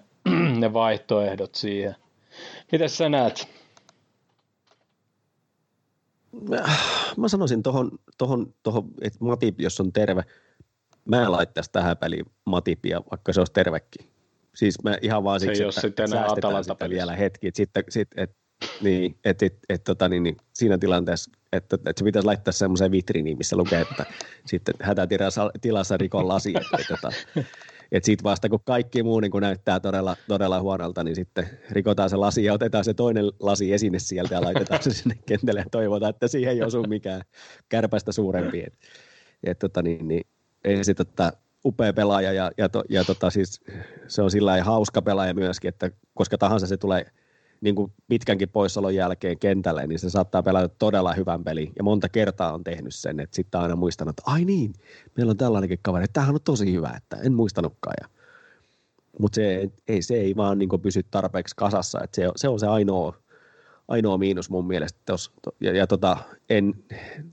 ne 0.61 0.73
vaihtoehdot 0.73 1.55
siihen. 1.55 1.95
Miten 2.71 2.89
sä 2.89 3.09
näet? 3.09 3.47
Mä 7.17 7.27
sanoisin 7.27 7.63
tuohon, 7.63 7.91
tohon, 8.17 8.53
tohon, 8.63 8.89
että 9.01 9.19
Matip, 9.21 9.61
jos 9.61 9.79
on 9.79 9.93
terve, 9.93 10.23
mä 11.05 11.21
en 11.23 11.31
laittaisi 11.31 11.71
tähän 11.71 11.97
peliin 11.97 12.25
Matipia, 12.45 13.01
vaikka 13.11 13.33
se 13.33 13.41
olisi 13.41 13.53
tervekin. 13.53 14.11
Siis 14.55 14.83
mä 14.83 14.97
ihan 15.01 15.23
vaan 15.23 15.39
siksi, 15.39 15.63
että 15.63 15.81
sitten 15.81 16.09
säästetään 16.09 16.63
sitä 16.63 16.89
vielä 16.89 17.15
hetki. 17.15 17.47
Että 17.47 17.57
sitten, 17.57 17.83
sit, 17.89 18.09
et, 18.17 18.35
niin, 18.81 19.17
et, 19.25 19.43
et, 19.43 19.59
et, 19.69 19.83
tota, 19.83 20.09
niin, 20.09 20.23
niin, 20.23 20.37
siinä 20.53 20.77
tilanteessa, 20.77 21.31
että, 21.51 21.75
että 21.75 21.93
se 21.95 22.03
pitäisi 22.03 22.25
laittaa 22.25 22.51
semmoiseen 22.51 22.91
vitriiniin, 22.91 23.37
missä 23.37 23.55
lukee, 23.55 23.81
että 23.81 24.05
sitten 24.45 24.75
hätätilassa 24.81 25.97
rikon 25.97 26.27
lasi. 26.27 26.53
Että, 26.57 26.93
että, 26.93 27.09
että 27.91 28.05
sitten 28.05 28.23
vasta 28.23 28.49
kun 28.49 28.59
kaikki 28.65 29.03
muu 29.03 29.19
niin 29.19 29.31
kun 29.31 29.41
näyttää 29.41 29.79
todella, 29.79 30.17
todella 30.27 30.61
huonolta, 30.61 31.03
niin 31.03 31.15
sitten 31.15 31.49
rikotaan 31.71 32.09
se 32.09 32.15
lasi 32.15 32.43
ja 32.43 32.53
otetaan 32.53 32.83
se 32.83 32.93
toinen 32.93 33.25
lasi 33.39 33.73
esine 33.73 33.99
sieltä 33.99 34.35
ja 34.35 34.41
laitetaan 34.41 34.83
se 34.83 34.91
sinne 34.91 35.15
kentälle 35.25 35.59
ja 35.59 35.65
toivotaan, 35.71 36.09
että 36.09 36.27
siihen 36.27 36.53
ei 36.53 36.63
osu 36.63 36.83
mikään 36.83 37.21
kärpästä 37.69 38.11
suurempi. 38.11 38.63
Et, 38.67 38.73
et, 39.43 39.59
tota, 39.59 39.81
niin, 39.81 40.07
niin, 40.07 40.27
ei 40.63 40.83
se 40.83 40.93
tota, 40.93 41.33
upea 41.65 41.93
pelaaja 41.93 42.33
ja, 42.33 42.51
ja, 42.57 42.69
to, 42.69 42.83
ja 42.89 43.03
tota, 43.03 43.29
siis 43.29 43.61
se 44.07 44.21
on 44.21 44.31
sillä 44.31 44.63
hauska 44.63 45.01
pelaaja 45.01 45.33
myöskin, 45.33 45.69
että 45.69 45.91
koska 46.13 46.37
tahansa 46.37 46.67
se 46.67 46.77
tulee 46.77 47.05
niin 47.61 47.75
kuin 47.75 47.93
pitkänkin 48.07 48.49
poissaolon 48.49 48.95
jälkeen 48.95 49.39
kentälle, 49.39 49.87
niin 49.87 49.99
se 49.99 50.09
saattaa 50.09 50.43
pelata 50.43 50.75
todella 50.79 51.13
hyvän 51.13 51.43
pelin. 51.43 51.73
Ja 51.77 51.83
monta 51.83 52.09
kertaa 52.09 52.53
on 52.53 52.63
tehnyt 52.63 52.95
sen, 52.95 53.19
että 53.19 53.35
sitten 53.35 53.61
aina 53.61 53.75
muistanut, 53.75 54.09
että 54.09 54.31
ai 54.31 54.45
niin, 54.45 54.73
meillä 55.17 55.31
on 55.31 55.37
tällainenkin 55.37 55.79
kaveri, 55.81 56.03
että 56.03 56.13
tämähän 56.13 56.35
on 56.35 56.41
tosi 56.43 56.73
hyvä, 56.73 56.93
että 56.97 57.17
en 57.23 57.33
muistanutkaan. 57.33 57.95
Ja, 58.01 58.07
mutta 59.19 59.35
se 59.35 59.71
ei, 59.87 60.01
se 60.01 60.13
ei 60.13 60.35
vaan 60.35 60.57
niin 60.57 60.81
pysy 60.81 61.03
tarpeeksi 61.11 61.55
kasassa, 61.55 62.03
että 62.03 62.15
se, 62.15 62.29
se 62.35 62.47
on 62.47 62.59
se 62.59 62.67
ainoa, 62.67 63.13
ainoa 63.87 64.17
miinus 64.17 64.49
mun 64.49 64.67
mielestä. 64.67 64.99
Tos, 65.05 65.31
ja, 65.59 65.75
ja 65.75 65.87
tota, 65.87 66.17
en, 66.49 66.73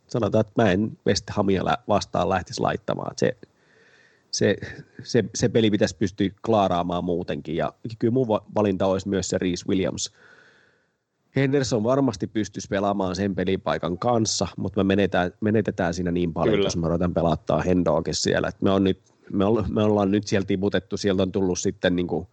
sanotaan, 0.07 0.41
että 0.41 0.63
mä 0.63 0.71
en 0.71 0.99
West 1.07 1.31
Hamia 1.31 1.63
vastaan 1.89 2.29
lähtisi 2.29 2.61
laittamaan. 2.61 3.15
Se, 3.17 3.37
se, 4.31 4.57
se, 5.03 5.25
se 5.35 5.49
peli 5.49 5.71
pitäisi 5.71 5.97
pystyä 5.97 6.29
klaaraamaan 6.47 7.05
muutenkin. 7.05 7.57
Ja 7.57 7.73
kyllä 7.99 8.13
mun 8.13 8.29
valinta 8.29 8.87
olisi 8.87 9.09
myös 9.09 9.29
se 9.29 9.39
Reese 9.39 9.65
Williams. 9.69 10.13
Henderson 11.37 11.85
varmasti 11.85 12.27
pystyisi 12.27 12.69
pelaamaan 12.69 13.17
sen 13.17 13.35
pelipaikan 13.35 13.99
kanssa, 13.99 14.49
mutta 14.57 14.81
me 14.81 14.85
menetetään, 14.85 15.33
menetetään 15.41 15.95
siinä 15.95 16.11
niin 16.11 16.33
paljon, 16.33 16.55
kyllä. 16.55 16.67
jos 16.67 16.77
me 16.77 16.89
ruvetaan 16.89 17.15
pelattaa 17.15 17.63
Hendoakin 17.63 18.15
siellä. 18.15 18.49
Et 18.49 18.63
me, 18.63 18.71
on 18.71 18.85
nyt, 18.85 19.01
me, 19.33 19.45
olla, 19.45 19.65
me 19.69 19.83
ollaan 19.83 20.11
nyt 20.11 20.27
sieltä 20.27 20.47
tiputettu, 20.47 20.97
sieltä 20.97 21.23
on 21.23 21.33
tullut 21.33 21.59
sitten 21.59 21.97
niin 21.97 22.07
kuin 22.07 22.27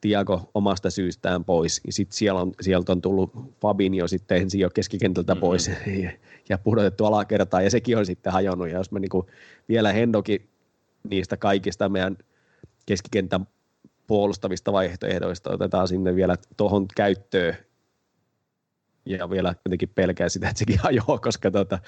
Tiago 0.00 0.50
omasta 0.54 0.90
syystään 0.90 1.44
pois, 1.44 1.80
ja 1.86 1.92
sitten 1.92 2.16
siellä 2.16 2.40
on, 2.40 2.52
sieltä 2.60 2.92
on 2.92 3.00
tullut 3.00 3.32
Fabinho 3.60 4.08
sitten 4.08 4.38
ensin 4.38 4.60
jo 4.60 4.70
keskikentältä 4.70 5.34
mm-hmm. 5.34 5.40
pois 5.40 5.68
ja, 5.68 6.10
ja 6.48 6.58
pudotettu 6.58 7.04
alakertaan, 7.04 7.64
ja 7.64 7.70
sekin 7.70 7.98
on 7.98 8.06
sitten 8.06 8.32
hajonnut, 8.32 8.68
ja 8.68 8.76
jos 8.76 8.92
me 8.92 9.00
niin 9.00 9.08
kuin 9.08 9.26
vielä 9.68 9.92
Hendokin 9.92 10.48
niistä 11.10 11.36
kaikista 11.36 11.88
meidän 11.88 12.16
keskikentän 12.86 13.46
puolustavista 14.06 14.72
vaihtoehdoista 14.72 15.52
otetaan 15.52 15.88
sinne 15.88 16.14
vielä 16.14 16.36
tuohon 16.56 16.86
käyttöön 16.96 17.56
ja 19.06 19.30
vielä 19.30 19.54
jotenkin 19.64 19.88
pelkää 19.88 20.28
sitä, 20.28 20.48
että 20.48 20.58
sekin 20.58 20.78
hajoaa, 20.78 21.18
koska 21.18 21.50
tuota, 21.50 21.78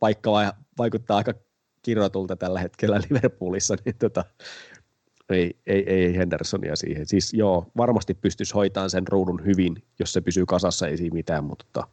paikka 0.00 0.30
vaikuttaa 0.78 1.16
aika 1.16 1.34
kirjoitulta 1.82 2.36
tällä 2.36 2.60
hetkellä 2.60 3.00
Liverpoolissa, 3.10 3.76
niin 3.84 3.94
tota, 3.98 4.24
ei, 5.30 5.56
ei, 5.66 5.84
ei 5.86 6.16
Hendersonia 6.16 6.76
siihen. 6.76 7.06
Siis 7.06 7.34
joo, 7.34 7.66
varmasti 7.76 8.14
pystyisi 8.14 8.54
hoitamaan 8.54 8.90
sen 8.90 9.08
ruudun 9.08 9.44
hyvin, 9.44 9.82
jos 9.98 10.12
se 10.12 10.20
pysyy 10.20 10.46
kasassa, 10.46 10.88
ei 10.88 10.96
siinä 10.96 11.14
mitään, 11.14 11.44
mutta 11.44 11.64
tota, 11.72 11.88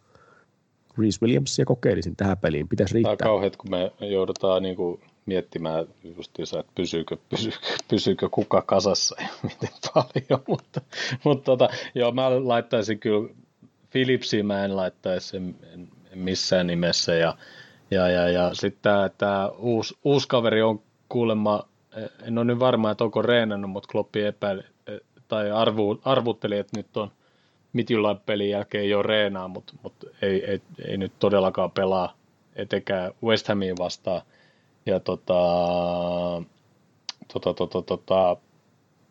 Reese 0.98 1.22
Williamsia 1.22 1.66
kokeilisin 1.66 2.16
tähän 2.16 2.38
peliin, 2.38 2.68
pitäisi 2.68 2.94
riittää. 2.94 3.16
Tämä 3.16 3.32
on 3.32 3.36
kauheat, 3.36 3.56
kun 3.56 3.72
me 3.72 3.92
joudutaan 4.00 4.64
niin 4.64 4.76
kuin 4.76 5.02
miettimään 5.30 5.86
justiinsa, 6.18 6.60
että 6.60 6.72
pysyykö, 6.76 7.18
pysyykö, 7.30 7.58
pysyykö 7.90 8.30
kuka 8.30 8.62
kasassa 8.62 9.16
ja 9.22 9.28
miten 9.50 9.70
paljon, 9.94 10.44
mutta, 10.48 10.82
mutta 11.24 11.46
tota, 11.46 11.70
joo, 11.96 12.12
mä 12.12 12.48
laittaisin 12.48 13.00
kyllä 13.00 13.30
Philipsiin 13.92 14.46
mä 14.46 14.66
en 14.66 14.76
laittaisi 14.76 15.38
missään 16.16 16.68
nimessä 16.68 17.16
ja, 17.16 17.38
ja, 17.92 18.10
ja, 18.10 18.30
ja 18.30 18.50
sitten 18.54 18.94
tämä, 19.18 19.48
uusi, 19.48 19.98
uusi 20.04 20.28
kaveri 20.28 20.62
on 20.62 20.82
kuulemma, 21.10 21.64
en 22.24 22.38
ole 22.38 22.46
nyt 22.46 22.60
varma, 22.60 22.92
että 22.92 23.04
onko 23.04 23.22
reenannut, 23.22 23.72
mutta 23.72 23.90
Kloppi 23.92 24.22
epäili, 24.22 24.64
tai 25.28 25.52
arvu, 25.52 26.02
arvutteli, 26.06 26.58
että 26.58 26.78
nyt 26.78 26.98
on 26.98 27.12
Midtjylland 27.74 28.20
pelin 28.26 28.50
jälkeen 28.50 28.90
jo 28.90 29.04
reenaa, 29.04 29.48
mutta, 29.48 29.74
mutta 29.84 30.08
ei, 30.22 30.46
ei, 30.46 30.62
ei, 30.88 30.98
nyt 30.98 31.12
todellakaan 31.20 31.72
pelaa 31.72 32.18
etenkään 32.56 33.12
West 33.24 33.48
Hamiin 33.48 33.78
vastaan– 33.78 34.22
ja 34.86 35.00
tota, 35.00 35.34
tota, 37.34 37.54
tota, 37.54 37.82
tota, 37.82 38.38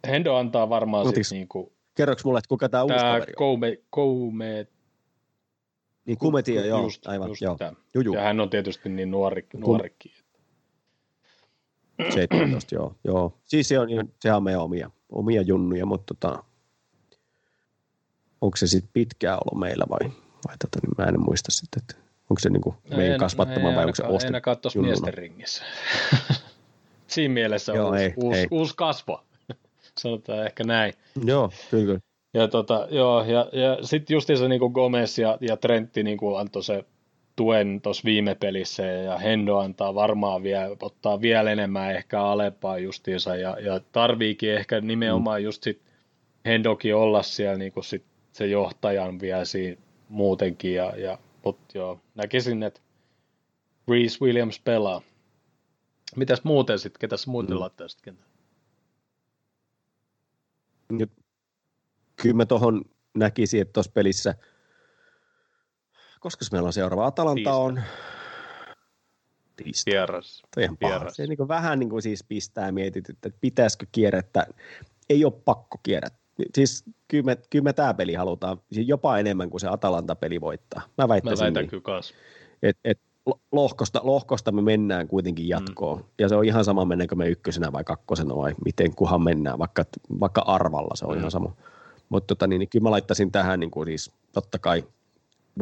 Hendo 0.08 0.36
antaa 0.36 0.68
varmaan 0.68 1.06
Otiks, 1.06 1.28
sit 1.28 1.38
niinku... 1.38 1.72
Kerroks 1.94 2.24
mulle, 2.24 2.38
että 2.38 2.48
kuka 2.48 2.68
tämä 2.68 2.82
uusi 2.82 2.96
kaveri 2.96 3.32
on? 3.32 3.36
Koume, 3.36 3.78
Koume, 3.90 4.66
niin 6.04 6.18
Kumetia, 6.18 6.66
joo, 6.66 6.82
just, 6.82 7.06
aivan, 7.06 7.28
just 7.28 7.40
joo. 7.40 7.56
Juju. 7.94 8.14
Ja 8.14 8.20
hän 8.20 8.40
on 8.40 8.50
tietysti 8.50 8.88
niin 8.88 9.10
nuori, 9.10 9.46
nuorikin. 9.56 10.12
17, 12.14 12.74
joo, 12.74 12.94
joo. 13.04 13.38
Siis 13.44 13.68
se 13.68 13.78
on, 13.78 13.88
sehän 14.20 14.36
on 14.36 14.42
meidän 14.42 14.60
omia, 14.60 14.90
omia 15.08 15.42
junnuja, 15.42 15.86
mutta 15.86 16.14
tota, 16.14 16.44
onko 18.40 18.56
se 18.56 18.66
sitten 18.66 18.90
pitkään 18.92 19.38
ollut 19.44 19.60
meillä 19.60 19.84
vai, 19.90 20.10
vai 20.48 20.56
tota, 20.58 20.78
niin 20.82 20.94
mä 20.98 21.04
en 21.04 21.20
muista 21.20 21.50
sitten, 21.50 21.82
että 21.82 22.07
Onko 22.30 22.40
se 22.40 22.50
niinku 22.50 22.74
meidän 22.90 23.12
en, 23.12 23.20
kasvattama 23.20 23.74
vai 23.74 23.84
onko 23.84 23.94
se 23.94 24.02
ostettu? 24.02 24.26
En 24.26 24.26
ainakaan 24.26 24.58
tuossa 24.58 24.78
miesten 24.78 25.14
ringissä. 25.14 25.64
Siinä 27.06 27.34
mielessä 27.34 27.72
Joo, 27.72 27.90
uusi, 27.90 28.02
ei, 28.02 28.14
uusi, 28.16 28.38
ei. 28.40 28.46
uusi 28.50 28.74
kasvo. 28.76 29.24
Sanotaan 30.00 30.46
ehkä 30.46 30.64
näin. 30.64 30.94
Joo, 31.24 31.50
kyllä. 31.70 31.84
kyllä. 31.86 32.00
Ja, 32.34 32.48
tota, 32.48 32.86
joo, 32.90 33.24
ja, 33.24 33.48
ja 33.52 33.78
sitten 33.82 34.14
justiinsa 34.14 34.48
niin 34.48 34.60
kuin 34.60 34.72
Gomez 34.72 35.18
ja, 35.18 35.38
ja 35.40 35.56
Trentti 35.56 36.02
niin 36.02 36.18
kuin 36.18 36.40
antoi 36.40 36.62
se 36.62 36.84
tuen 37.36 37.80
tuossa 37.80 38.02
viime 38.04 38.34
pelissä 38.34 38.82
ja 38.82 39.18
Hendo 39.18 39.58
antaa 39.58 39.94
varmaan 39.94 40.42
vielä, 40.42 40.76
ottaa 40.82 41.20
vielä 41.20 41.50
enemmän 41.50 41.90
ehkä 41.90 42.22
alempaa 42.22 42.78
justiinsa 42.78 43.36
ja, 43.36 43.56
ja 43.60 43.80
tarviikin 43.92 44.54
ehkä 44.54 44.80
nimenomaan 44.80 45.40
mm. 45.40 45.44
just 45.44 45.62
sit 45.62 45.80
Hendokin 46.44 46.94
olla 46.94 47.22
siellä 47.22 47.56
niin 47.56 47.72
sit 47.80 48.04
se 48.32 48.46
johtajan 48.46 49.20
vielä 49.20 49.44
siinä 49.44 49.82
muutenkin 50.08 50.74
ja, 50.74 50.92
ja 50.96 51.18
mutta 51.44 51.78
joo, 51.78 52.00
näkisin, 52.14 52.62
että 52.62 52.80
Reese 53.88 54.18
Williams 54.24 54.60
pelaa. 54.60 55.02
Mitäs 56.16 56.44
muuten 56.44 56.78
sitten, 56.78 57.00
ketäs 57.00 57.26
muuten 57.26 57.56
mm. 57.56 57.60
laittaa 57.60 57.88
sitten? 57.88 58.18
Kyllä 62.16 62.36
mä 62.36 62.46
tuohon 62.46 62.84
näkisin, 63.14 63.60
että 63.60 63.72
tuossa 63.72 63.92
pelissä, 63.92 64.34
koska 66.20 66.44
meillä 66.52 66.66
on 66.66 66.72
seuraava, 66.72 67.06
Atalanta 67.06 67.54
on 67.54 67.82
tiistai. 69.56 69.92
Vieras. 69.92 70.42
Se 71.16 71.26
niin 71.26 71.48
vähän 71.48 71.78
niin 71.78 71.90
kuin 71.90 72.02
siis 72.02 72.24
pistää 72.24 72.72
mietit, 72.72 73.10
että 73.10 73.30
pitäisikö 73.40 73.86
kierrättää. 73.92 74.46
Ei 75.10 75.24
ole 75.24 75.32
pakko 75.44 75.78
kierrättää. 75.82 76.17
Siis 76.54 76.84
kyllä 77.08 77.24
me, 77.24 77.38
kyllä 77.50 77.62
me 77.62 77.72
tämä 77.72 77.94
peli 77.94 78.14
halutaan 78.14 78.60
siis 78.72 78.88
jopa 78.88 79.18
enemmän 79.18 79.50
kuin 79.50 79.60
se 79.60 79.68
Atalanta-peli 79.68 80.40
voittaa. 80.40 80.82
Mä 80.98 81.08
väittäisin 81.08 81.44
Mä 81.44 81.46
väitän 81.46 81.62
niin. 81.70 81.82
kyllä. 81.82 82.00
Et, 82.62 82.78
et, 82.84 83.00
lohkosta, 83.52 84.00
lohkosta 84.02 84.52
me 84.52 84.62
mennään 84.62 85.08
kuitenkin 85.08 85.44
mm. 85.44 85.50
jatkoon. 85.50 85.98
Mm. 85.98 86.04
Ja 86.18 86.28
se 86.28 86.36
on 86.36 86.44
ihan 86.44 86.64
sama, 86.64 86.84
mennäänkö 86.84 87.14
me 87.14 87.28
ykkösenä 87.28 87.72
vai 87.72 87.84
kakkosena 87.84 88.36
vai 88.36 88.54
miten 88.64 88.94
kuhan 88.94 89.22
mennään, 89.22 89.58
vaikka, 89.58 89.84
vaikka 90.20 90.40
arvalla 90.40 90.96
se 90.96 91.04
on 91.04 91.14
mm. 91.14 91.18
ihan 91.18 91.30
sama. 91.30 91.56
Mutta 92.08 92.26
tota, 92.34 92.46
niin, 92.46 92.58
niin 92.58 92.68
kyllä 92.68 92.82
mä 92.82 92.90
laittaisin 92.90 93.32
tähän, 93.32 93.60
niin 93.60 93.70
kuin 93.70 93.86
siis 93.86 94.10
totta 94.32 94.58
kai 94.58 94.84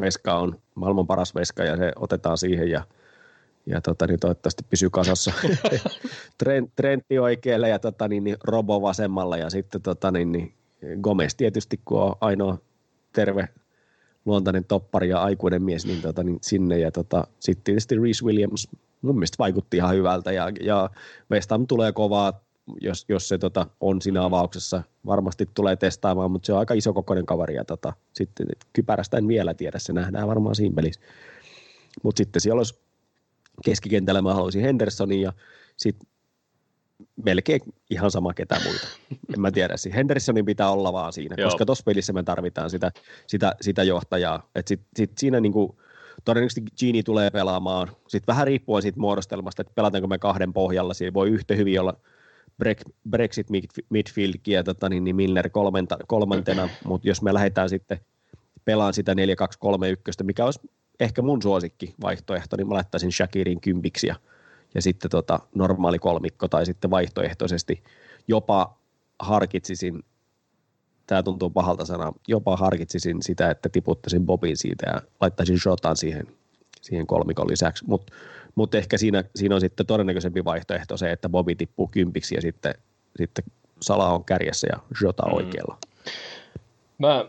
veska 0.01 0.35
on 0.35 0.59
maailman 0.75 1.07
paras 1.07 1.35
veska 1.35 1.65
ja 1.65 1.77
se 1.77 1.93
otetaan 1.97 2.39
siihen 2.39 2.71
ja, 2.71 2.83
ja 3.67 3.81
tota, 3.81 4.07
niin 4.07 4.21
toivottavasti 4.21 4.65
pysyy 4.71 4.91
kasassa. 4.91 5.33
Trent, 6.39 6.71
Trentti 6.77 7.19
oikealle 7.19 7.69
ja 7.69 7.79
tota, 7.79 8.09
niin, 8.09 8.25
niin 8.25 8.37
Robo 8.45 8.83
vasemmalla 8.83 9.37
ja 9.37 9.51
sitten 9.51 9.83
tota, 9.83 10.11
niin, 10.11 10.33
niin 10.33 10.55
Gomez 11.03 11.35
tietysti, 11.35 11.81
kun 11.85 12.01
on 12.01 12.15
ainoa 12.21 12.59
terve 13.13 13.49
luontainen 14.25 14.65
toppari 14.65 15.09
ja 15.09 15.23
aikuinen 15.23 15.63
mies, 15.63 15.87
niin, 15.87 16.03
tota, 16.03 16.23
niin 16.23 16.39
sinne. 16.43 16.79
Ja 16.79 16.91
tota, 16.91 17.27
sitten 17.41 17.65
tietysti 17.65 17.99
Reese 17.99 18.25
Williams 18.25 18.69
mun 19.03 19.15
mielestä 19.15 19.39
vaikutti 19.39 19.77
ihan 19.77 19.95
hyvältä 19.95 20.33
ja, 20.33 20.53
ja 20.61 20.91
West 21.31 21.51
Ham 21.51 21.67
tulee 21.67 21.93
kovaa, 21.93 22.41
jos, 22.81 23.05
jos 23.09 23.29
se 23.29 23.39
tota, 23.39 23.67
on 23.81 24.03
siinä 24.03 24.25
avauksessa. 24.25 24.83
Varmasti 25.07 25.49
tulee 25.55 25.77
testaamaan, 25.77 26.31
mutta 26.31 26.47
se 26.47 26.53
on 26.53 26.59
aika 26.59 26.75
iso 26.75 26.93
kokoinen 26.93 27.27
kaveri 27.27 27.55
ja 27.55 27.65
tota, 27.65 27.93
sitten 28.13 28.47
kypärästä 28.73 29.19
en 29.19 29.29
vielä 29.29 29.55
tiedä, 29.55 29.79
se 29.79 29.93
nähdään 29.93 30.29
varmaan 30.29 30.55
siinä 30.55 30.75
pelissä. 30.75 31.01
Mutta 32.03 32.19
sitten 32.19 32.41
siellä 32.41 32.59
olisi 32.59 32.79
keskikentällä 33.65 34.23
mä 34.23 34.35
haluaisin 34.35 34.63
Hendersonin 34.63 35.21
ja 35.21 35.33
sitten 35.77 36.09
melkein 37.25 37.61
ihan 37.91 38.11
sama 38.11 38.35
ketä 38.35 38.61
muita. 38.65 38.87
En 39.35 39.41
mä 39.41 39.51
tiedä. 39.51 39.75
Hendersonin 39.95 40.45
pitää 40.45 40.71
olla 40.71 40.93
vaan 40.93 41.13
siinä, 41.13 41.35
Joo. 41.39 41.47
koska 41.47 41.67
tuossa 41.67 41.85
pelissä 41.85 42.13
me 42.13 42.23
tarvitaan 42.23 42.71
sitä, 42.71 42.93
sitä, 43.27 43.55
sitä 43.61 43.83
johtajaa. 43.83 44.49
Et 44.55 44.69
sit, 44.69 44.81
sit 44.97 45.19
siinä 45.19 45.41
niinku, 45.41 45.81
todennäköisesti 46.25 46.63
Gini 46.79 47.03
tulee 47.03 47.31
pelaamaan. 47.31 47.89
Sitten 48.09 48.33
vähän 48.33 48.47
riippuen 48.47 48.83
siitä 48.83 49.01
muodostelmasta, 49.01 49.63
että 49.63 49.73
pelataanko 49.75 50.09
me 50.09 50.19
kahden 50.19 50.53
pohjalla. 50.53 50.95
Siinä 50.95 51.15
voi 51.15 51.29
yhtä 51.29 51.55
hyvin 51.55 51.81
olla 51.81 51.95
Brexit 53.11 53.47
midfield 53.91 54.35
ja 54.47 54.65
tota, 54.65 54.89
niin, 54.89 55.05
niin 55.05 55.17
Milner 55.17 55.51
kolmenta, 55.51 55.99
kolmantena, 56.07 56.69
mutta 56.89 57.09
jos 57.09 57.23
me 57.23 57.35
lähdetään 57.35 57.69
sitten 57.69 58.01
pelaan 58.65 58.95
sitä 58.95 59.13
4-2-3-1, 59.13 59.17
mikä 60.23 60.45
olisi 60.45 60.61
ehkä 61.01 61.23
mun 61.23 61.43
suosikki 61.43 61.95
vaihtoehto, 62.01 62.57
niin 62.57 62.69
mä 62.69 62.75
laittaisin 62.75 63.13
Shakirin 63.13 63.61
kympiksi 63.61 64.07
ja 64.07 64.17
ja 64.75 64.83
sitten 64.83 65.11
tota, 65.11 65.41
normaali 65.55 65.99
kolmikko 65.99 66.49
tai 66.49 66.67
sitten 66.67 66.91
vaihtoehtoisesti 66.91 67.83
jopa 68.29 68.79
harkitsisin, 69.19 70.05
tämä 71.07 71.23
tuntuu 71.23 71.51
pahalta 71.51 71.85
sanaa, 71.85 72.13
jopa 72.29 72.57
harkitsisin 72.57 73.23
sitä, 73.23 73.51
että 73.51 73.69
tiputtaisin 73.69 74.27
Bobin 74.27 74.57
siitä 74.57 74.91
ja 74.91 75.03
laittaisin 75.21 75.61
Shotan 75.61 75.97
siihen, 75.97 76.27
siihen 76.83 77.07
kolmikon 77.07 77.49
lisäksi, 77.49 77.85
mutta 77.87 78.13
mut 78.55 78.75
ehkä 78.75 78.99
siinä, 78.99 79.25
siinä 79.37 79.55
on 79.55 79.61
sitten 79.61 79.87
todennäköisempi 79.87 80.45
vaihtoehto 80.45 80.97
se, 80.97 81.13
että 81.13 81.29
Bobi 81.29 81.55
tippuu 81.55 81.89
kympiksi 81.89 82.35
ja 82.35 82.41
sitten, 82.41 82.75
sitten 83.17 83.45
Sala 83.83 84.09
on 84.09 84.25
kärjessä 84.25 84.67
ja 84.73 84.79
Jota 85.03 85.27
mm. 85.27 85.35
oikealla. 85.35 85.79
Mä 86.99 87.25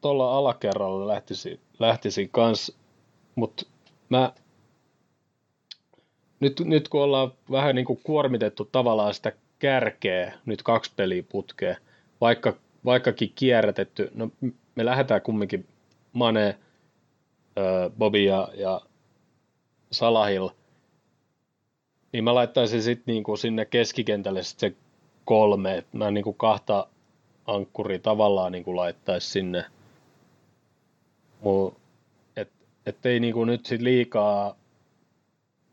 tuolla 0.00 0.38
alakerralla 0.38 1.08
lähtisin, 1.08 1.60
lähtisin 1.78 2.30
kans, 2.30 2.72
mutta 3.34 3.66
mä 4.08 4.32
nyt, 6.40 6.60
nyt 6.60 6.88
kun 6.88 7.02
ollaan 7.02 7.32
vähän 7.50 7.74
niin 7.74 7.86
kuin 7.86 8.00
kuormitettu 8.02 8.64
tavallaan 8.64 9.14
sitä 9.14 9.32
kärkeä, 9.58 10.32
nyt 10.46 10.62
kaksi 10.62 10.92
peliä 10.96 11.22
putkea, 11.22 11.76
vaikka, 12.20 12.56
vaikkakin 12.84 13.32
kierrätetty, 13.34 14.10
no 14.14 14.30
me 14.74 14.84
lähdetään 14.84 15.22
kumminkin 15.22 15.66
Mane, 16.12 16.58
Bobby 17.98 18.22
ja, 18.22 18.48
ja 18.54 18.80
Salahil, 19.92 20.50
niin 22.12 22.24
mä 22.24 22.34
laittaisin 22.34 22.82
sitten 22.82 23.12
niinku 23.12 23.36
sinne 23.36 23.64
keskikentälle 23.64 24.42
sit 24.42 24.58
se 24.58 24.72
kolme, 25.24 25.84
mä 25.92 26.10
niinku 26.10 26.32
kahta 26.32 26.86
ankkuria 27.46 27.98
tavallaan 27.98 28.52
niinku 28.52 28.76
laittaisi 28.76 29.30
sinne. 29.30 29.64
Et, 32.36 32.50
ettei 32.86 33.20
niinku 33.20 33.44
nyt 33.44 33.66
sit 33.66 33.80
liikaa 33.80 34.56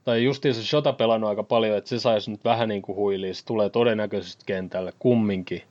tai 0.03 0.23
justiin 0.23 0.55
se 0.55 0.63
Shota 0.63 0.93
pelannut 0.93 1.29
aika 1.29 1.43
paljon, 1.43 1.77
että 1.77 1.89
se 1.89 1.99
saisi 1.99 2.31
nyt 2.31 2.43
vähän 2.43 2.69
niin 2.69 2.81
kuin 2.81 2.95
huiliin, 2.95 3.35
se 3.35 3.45
tulee 3.45 3.69
todennäköisesti 3.69 4.43
kentälle 4.45 4.93
kumminkin. 4.99 5.61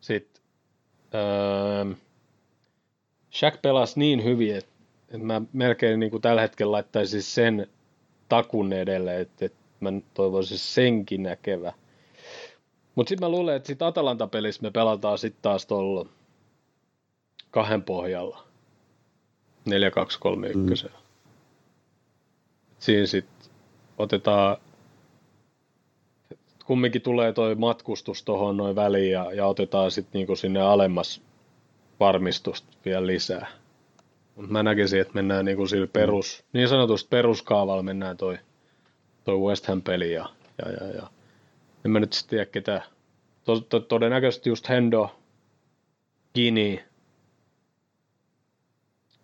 Sitten 0.00 0.42
öö, 1.14 1.94
Shaq 3.32 3.62
pelasi 3.62 3.98
niin 3.98 4.24
hyvin, 4.24 4.56
että, 4.56 4.70
että 5.08 5.26
mä 5.26 5.42
melkein 5.52 6.00
niin 6.00 6.10
kuin 6.10 6.22
tällä 6.22 6.40
hetkellä 6.40 6.72
laittaisin 6.72 7.22
sen 7.22 7.66
takun 8.28 8.72
edelle, 8.72 9.20
että, 9.20 9.44
että 9.44 9.58
mä 9.80 9.92
toivoisin 10.14 10.58
senkin 10.58 11.22
näkevä. 11.22 11.72
Mutta 12.94 13.08
sitten 13.08 13.26
mä 13.26 13.30
luulen, 13.30 13.56
että 13.56 13.66
sitten 13.66 13.88
Atalanta-pelissä 13.88 14.62
me 14.62 14.70
pelataan 14.70 15.18
sitten 15.18 15.42
taas 15.42 15.66
tuolla 15.66 16.06
kahden 17.50 17.82
pohjalla. 17.82 18.44
4-2-3-1. 19.70 19.72
Mm 20.56 21.01
siinä 22.82 23.06
sitten 23.06 23.50
otetaan, 23.98 24.56
kumminkin 26.64 27.02
tulee 27.02 27.32
toi 27.32 27.54
matkustus 27.54 28.22
tuohon 28.22 28.56
noin 28.56 28.76
väliin 28.76 29.12
ja, 29.12 29.32
ja 29.32 29.46
otetaan 29.46 29.90
sitten 29.90 30.18
niinku 30.18 30.36
sinne 30.36 30.60
alemmas 30.60 31.22
varmistusta 32.00 32.68
vielä 32.84 33.06
lisää. 33.06 33.46
Mut 34.36 34.50
mä 34.50 34.62
näkisin, 34.62 35.00
että 35.00 35.14
mennään 35.14 35.44
niinku 35.44 35.66
sillä 35.66 35.86
perus, 35.86 36.44
niin 36.52 36.68
sanotusti 36.68 37.08
peruskaavalla 37.08 37.82
mennään 37.82 38.16
toi, 38.16 38.38
toi 39.24 39.38
West 39.38 39.66
Ham-peli 39.66 40.12
ja, 40.12 40.28
ja, 40.58 40.72
ja, 40.72 40.86
ja. 40.94 41.10
en 41.84 41.90
mä 41.90 42.00
nyt 42.00 42.24
tiedä 42.28 42.46
ketä. 42.46 42.82
To, 43.44 43.60
to, 43.60 43.80
todennäköisesti 43.80 44.50
just 44.50 44.68
Hendo, 44.68 45.10
Gini 46.34 46.84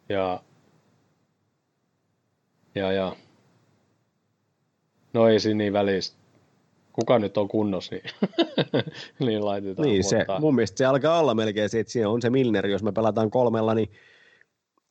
ja, 0.09 0.43
ja, 2.75 2.93
ja 2.93 3.17
No 5.13 5.29
ei 5.29 5.41
siinä 5.41 5.59
niin 5.59 5.73
välistä. 5.73 6.19
Kuka 6.93 7.19
nyt 7.19 7.37
on 7.37 7.49
kunnossa, 7.49 7.95
niin, 7.95 8.05
niin 9.29 9.45
laitetaan. 9.45 9.89
Niin, 9.89 10.05
se, 10.05 10.27
mun 10.41 10.55
mielestä 10.55 10.79
se 10.79 10.85
alkaa 10.85 11.21
olla 11.21 11.35
melkein 11.35 11.69
se, 11.69 11.81
että 11.81 11.93
siinä 11.93 12.09
on 12.09 12.23
se 12.23 12.31
Milner, 12.31 12.67
jos 12.67 12.83
me 12.83 12.93
pelataan 12.93 13.31
kolmella, 13.31 13.75
niin 13.75 13.91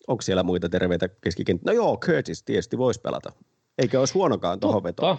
onko 0.07 0.21
siellä 0.21 0.43
muita 0.43 0.69
terveitä 0.69 1.09
keskikenttä? 1.21 1.71
No 1.71 1.75
joo, 1.75 1.97
Curtis 1.97 2.43
tietysti 2.43 2.77
voisi 2.77 3.01
pelata. 3.01 3.31
Eikä 3.77 3.99
olisi 3.99 4.13
huonokaan 4.13 4.59
tuohon 4.59 4.83
vetoon. 4.83 5.17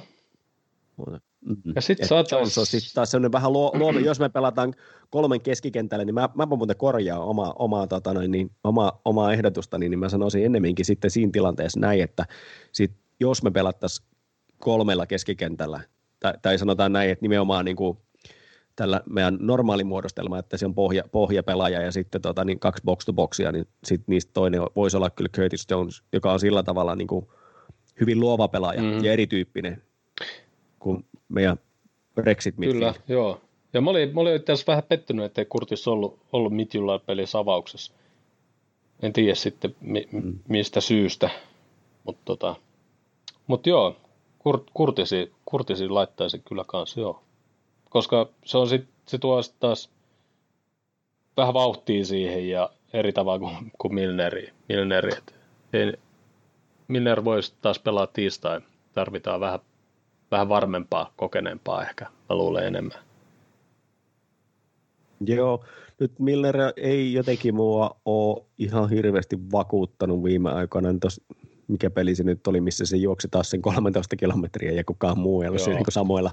Mm-hmm. 1.44 1.72
Ja 1.74 1.80
sitten 1.80 2.08
saatais... 2.08 2.58
on 2.58 2.66
sitten 2.66 2.94
taas 2.94 3.10
sellainen 3.10 3.32
vähän 3.32 3.52
luo, 3.52 3.72
luo, 3.74 3.92
jos 3.92 4.20
me 4.20 4.28
pelataan 4.28 4.74
kolmen 5.10 5.40
keskikentälle, 5.40 6.04
niin 6.04 6.14
mä, 6.14 6.28
mä 6.34 6.46
muuten 6.46 6.76
korjaan 6.76 7.22
omaa, 7.22 7.54
omaa, 7.58 7.86
tota 7.86 8.14
noin, 8.14 8.30
niin, 8.30 8.50
omaa, 8.64 9.00
omaa 9.04 9.32
ehdotustani, 9.32 9.88
niin 9.88 9.98
mä 9.98 10.08
sanoisin 10.08 10.44
ennemminkin 10.44 10.84
sitten 10.84 11.10
siinä 11.10 11.30
tilanteessa 11.32 11.80
näin, 11.80 12.02
että 12.02 12.26
sit, 12.72 12.92
jos 13.20 13.42
me 13.42 13.50
pelattaisiin 13.50 14.08
kolmella 14.58 15.06
keskikentällä, 15.06 15.80
tai, 16.20 16.32
tai 16.42 16.58
sanotaan 16.58 16.92
näin, 16.92 17.10
että 17.10 17.22
nimenomaan 17.22 17.64
niin 17.64 17.76
kuin 17.76 17.98
tällä 18.76 19.00
meidän 19.10 19.38
normaalimuodostelma, 19.40 20.38
että 20.38 20.56
se 20.56 20.66
on 20.66 20.74
pohja, 20.74 21.04
pohjapelaaja 21.12 21.82
ja 21.82 21.92
sitten 21.92 22.22
tota, 22.22 22.44
niin 22.44 22.58
kaksi 22.60 22.82
box-to-boxia, 22.84 23.52
niin 23.52 23.66
sit 23.84 24.02
niistä 24.06 24.30
toinen 24.34 24.60
voisi 24.76 24.96
olla 24.96 25.10
kyllä 25.10 25.28
Curtis 25.28 25.66
Jones, 25.70 26.02
joka 26.12 26.32
on 26.32 26.40
sillä 26.40 26.62
tavalla 26.62 26.96
niin 26.96 27.08
kuin 27.08 27.26
hyvin 28.00 28.20
luova 28.20 28.48
pelaaja 28.48 28.82
mm. 28.82 29.04
ja 29.04 29.12
erityyppinen 29.12 29.82
kuin 30.78 31.04
meidän 31.28 31.56
Brexit 32.14 32.54
Kyllä, 32.56 32.94
joo. 33.08 33.40
Ja 33.72 33.80
mä 33.80 33.90
olin, 33.90 34.14
mä 34.14 34.20
olin 34.20 34.36
itse 34.36 34.52
vähän 34.66 34.82
pettynyt, 34.82 35.24
ettei 35.24 35.44
Kurtis 35.44 35.88
ollut, 35.88 36.18
ollut 36.32 36.52
Midjulla 36.52 36.98
pelissä 36.98 37.38
avauksessa. 37.38 37.92
en 39.02 39.12
tiedä 39.12 39.34
sitten 39.34 39.74
mi, 39.80 40.08
mm. 40.12 40.38
mistä 40.48 40.80
syystä, 40.80 41.30
mutta 42.04 42.22
tota, 42.24 42.56
mut 43.46 43.66
joo, 43.66 43.96
Kurt, 44.48 44.70
Kurtisi, 44.74 45.32
Kurtisi 45.44 45.88
laittaisi 45.88 46.38
kyllä 46.38 46.64
kanssa, 46.66 47.00
joo. 47.00 47.22
Koska 47.90 48.28
se, 48.44 48.58
on 48.58 48.68
sit, 48.68 48.88
se 49.06 49.18
tuo 49.18 49.40
taas 49.60 49.90
vähän 51.36 51.54
vauhtia 51.54 52.04
siihen 52.04 52.48
ja 52.48 52.70
eri 52.92 53.12
tavalla 53.12 53.38
kuin, 53.38 53.72
kuin 53.78 53.94
Milneri. 53.94 54.52
Milneri. 54.68 55.10
ei, 55.72 55.92
Milner 56.88 57.24
voisi 57.24 57.54
taas 57.62 57.78
pelaa 57.78 58.06
tiistai. 58.06 58.60
Tarvitaan 58.92 59.40
vähän, 59.40 59.60
vähän 60.30 60.48
varmempaa, 60.48 61.12
kokeneempaa 61.16 61.82
ehkä, 61.82 62.04
mä 62.28 62.36
luulen 62.36 62.66
enemmän. 62.66 62.98
Joo, 65.20 65.64
nyt 66.00 66.18
Milner 66.18 66.56
ei 66.76 67.12
jotenkin 67.12 67.54
mua 67.54 67.96
ole 68.04 68.44
ihan 68.58 68.90
hirveästi 68.90 69.38
vakuuttanut 69.52 70.24
viime 70.24 70.50
aikoina. 70.50 70.88
Tos, 71.00 71.20
mikä 71.68 71.90
peli 71.90 72.14
se 72.14 72.24
nyt 72.24 72.46
oli, 72.46 72.60
missä 72.60 72.86
se 72.86 72.96
juoksi 72.96 73.28
taas 73.30 73.50
sen 73.50 73.62
13 73.62 74.16
kilometriä 74.16 74.72
ja 74.72 74.84
kukaan 74.84 75.18
muu 75.18 75.42
ei 75.42 75.48
ollut 75.48 75.62
siinä 75.62 75.78
niin 75.78 75.92
samoilla 75.92 76.30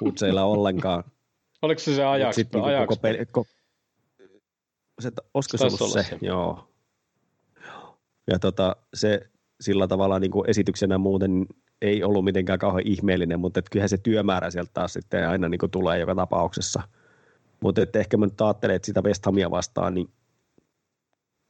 hutseilla 0.00 0.44
ollenkaan. 0.44 1.04
Oliko 1.62 1.78
se 1.78 1.94
se 1.94 2.04
ajaksi? 2.04 2.40
Sitten 2.40 2.62
niin 2.62 2.86
koko 2.86 2.96
peli, 3.00 3.26
ko, 3.26 3.44
se, 5.00 5.10
olisiko 5.34 5.56
se 5.56 5.64
ollut 5.64 5.92
se? 5.92 6.02
se? 6.02 6.18
Joo. 6.22 6.68
Ja 8.30 8.38
tota, 8.38 8.76
se 8.94 9.20
sillä 9.60 9.88
tavalla 9.88 10.18
niin 10.18 10.30
kuin 10.30 10.50
esityksenä 10.50 10.98
muuten 10.98 11.46
ei 11.82 12.04
ollut 12.04 12.24
mitenkään 12.24 12.58
kauhean 12.58 12.86
ihmeellinen, 12.86 13.40
mutta 13.40 13.60
et 13.60 13.70
kyllähän 13.70 13.88
se 13.88 13.98
työmäärä 13.98 14.50
sieltä 14.50 14.70
taas 14.74 14.92
sitten 14.92 15.28
aina 15.28 15.48
niin 15.48 15.58
kuin 15.58 15.70
tulee 15.70 15.98
joka 15.98 16.14
tapauksessa. 16.14 16.82
Mutta 17.60 17.80
ehkä 17.94 18.16
mä 18.16 18.26
nyt 18.26 18.40
ajattelen, 18.40 18.76
että 18.76 18.86
sitä 18.86 19.02
West 19.02 19.26
Hamia 19.26 19.50
vastaan, 19.50 19.94
niin 19.94 20.10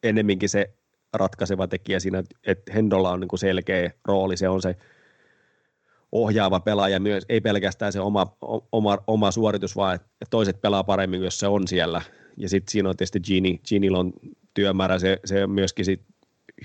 ennemminkin 0.03 0.49
se 0.49 0.75
ratkaiseva 1.17 1.67
tekijä 1.69 2.01
siinä, 2.01 2.23
että 2.47 2.73
Hendolla 2.73 3.11
on 3.11 3.21
niin 3.21 3.29
kuin 3.29 3.41
selkeä 3.41 3.91
rooli, 4.05 4.37
se 4.37 4.49
on 4.49 4.63
se 4.63 4.77
ohjaava 6.13 6.61
pelaaja 6.61 7.01
myös, 7.01 7.25
ei 7.29 7.41
pelkästään 7.41 7.93
se 7.93 8.01
oma, 8.01 8.37
oma, 8.73 8.99
oma 9.07 9.31
suoritus, 9.31 9.77
vaan 9.77 9.95
että 9.95 10.07
toiset 10.31 10.61
pelaa 10.61 10.85
paremmin, 10.85 11.23
jos 11.23 11.39
se 11.39 11.47
on 11.47 11.69
siellä. 11.69 12.03
Ja 12.37 12.49
sitten 12.49 12.73
siinä 12.73 12.89
on 12.89 12.97
tietysti 12.97 13.21
Gini, 13.21 13.61
Ginillä 13.69 13.99
on 13.99 14.13
työmäärä, 14.55 14.99
se, 14.99 15.21
se 15.25 15.47
myöskin 15.47 15.85
sit 15.85 16.01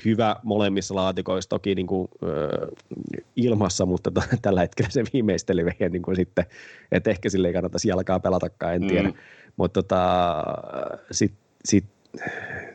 hyvä 0.05 0.35
molemmissa 0.43 0.95
laatikoissa, 0.95 1.49
toki 1.49 1.75
niin 1.75 1.87
kuin, 1.87 2.07
äh, 2.23 2.69
ilmassa, 3.35 3.85
mutta 3.85 4.11
t- 4.11 4.41
tällä 4.41 4.61
hetkellä 4.61 4.89
se 4.89 5.03
viimeisteli 5.13 5.65
vähän 5.65 5.91
niin 5.91 6.01
kuin 6.01 6.15
sitten, 6.15 6.45
että 6.91 7.09
ehkä 7.09 7.29
sille 7.29 7.47
ei 7.47 7.53
kannata 7.53 7.77
jalkaa 7.85 8.19
pelatakaan, 8.19 8.75
en 8.75 8.87
tiedä. 8.87 9.09
Mm. 9.09 9.15
Mutta 9.57 9.83
tota, 9.83 10.43
sitten 11.11 11.39
sit, 11.65 11.85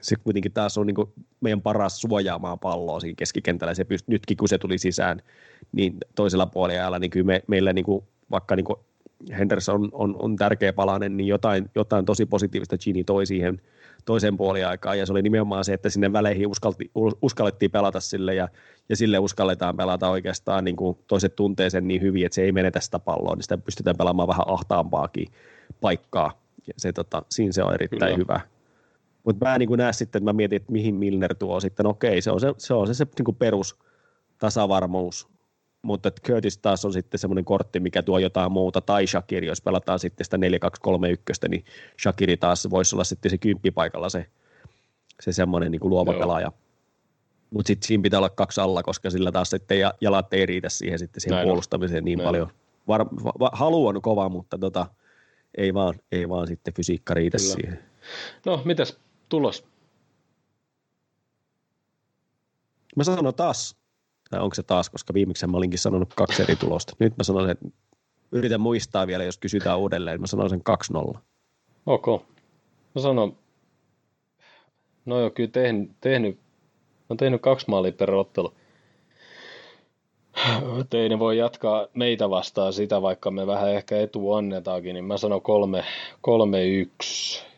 se 0.01 0.17
kuitenkin 0.17 0.53
taas 0.53 0.79
on 0.79 0.87
niin 0.87 0.95
kuin 0.95 1.13
meidän 1.41 1.63
paras 1.63 2.01
suojaamaan 2.01 2.59
palloa 2.59 3.01
siinä 3.01 3.17
keskikentällä. 3.17 3.75
Se 3.75 3.83
pyst- 3.83 4.05
nytkin 4.07 4.37
kun 4.37 4.49
se 4.49 4.59
tuli 4.59 4.79
sisään, 4.79 5.23
niin 5.73 5.97
toisella 6.15 6.47
puolella 6.47 6.99
niin 6.99 7.11
kyllä 7.11 7.27
me, 7.27 7.43
meillä 7.47 7.73
niin 7.73 7.85
kuin, 7.85 8.05
vaikka 8.31 8.57
niin 8.57 8.65
kuin 8.65 8.79
Henderson 9.39 9.81
on, 9.81 9.91
on, 9.93 10.17
on 10.19 10.37
tärkeä 10.37 10.73
palanen, 10.73 11.17
niin 11.17 11.27
jotain, 11.27 11.71
jotain 11.75 12.05
tosi 12.05 12.27
positiivista 12.27 12.79
Gini 12.79 13.05
toi 13.05 13.27
siihen 13.27 13.61
toiseen 14.05 14.37
puoliaikaan, 14.37 14.99
ja 14.99 15.07
se 15.07 15.13
oli 15.13 15.23
nimenomaan 15.23 15.65
se, 15.65 15.73
että 15.73 15.91
sinne 15.91 16.13
väleihin 16.13 16.47
uskalti, 16.47 16.91
uskallettiin 17.23 17.71
pelata 17.71 18.01
sille, 18.01 18.35
ja, 18.35 18.49
ja 18.89 18.97
sille 18.97 19.19
uskalletaan 19.19 19.77
pelata 19.77 20.09
oikeastaan, 20.09 20.65
niin 20.65 20.77
kuin 20.77 20.99
toiset 21.07 21.37
tuntee 21.37 21.71
sen 21.71 21.89
niin 21.89 22.03
hyvin, 22.03 22.27
että 22.27 22.35
se 22.35 22.43
ei 22.43 22.53
menetä 22.53 22.81
sitä 22.81 22.99
palloa, 22.99 23.35
niin 23.35 23.43
sitä 23.43 23.59
pystytään 23.59 23.97
pelaamaan 23.97 24.29
vähän 24.29 24.49
ahtaampaakin 24.49 25.29
paikkaa, 25.81 26.41
ja 26.67 26.75
se, 26.77 26.93
tota, 26.93 27.23
siinä 27.29 27.53
se 27.53 27.63
on 27.63 27.75
erittäin 27.75 28.15
Kyllä. 28.15 28.17
hyvä. 28.17 28.56
Mutta 29.27 29.45
mä 29.45 29.55
en 29.55 29.59
niin 29.59 29.69
näe 29.77 29.93
sitten, 29.93 30.21
että 30.21 30.33
mä 30.33 30.37
mietin, 30.37 30.57
että 30.57 30.73
mihin 30.73 30.95
Milner 30.95 31.35
tuo 31.35 31.61
sitten, 31.61 31.87
okei, 31.87 32.23
se 32.23 32.31
on 32.31 32.41
se, 32.41 32.55
se, 32.59 32.75
on 32.75 32.87
se, 32.87 32.95
se 32.95 33.07
niin 33.19 33.25
kuin 33.25 33.37
perus 33.37 33.77
tasavarmuus, 34.39 35.29
mutta 35.83 36.11
Curtis 36.27 36.59
taas 36.59 36.85
on 36.85 36.93
sitten 36.93 37.19
semmoinen 37.19 37.45
kortti, 37.45 37.81
mikä 37.81 38.03
tuo 38.03 38.19
jotain 38.19 38.53
muuta, 38.53 38.81
tai 38.81 39.07
Shakiri, 39.07 39.47
jos 39.47 39.63
pelataan 39.63 39.99
sitten 39.99 40.25
sitä 40.25 40.37
4-2-3-1, 40.37 41.49
niin 41.49 41.65
Shakiri 42.03 42.37
taas 42.37 42.71
voisi 42.71 42.97
olla 42.97 43.05
sitten 43.05 43.31
se 43.31 43.39
kymppipaikalla 43.39 44.09
se, 44.09 44.27
se 45.23 45.33
semmoinen 45.33 45.73
niin 45.73 45.81
luova 45.85 46.13
Joo. 46.13 46.21
pelaaja. 46.21 46.53
Mutta 47.51 47.67
sitten 47.67 47.87
siinä 47.87 48.03
pitää 48.03 48.21
olla 48.21 48.31
kaksi 48.31 48.61
alla, 48.61 48.83
koska 48.83 49.11
sillä 49.11 49.33
taas 49.33 49.51
sitten 49.51 49.79
jalat 50.01 50.35
ei 50.35 50.47
riitä 50.47 50.69
siihen, 50.69 50.99
sitten 50.99 51.21
siihen 51.21 51.37
Näin 51.37 51.47
puolustamiseen 51.47 52.01
on. 52.01 52.05
niin 52.05 52.19
Näin. 52.19 52.27
paljon. 52.29 52.49
Var, 52.89 53.07
va, 53.41 53.51
halu 53.53 53.87
on 53.87 54.03
kova, 54.03 54.29
mutta 54.29 54.59
tota, 54.59 54.87
ei, 55.59 55.75
vaan, 55.75 55.95
ei 56.13 56.29
vaan 56.29 56.47
sitten 56.47 56.75
fysiikka 56.75 57.15
riitä 57.15 57.39
Kyllä. 57.39 57.55
siihen. 57.55 57.79
No, 58.47 58.63
mitäs 58.65 58.99
tulos? 59.29 59.65
Mä 62.97 63.05
sanon 63.05 63.35
taas 63.35 63.77
tai 64.31 64.41
onko 64.41 64.55
se 64.55 64.63
taas, 64.63 64.91
koska 64.91 65.15
viimeksi 65.15 65.47
mä 65.47 65.57
olinkin 65.57 65.79
sanonut 65.79 66.15
kaksi 66.15 66.43
eri 66.43 66.57
tulosta. 66.57 66.97
Nyt 66.99 67.17
mä 67.17 67.25
sanon, 67.25 67.51
että 67.51 67.67
yritän 68.33 68.61
muistaa 68.61 69.07
vielä, 69.07 69.25
jos 69.25 69.39
kysytään 69.39 69.79
uudelleen. 69.79 70.21
Mä 70.21 70.27
sanon 70.27 70.51
sen 70.51 70.63
2-0. 71.15 71.19
Ok. 71.87 72.07
Mä 72.95 73.03
sanon, 73.03 73.39
no 75.05 75.21
joo, 75.21 75.31
kyllä 75.31 75.51
tehnyt, 75.51 75.91
tehnyt, 76.01 76.39
on 77.09 77.17
tehnyt 77.17 77.43
kaksi 77.43 77.67
maalia 77.69 77.93
per 77.93 78.15
ottelu. 78.15 78.55
Teine 80.91 81.19
voi 81.19 81.39
jatkaa 81.39 81.87
meitä 81.95 82.31
vastaan 82.31 82.73
sitä, 82.73 83.03
vaikka 83.03 83.31
me 83.31 83.47
vähän 83.47 83.73
ehkä 83.73 84.01
etu 84.01 84.33
annetaankin, 84.33 84.95
niin 84.95 85.05
mä 85.05 85.17
sanon 85.17 85.41
3-1 85.41 85.43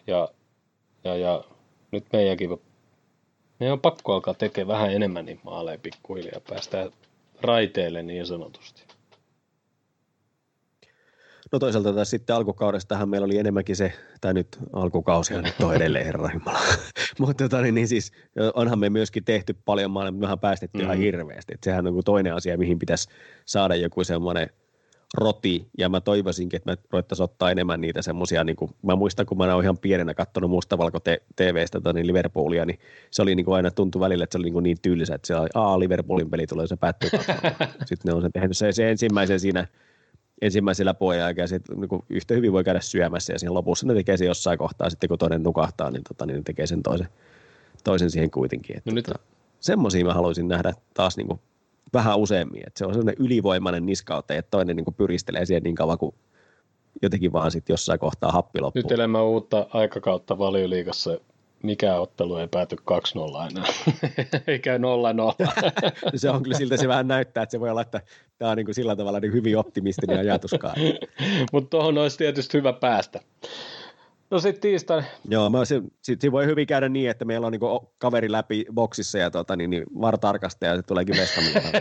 ja, 0.07 0.29
ja, 1.05 1.17
ja 1.17 1.45
nyt 1.91 2.05
meidänkin 2.13 2.51
meidän 3.61 3.73
on 3.73 3.81
pakko 3.81 4.15
alkaa 4.15 4.35
tekemään 4.35 4.79
vähän 4.79 4.93
enemmän 4.93 5.25
niin 5.25 5.41
maaleja 5.43 5.79
pikkuhiljaa, 5.79 6.41
päästään 6.49 6.91
raiteille 7.41 8.03
niin 8.03 8.27
sanotusti. 8.27 8.83
No 11.53 11.59
toisaalta 11.59 11.93
taas 11.93 12.11
sitten 12.11 12.37
alkukaudestahan 12.37 13.09
meillä 13.09 13.25
oli 13.25 13.39
enemmänkin 13.39 13.77
se, 13.77 13.93
tai 14.21 14.35
nyt 14.35 14.59
alkukausi 14.73 15.35
on 15.35 15.45
nyt 15.45 15.61
on 15.61 15.75
edelleen 15.75 16.07
herra 16.07 16.31
Mutta 17.19 17.45
tota, 17.45 17.63
niin, 17.63 17.75
niin, 17.75 17.89
siis 17.89 18.13
onhan 18.55 18.79
me 18.79 18.91
myöskin 18.91 19.25
tehty 19.25 19.57
paljon 19.65 19.91
maaleja, 19.91 20.13
mutta 20.13 20.27
mehän 20.27 20.39
päästetty 20.39 20.79
mm. 20.79 20.85
ihan 20.85 20.97
hirveästi. 20.97 21.55
Et 21.55 21.63
sehän 21.63 21.87
on 21.87 22.03
toinen 22.05 22.35
asia, 22.35 22.59
mihin 22.59 22.79
pitäisi 22.79 23.09
saada 23.47 23.75
joku 23.75 24.05
semmoinen– 24.05 24.51
roti, 25.15 25.69
ja 25.79 25.89
mä 25.89 26.01
toivoisinkin, 26.01 26.57
että 26.57 26.71
me 26.71 26.79
ruvettaisiin 26.91 27.25
ottaa 27.25 27.51
enemmän 27.51 27.81
niitä 27.81 28.03
semmoisia, 28.03 28.45
niin 28.45 28.57
kuin, 28.57 28.71
mä 28.83 28.97
muistan, 28.97 29.27
kun 29.27 29.39
mä 29.39 29.55
oon 29.55 29.63
ihan 29.63 29.79
pienenä 29.79 30.15
katsonut 30.15 30.51
mustavalko 30.51 30.99
TVstä 31.37 31.81
tota, 31.81 31.93
niin 31.93 32.07
Liverpoolia, 32.07 32.65
niin 32.65 32.79
se 33.11 33.23
oli 33.23 33.35
niin 33.35 33.45
kuin 33.45 33.55
aina 33.55 33.71
tuntu 33.71 34.01
välillä, 34.01 34.25
että 34.25 34.35
se 34.35 34.39
oli 34.39 34.45
niin, 34.45 34.53
kuin 34.53 34.63
niin 34.63 34.79
tylsä, 34.83 35.15
että 35.15 35.27
se 35.27 35.37
oli, 35.37 35.49
aa, 35.55 35.79
Liverpoolin 35.79 36.31
peli 36.31 36.47
tulee, 36.47 36.67
se 36.67 36.77
päättyy 36.77 37.11
Sitten 37.87 37.99
ne 38.05 38.13
on 38.13 38.23
sen 38.23 38.33
tehnyt 38.33 38.57
se, 38.57 38.73
se 38.73 38.91
ensimmäisen 38.91 39.41
siinä 39.41 39.67
ensimmäisellä 40.43 40.95
puolella 40.95 41.31
ja 41.31 41.47
sitten 41.47 41.81
niin 41.81 42.03
yhtä 42.11 42.35
hyvin 42.35 42.53
voi 42.53 42.65
käydä 42.65 42.81
syömässä 42.81 43.33
ja 43.33 43.39
siinä 43.39 43.55
lopussa 43.55 43.87
ne 43.87 43.95
tekee 43.95 44.17
se 44.17 44.25
jossain 44.25 44.59
kohtaa, 44.59 44.91
sitten 44.91 45.09
kun 45.09 45.19
toinen 45.19 45.43
nukahtaa, 45.43 45.91
niin, 45.91 46.03
tota, 46.09 46.27
niin 46.27 46.37
ne 46.37 46.43
tekee 46.43 46.67
sen 46.67 46.83
toisen, 46.83 47.09
toisen 47.85 48.11
siihen 48.11 48.31
kuitenkin. 48.31 48.77
Että, 48.77 48.91
no 48.91 48.95
nyt... 48.95 49.05
tota, 49.05 49.19
semmoisia 49.61 50.05
mä 50.05 50.15
haluaisin 50.15 50.49
nähdä 50.49 50.73
taas 50.95 51.17
niin 51.17 51.27
kuin 51.27 51.41
vähän 51.93 52.19
useammin. 52.19 52.63
Että 52.67 52.79
se 52.79 52.87
on 52.87 52.95
sellainen 52.95 53.25
ylivoimainen 53.25 53.87
niskaute, 53.87 54.37
että 54.37 54.51
toinen 54.51 54.77
niin 54.77 54.85
kuin 54.85 54.95
pyristelee 54.95 55.47
siihen 55.47 55.63
niin 55.63 55.75
kauan 55.75 55.99
kuin 55.99 56.15
jotenkin 57.03 57.33
vaan 57.33 57.51
sitten 57.51 57.75
jossain 57.75 57.99
kohtaa 57.99 58.33
happi 58.33 58.61
loppuu. 58.61 58.83
Nyt 58.83 58.93
elämä 58.93 59.23
uutta 59.23 59.67
aikakautta 59.71 60.39
valioliigassa. 60.39 61.21
Mikä 61.63 61.95
ottelu 61.95 62.37
ei 62.37 62.49
pääty 62.49 62.77
2-0 62.77 63.37
aina, 63.37 63.65
ei 64.47 64.59
käy 64.59 64.79
0-0. 64.79 64.83
se 66.17 66.31
on 66.31 66.43
kyllä 66.43 66.57
siltä 66.57 66.77
se 66.77 66.89
vähän 66.89 67.09
näyttää, 67.09 67.43
että 67.43 67.51
se 67.51 67.61
voi 67.61 67.71
olla, 67.71 67.81
että 67.81 68.01
tämä 68.39 68.51
on 68.51 68.57
niin 68.57 68.67
kuin 68.67 68.75
sillä 68.75 68.97
tavalla 68.97 69.21
niin 69.21 69.33
hyvin 69.33 69.59
optimistinen 69.59 70.19
ajatuskaan. 70.19 70.77
Mutta 71.53 71.71
tuohon 71.71 71.99
olisi 71.99 72.19
tietysti 72.19 72.59
hyvä 72.59 72.73
päästä. 72.73 73.21
No 74.31 74.39
sitten 74.39 74.61
tiistai. 74.61 75.03
Joo, 75.29 75.51
mä, 75.51 75.65
se, 75.65 75.83
sit, 76.03 76.21
sit 76.21 76.33
voi 76.33 76.47
hyvin 76.47 76.67
käydä 76.67 76.89
niin, 76.89 77.11
että 77.11 77.25
meillä 77.25 77.47
on 77.47 77.53
niinku 77.53 77.93
kaveri 77.99 78.33
läpi 78.33 78.65
boksissa 78.75 79.19
ja 79.19 79.31
tota, 79.31 79.57
niin, 79.57 79.71
niin 79.71 79.85
VAR-tarkastaja 80.01 80.71
ja 80.71 80.77
se 80.77 80.83
tuleekin 80.83 81.17
vestaminen. 81.17 81.63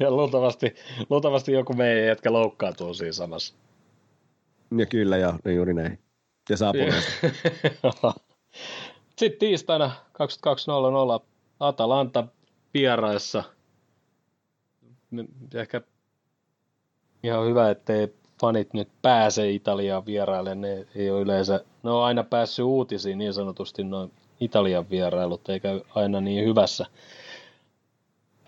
ja 0.00 0.10
luultavasti, 0.10 0.74
luultavasti 1.10 1.52
joku 1.52 1.72
meidän 1.72 2.06
jätkä 2.06 2.32
loukkaantuu 2.32 2.94
siinä 2.94 3.12
samassa. 3.12 3.54
Ja 4.78 4.86
kyllä, 4.86 5.16
joo, 5.16 5.34
niin 5.44 5.56
juuri 5.56 5.74
näin. 5.74 5.98
Ja 6.50 6.56
saa 6.56 6.72
Sitten 9.18 9.38
tiistaina 9.38 9.90
22.00 11.20 11.26
Atalanta 11.60 12.26
vieraissa. 12.74 13.44
Ehkä 15.54 15.80
ihan 17.22 17.46
hyvä, 17.46 17.70
ettei 17.70 18.14
fanit 18.40 18.74
nyt 18.74 18.88
pääse 19.02 19.50
Italiaan 19.50 20.06
vieraille, 20.06 20.54
ne 20.54 20.86
ei 20.94 21.10
ole 21.10 21.20
yleensä, 21.20 21.64
ne 21.82 21.90
on 21.90 22.04
aina 22.04 22.24
päässyt 22.24 22.64
uutisiin 22.64 23.18
niin 23.18 23.34
sanotusti 23.34 23.84
noin 23.84 24.12
Italian 24.40 24.90
vierailut, 24.90 25.48
eikä 25.48 25.68
aina 25.94 26.20
niin 26.20 26.44
hyvässä. 26.44 26.86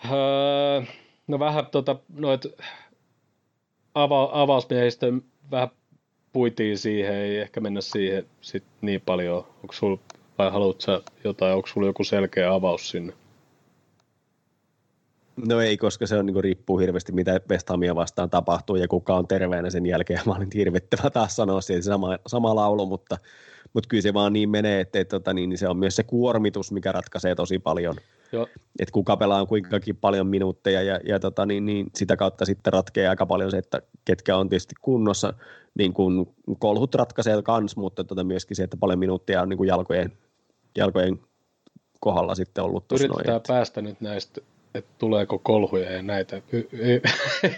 Öö, 0.04 0.82
no 1.26 1.38
vähän 1.38 1.66
tota, 1.66 1.96
noit 2.08 2.46
ava, 3.94 4.30
vähän 5.50 5.68
puitiin 6.32 6.78
siihen, 6.78 7.14
ei 7.14 7.38
ehkä 7.38 7.60
mennä 7.60 7.80
siihen 7.80 8.26
sit 8.40 8.64
niin 8.80 9.00
paljon. 9.00 9.46
Onko 9.62 9.72
sul 9.72 9.96
vai 10.38 10.50
haluatko 10.50 11.02
jotain, 11.24 11.54
onko 11.54 11.68
sulla 11.68 11.86
joku 11.86 12.04
selkeä 12.04 12.54
avaus 12.54 12.90
sinne? 12.90 13.12
No 15.46 15.60
ei, 15.60 15.76
koska 15.76 16.06
se 16.06 16.16
on, 16.16 16.26
niin 16.26 16.34
kuin, 16.34 16.44
riippuu 16.44 16.78
hirveästi, 16.78 17.12
mitä 17.12 17.40
West 17.50 17.68
Hamia 17.68 17.94
vastaan 17.94 18.30
tapahtuu 18.30 18.76
ja 18.76 18.88
kuka 18.88 19.16
on 19.16 19.28
terveenä 19.28 19.70
sen 19.70 19.86
jälkeen. 19.86 20.20
Mä 20.26 20.32
olin 20.32 20.48
hirvittävä 20.54 21.10
taas 21.10 21.36
sanoa 21.36 21.60
siihen 21.60 21.82
sama, 21.82 22.18
sama 22.26 22.54
laulu, 22.54 22.86
mutta, 22.86 23.18
mutta 23.72 23.88
kyllä 23.88 24.02
se 24.02 24.14
vaan 24.14 24.32
niin 24.32 24.50
menee, 24.50 24.80
että, 24.80 25.00
että, 25.00 25.16
että 25.16 25.34
niin, 25.34 25.48
niin 25.48 25.58
se 25.58 25.68
on 25.68 25.76
myös 25.76 25.96
se 25.96 26.02
kuormitus, 26.02 26.72
mikä 26.72 26.92
ratkaisee 26.92 27.34
tosi 27.34 27.58
paljon. 27.58 27.94
Joo. 28.32 28.46
Että 28.78 28.92
kuka 28.92 29.16
pelaa 29.16 29.46
kuinkakin 29.46 29.96
paljon 29.96 30.26
minuutteja 30.26 30.82
ja, 30.82 31.00
ja 31.04 31.20
tota, 31.20 31.46
niin, 31.46 31.66
niin 31.66 31.86
sitä 31.94 32.16
kautta 32.16 32.44
sitten 32.44 32.72
ratkeaa 32.72 33.10
aika 33.10 33.26
paljon 33.26 33.50
se, 33.50 33.58
että 33.58 33.82
ketkä 34.04 34.36
on 34.36 34.48
tietysti 34.48 34.74
kunnossa. 34.80 35.34
Niin 35.74 35.92
kuin 35.92 36.26
kolhut 36.58 36.94
ratkaisee 36.94 37.42
kans, 37.42 37.76
mutta 37.76 38.04
tota 38.04 38.24
myöskin 38.24 38.56
se, 38.56 38.62
että 38.62 38.76
paljon 38.76 38.98
minuutteja 38.98 39.42
on 39.42 39.48
niin 39.48 39.56
kuin 39.56 39.68
jalkojen, 39.68 40.12
jalkojen 40.76 41.20
kohdalla 42.00 42.34
sitten 42.34 42.64
ollut 42.64 42.88
tuossa 42.88 43.04
Yritetään 43.06 43.32
noin, 43.32 43.42
päästä 43.48 43.82
nyt 43.82 44.00
näistä 44.00 44.40
että 44.78 44.90
tuleeko 44.98 45.38
kolhuja 45.38 45.92
ja 45.92 46.02
näitä. 46.02 46.42
Ei, 46.52 47.00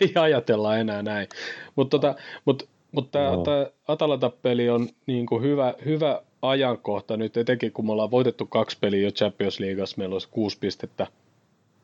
ei 0.00 0.12
ajatella 0.14 0.76
enää 0.76 1.02
näin. 1.02 1.28
Mutta 1.76 1.98
tota, 1.98 2.14
mut, 2.44 2.68
mut 2.92 3.10
tämä 3.10 3.30
no. 3.30 3.44
Atalanta-peli 3.88 4.70
on 4.70 4.88
niin 5.06 5.26
kuin 5.26 5.42
hyvä, 5.42 5.74
hyvä 5.84 6.22
ajankohta 6.42 7.16
nyt, 7.16 7.36
etenkin 7.36 7.72
kun 7.72 7.86
me 7.86 7.92
ollaan 7.92 8.10
voitettu 8.10 8.46
kaksi 8.46 8.78
peliä 8.80 9.02
jo 9.02 9.10
Champions 9.10 9.60
Leagueassa, 9.60 9.98
meillä 9.98 10.12
olisi 10.12 10.28
kuusi 10.30 10.58
pistettä, 10.58 11.06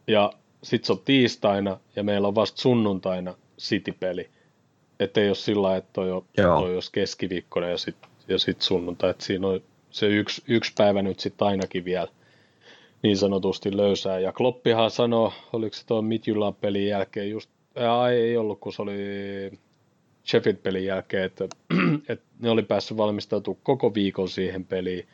ja 0.06 0.32
sitten 0.62 0.86
se 0.86 0.92
on 0.92 1.00
tiistaina, 1.04 1.78
ja 1.96 2.02
meillä 2.02 2.28
on 2.28 2.34
vasta 2.34 2.60
sunnuntaina 2.60 3.34
City-peli. 3.58 4.30
Että 5.00 5.20
ei 5.20 5.28
ole 5.28 5.34
sillä 5.34 5.76
että 5.76 5.90
toi, 5.92 6.22
toi 6.36 6.74
olisi 6.74 6.92
keskiviikkona 6.92 7.68
ja 7.68 7.78
sitten 7.78 8.10
ja 8.28 8.38
sit 8.38 8.62
sunnuntai, 8.62 9.10
että 9.10 9.24
siinä 9.24 9.48
on 9.48 9.60
se 9.90 10.06
yksi, 10.06 10.42
yksi 10.48 10.72
päivä 10.78 11.02
nyt 11.02 11.20
sitten 11.20 11.46
ainakin 11.46 11.84
vielä 11.84 12.08
niin 13.06 13.16
sanotusti 13.16 13.76
löysää. 13.76 14.18
Ja 14.18 14.32
Kloppihan 14.32 14.90
sanoi, 14.90 15.30
oliko 15.52 15.76
se 15.76 15.86
tuo 15.86 16.02
Midtjylland 16.02 16.54
pelin 16.60 16.86
jälkeen 16.86 17.30
just, 17.30 17.50
ää, 17.76 18.10
ei 18.10 18.36
ollut, 18.36 18.60
kun 18.60 18.72
se 18.72 18.82
oli 18.82 18.98
Sheffield-pelin 20.26 20.84
jälkeen, 20.84 21.24
että, 21.24 21.48
että 22.08 22.26
ne 22.40 22.50
oli 22.50 22.62
päässyt 22.62 22.96
valmistautumaan 22.96 23.60
koko 23.62 23.94
viikon 23.94 24.28
siihen 24.28 24.64
peliin, 24.64 25.08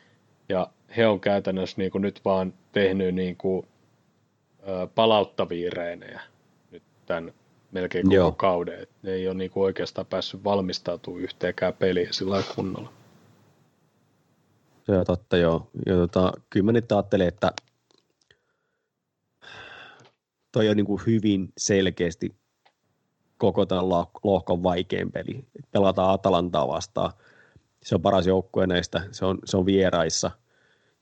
ja 0.49 0.67
he 0.97 1.07
on 1.07 1.19
käytännössä 1.19 1.75
niin 1.77 1.91
kuin 1.91 2.01
nyt 2.01 2.21
vaan 2.25 2.53
tehnyt 2.71 3.15
niin 3.15 3.35
kuin, 3.37 3.67
palauttavia 4.95 5.69
reenejä 5.73 6.21
nyt 6.71 6.83
tämän 7.05 7.33
melkein 7.71 8.03
koko 8.03 8.15
Joo. 8.15 8.31
kauden. 8.31 8.81
Et 8.81 8.89
ne 9.03 9.11
ei 9.11 9.27
ole 9.27 9.35
niin 9.35 9.51
kuin 9.51 9.63
oikeastaan 9.63 10.07
päässyt 10.07 10.43
valmistautumaan 10.43 11.23
yhteenkään 11.23 11.73
peliin 11.73 12.13
sillä 12.13 12.43
kunnolla. 12.55 12.93
Se 14.85 14.91
on 14.91 15.05
totta, 15.05 15.37
joo. 15.37 15.67
Ja 15.85 15.95
tota, 15.95 16.31
kyllä 16.49 16.65
mä 16.65 16.71
nyt 16.71 16.91
ajattelin, 16.91 17.27
että 17.27 17.51
toi 20.53 20.69
on 20.69 20.77
niin 20.77 20.85
kuin 20.85 21.01
hyvin 21.05 21.53
selkeästi 21.57 22.35
koko 23.37 23.65
tämän 23.65 23.89
lohkon 24.23 24.63
vaikein 24.63 25.11
peli. 25.11 25.45
Pelataan 25.71 26.13
Atalantaa 26.13 26.67
vastaan. 26.67 27.11
Se 27.83 27.95
on 27.95 28.01
paras 28.01 28.27
joukkue 28.27 28.67
näistä, 28.67 29.01
se 29.11 29.25
on, 29.25 29.39
se 29.45 29.57
on 29.57 29.65
vieraissa. 29.65 30.31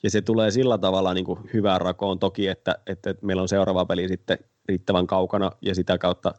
Ja 0.03 0.09
se 0.09 0.21
tulee 0.21 0.51
sillä 0.51 0.77
tavalla 0.77 1.13
niin 1.13 1.25
kuin 1.25 1.39
hyvään 1.53 1.81
rakoon 1.81 2.19
toki, 2.19 2.47
että, 2.47 2.75
että 2.87 3.15
meillä 3.21 3.41
on 3.41 3.47
seuraava 3.47 3.85
peli 3.85 4.07
sitten 4.07 4.37
riittävän 4.65 5.07
kaukana 5.07 5.51
ja 5.61 5.75
sitä 5.75 5.97
kautta 5.97 6.33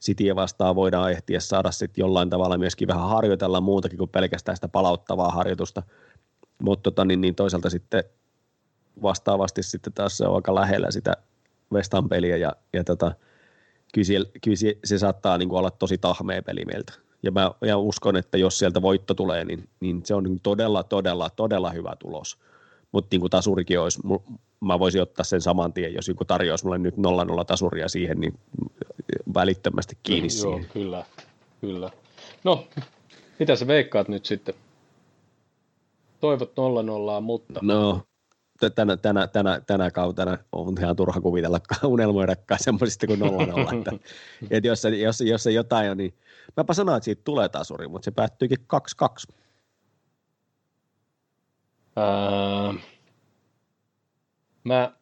Cityä 0.00 0.36
vastaan 0.36 0.76
voidaan 0.76 1.12
ehtiä 1.12 1.40
saada 1.40 1.70
sitten 1.70 2.02
jollain 2.02 2.30
tavalla 2.30 2.58
myöskin 2.58 2.88
vähän 2.88 3.08
harjoitella 3.08 3.60
muutakin 3.60 3.98
kuin 3.98 4.10
pelkästään 4.10 4.56
sitä 4.56 4.68
palauttavaa 4.68 5.30
harjoitusta. 5.30 5.82
Mutta 6.62 6.82
tota, 6.82 7.04
niin, 7.04 7.20
niin 7.20 7.34
toisaalta 7.34 7.70
sitten 7.70 8.04
vastaavasti 9.02 9.62
sitten 9.62 9.92
taas 9.92 10.16
se 10.16 10.26
on 10.26 10.34
aika 10.34 10.54
lähellä 10.54 10.90
sitä 10.90 11.16
West 11.72 11.92
Ham 11.92 12.08
peliä 12.08 12.36
ja, 12.36 12.52
ja 12.72 12.84
tota, 12.84 13.14
kyllä, 13.94 14.04
siellä, 14.04 14.28
kyllä 14.44 14.56
se, 14.56 14.78
se 14.84 14.98
saattaa 14.98 15.38
niin 15.38 15.48
kuin 15.48 15.58
olla 15.58 15.70
tosi 15.70 15.98
tahmea 15.98 16.42
peli 16.42 16.64
meiltä. 16.64 16.92
Ja 17.22 17.30
mä 17.30 17.50
ja 17.60 17.78
uskon, 17.78 18.16
että 18.16 18.38
jos 18.38 18.58
sieltä 18.58 18.82
voitto 18.82 19.14
tulee, 19.14 19.44
niin, 19.44 19.68
niin 19.80 20.00
se 20.04 20.14
on 20.14 20.24
niin 20.24 20.40
todella, 20.42 20.82
todella, 20.82 21.30
todella 21.30 21.70
hyvä 21.70 21.96
tulos. 21.98 22.38
Mutta 22.92 23.08
niin 23.10 23.20
kuin 23.20 23.30
tasurikin 23.30 23.80
olisi, 23.80 24.00
mä 24.60 24.78
voisin 24.78 25.02
ottaa 25.02 25.24
sen 25.24 25.40
saman 25.40 25.72
tien, 25.72 25.94
jos 25.94 26.08
joku 26.08 26.24
tarjoaisi 26.24 26.64
mulle 26.64 26.78
nyt 26.78 26.94
0-0 26.94 26.98
tasuria 27.46 27.88
siihen, 27.88 28.20
niin 28.20 28.34
välittömästi 29.34 29.98
kiinni 30.02 30.28
Joo, 30.42 30.52
siihen. 30.52 30.70
kyllä, 30.72 31.04
kyllä. 31.60 31.90
No, 32.44 32.66
mitä 33.38 33.56
sä 33.56 33.66
veikkaat 33.66 34.08
nyt 34.08 34.24
sitten? 34.24 34.54
Toivot 36.20 36.52
0-0, 37.18 37.20
mutta... 37.20 37.60
No, 37.62 38.02
tänä, 38.74 38.96
tänä, 38.96 39.26
tänä, 39.26 39.60
tänä 39.66 39.90
kautena 39.90 40.38
on 40.52 40.74
ihan 40.80 40.96
turha 40.96 41.20
kuvitella 41.20 41.60
unelmoidakaan 41.84 42.60
semmoisista 42.62 43.06
kuin 43.06 43.20
nolla 43.20 43.46
nolla. 43.46 43.72
Että, 43.78 43.92
että 44.56 44.68
jos, 44.68 44.82
jos, 44.84 45.20
jos 45.20 45.42
se 45.42 45.50
jotain 45.50 45.90
on, 45.90 45.96
niin 45.96 46.14
mäpä 46.56 46.74
sanoin, 46.74 46.96
että 46.96 47.04
siitä 47.04 47.22
tulee 47.24 47.48
tasuri, 47.48 47.88
mutta 47.88 48.04
se 48.04 48.10
päättyykin 48.10 48.58
2-2. 49.30 49.34
Ää, 51.96 52.74
mä, 54.64 54.92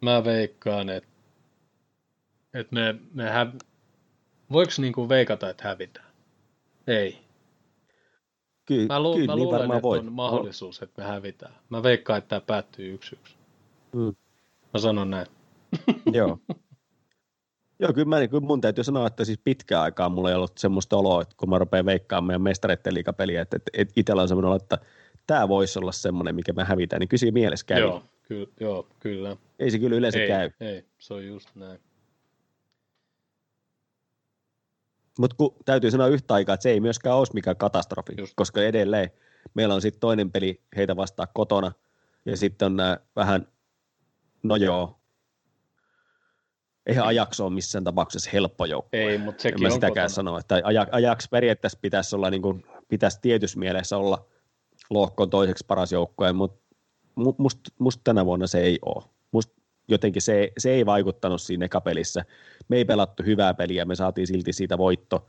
mä 0.00 0.24
veikkaan, 0.24 0.88
että, 0.88 1.10
että 2.54 2.74
me, 2.74 2.94
me 3.14 3.30
hä, 3.30 3.46
voiko 4.52 4.72
niinku 4.78 5.08
veikata, 5.08 5.50
että 5.50 5.68
hävitään? 5.68 6.06
Ei. 6.86 7.29
Ky- 8.70 8.86
mä, 8.86 9.02
lu- 9.02 9.14
kyllä, 9.14 9.26
mä 9.26 9.34
niin 9.34 9.44
luulen, 9.44 9.60
niin 9.60 9.72
että 9.72 9.82
voi. 9.82 9.98
on 9.98 10.12
mahdollisuus, 10.12 10.82
että 10.82 11.02
me 11.02 11.08
hävitään. 11.08 11.54
Mä 11.70 11.82
veikkaan, 11.82 12.18
että 12.18 12.28
tämä 12.28 12.40
päättyy 12.40 12.94
yksi 12.94 13.16
yksi. 13.20 13.34
Mm. 13.92 14.14
Mä 14.74 14.80
sanon 14.80 15.10
näin. 15.10 15.26
Joo. 16.12 16.38
Joo, 17.78 17.92
kyllä, 17.92 18.08
mä, 18.08 18.28
kyllä 18.28 18.46
mun 18.46 18.60
täytyy 18.60 18.84
sanoa, 18.84 19.06
että 19.06 19.24
siis 19.24 19.38
pitkään 19.44 19.82
aikaa 19.82 20.08
mulla 20.08 20.28
ei 20.30 20.36
ollut 20.36 20.58
semmoista 20.58 20.96
oloa, 20.96 21.22
että 21.22 21.34
kun 21.36 21.50
mä 21.50 21.58
rupean 21.58 21.86
veikkaamaan 21.86 22.26
meidän 22.26 22.42
mestareiden 22.42 22.94
liikapeliä, 22.94 23.42
että, 23.42 23.56
että, 23.56 23.70
että 23.74 23.94
itsellä 23.96 24.22
on 24.22 24.28
semmoinen 24.28 24.48
olo, 24.48 24.56
että 24.56 24.78
tämä 25.26 25.48
voisi 25.48 25.78
olla 25.78 25.92
semmoinen, 25.92 26.34
mikä 26.34 26.52
mä 26.52 26.64
hävitään, 26.64 27.00
niin 27.00 27.08
kysyä 27.08 27.30
mielessä 27.30 27.66
käy. 27.66 27.80
Joo, 27.80 28.02
ky- 28.22 28.52
joo, 28.60 28.86
kyllä. 29.00 29.36
Ei 29.58 29.70
se 29.70 29.78
kyllä 29.78 29.96
yleensä 29.96 30.22
ei, 30.22 30.28
käy. 30.28 30.50
Ei, 30.60 30.84
se 30.98 31.14
on 31.14 31.26
just 31.26 31.48
näin. 31.54 31.80
Mutta 35.20 35.36
täytyy 35.64 35.90
sanoa 35.90 36.06
yhtä 36.06 36.34
aikaa, 36.34 36.54
että 36.54 36.62
se 36.62 36.70
ei 36.70 36.80
myöskään 36.80 37.16
ole 37.16 37.26
mikään 37.34 37.56
katastrofi, 37.56 38.12
Just. 38.18 38.32
koska 38.36 38.62
edelleen 38.62 39.10
meillä 39.54 39.74
on 39.74 39.82
sitten 39.82 40.00
toinen 40.00 40.32
peli 40.32 40.62
heitä 40.76 40.96
vastaan 40.96 41.28
kotona, 41.34 41.72
ja 42.26 42.36
sitten 42.36 42.66
on 42.66 42.76
nämä 42.76 42.98
vähän, 43.16 43.48
no 44.42 44.56
joo, 44.56 45.00
eihän 46.86 47.06
Ajax 47.06 47.40
ole 47.40 47.50
missään 47.50 47.84
tapauksessa 47.84 48.30
helppo 48.32 48.64
joukkue. 48.64 49.00
Ei, 49.00 49.18
mutta 49.18 49.42
sekin 49.42 49.58
en 49.58 49.62
mä 49.62 49.74
sitäkään 49.74 49.92
kotona. 49.94 50.08
sanoa, 50.08 50.38
että 50.38 50.62
Ajax 50.92 51.30
periaatteessa 51.30 51.78
pitäisi 51.82 52.16
olla, 52.16 52.30
niin 52.30 52.42
kuin, 52.42 52.66
pitäisi 52.88 53.18
tietyssä 53.22 53.58
mielessä 53.58 53.96
olla 53.96 54.26
lohkon 54.90 55.30
toiseksi 55.30 55.64
paras 55.66 55.92
joukkue, 55.92 56.32
mutta 56.32 56.76
musta 57.14 57.70
must 57.78 58.00
tänä 58.04 58.24
vuonna 58.24 58.46
se 58.46 58.60
ei 58.60 58.78
ole. 58.84 59.04
Jotenkin 59.90 60.22
se, 60.22 60.52
se 60.58 60.70
ei 60.70 60.86
vaikuttanut 60.86 61.42
siinä 61.42 61.64
ekapelissä. 61.64 62.24
Me 62.68 62.76
ei 62.76 62.84
pelattu 62.84 63.22
hyvää 63.22 63.54
peliä, 63.54 63.84
me 63.84 63.94
saatiin 63.94 64.26
silti 64.26 64.52
siitä 64.52 64.78
voitto. 64.78 65.26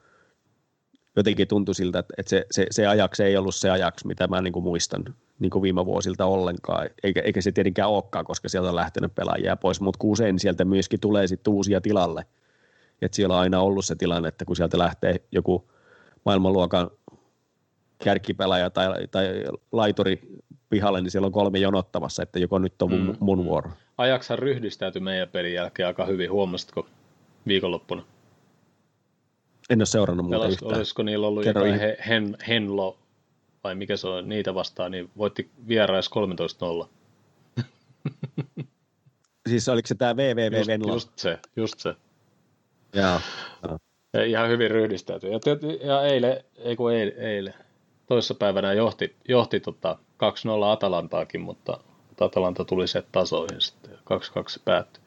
Jotenkin 1.15 1.47
tuntui 1.47 1.75
siltä, 1.75 1.99
että, 1.99 2.29
se, 2.29 2.45
se, 2.51 2.67
se 2.71 2.87
ajaksi 2.87 3.23
ei 3.23 3.37
ollut 3.37 3.55
se 3.55 3.69
ajaksi, 3.69 4.07
mitä 4.07 4.27
mä 4.27 4.41
niin 4.41 4.53
kuin 4.53 4.63
muistan 4.63 5.03
niin 5.39 5.49
kuin 5.49 5.61
viime 5.61 5.85
vuosilta 5.85 6.25
ollenkaan. 6.25 6.89
Eikä, 7.03 7.21
eikä 7.21 7.41
se 7.41 7.51
tietenkään 7.51 7.89
olekaan, 7.89 8.25
koska 8.25 8.49
sieltä 8.49 8.69
on 8.69 8.75
lähtenyt 8.75 9.15
pelaajia 9.15 9.55
pois, 9.55 9.81
mutta 9.81 9.97
kun 9.97 10.11
usein 10.11 10.39
sieltä 10.39 10.65
myöskin 10.65 10.99
tulee 10.99 11.27
sitten 11.27 11.53
uusia 11.53 11.81
tilalle. 11.81 12.25
Että 13.01 13.15
siellä 13.15 13.35
on 13.35 13.41
aina 13.41 13.61
ollut 13.61 13.85
se 13.85 13.95
tilanne, 13.95 14.27
että 14.27 14.45
kun 14.45 14.55
sieltä 14.55 14.77
lähtee 14.77 15.21
joku 15.31 15.71
maailmanluokan 16.25 16.89
kärkipelaaja 18.03 18.69
tai, 18.69 19.07
tai 19.11 19.43
laituri 19.71 20.21
pihalle, 20.69 21.01
niin 21.01 21.11
siellä 21.11 21.25
on 21.25 21.31
kolme 21.31 21.59
jonottamassa, 21.59 22.23
että 22.23 22.39
joko 22.39 22.59
nyt 22.59 22.81
on 22.81 22.89
mun, 22.91 22.99
mm. 22.99 23.15
mun 23.19 23.45
vuoro. 23.45 23.69
Ajaksa 23.97 24.35
ryhdistäytyi 24.35 25.01
meidän 25.01 25.29
pelin 25.29 25.53
jälkeen 25.53 25.87
aika 25.87 26.05
hyvin, 26.05 26.31
huomasitko 26.31 26.87
viikonloppuna? 27.47 28.03
En 29.69 29.79
ole 29.79 29.85
seurannut 29.85 30.25
muuta 30.25 30.39
Pelas, 30.39 30.53
yhtään. 30.53 30.77
Olisiko 30.77 31.03
niillä 31.03 31.27
ollut 31.27 31.43
Kerro 31.43 31.65
jotain 31.65 31.79
he, 31.79 31.97
hen, 32.07 32.37
Henlo, 32.47 32.97
vai 33.63 33.75
mikä 33.75 33.97
se 33.97 34.07
on, 34.07 34.29
niitä 34.29 34.53
vastaan, 34.53 34.91
niin 34.91 35.09
voitti 35.17 35.49
vierais 35.67 36.09
13-0. 36.85 36.87
siis 39.49 39.69
oliko 39.69 39.87
se 39.87 39.95
tämä 39.95 40.17
VVV 40.17 40.57
just, 40.57 40.67
Venlo? 40.67 40.93
Just 40.93 41.09
se, 41.15 41.39
just 41.55 41.79
se. 41.79 41.95
Joo. 42.93 43.19
Ja 44.13 44.25
ihan 44.25 44.49
hyvin 44.49 44.71
ryhdistäytyi. 44.71 45.31
Ja, 45.31 45.39
ja 45.83 46.03
eilen, 46.03 46.43
ei 46.57 46.75
kun 46.75 46.93
eilen, 46.93 47.17
eilen, 47.17 47.53
toissapäivänä 48.07 48.73
johti, 48.73 49.15
johti 49.27 49.59
tota 49.59 49.97
2-0 50.03 50.63
Atalantaakin, 50.71 51.41
mutta 51.41 51.77
Atalanta 52.21 52.65
tuli 52.65 52.87
se 52.87 53.03
tasoihin 53.11 53.61
sitten. 53.61 53.91
2-2 53.91 53.95
se 54.47 54.59
päättyi. 54.65 55.03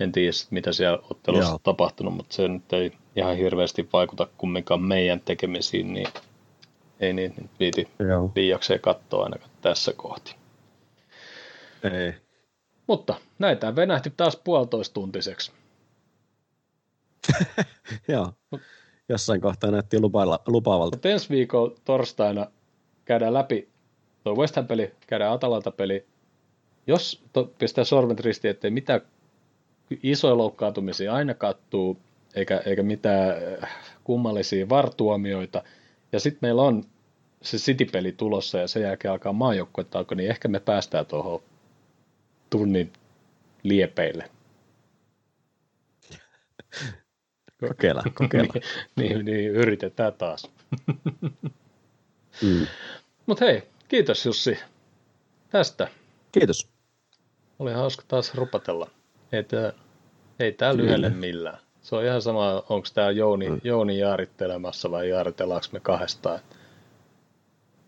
En 0.00 0.12
tiedä, 0.12 0.32
mitä 0.50 0.72
siellä 0.72 0.98
ottelussa 1.10 1.48
Joo. 1.48 1.54
on 1.54 1.60
tapahtunut, 1.62 2.14
mutta 2.14 2.34
se 2.34 2.48
nyt 2.48 2.72
ei 2.72 2.92
ihan 3.16 3.36
hirveästi 3.36 3.88
vaikuta 3.92 4.28
kumminkaan 4.38 4.82
meidän 4.82 5.20
tekemisiin, 5.20 5.92
niin 5.92 6.06
ei 7.00 7.12
niin 7.12 7.34
nyt 7.40 7.50
viiti 7.60 7.88
Joo. 8.08 8.32
liiakseen 8.36 8.80
katsoa 8.80 9.24
ainakaan 9.24 9.50
tässä 9.60 9.92
kohti. 9.96 10.34
Ei. 11.92 12.14
Mutta 12.86 13.14
näitä 13.38 13.76
venähti 13.76 14.12
taas 14.16 14.36
puolitoista 14.36 14.94
tuntiseksi. 14.94 15.52
Joo. 18.08 18.32
Jossain 19.08 19.40
kohtaa 19.40 19.70
näytti 19.70 20.00
lupailla, 20.00 20.40
lupaavalta. 20.46 20.96
Mutta 20.96 21.08
ensi 21.08 21.28
viikon 21.28 21.74
torstaina 21.84 22.46
käydään 23.04 23.34
läpi 23.34 23.68
tuo 24.24 24.36
West 24.36 24.56
Ham-peli, 24.56 24.92
käydään 25.06 25.32
Atalanta-peli. 25.32 26.06
Jos 26.86 27.22
to, 27.32 27.52
pistää 27.58 27.84
sormet 27.84 28.20
ristiin, 28.20 28.50
ettei 28.50 28.70
mitään 28.70 29.00
isoja 30.02 30.36
loukkaantumisia 30.36 31.14
aina 31.14 31.34
kattuu, 31.34 31.98
eikä, 32.34 32.62
eikä 32.66 32.82
mitään 32.82 33.36
äh, 33.62 33.70
kummallisia 34.04 34.68
vartuomioita. 34.68 35.62
Ja 36.12 36.20
sitten 36.20 36.38
meillä 36.42 36.62
on 36.62 36.84
se 37.42 37.56
City-peli 37.56 38.12
tulossa 38.12 38.58
ja 38.58 38.68
sen 38.68 38.82
jälkeen 38.82 39.12
alkaa 39.12 39.32
maajoukkuetauko, 39.32 40.14
niin 40.14 40.30
ehkä 40.30 40.48
me 40.48 40.60
päästään 40.60 41.06
tuohon 41.06 41.42
tunnin 42.50 42.92
liepeille. 43.62 44.30
Kokeillaan, 47.68 48.12
kokeillaan. 48.18 48.60
niin, 48.96 49.12
niin, 49.12 49.24
niin, 49.24 49.50
yritetään 49.50 50.12
taas. 50.12 50.50
Mm. 52.42 52.66
Mutta 53.26 53.44
hei, 53.44 53.62
kiitos 53.88 54.26
Jussi 54.26 54.58
tästä. 55.50 55.88
Kiitos. 56.32 56.68
Oli 57.58 57.72
hauska 57.72 58.04
taas 58.08 58.34
rupatella. 58.34 58.90
Ei 59.32 59.44
tää, 59.44 59.72
ei 60.38 60.52
tää 60.52 60.76
lyhenne 60.76 61.08
millään. 61.08 61.58
Se 61.82 61.96
on 61.96 62.04
ihan 62.04 62.22
sama, 62.22 62.62
onko 62.68 62.88
tämä 62.94 63.10
Jouni, 63.10 63.50
mm. 63.50 63.60
Jouni 63.64 63.98
jaarittelemassa 63.98 64.90
vai 64.90 65.08
jaaritellaanko 65.08 65.66
me 65.72 65.80
kahdestaan. 65.80 66.40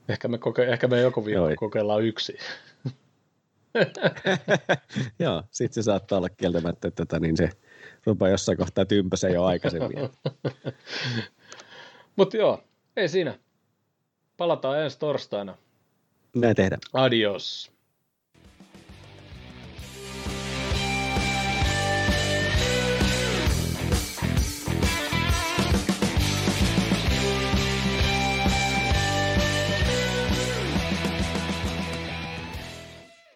Ehkä 0.09 0.29
me, 0.29 0.39
koke, 0.39 0.65
ehkä 0.65 0.89
me 0.89 1.01
joku 1.01 1.25
viikko 1.25 1.49
Joo. 1.49 1.57
kokeillaan 1.57 2.03
yksi. 2.03 2.39
Joo, 5.19 5.43
sit 5.51 5.73
se 5.73 5.83
saattaa 5.83 6.19
olla 6.19 6.29
kieltämättä, 6.29 6.89
että 6.89 7.07
tota, 7.07 7.21
niin 7.21 7.37
se 7.37 7.51
rupeaa 8.07 8.31
jossain 8.31 8.59
kohtaa 8.59 8.85
tympäsee 8.85 9.33
jo 9.33 9.45
aikaisemmin. 9.45 9.99
Mutta 12.17 12.37
joo, 12.37 12.65
ei 12.97 13.09
siinä. 13.09 13.39
Palataan 14.37 14.81
ensi 14.81 14.99
torstaina. 14.99 15.57
Näin 16.37 16.57
tehdään. 16.57 16.81
Adios. 16.93 17.74